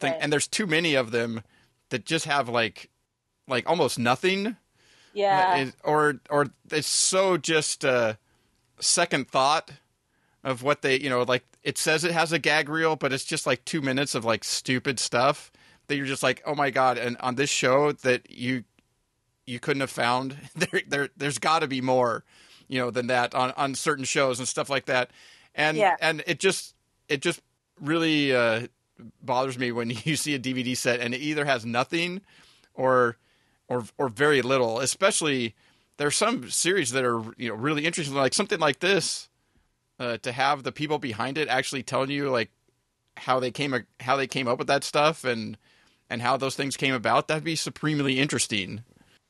thing. 0.01 0.13
Right. 0.13 0.21
And 0.23 0.33
there's 0.33 0.49
too 0.49 0.67
many 0.67 0.95
of 0.95 1.11
them 1.11 1.43
that 1.91 2.05
just 2.05 2.25
have 2.25 2.49
like 2.49 2.91
like 3.49 3.69
almost 3.69 3.99
nothing 3.99 4.57
Yeah. 5.13 5.57
it- 5.57 5.75
or 5.85 6.21
or 6.31 6.47
it's 6.71 6.87
so 6.89 7.37
just 7.37 7.85
uh, 7.85 8.15
second 8.81 9.29
thought 9.29 9.71
of 10.45 10.63
what 10.63 10.83
they 10.83 10.99
you 10.99 11.11
know 11.11 11.23
like 11.23 11.45
it 11.63 11.77
says 11.77 12.05
it 12.05 12.13
has 12.13 12.33
a 12.33 12.39
gag 12.39 12.69
reel, 12.69 12.97
but 12.97 13.13
it's 13.13 13.25
just 13.25 13.47
like 13.47 13.65
two 13.65 13.83
minutes 13.83 14.15
of 14.15 14.25
like 14.25 14.45
stupid 14.45 14.99
stuff 14.99 15.53
that 15.89 15.97
you're 15.97 16.07
just 16.07 16.23
like 16.23 16.43
oh 16.47 16.55
my 16.55 16.71
god 16.71 16.97
and 16.99 17.17
on 17.19 17.35
this 17.35 17.51
show 17.51 17.93
that 17.93 18.31
you 18.31 18.65
you 19.47 19.59
couldn't 19.61 19.81
have 19.81 19.91
found 19.91 20.37
there 20.57 20.81
there 20.89 21.09
there's 21.17 21.39
got 21.39 21.59
to 21.59 21.67
be 21.69 21.81
more 21.81 22.25
you 22.69 22.79
know 22.79 22.91
than 22.91 23.09
that 23.09 23.35
on 23.35 23.51
on 23.57 23.75
certain 23.75 24.05
shows 24.05 24.39
and 24.39 24.47
stuff 24.47 24.71
like 24.71 24.87
that 24.87 25.11
and 25.55 25.77
Yeah. 25.77 25.97
and 26.01 26.23
it 26.29 26.39
just 26.39 26.75
it 27.09 27.21
just 27.21 27.43
really 27.81 28.33
uh, 28.35 28.69
bothers 29.23 29.59
me 29.59 29.73
when 29.73 29.91
you 30.05 30.17
see 30.17 30.35
a 30.35 30.39
DVD 30.39 30.77
set 30.77 31.01
and 31.01 31.15
it 31.15 31.19
either 31.19 31.45
has 31.45 31.65
nothing 31.65 32.21
or 32.75 33.17
or 33.69 33.85
or 33.99 34.09
very 34.09 34.43
little. 34.43 34.81
Especially 34.81 35.55
there's 35.97 36.17
some 36.17 36.51
series 36.51 36.93
that 36.93 37.05
are 37.05 37.23
you 37.37 37.49
know 37.49 37.55
really 37.55 37.85
interesting, 37.85 38.15
like 38.15 38.35
something 38.35 38.61
like 38.61 38.81
this. 38.81 39.29
Uh, 39.99 40.17
to 40.17 40.33
have 40.33 40.63
the 40.63 40.73
people 40.73 40.99
behind 40.99 41.37
it 41.37 41.47
actually 41.49 41.83
telling 41.83 42.09
you 42.09 42.31
like 42.31 42.51
how 43.19 43.39
they 43.39 43.51
came 43.51 43.75
how 44.01 44.17
they 44.17 44.27
came 44.27 44.49
up 44.49 44.59
with 44.59 44.67
that 44.67 44.83
stuff 44.83 45.25
and 45.25 45.59
and 46.09 46.23
how 46.23 46.37
those 46.37 46.57
things 46.57 46.77
came 46.77 46.95
about, 46.95 47.29
that'd 47.29 47.45
be 47.45 47.55
supremely 47.55 48.19
interesting. 48.19 48.83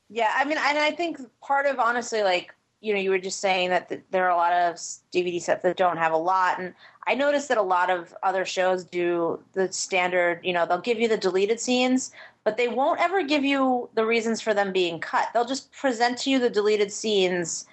Yeah, 0.09 0.31
I 0.35 0.45
mean, 0.45 0.57
and 0.57 0.77
I 0.77 0.91
think 0.91 1.19
part 1.41 1.65
of 1.67 1.79
honestly, 1.79 2.23
like 2.23 2.53
you 2.81 2.93
know, 2.93 2.99
you 2.99 3.11
were 3.11 3.19
just 3.19 3.39
saying 3.39 3.69
that 3.69 3.89
th- 3.89 4.01
there 4.09 4.25
are 4.25 4.31
a 4.31 4.35
lot 4.35 4.51
of 4.51 4.75
DVD 5.13 5.39
sets 5.39 5.61
that 5.63 5.77
don't 5.77 5.97
have 5.97 6.13
a 6.13 6.17
lot, 6.17 6.59
and 6.59 6.73
I 7.07 7.15
noticed 7.15 7.47
that 7.49 7.57
a 7.57 7.63
lot 7.63 7.89
of 7.89 8.15
other 8.23 8.45
shows 8.45 8.83
do 8.83 9.39
the 9.53 9.71
standard. 9.73 10.39
You 10.43 10.53
know, 10.53 10.65
they'll 10.65 10.79
give 10.79 10.99
you 10.99 11.07
the 11.07 11.17
deleted 11.17 11.59
scenes, 11.59 12.11
but 12.43 12.57
they 12.57 12.67
won't 12.67 12.99
ever 12.99 13.23
give 13.23 13.43
you 13.43 13.89
the 13.95 14.05
reasons 14.05 14.39
for 14.41 14.53
them 14.53 14.71
being 14.71 14.99
cut. 14.99 15.29
They'll 15.33 15.45
just 15.45 15.71
present 15.71 16.19
to 16.19 16.29
you 16.29 16.39
the 16.39 16.49
deleted 16.49 16.91
scenes 16.91 17.65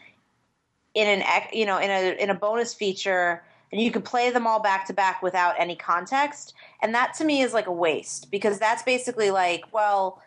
in 0.94 1.06
an 1.06 1.42
you 1.52 1.66
know 1.66 1.78
in 1.78 1.90
a 1.90 2.20
in 2.20 2.30
a 2.30 2.34
bonus 2.34 2.74
feature 2.74 3.42
and 3.70 3.80
you 3.80 3.90
can 3.90 4.02
play 4.02 4.30
them 4.30 4.46
all 4.46 4.60
back 4.60 4.86
to 4.86 4.92
back 4.92 5.22
without 5.22 5.54
any 5.58 5.76
context 5.76 6.54
and 6.82 6.94
that 6.94 7.14
to 7.14 7.24
me 7.24 7.42
is 7.42 7.52
like 7.52 7.66
a 7.66 7.72
waste 7.72 8.30
because 8.30 8.58
that's 8.58 8.82
basically 8.82 9.30
like 9.30 9.62
well 9.72 10.22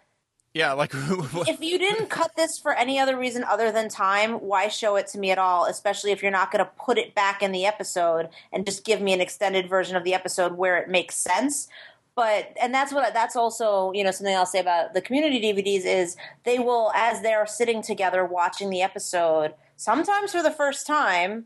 Yeah, 0.53 0.73
like 0.73 0.91
if 0.95 1.61
you 1.61 1.79
didn't 1.79 2.09
cut 2.09 2.35
this 2.35 2.59
for 2.59 2.73
any 2.73 2.99
other 2.99 3.17
reason 3.17 3.43
other 3.45 3.71
than 3.71 3.87
time, 3.87 4.33
why 4.33 4.67
show 4.67 4.97
it 4.97 5.07
to 5.07 5.19
me 5.19 5.31
at 5.31 5.37
all? 5.37 5.65
Especially 5.65 6.11
if 6.11 6.21
you're 6.21 6.31
not 6.31 6.51
going 6.51 6.63
to 6.63 6.71
put 6.77 6.97
it 6.97 7.15
back 7.15 7.41
in 7.41 7.53
the 7.53 7.65
episode 7.65 8.27
and 8.51 8.65
just 8.65 8.83
give 8.83 9.01
me 9.01 9.13
an 9.13 9.21
extended 9.21 9.69
version 9.69 9.95
of 9.95 10.03
the 10.03 10.13
episode 10.13 10.57
where 10.57 10.77
it 10.77 10.89
makes 10.89 11.15
sense. 11.15 11.69
But 12.15 12.53
and 12.61 12.73
that's 12.73 12.91
what 12.91 13.13
that's 13.13 13.37
also 13.37 13.93
you 13.93 14.03
know 14.03 14.11
something 14.11 14.35
I'll 14.35 14.45
say 14.45 14.59
about 14.59 14.93
the 14.93 15.01
community 15.01 15.41
DVDs 15.41 15.85
is 15.85 16.17
they 16.43 16.59
will 16.59 16.91
as 16.93 17.21
they're 17.21 17.47
sitting 17.47 17.81
together 17.81 18.25
watching 18.25 18.69
the 18.69 18.81
episode 18.81 19.53
sometimes 19.77 20.33
for 20.33 20.43
the 20.43 20.51
first 20.51 20.85
time, 20.85 21.45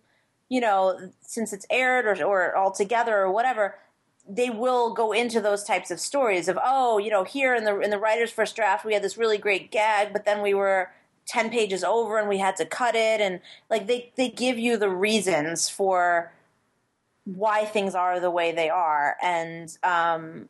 you 0.49 0.59
know 0.59 1.11
since 1.21 1.53
it's 1.53 1.67
aired 1.69 2.07
or 2.07 2.25
or 2.25 2.55
all 2.55 2.71
together 2.71 3.15
or 3.17 3.31
whatever 3.31 3.75
they 4.27 4.49
will 4.49 4.93
go 4.93 5.11
into 5.11 5.39
those 5.39 5.63
types 5.63 5.91
of 5.91 5.99
stories 5.99 6.47
of 6.47 6.57
oh 6.63 6.97
you 6.97 7.11
know 7.11 7.23
here 7.23 7.53
in 7.53 7.63
the 7.63 7.79
in 7.79 7.91
the 7.91 7.99
writer's 7.99 8.31
first 8.31 8.55
draft 8.55 8.83
we 8.83 8.93
had 8.93 9.03
this 9.03 9.17
really 9.17 9.37
great 9.37 9.71
gag 9.71 10.11
but 10.11 10.25
then 10.25 10.41
we 10.41 10.53
were 10.53 10.89
10 11.25 11.49
pages 11.49 11.83
over 11.83 12.19
and 12.19 12.29
we 12.29 12.37
had 12.37 12.55
to 12.57 12.65
cut 12.65 12.95
it. 12.95 13.21
And 13.21 13.39
like 13.69 13.87
they 13.87 14.11
they 14.15 14.29
give 14.29 14.57
you 14.57 14.77
the 14.77 14.89
reasons 14.89 15.69
for 15.69 16.31
why 17.25 17.65
things 17.65 17.95
are 17.95 18.19
the 18.19 18.31
way 18.31 18.51
they 18.51 18.69
are. 18.69 19.15
And 19.21 19.75
um 19.83 20.49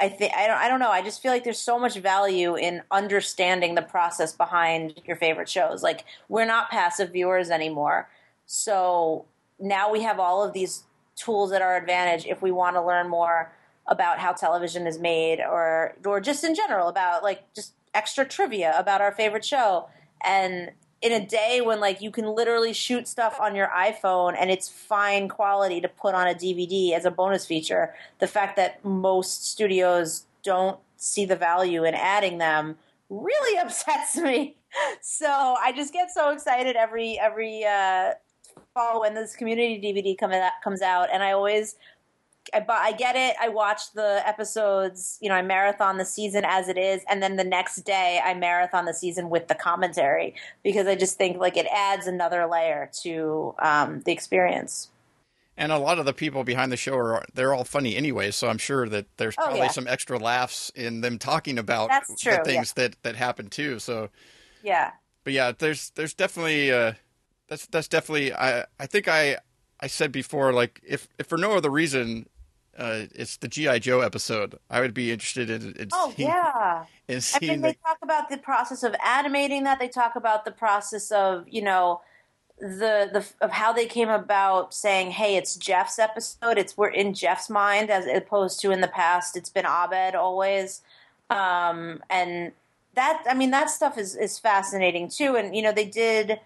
I 0.00 0.08
think 0.08 0.32
I 0.34 0.46
don't 0.46 0.58
I 0.58 0.68
don't 0.68 0.80
know. 0.80 0.90
I 0.90 1.02
just 1.02 1.22
feel 1.22 1.32
like 1.32 1.44
there's 1.44 1.58
so 1.58 1.78
much 1.78 1.96
value 1.96 2.56
in 2.56 2.82
understanding 2.90 3.74
the 3.74 3.82
process 3.82 4.32
behind 4.32 5.00
your 5.06 5.16
favorite 5.16 5.48
shows. 5.48 5.82
Like 5.82 6.04
we're 6.28 6.46
not 6.46 6.70
passive 6.70 7.12
viewers 7.12 7.50
anymore. 7.50 8.08
So 8.46 9.26
now 9.58 9.90
we 9.90 10.02
have 10.02 10.18
all 10.18 10.42
of 10.42 10.52
these 10.52 10.84
tools 11.16 11.52
at 11.52 11.62
our 11.62 11.76
advantage 11.76 12.26
if 12.26 12.42
we 12.42 12.50
want 12.50 12.76
to 12.76 12.82
learn 12.82 13.08
more 13.08 13.52
about 13.86 14.18
how 14.18 14.32
television 14.32 14.86
is 14.86 14.98
made 14.98 15.40
or 15.40 15.94
or 16.04 16.20
just 16.20 16.44
in 16.44 16.54
general 16.54 16.88
about 16.88 17.22
like 17.22 17.52
just 17.54 17.72
extra 17.94 18.24
trivia 18.24 18.74
about 18.78 19.00
our 19.00 19.12
favorite 19.12 19.44
show. 19.44 19.88
And 20.22 20.72
in 21.02 21.12
a 21.12 21.24
day 21.24 21.60
when 21.60 21.80
like 21.80 22.00
you 22.00 22.10
can 22.10 22.26
literally 22.26 22.72
shoot 22.72 23.06
stuff 23.06 23.38
on 23.40 23.54
your 23.54 23.68
iPhone 23.68 24.34
and 24.38 24.50
it's 24.50 24.68
fine 24.68 25.28
quality 25.28 25.80
to 25.80 25.88
put 25.88 26.14
on 26.14 26.26
a 26.26 26.34
DVD 26.34 26.92
as 26.92 27.04
a 27.04 27.10
bonus 27.10 27.44
feature 27.46 27.94
the 28.18 28.26
fact 28.26 28.56
that 28.56 28.82
most 28.84 29.46
studios 29.46 30.24
don't 30.42 30.78
see 30.96 31.26
the 31.26 31.36
value 31.36 31.84
in 31.84 31.94
adding 31.94 32.38
them 32.38 32.76
really 33.08 33.58
upsets 33.64 34.16
me. 34.16 34.56
So 35.00 35.26
I 35.28 35.72
just 35.72 35.92
get 35.92 36.10
so 36.10 36.30
excited 36.30 36.76
every 36.76 37.18
every 37.18 37.64
uh 37.64 38.12
fall 38.76 39.00
when 39.02 39.14
this 39.14 39.36
community 39.36 39.80
DVD 39.80 40.16
come 40.20 40.32
out, 40.32 40.52
comes 40.64 40.82
out, 40.82 41.08
and 41.12 41.24
I 41.24 41.32
always. 41.32 41.76
I, 42.54 42.60
bu- 42.60 42.72
I 42.72 42.92
get 42.92 43.16
it. 43.16 43.34
I 43.40 43.48
watch 43.48 43.92
the 43.92 44.22
episodes, 44.26 45.18
you 45.20 45.28
know, 45.28 45.34
I 45.34 45.42
marathon 45.42 45.98
the 45.98 46.04
season 46.04 46.44
as 46.46 46.68
it 46.68 46.78
is, 46.78 47.02
and 47.10 47.22
then 47.22 47.36
the 47.36 47.44
next 47.44 47.78
day 47.84 48.20
I 48.24 48.34
marathon 48.34 48.84
the 48.84 48.94
season 48.94 49.30
with 49.30 49.48
the 49.48 49.56
commentary 49.56 50.34
because 50.62 50.86
I 50.86 50.94
just 50.94 51.18
think 51.18 51.38
like 51.38 51.56
it 51.56 51.66
adds 51.74 52.06
another 52.06 52.46
layer 52.46 52.90
to 53.02 53.54
um, 53.58 54.02
the 54.06 54.12
experience. 54.12 54.90
and 55.56 55.72
a 55.72 55.78
lot 55.78 55.98
of 55.98 56.04
the 56.04 56.12
people 56.12 56.44
behind 56.44 56.70
the 56.70 56.76
show 56.76 56.94
are 56.96 57.24
they're 57.34 57.54
all 57.54 57.64
funny 57.64 57.96
anyway, 57.96 58.30
so 58.30 58.48
I'm 58.48 58.58
sure 58.58 58.88
that 58.88 59.06
there's 59.16 59.36
Oh, 59.38 59.46
probably 59.46 59.56
yeah. 59.56 59.68
some 59.68 59.86
extra 59.86 60.18
laughs 60.18 60.70
in 60.74 61.00
them 61.00 61.18
talking 61.18 61.58
about 61.58 61.90
true, 62.18 62.32
the 62.32 62.38
things 62.38 62.72
that 62.74 62.96
that 63.02 63.16
happen 63.16 63.48
too. 63.48 63.78
So 63.78 64.10
Yeah, 64.62 64.92
but 65.24 65.32
yeah, 65.32 65.52
there's 65.56 65.90
there's 65.90 66.14
definitely 66.14 66.72
uh, 66.72 66.92
that's 67.48 67.66
that's 67.66 67.88
definitely 67.88 68.32
I 68.32 68.64
I 68.78 68.86
think 68.86 69.08
I 69.08 69.38
I 69.80 69.86
said 69.86 70.12
before 70.12 70.52
like 70.52 70.80
if 70.86 71.08
if 71.18 71.26
for 71.26 71.38
no 71.38 71.56
other 71.56 71.70
reason 71.70 72.28
uh, 72.78 73.06
it's 73.14 73.38
the 73.38 73.48
GI 73.48 73.80
Joe 73.80 74.00
episode 74.00 74.58
I 74.68 74.80
would 74.80 74.92
be 74.92 75.10
interested 75.10 75.48
in, 75.48 75.74
in 75.76 75.88
Oh 75.92 76.12
seeing, 76.14 76.28
yeah. 76.28 76.84
in 77.08 77.20
I 77.34 77.38
mean, 77.40 77.60
the, 77.62 77.68
they 77.68 77.78
talk 77.84 77.98
about 78.02 78.28
the 78.28 78.36
process 78.36 78.82
of 78.82 78.94
animating 79.04 79.64
that. 79.64 79.78
They 79.78 79.88
talk 79.88 80.16
about 80.16 80.44
the 80.44 80.50
process 80.50 81.10
of 81.10 81.46
you 81.48 81.62
know 81.62 82.02
the 82.58 83.08
the 83.12 83.26
of 83.40 83.50
how 83.52 83.72
they 83.72 83.86
came 83.86 84.08
about 84.08 84.74
saying, 84.74 85.12
"Hey, 85.12 85.36
it's 85.36 85.56
Jeff's 85.56 85.98
episode. 85.98 86.58
It's 86.58 86.76
we're 86.76 86.88
in 86.88 87.14
Jeff's 87.14 87.48
mind," 87.48 87.90
as 87.90 88.06
opposed 88.06 88.60
to 88.60 88.70
in 88.70 88.80
the 88.80 88.88
past, 88.88 89.36
it's 89.36 89.50
been 89.50 89.66
Abed 89.66 90.14
always. 90.14 90.82
Um, 91.30 92.02
and 92.08 92.52
that 92.94 93.22
I 93.28 93.34
mean, 93.34 93.50
that 93.50 93.70
stuff 93.70 93.98
is 93.98 94.16
is 94.16 94.38
fascinating 94.38 95.08
too. 95.08 95.36
And 95.36 95.54
you 95.54 95.62
know, 95.62 95.72
they 95.72 95.86
did 95.86 96.40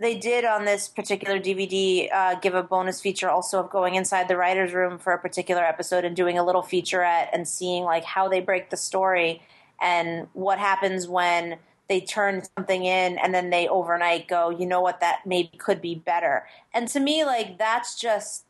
they 0.00 0.16
did 0.16 0.44
on 0.44 0.64
this 0.64 0.88
particular 0.88 1.38
DVD 1.38 2.12
uh, 2.12 2.34
give 2.36 2.54
a 2.54 2.62
bonus 2.62 3.00
feature 3.00 3.28
also 3.28 3.60
of 3.60 3.70
going 3.70 3.94
inside 3.94 4.28
the 4.28 4.36
writer's 4.36 4.72
room 4.72 4.98
for 4.98 5.12
a 5.12 5.18
particular 5.18 5.62
episode 5.62 6.04
and 6.04 6.16
doing 6.16 6.36
a 6.36 6.44
little 6.44 6.62
featurette 6.62 7.28
and 7.32 7.46
seeing 7.46 7.84
like 7.84 8.04
how 8.04 8.28
they 8.28 8.40
break 8.40 8.70
the 8.70 8.76
story 8.76 9.40
and 9.80 10.26
what 10.32 10.58
happens 10.58 11.06
when 11.06 11.58
they 11.88 12.00
turn 12.00 12.42
something 12.56 12.84
in 12.84 13.18
and 13.18 13.34
then 13.34 13.50
they 13.50 13.68
overnight 13.68 14.26
go, 14.26 14.50
you 14.50 14.66
know 14.66 14.80
what, 14.80 15.00
that 15.00 15.20
maybe 15.26 15.50
could 15.58 15.80
be 15.80 15.94
better. 15.94 16.46
And 16.72 16.88
to 16.88 17.00
me, 17.00 17.24
like 17.24 17.58
that's 17.58 17.98
just 17.98 18.44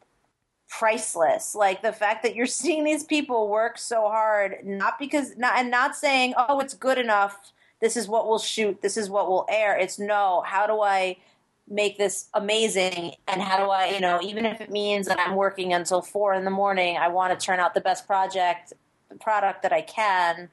priceless. 0.68 1.54
Like 1.54 1.82
the 1.82 1.92
fact 1.92 2.22
that 2.22 2.34
you're 2.34 2.46
seeing 2.62 2.84
these 2.84 3.04
people 3.04 3.48
work 3.48 3.76
so 3.76 4.08
hard, 4.08 4.58
not 4.64 4.98
because 4.98 5.36
not 5.36 5.56
and 5.56 5.70
not 5.70 5.94
saying, 5.96 6.34
oh, 6.36 6.60
it's 6.60 6.74
good 6.74 6.98
enough. 6.98 7.52
This 7.80 7.96
is 7.96 8.08
what 8.08 8.26
we'll 8.26 8.38
shoot. 8.38 8.80
This 8.80 8.96
is 8.96 9.10
what 9.10 9.28
we'll 9.28 9.46
air. 9.50 9.76
It's 9.76 9.98
no. 9.98 10.42
How 10.46 10.66
do 10.66 10.80
I 10.80 11.18
make 11.68 11.98
this 11.98 12.28
amazing? 12.34 13.14
And 13.26 13.40
how 13.40 13.56
do 13.64 13.70
I, 13.70 13.88
you 13.88 14.00
know, 14.00 14.20
even 14.22 14.44
if 14.46 14.60
it 14.60 14.70
means 14.70 15.06
that 15.06 15.18
I'm 15.18 15.34
working 15.36 15.72
until 15.72 16.02
four 16.02 16.34
in 16.34 16.44
the 16.44 16.50
morning, 16.50 16.96
I 16.96 17.08
want 17.08 17.38
to 17.38 17.44
turn 17.46 17.60
out 17.60 17.74
the 17.74 17.80
best 17.80 18.06
project 18.06 18.72
product 19.20 19.62
that 19.62 19.72
I 19.72 19.80
can. 19.80 20.48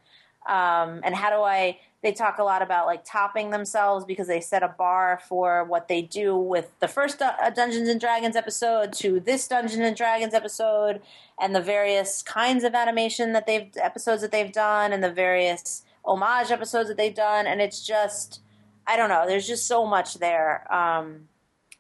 Um, 0.47 1.01
and 1.03 1.15
how 1.15 1.29
do 1.29 1.43
I? 1.43 1.79
They 2.01 2.11
talk 2.11 2.39
a 2.39 2.43
lot 2.43 2.63
about 2.63 2.88
like 2.88 3.05
topping 3.05 3.51
themselves 3.51 4.05
because 4.05 4.27
they 4.27 4.41
set 4.41 4.63
a 4.63 4.67
bar 4.67 5.21
for 5.27 5.63
what 5.63 5.88
they 5.88 6.01
do 6.01 6.35
with 6.35 6.71
the 6.79 6.88
first 6.88 7.21
uh, 7.21 7.51
Dungeons 7.51 7.88
and 7.88 8.01
Dragons 8.01 8.35
episode 8.35 8.91
to 8.93 9.19
this 9.19 9.47
Dungeons 9.47 9.81
and 9.81 9.95
Dragons 9.95 10.33
episode, 10.33 11.01
and 11.39 11.53
the 11.53 11.61
various 11.61 12.23
kinds 12.23 12.63
of 12.63 12.73
animation 12.73 13.33
that 13.33 13.45
they've 13.45 13.69
episodes 13.75 14.23
that 14.23 14.31
they've 14.31 14.51
done, 14.51 14.91
and 14.91 15.03
the 15.03 15.11
various 15.11 15.83
homage 16.03 16.49
episodes 16.49 16.89
that 16.89 16.97
they've 16.97 17.13
done, 17.13 17.45
and 17.45 17.61
it's 17.61 17.85
just 17.85 18.39
I 18.87 18.97
don't 18.97 19.09
know. 19.09 19.25
There's 19.27 19.47
just 19.47 19.67
so 19.67 19.85
much 19.85 20.15
there, 20.15 20.71
um, 20.73 21.27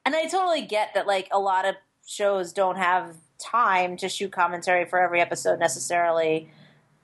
and 0.05 0.15
I 0.15 0.27
totally 0.27 0.61
get 0.61 0.93
that. 0.93 1.07
Like 1.07 1.27
a 1.31 1.39
lot 1.39 1.65
of 1.65 1.75
shows 2.05 2.53
don't 2.53 2.77
have 2.77 3.15
time 3.37 3.97
to 3.97 4.09
shoot 4.09 4.31
commentary 4.31 4.85
for 4.85 4.99
every 4.99 5.19
episode 5.19 5.59
necessarily, 5.59 6.49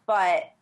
but 0.05 0.53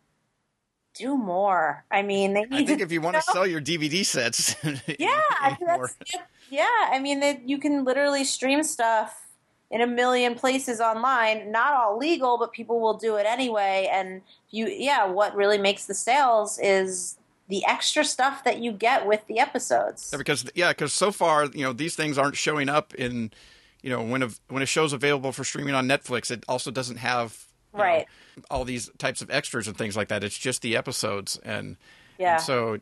do 0.94 1.16
more. 1.16 1.84
I 1.90 2.02
mean, 2.02 2.32
they 2.32 2.42
need 2.42 2.62
I 2.62 2.64
think 2.64 2.78
to, 2.78 2.84
if 2.84 2.92
you 2.92 3.00
want 3.00 3.16
to 3.16 3.22
sell 3.32 3.46
your 3.46 3.60
DVD 3.60 4.04
sets, 4.04 4.56
yeah, 4.98 5.20
I 5.40 5.54
think 5.54 5.70
more. 5.70 5.90
that's, 5.98 6.24
yeah. 6.50 6.66
I 6.90 6.98
mean, 6.98 7.20
that 7.20 7.48
you 7.48 7.58
can 7.58 7.84
literally 7.84 8.24
stream 8.24 8.62
stuff 8.62 9.26
in 9.70 9.80
a 9.80 9.86
million 9.86 10.34
places 10.34 10.80
online. 10.80 11.50
Not 11.50 11.74
all 11.74 11.98
legal, 11.98 12.38
but 12.38 12.52
people 12.52 12.80
will 12.80 12.94
do 12.94 13.16
it 13.16 13.26
anyway. 13.26 13.88
And 13.92 14.22
you, 14.50 14.66
yeah, 14.66 15.06
what 15.06 15.34
really 15.34 15.58
makes 15.58 15.86
the 15.86 15.94
sales 15.94 16.58
is 16.62 17.18
the 17.48 17.64
extra 17.66 18.04
stuff 18.04 18.44
that 18.44 18.58
you 18.58 18.72
get 18.72 19.06
with 19.06 19.26
the 19.28 19.38
episodes. 19.38 20.10
Yeah, 20.12 20.18
because 20.18 20.50
yeah, 20.54 20.70
because 20.70 20.92
so 20.92 21.10
far 21.12 21.46
you 21.46 21.62
know 21.62 21.72
these 21.72 21.94
things 21.96 22.18
aren't 22.18 22.36
showing 22.36 22.68
up 22.68 22.94
in 22.94 23.30
you 23.82 23.90
know 23.90 24.02
when 24.02 24.22
a 24.22 24.30
when 24.48 24.62
a 24.62 24.66
show's 24.66 24.92
available 24.92 25.32
for 25.32 25.44
streaming 25.44 25.74
on 25.74 25.86
Netflix, 25.88 26.30
it 26.30 26.44
also 26.48 26.70
doesn't 26.70 26.96
have 26.98 27.46
you 27.72 27.78
know, 27.78 27.84
Right. 27.84 28.06
all 28.50 28.64
these 28.64 28.90
types 28.98 29.20
of 29.22 29.30
extras 29.30 29.68
and 29.68 29.76
things 29.76 29.96
like 29.96 30.08
that. 30.08 30.24
It's 30.24 30.38
just 30.38 30.62
the 30.62 30.76
episodes, 30.76 31.38
and, 31.44 31.76
Yeah. 32.18 32.34
and 32.36 32.42
so 32.42 32.78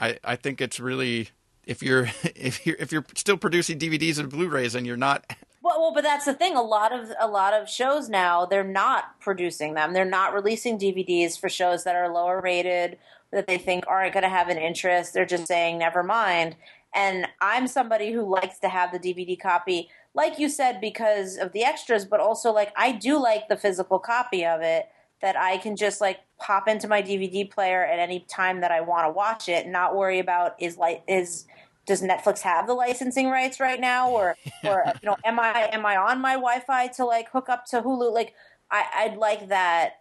I 0.00 0.18
I 0.22 0.36
think 0.36 0.60
it's 0.60 0.78
really 0.78 1.30
if 1.64 1.82
you're 1.82 2.08
if 2.36 2.66
you're 2.66 2.76
if 2.78 2.92
you're 2.92 3.04
still 3.16 3.36
producing 3.36 3.78
DVDs 3.78 4.18
and 4.18 4.28
Blu-rays 4.30 4.74
and 4.74 4.86
you're 4.86 4.96
not 4.96 5.24
Well, 5.62 5.80
well, 5.80 5.92
but 5.92 6.04
that's 6.04 6.26
the 6.26 6.34
thing. 6.34 6.54
A 6.54 6.62
lot 6.62 6.92
of 6.92 7.10
a 7.18 7.26
lot 7.26 7.52
of 7.52 7.68
shows 7.68 8.08
now 8.08 8.46
they're 8.46 8.62
not 8.62 9.18
producing 9.20 9.74
them. 9.74 9.94
They're 9.94 10.04
not 10.04 10.32
releasing 10.32 10.78
DVDs 10.78 11.36
for 11.36 11.48
shows 11.48 11.82
that 11.82 11.96
are 11.96 12.08
lower 12.08 12.40
rated 12.40 12.98
that 13.32 13.46
they 13.46 13.58
think 13.58 13.84
aren't 13.86 14.12
going 14.12 14.22
to 14.22 14.28
have 14.28 14.48
an 14.48 14.58
interest. 14.58 15.14
They're 15.14 15.26
just 15.26 15.46
saying 15.46 15.78
never 15.78 16.02
mind. 16.02 16.56
And 16.94 17.26
I'm 17.40 17.66
somebody 17.66 18.12
who 18.12 18.22
likes 18.22 18.58
to 18.60 18.68
have 18.68 18.92
the 18.92 18.98
DVD 18.98 19.38
copy, 19.38 19.90
like 20.14 20.38
you 20.38 20.48
said, 20.48 20.80
because 20.80 21.36
of 21.36 21.52
the 21.52 21.64
extras, 21.64 22.04
but 22.04 22.20
also 22.20 22.52
like 22.52 22.72
I 22.76 22.92
do 22.92 23.20
like 23.20 23.48
the 23.48 23.56
physical 23.56 23.98
copy 23.98 24.44
of 24.44 24.62
it 24.62 24.88
that 25.22 25.36
I 25.36 25.58
can 25.58 25.76
just 25.76 26.00
like 26.00 26.20
pop 26.38 26.68
into 26.68 26.88
my 26.88 27.02
DVD 27.02 27.50
player 27.50 27.84
at 27.84 27.98
any 27.98 28.20
time 28.28 28.60
that 28.60 28.70
I 28.70 28.80
want 28.80 29.06
to 29.06 29.10
watch 29.10 29.48
it, 29.48 29.64
and 29.64 29.72
not 29.72 29.96
worry 29.96 30.18
about 30.18 30.54
is 30.60 30.76
like 30.76 31.02
is 31.06 31.46
does 31.86 32.02
Netflix 32.02 32.40
have 32.40 32.66
the 32.66 32.74
licensing 32.74 33.28
rights 33.28 33.60
right 33.60 33.80
now, 33.80 34.10
or 34.12 34.36
or 34.64 34.84
you 35.02 35.08
know, 35.08 35.16
am 35.24 35.40
I 35.40 35.68
am 35.72 35.84
I 35.86 35.96
on 35.96 36.20
my 36.20 36.34
Wi-Fi 36.34 36.88
to 36.88 37.04
like 37.04 37.30
hook 37.30 37.48
up 37.48 37.66
to 37.66 37.82
Hulu? 37.82 38.12
Like, 38.12 38.34
I, 38.70 38.84
I'd 38.94 39.16
like 39.16 39.48
that 39.48 40.00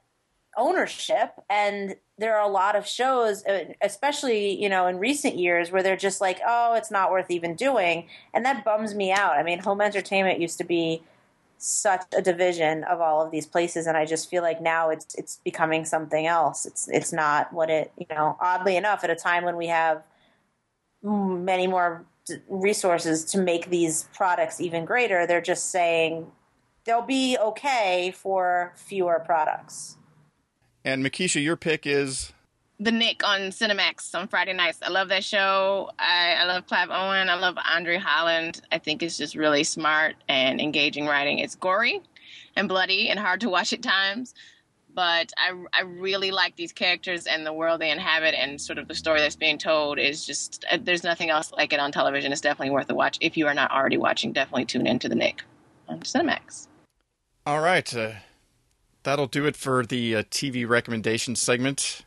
ownership, 0.57 1.31
and 1.49 1.95
there 2.17 2.37
are 2.37 2.47
a 2.47 2.51
lot 2.51 2.75
of 2.75 2.87
shows, 2.87 3.45
uh, 3.45 3.65
especially 3.81 4.61
you 4.61 4.69
know 4.69 4.87
in 4.87 4.97
recent 4.97 5.37
years, 5.37 5.71
where 5.71 5.83
they're 5.83 5.95
just 5.95 6.21
like, 6.21 6.39
oh, 6.45 6.75
it's 6.75 6.91
not 6.91 7.11
worth 7.11 7.31
even 7.31 7.55
doing, 7.55 8.07
and 8.33 8.45
that 8.45 8.63
bums 8.65 8.95
me 8.95 9.11
out. 9.11 9.33
I 9.33 9.43
mean, 9.43 9.59
home 9.59 9.81
entertainment 9.81 10.39
used 10.39 10.57
to 10.59 10.63
be 10.63 11.03
such 11.57 12.03
a 12.15 12.21
division 12.21 12.83
of 12.83 12.99
all 13.01 13.21
of 13.21 13.31
these 13.31 13.47
places 13.47 13.87
and 13.87 13.95
I 13.95 14.05
just 14.05 14.29
feel 14.29 14.43
like 14.43 14.61
now 14.61 14.89
it's 14.89 15.15
it's 15.15 15.39
becoming 15.43 15.85
something 15.85 16.27
else. 16.27 16.65
It's 16.65 16.87
it's 16.89 17.13
not 17.13 17.51
what 17.53 17.69
it, 17.69 17.91
you 17.97 18.05
know, 18.09 18.37
oddly 18.41 18.75
enough 18.75 19.03
at 19.03 19.09
a 19.09 19.15
time 19.15 19.45
when 19.45 19.55
we 19.55 19.67
have 19.67 20.03
many 21.01 21.67
more 21.67 22.05
resources 22.49 23.23
to 23.25 23.39
make 23.39 23.69
these 23.69 24.09
products 24.13 24.59
even 24.59 24.85
greater, 24.85 25.27
they're 25.27 25.41
just 25.41 25.71
saying 25.71 26.31
they'll 26.85 27.01
be 27.01 27.37
okay 27.37 28.13
for 28.15 28.73
fewer 28.75 29.21
products. 29.25 29.97
And 30.85 31.03
Mekeisha, 31.03 31.43
your 31.43 31.55
pick 31.55 31.87
is 31.87 32.31
The 32.79 32.91
Knick 32.91 33.23
on 33.23 33.49
Cinemax 33.49 34.13
on 34.13 34.27
Friday 34.27 34.53
nights. 34.53 34.77
I 34.83 34.89
love 34.89 35.09
that 35.09 35.23
show. 35.23 35.89
I, 35.97 36.35
I 36.35 36.45
love 36.45 36.67
Clive 36.67 36.89
Owen. 36.91 37.27
I 37.27 37.33
love 37.33 37.57
Andre 37.57 37.97
Holland. 37.97 38.61
I 38.71 38.77
think 38.77 39.01
it's 39.01 39.17
just 39.17 39.35
really 39.35 39.63
smart 39.63 40.15
and 40.29 40.61
engaging 40.61 41.07
writing. 41.07 41.39
It's 41.39 41.55
gory 41.55 42.01
and 42.55 42.69
bloody 42.69 43.09
and 43.09 43.19
hard 43.19 43.41
to 43.41 43.49
watch 43.49 43.73
at 43.73 43.81
times, 43.81 44.35
but 44.93 45.33
I, 45.37 45.53
I 45.73 45.81
really 45.81 46.29
like 46.29 46.55
these 46.55 46.71
characters 46.71 47.25
and 47.25 47.43
the 47.43 47.51
world 47.51 47.81
they 47.81 47.89
inhabit 47.89 48.35
and 48.35 48.61
sort 48.61 48.77
of 48.77 48.87
the 48.87 48.93
story 48.93 49.21
that's 49.21 49.35
being 49.35 49.57
told 49.57 49.97
is 49.97 50.23
just, 50.23 50.65
uh, 50.71 50.77
there's 50.79 51.03
nothing 51.03 51.31
else 51.31 51.51
like 51.51 51.73
it 51.73 51.79
on 51.79 51.91
television. 51.91 52.31
It's 52.31 52.41
definitely 52.41 52.69
worth 52.69 52.91
a 52.91 52.95
watch. 52.95 53.17
If 53.21 53.37
you 53.37 53.47
are 53.47 53.55
not 53.55 53.71
already 53.71 53.97
watching, 53.97 54.33
definitely 54.33 54.65
tune 54.65 54.85
into 54.85 55.09
The 55.09 55.15
Knick 55.15 55.41
on 55.89 56.01
Cinemax. 56.01 56.67
All 57.47 57.59
right. 57.59 57.95
Uh, 57.95 58.11
that'll 59.05 59.27
do 59.27 59.45
it 59.45 59.55
for 59.55 59.85
the 59.85 60.17
uh, 60.17 60.23
TV 60.23 60.67
recommendation 60.67 61.35
segment. 61.35 62.01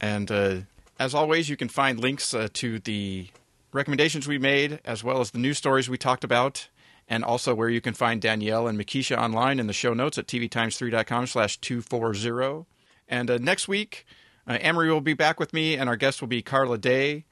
And 0.00 0.30
uh, 0.30 0.56
as 0.98 1.14
always, 1.14 1.48
you 1.48 1.56
can 1.56 1.68
find 1.68 1.98
links 1.98 2.34
uh, 2.34 2.48
to 2.54 2.78
the 2.80 3.28
recommendations 3.72 4.28
we 4.28 4.38
made, 4.38 4.80
as 4.84 5.02
well 5.02 5.20
as 5.20 5.30
the 5.30 5.38
news 5.38 5.56
stories 5.56 5.88
we 5.88 5.96
talked 5.96 6.24
about, 6.24 6.68
and 7.08 7.24
also 7.24 7.54
where 7.54 7.68
you 7.68 7.80
can 7.80 7.94
find 7.94 8.20
Danielle 8.20 8.66
and 8.66 8.78
Mekeisha 8.78 9.16
online 9.16 9.58
in 9.58 9.66
the 9.68 9.72
show 9.72 9.94
notes 9.94 10.18
at 10.18 10.26
tvtimes3.com 10.26 11.26
slash 11.28 11.56
240. 11.58 12.66
And 13.08 13.30
uh, 13.30 13.38
next 13.38 13.68
week, 13.68 14.04
uh, 14.46 14.58
Amory 14.60 14.90
will 14.90 15.00
be 15.00 15.14
back 15.14 15.38
with 15.38 15.52
me, 15.52 15.76
and 15.76 15.88
our 15.88 15.96
guest 15.96 16.20
will 16.20 16.28
be 16.28 16.42
Carla 16.42 16.78
Day, 16.78 17.24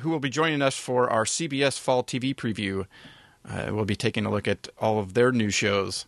who 0.00 0.10
will 0.10 0.20
be 0.20 0.30
joining 0.30 0.62
us 0.62 0.76
for 0.76 1.10
our 1.10 1.24
CBS 1.24 1.78
Fall 1.78 2.04
TV 2.04 2.34
preview. 2.34 2.86
Uh, 3.48 3.74
we'll 3.74 3.84
be 3.84 3.96
taking 3.96 4.24
a 4.24 4.30
look 4.30 4.46
at 4.46 4.68
all 4.78 4.98
of 5.00 5.14
their 5.14 5.32
new 5.32 5.50
shows. 5.50 6.06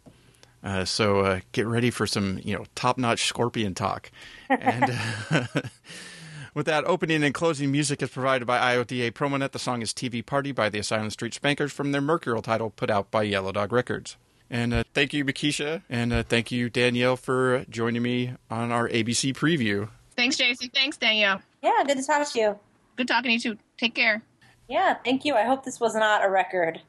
Uh, 0.66 0.84
so 0.84 1.20
uh, 1.20 1.40
get 1.52 1.64
ready 1.64 1.90
for 1.90 2.08
some, 2.08 2.40
you 2.42 2.52
know, 2.52 2.64
top-notch 2.74 3.24
Scorpion 3.24 3.72
talk. 3.72 4.10
And 4.50 4.98
uh, 5.30 5.46
with 6.54 6.66
that, 6.66 6.84
opening 6.86 7.22
and 7.22 7.32
closing 7.32 7.70
music 7.70 8.02
is 8.02 8.10
provided 8.10 8.46
by 8.46 8.58
IODA 8.74 9.14
Promonet. 9.14 9.52
The 9.52 9.60
song 9.60 9.80
is 9.80 9.92
"TV 9.92 10.26
Party" 10.26 10.50
by 10.50 10.68
the 10.68 10.80
Asylum 10.80 11.10
Street 11.10 11.34
Spankers 11.34 11.72
from 11.72 11.92
their 11.92 12.00
Mercurial 12.00 12.42
title, 12.42 12.70
put 12.70 12.90
out 12.90 13.12
by 13.12 13.22
Yellow 13.22 13.52
Dog 13.52 13.70
Records. 13.72 14.16
And 14.50 14.74
uh, 14.74 14.82
thank 14.92 15.12
you, 15.12 15.24
Mekeisha, 15.24 15.82
and 15.88 16.12
uh, 16.12 16.24
thank 16.24 16.50
you, 16.50 16.68
Danielle, 16.68 17.16
for 17.16 17.64
joining 17.70 18.02
me 18.02 18.34
on 18.50 18.72
our 18.72 18.88
ABC 18.88 19.34
preview. 19.34 19.88
Thanks, 20.16 20.36
JC. 20.36 20.72
Thanks, 20.74 20.96
Danielle. 20.96 21.42
Yeah, 21.62 21.84
good 21.86 21.98
to 21.98 22.02
talk 22.02 22.28
to 22.32 22.38
you. 22.38 22.58
Good 22.96 23.06
talking 23.06 23.38
to 23.38 23.48
you 23.48 23.54
too. 23.54 23.60
Take 23.78 23.94
care. 23.94 24.22
Yeah, 24.68 24.94
thank 25.04 25.24
you. 25.24 25.36
I 25.36 25.44
hope 25.44 25.64
this 25.64 25.78
was 25.78 25.94
not 25.94 26.24
a 26.24 26.28
record. 26.28 26.80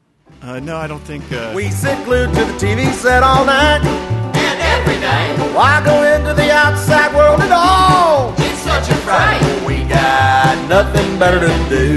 Uh, 0.42 0.60
no, 0.60 0.76
I 0.76 0.86
don't 0.86 1.00
think. 1.02 1.24
Uh, 1.32 1.52
We 1.54 1.70
sit 1.70 2.02
glued 2.04 2.28
to 2.34 2.44
the 2.44 2.52
TV 2.58 2.92
set 2.92 3.22
all 3.22 3.44
night. 3.44 3.80
And 3.84 4.60
every 4.60 4.98
day, 5.00 5.34
Why 5.54 5.82
go 5.84 6.02
into 6.14 6.32
the 6.34 6.50
outside 6.52 7.14
world 7.14 7.40
at 7.40 7.50
all? 7.52 8.32
it's 8.38 8.60
such 8.60 8.88
a 8.88 8.94
fright. 9.06 9.42
We 9.66 9.84
got 9.84 10.56
nothing 10.68 11.18
better 11.18 11.40
to 11.40 11.68
do 11.68 11.96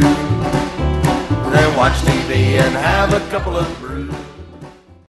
than 1.51 1.75
watch 1.77 1.93
TV 2.01 2.57
and 2.59 2.73
have 2.75 3.13
a 3.13 3.19
couple 3.29 3.55
of 3.57 3.67
brews. 3.79 3.90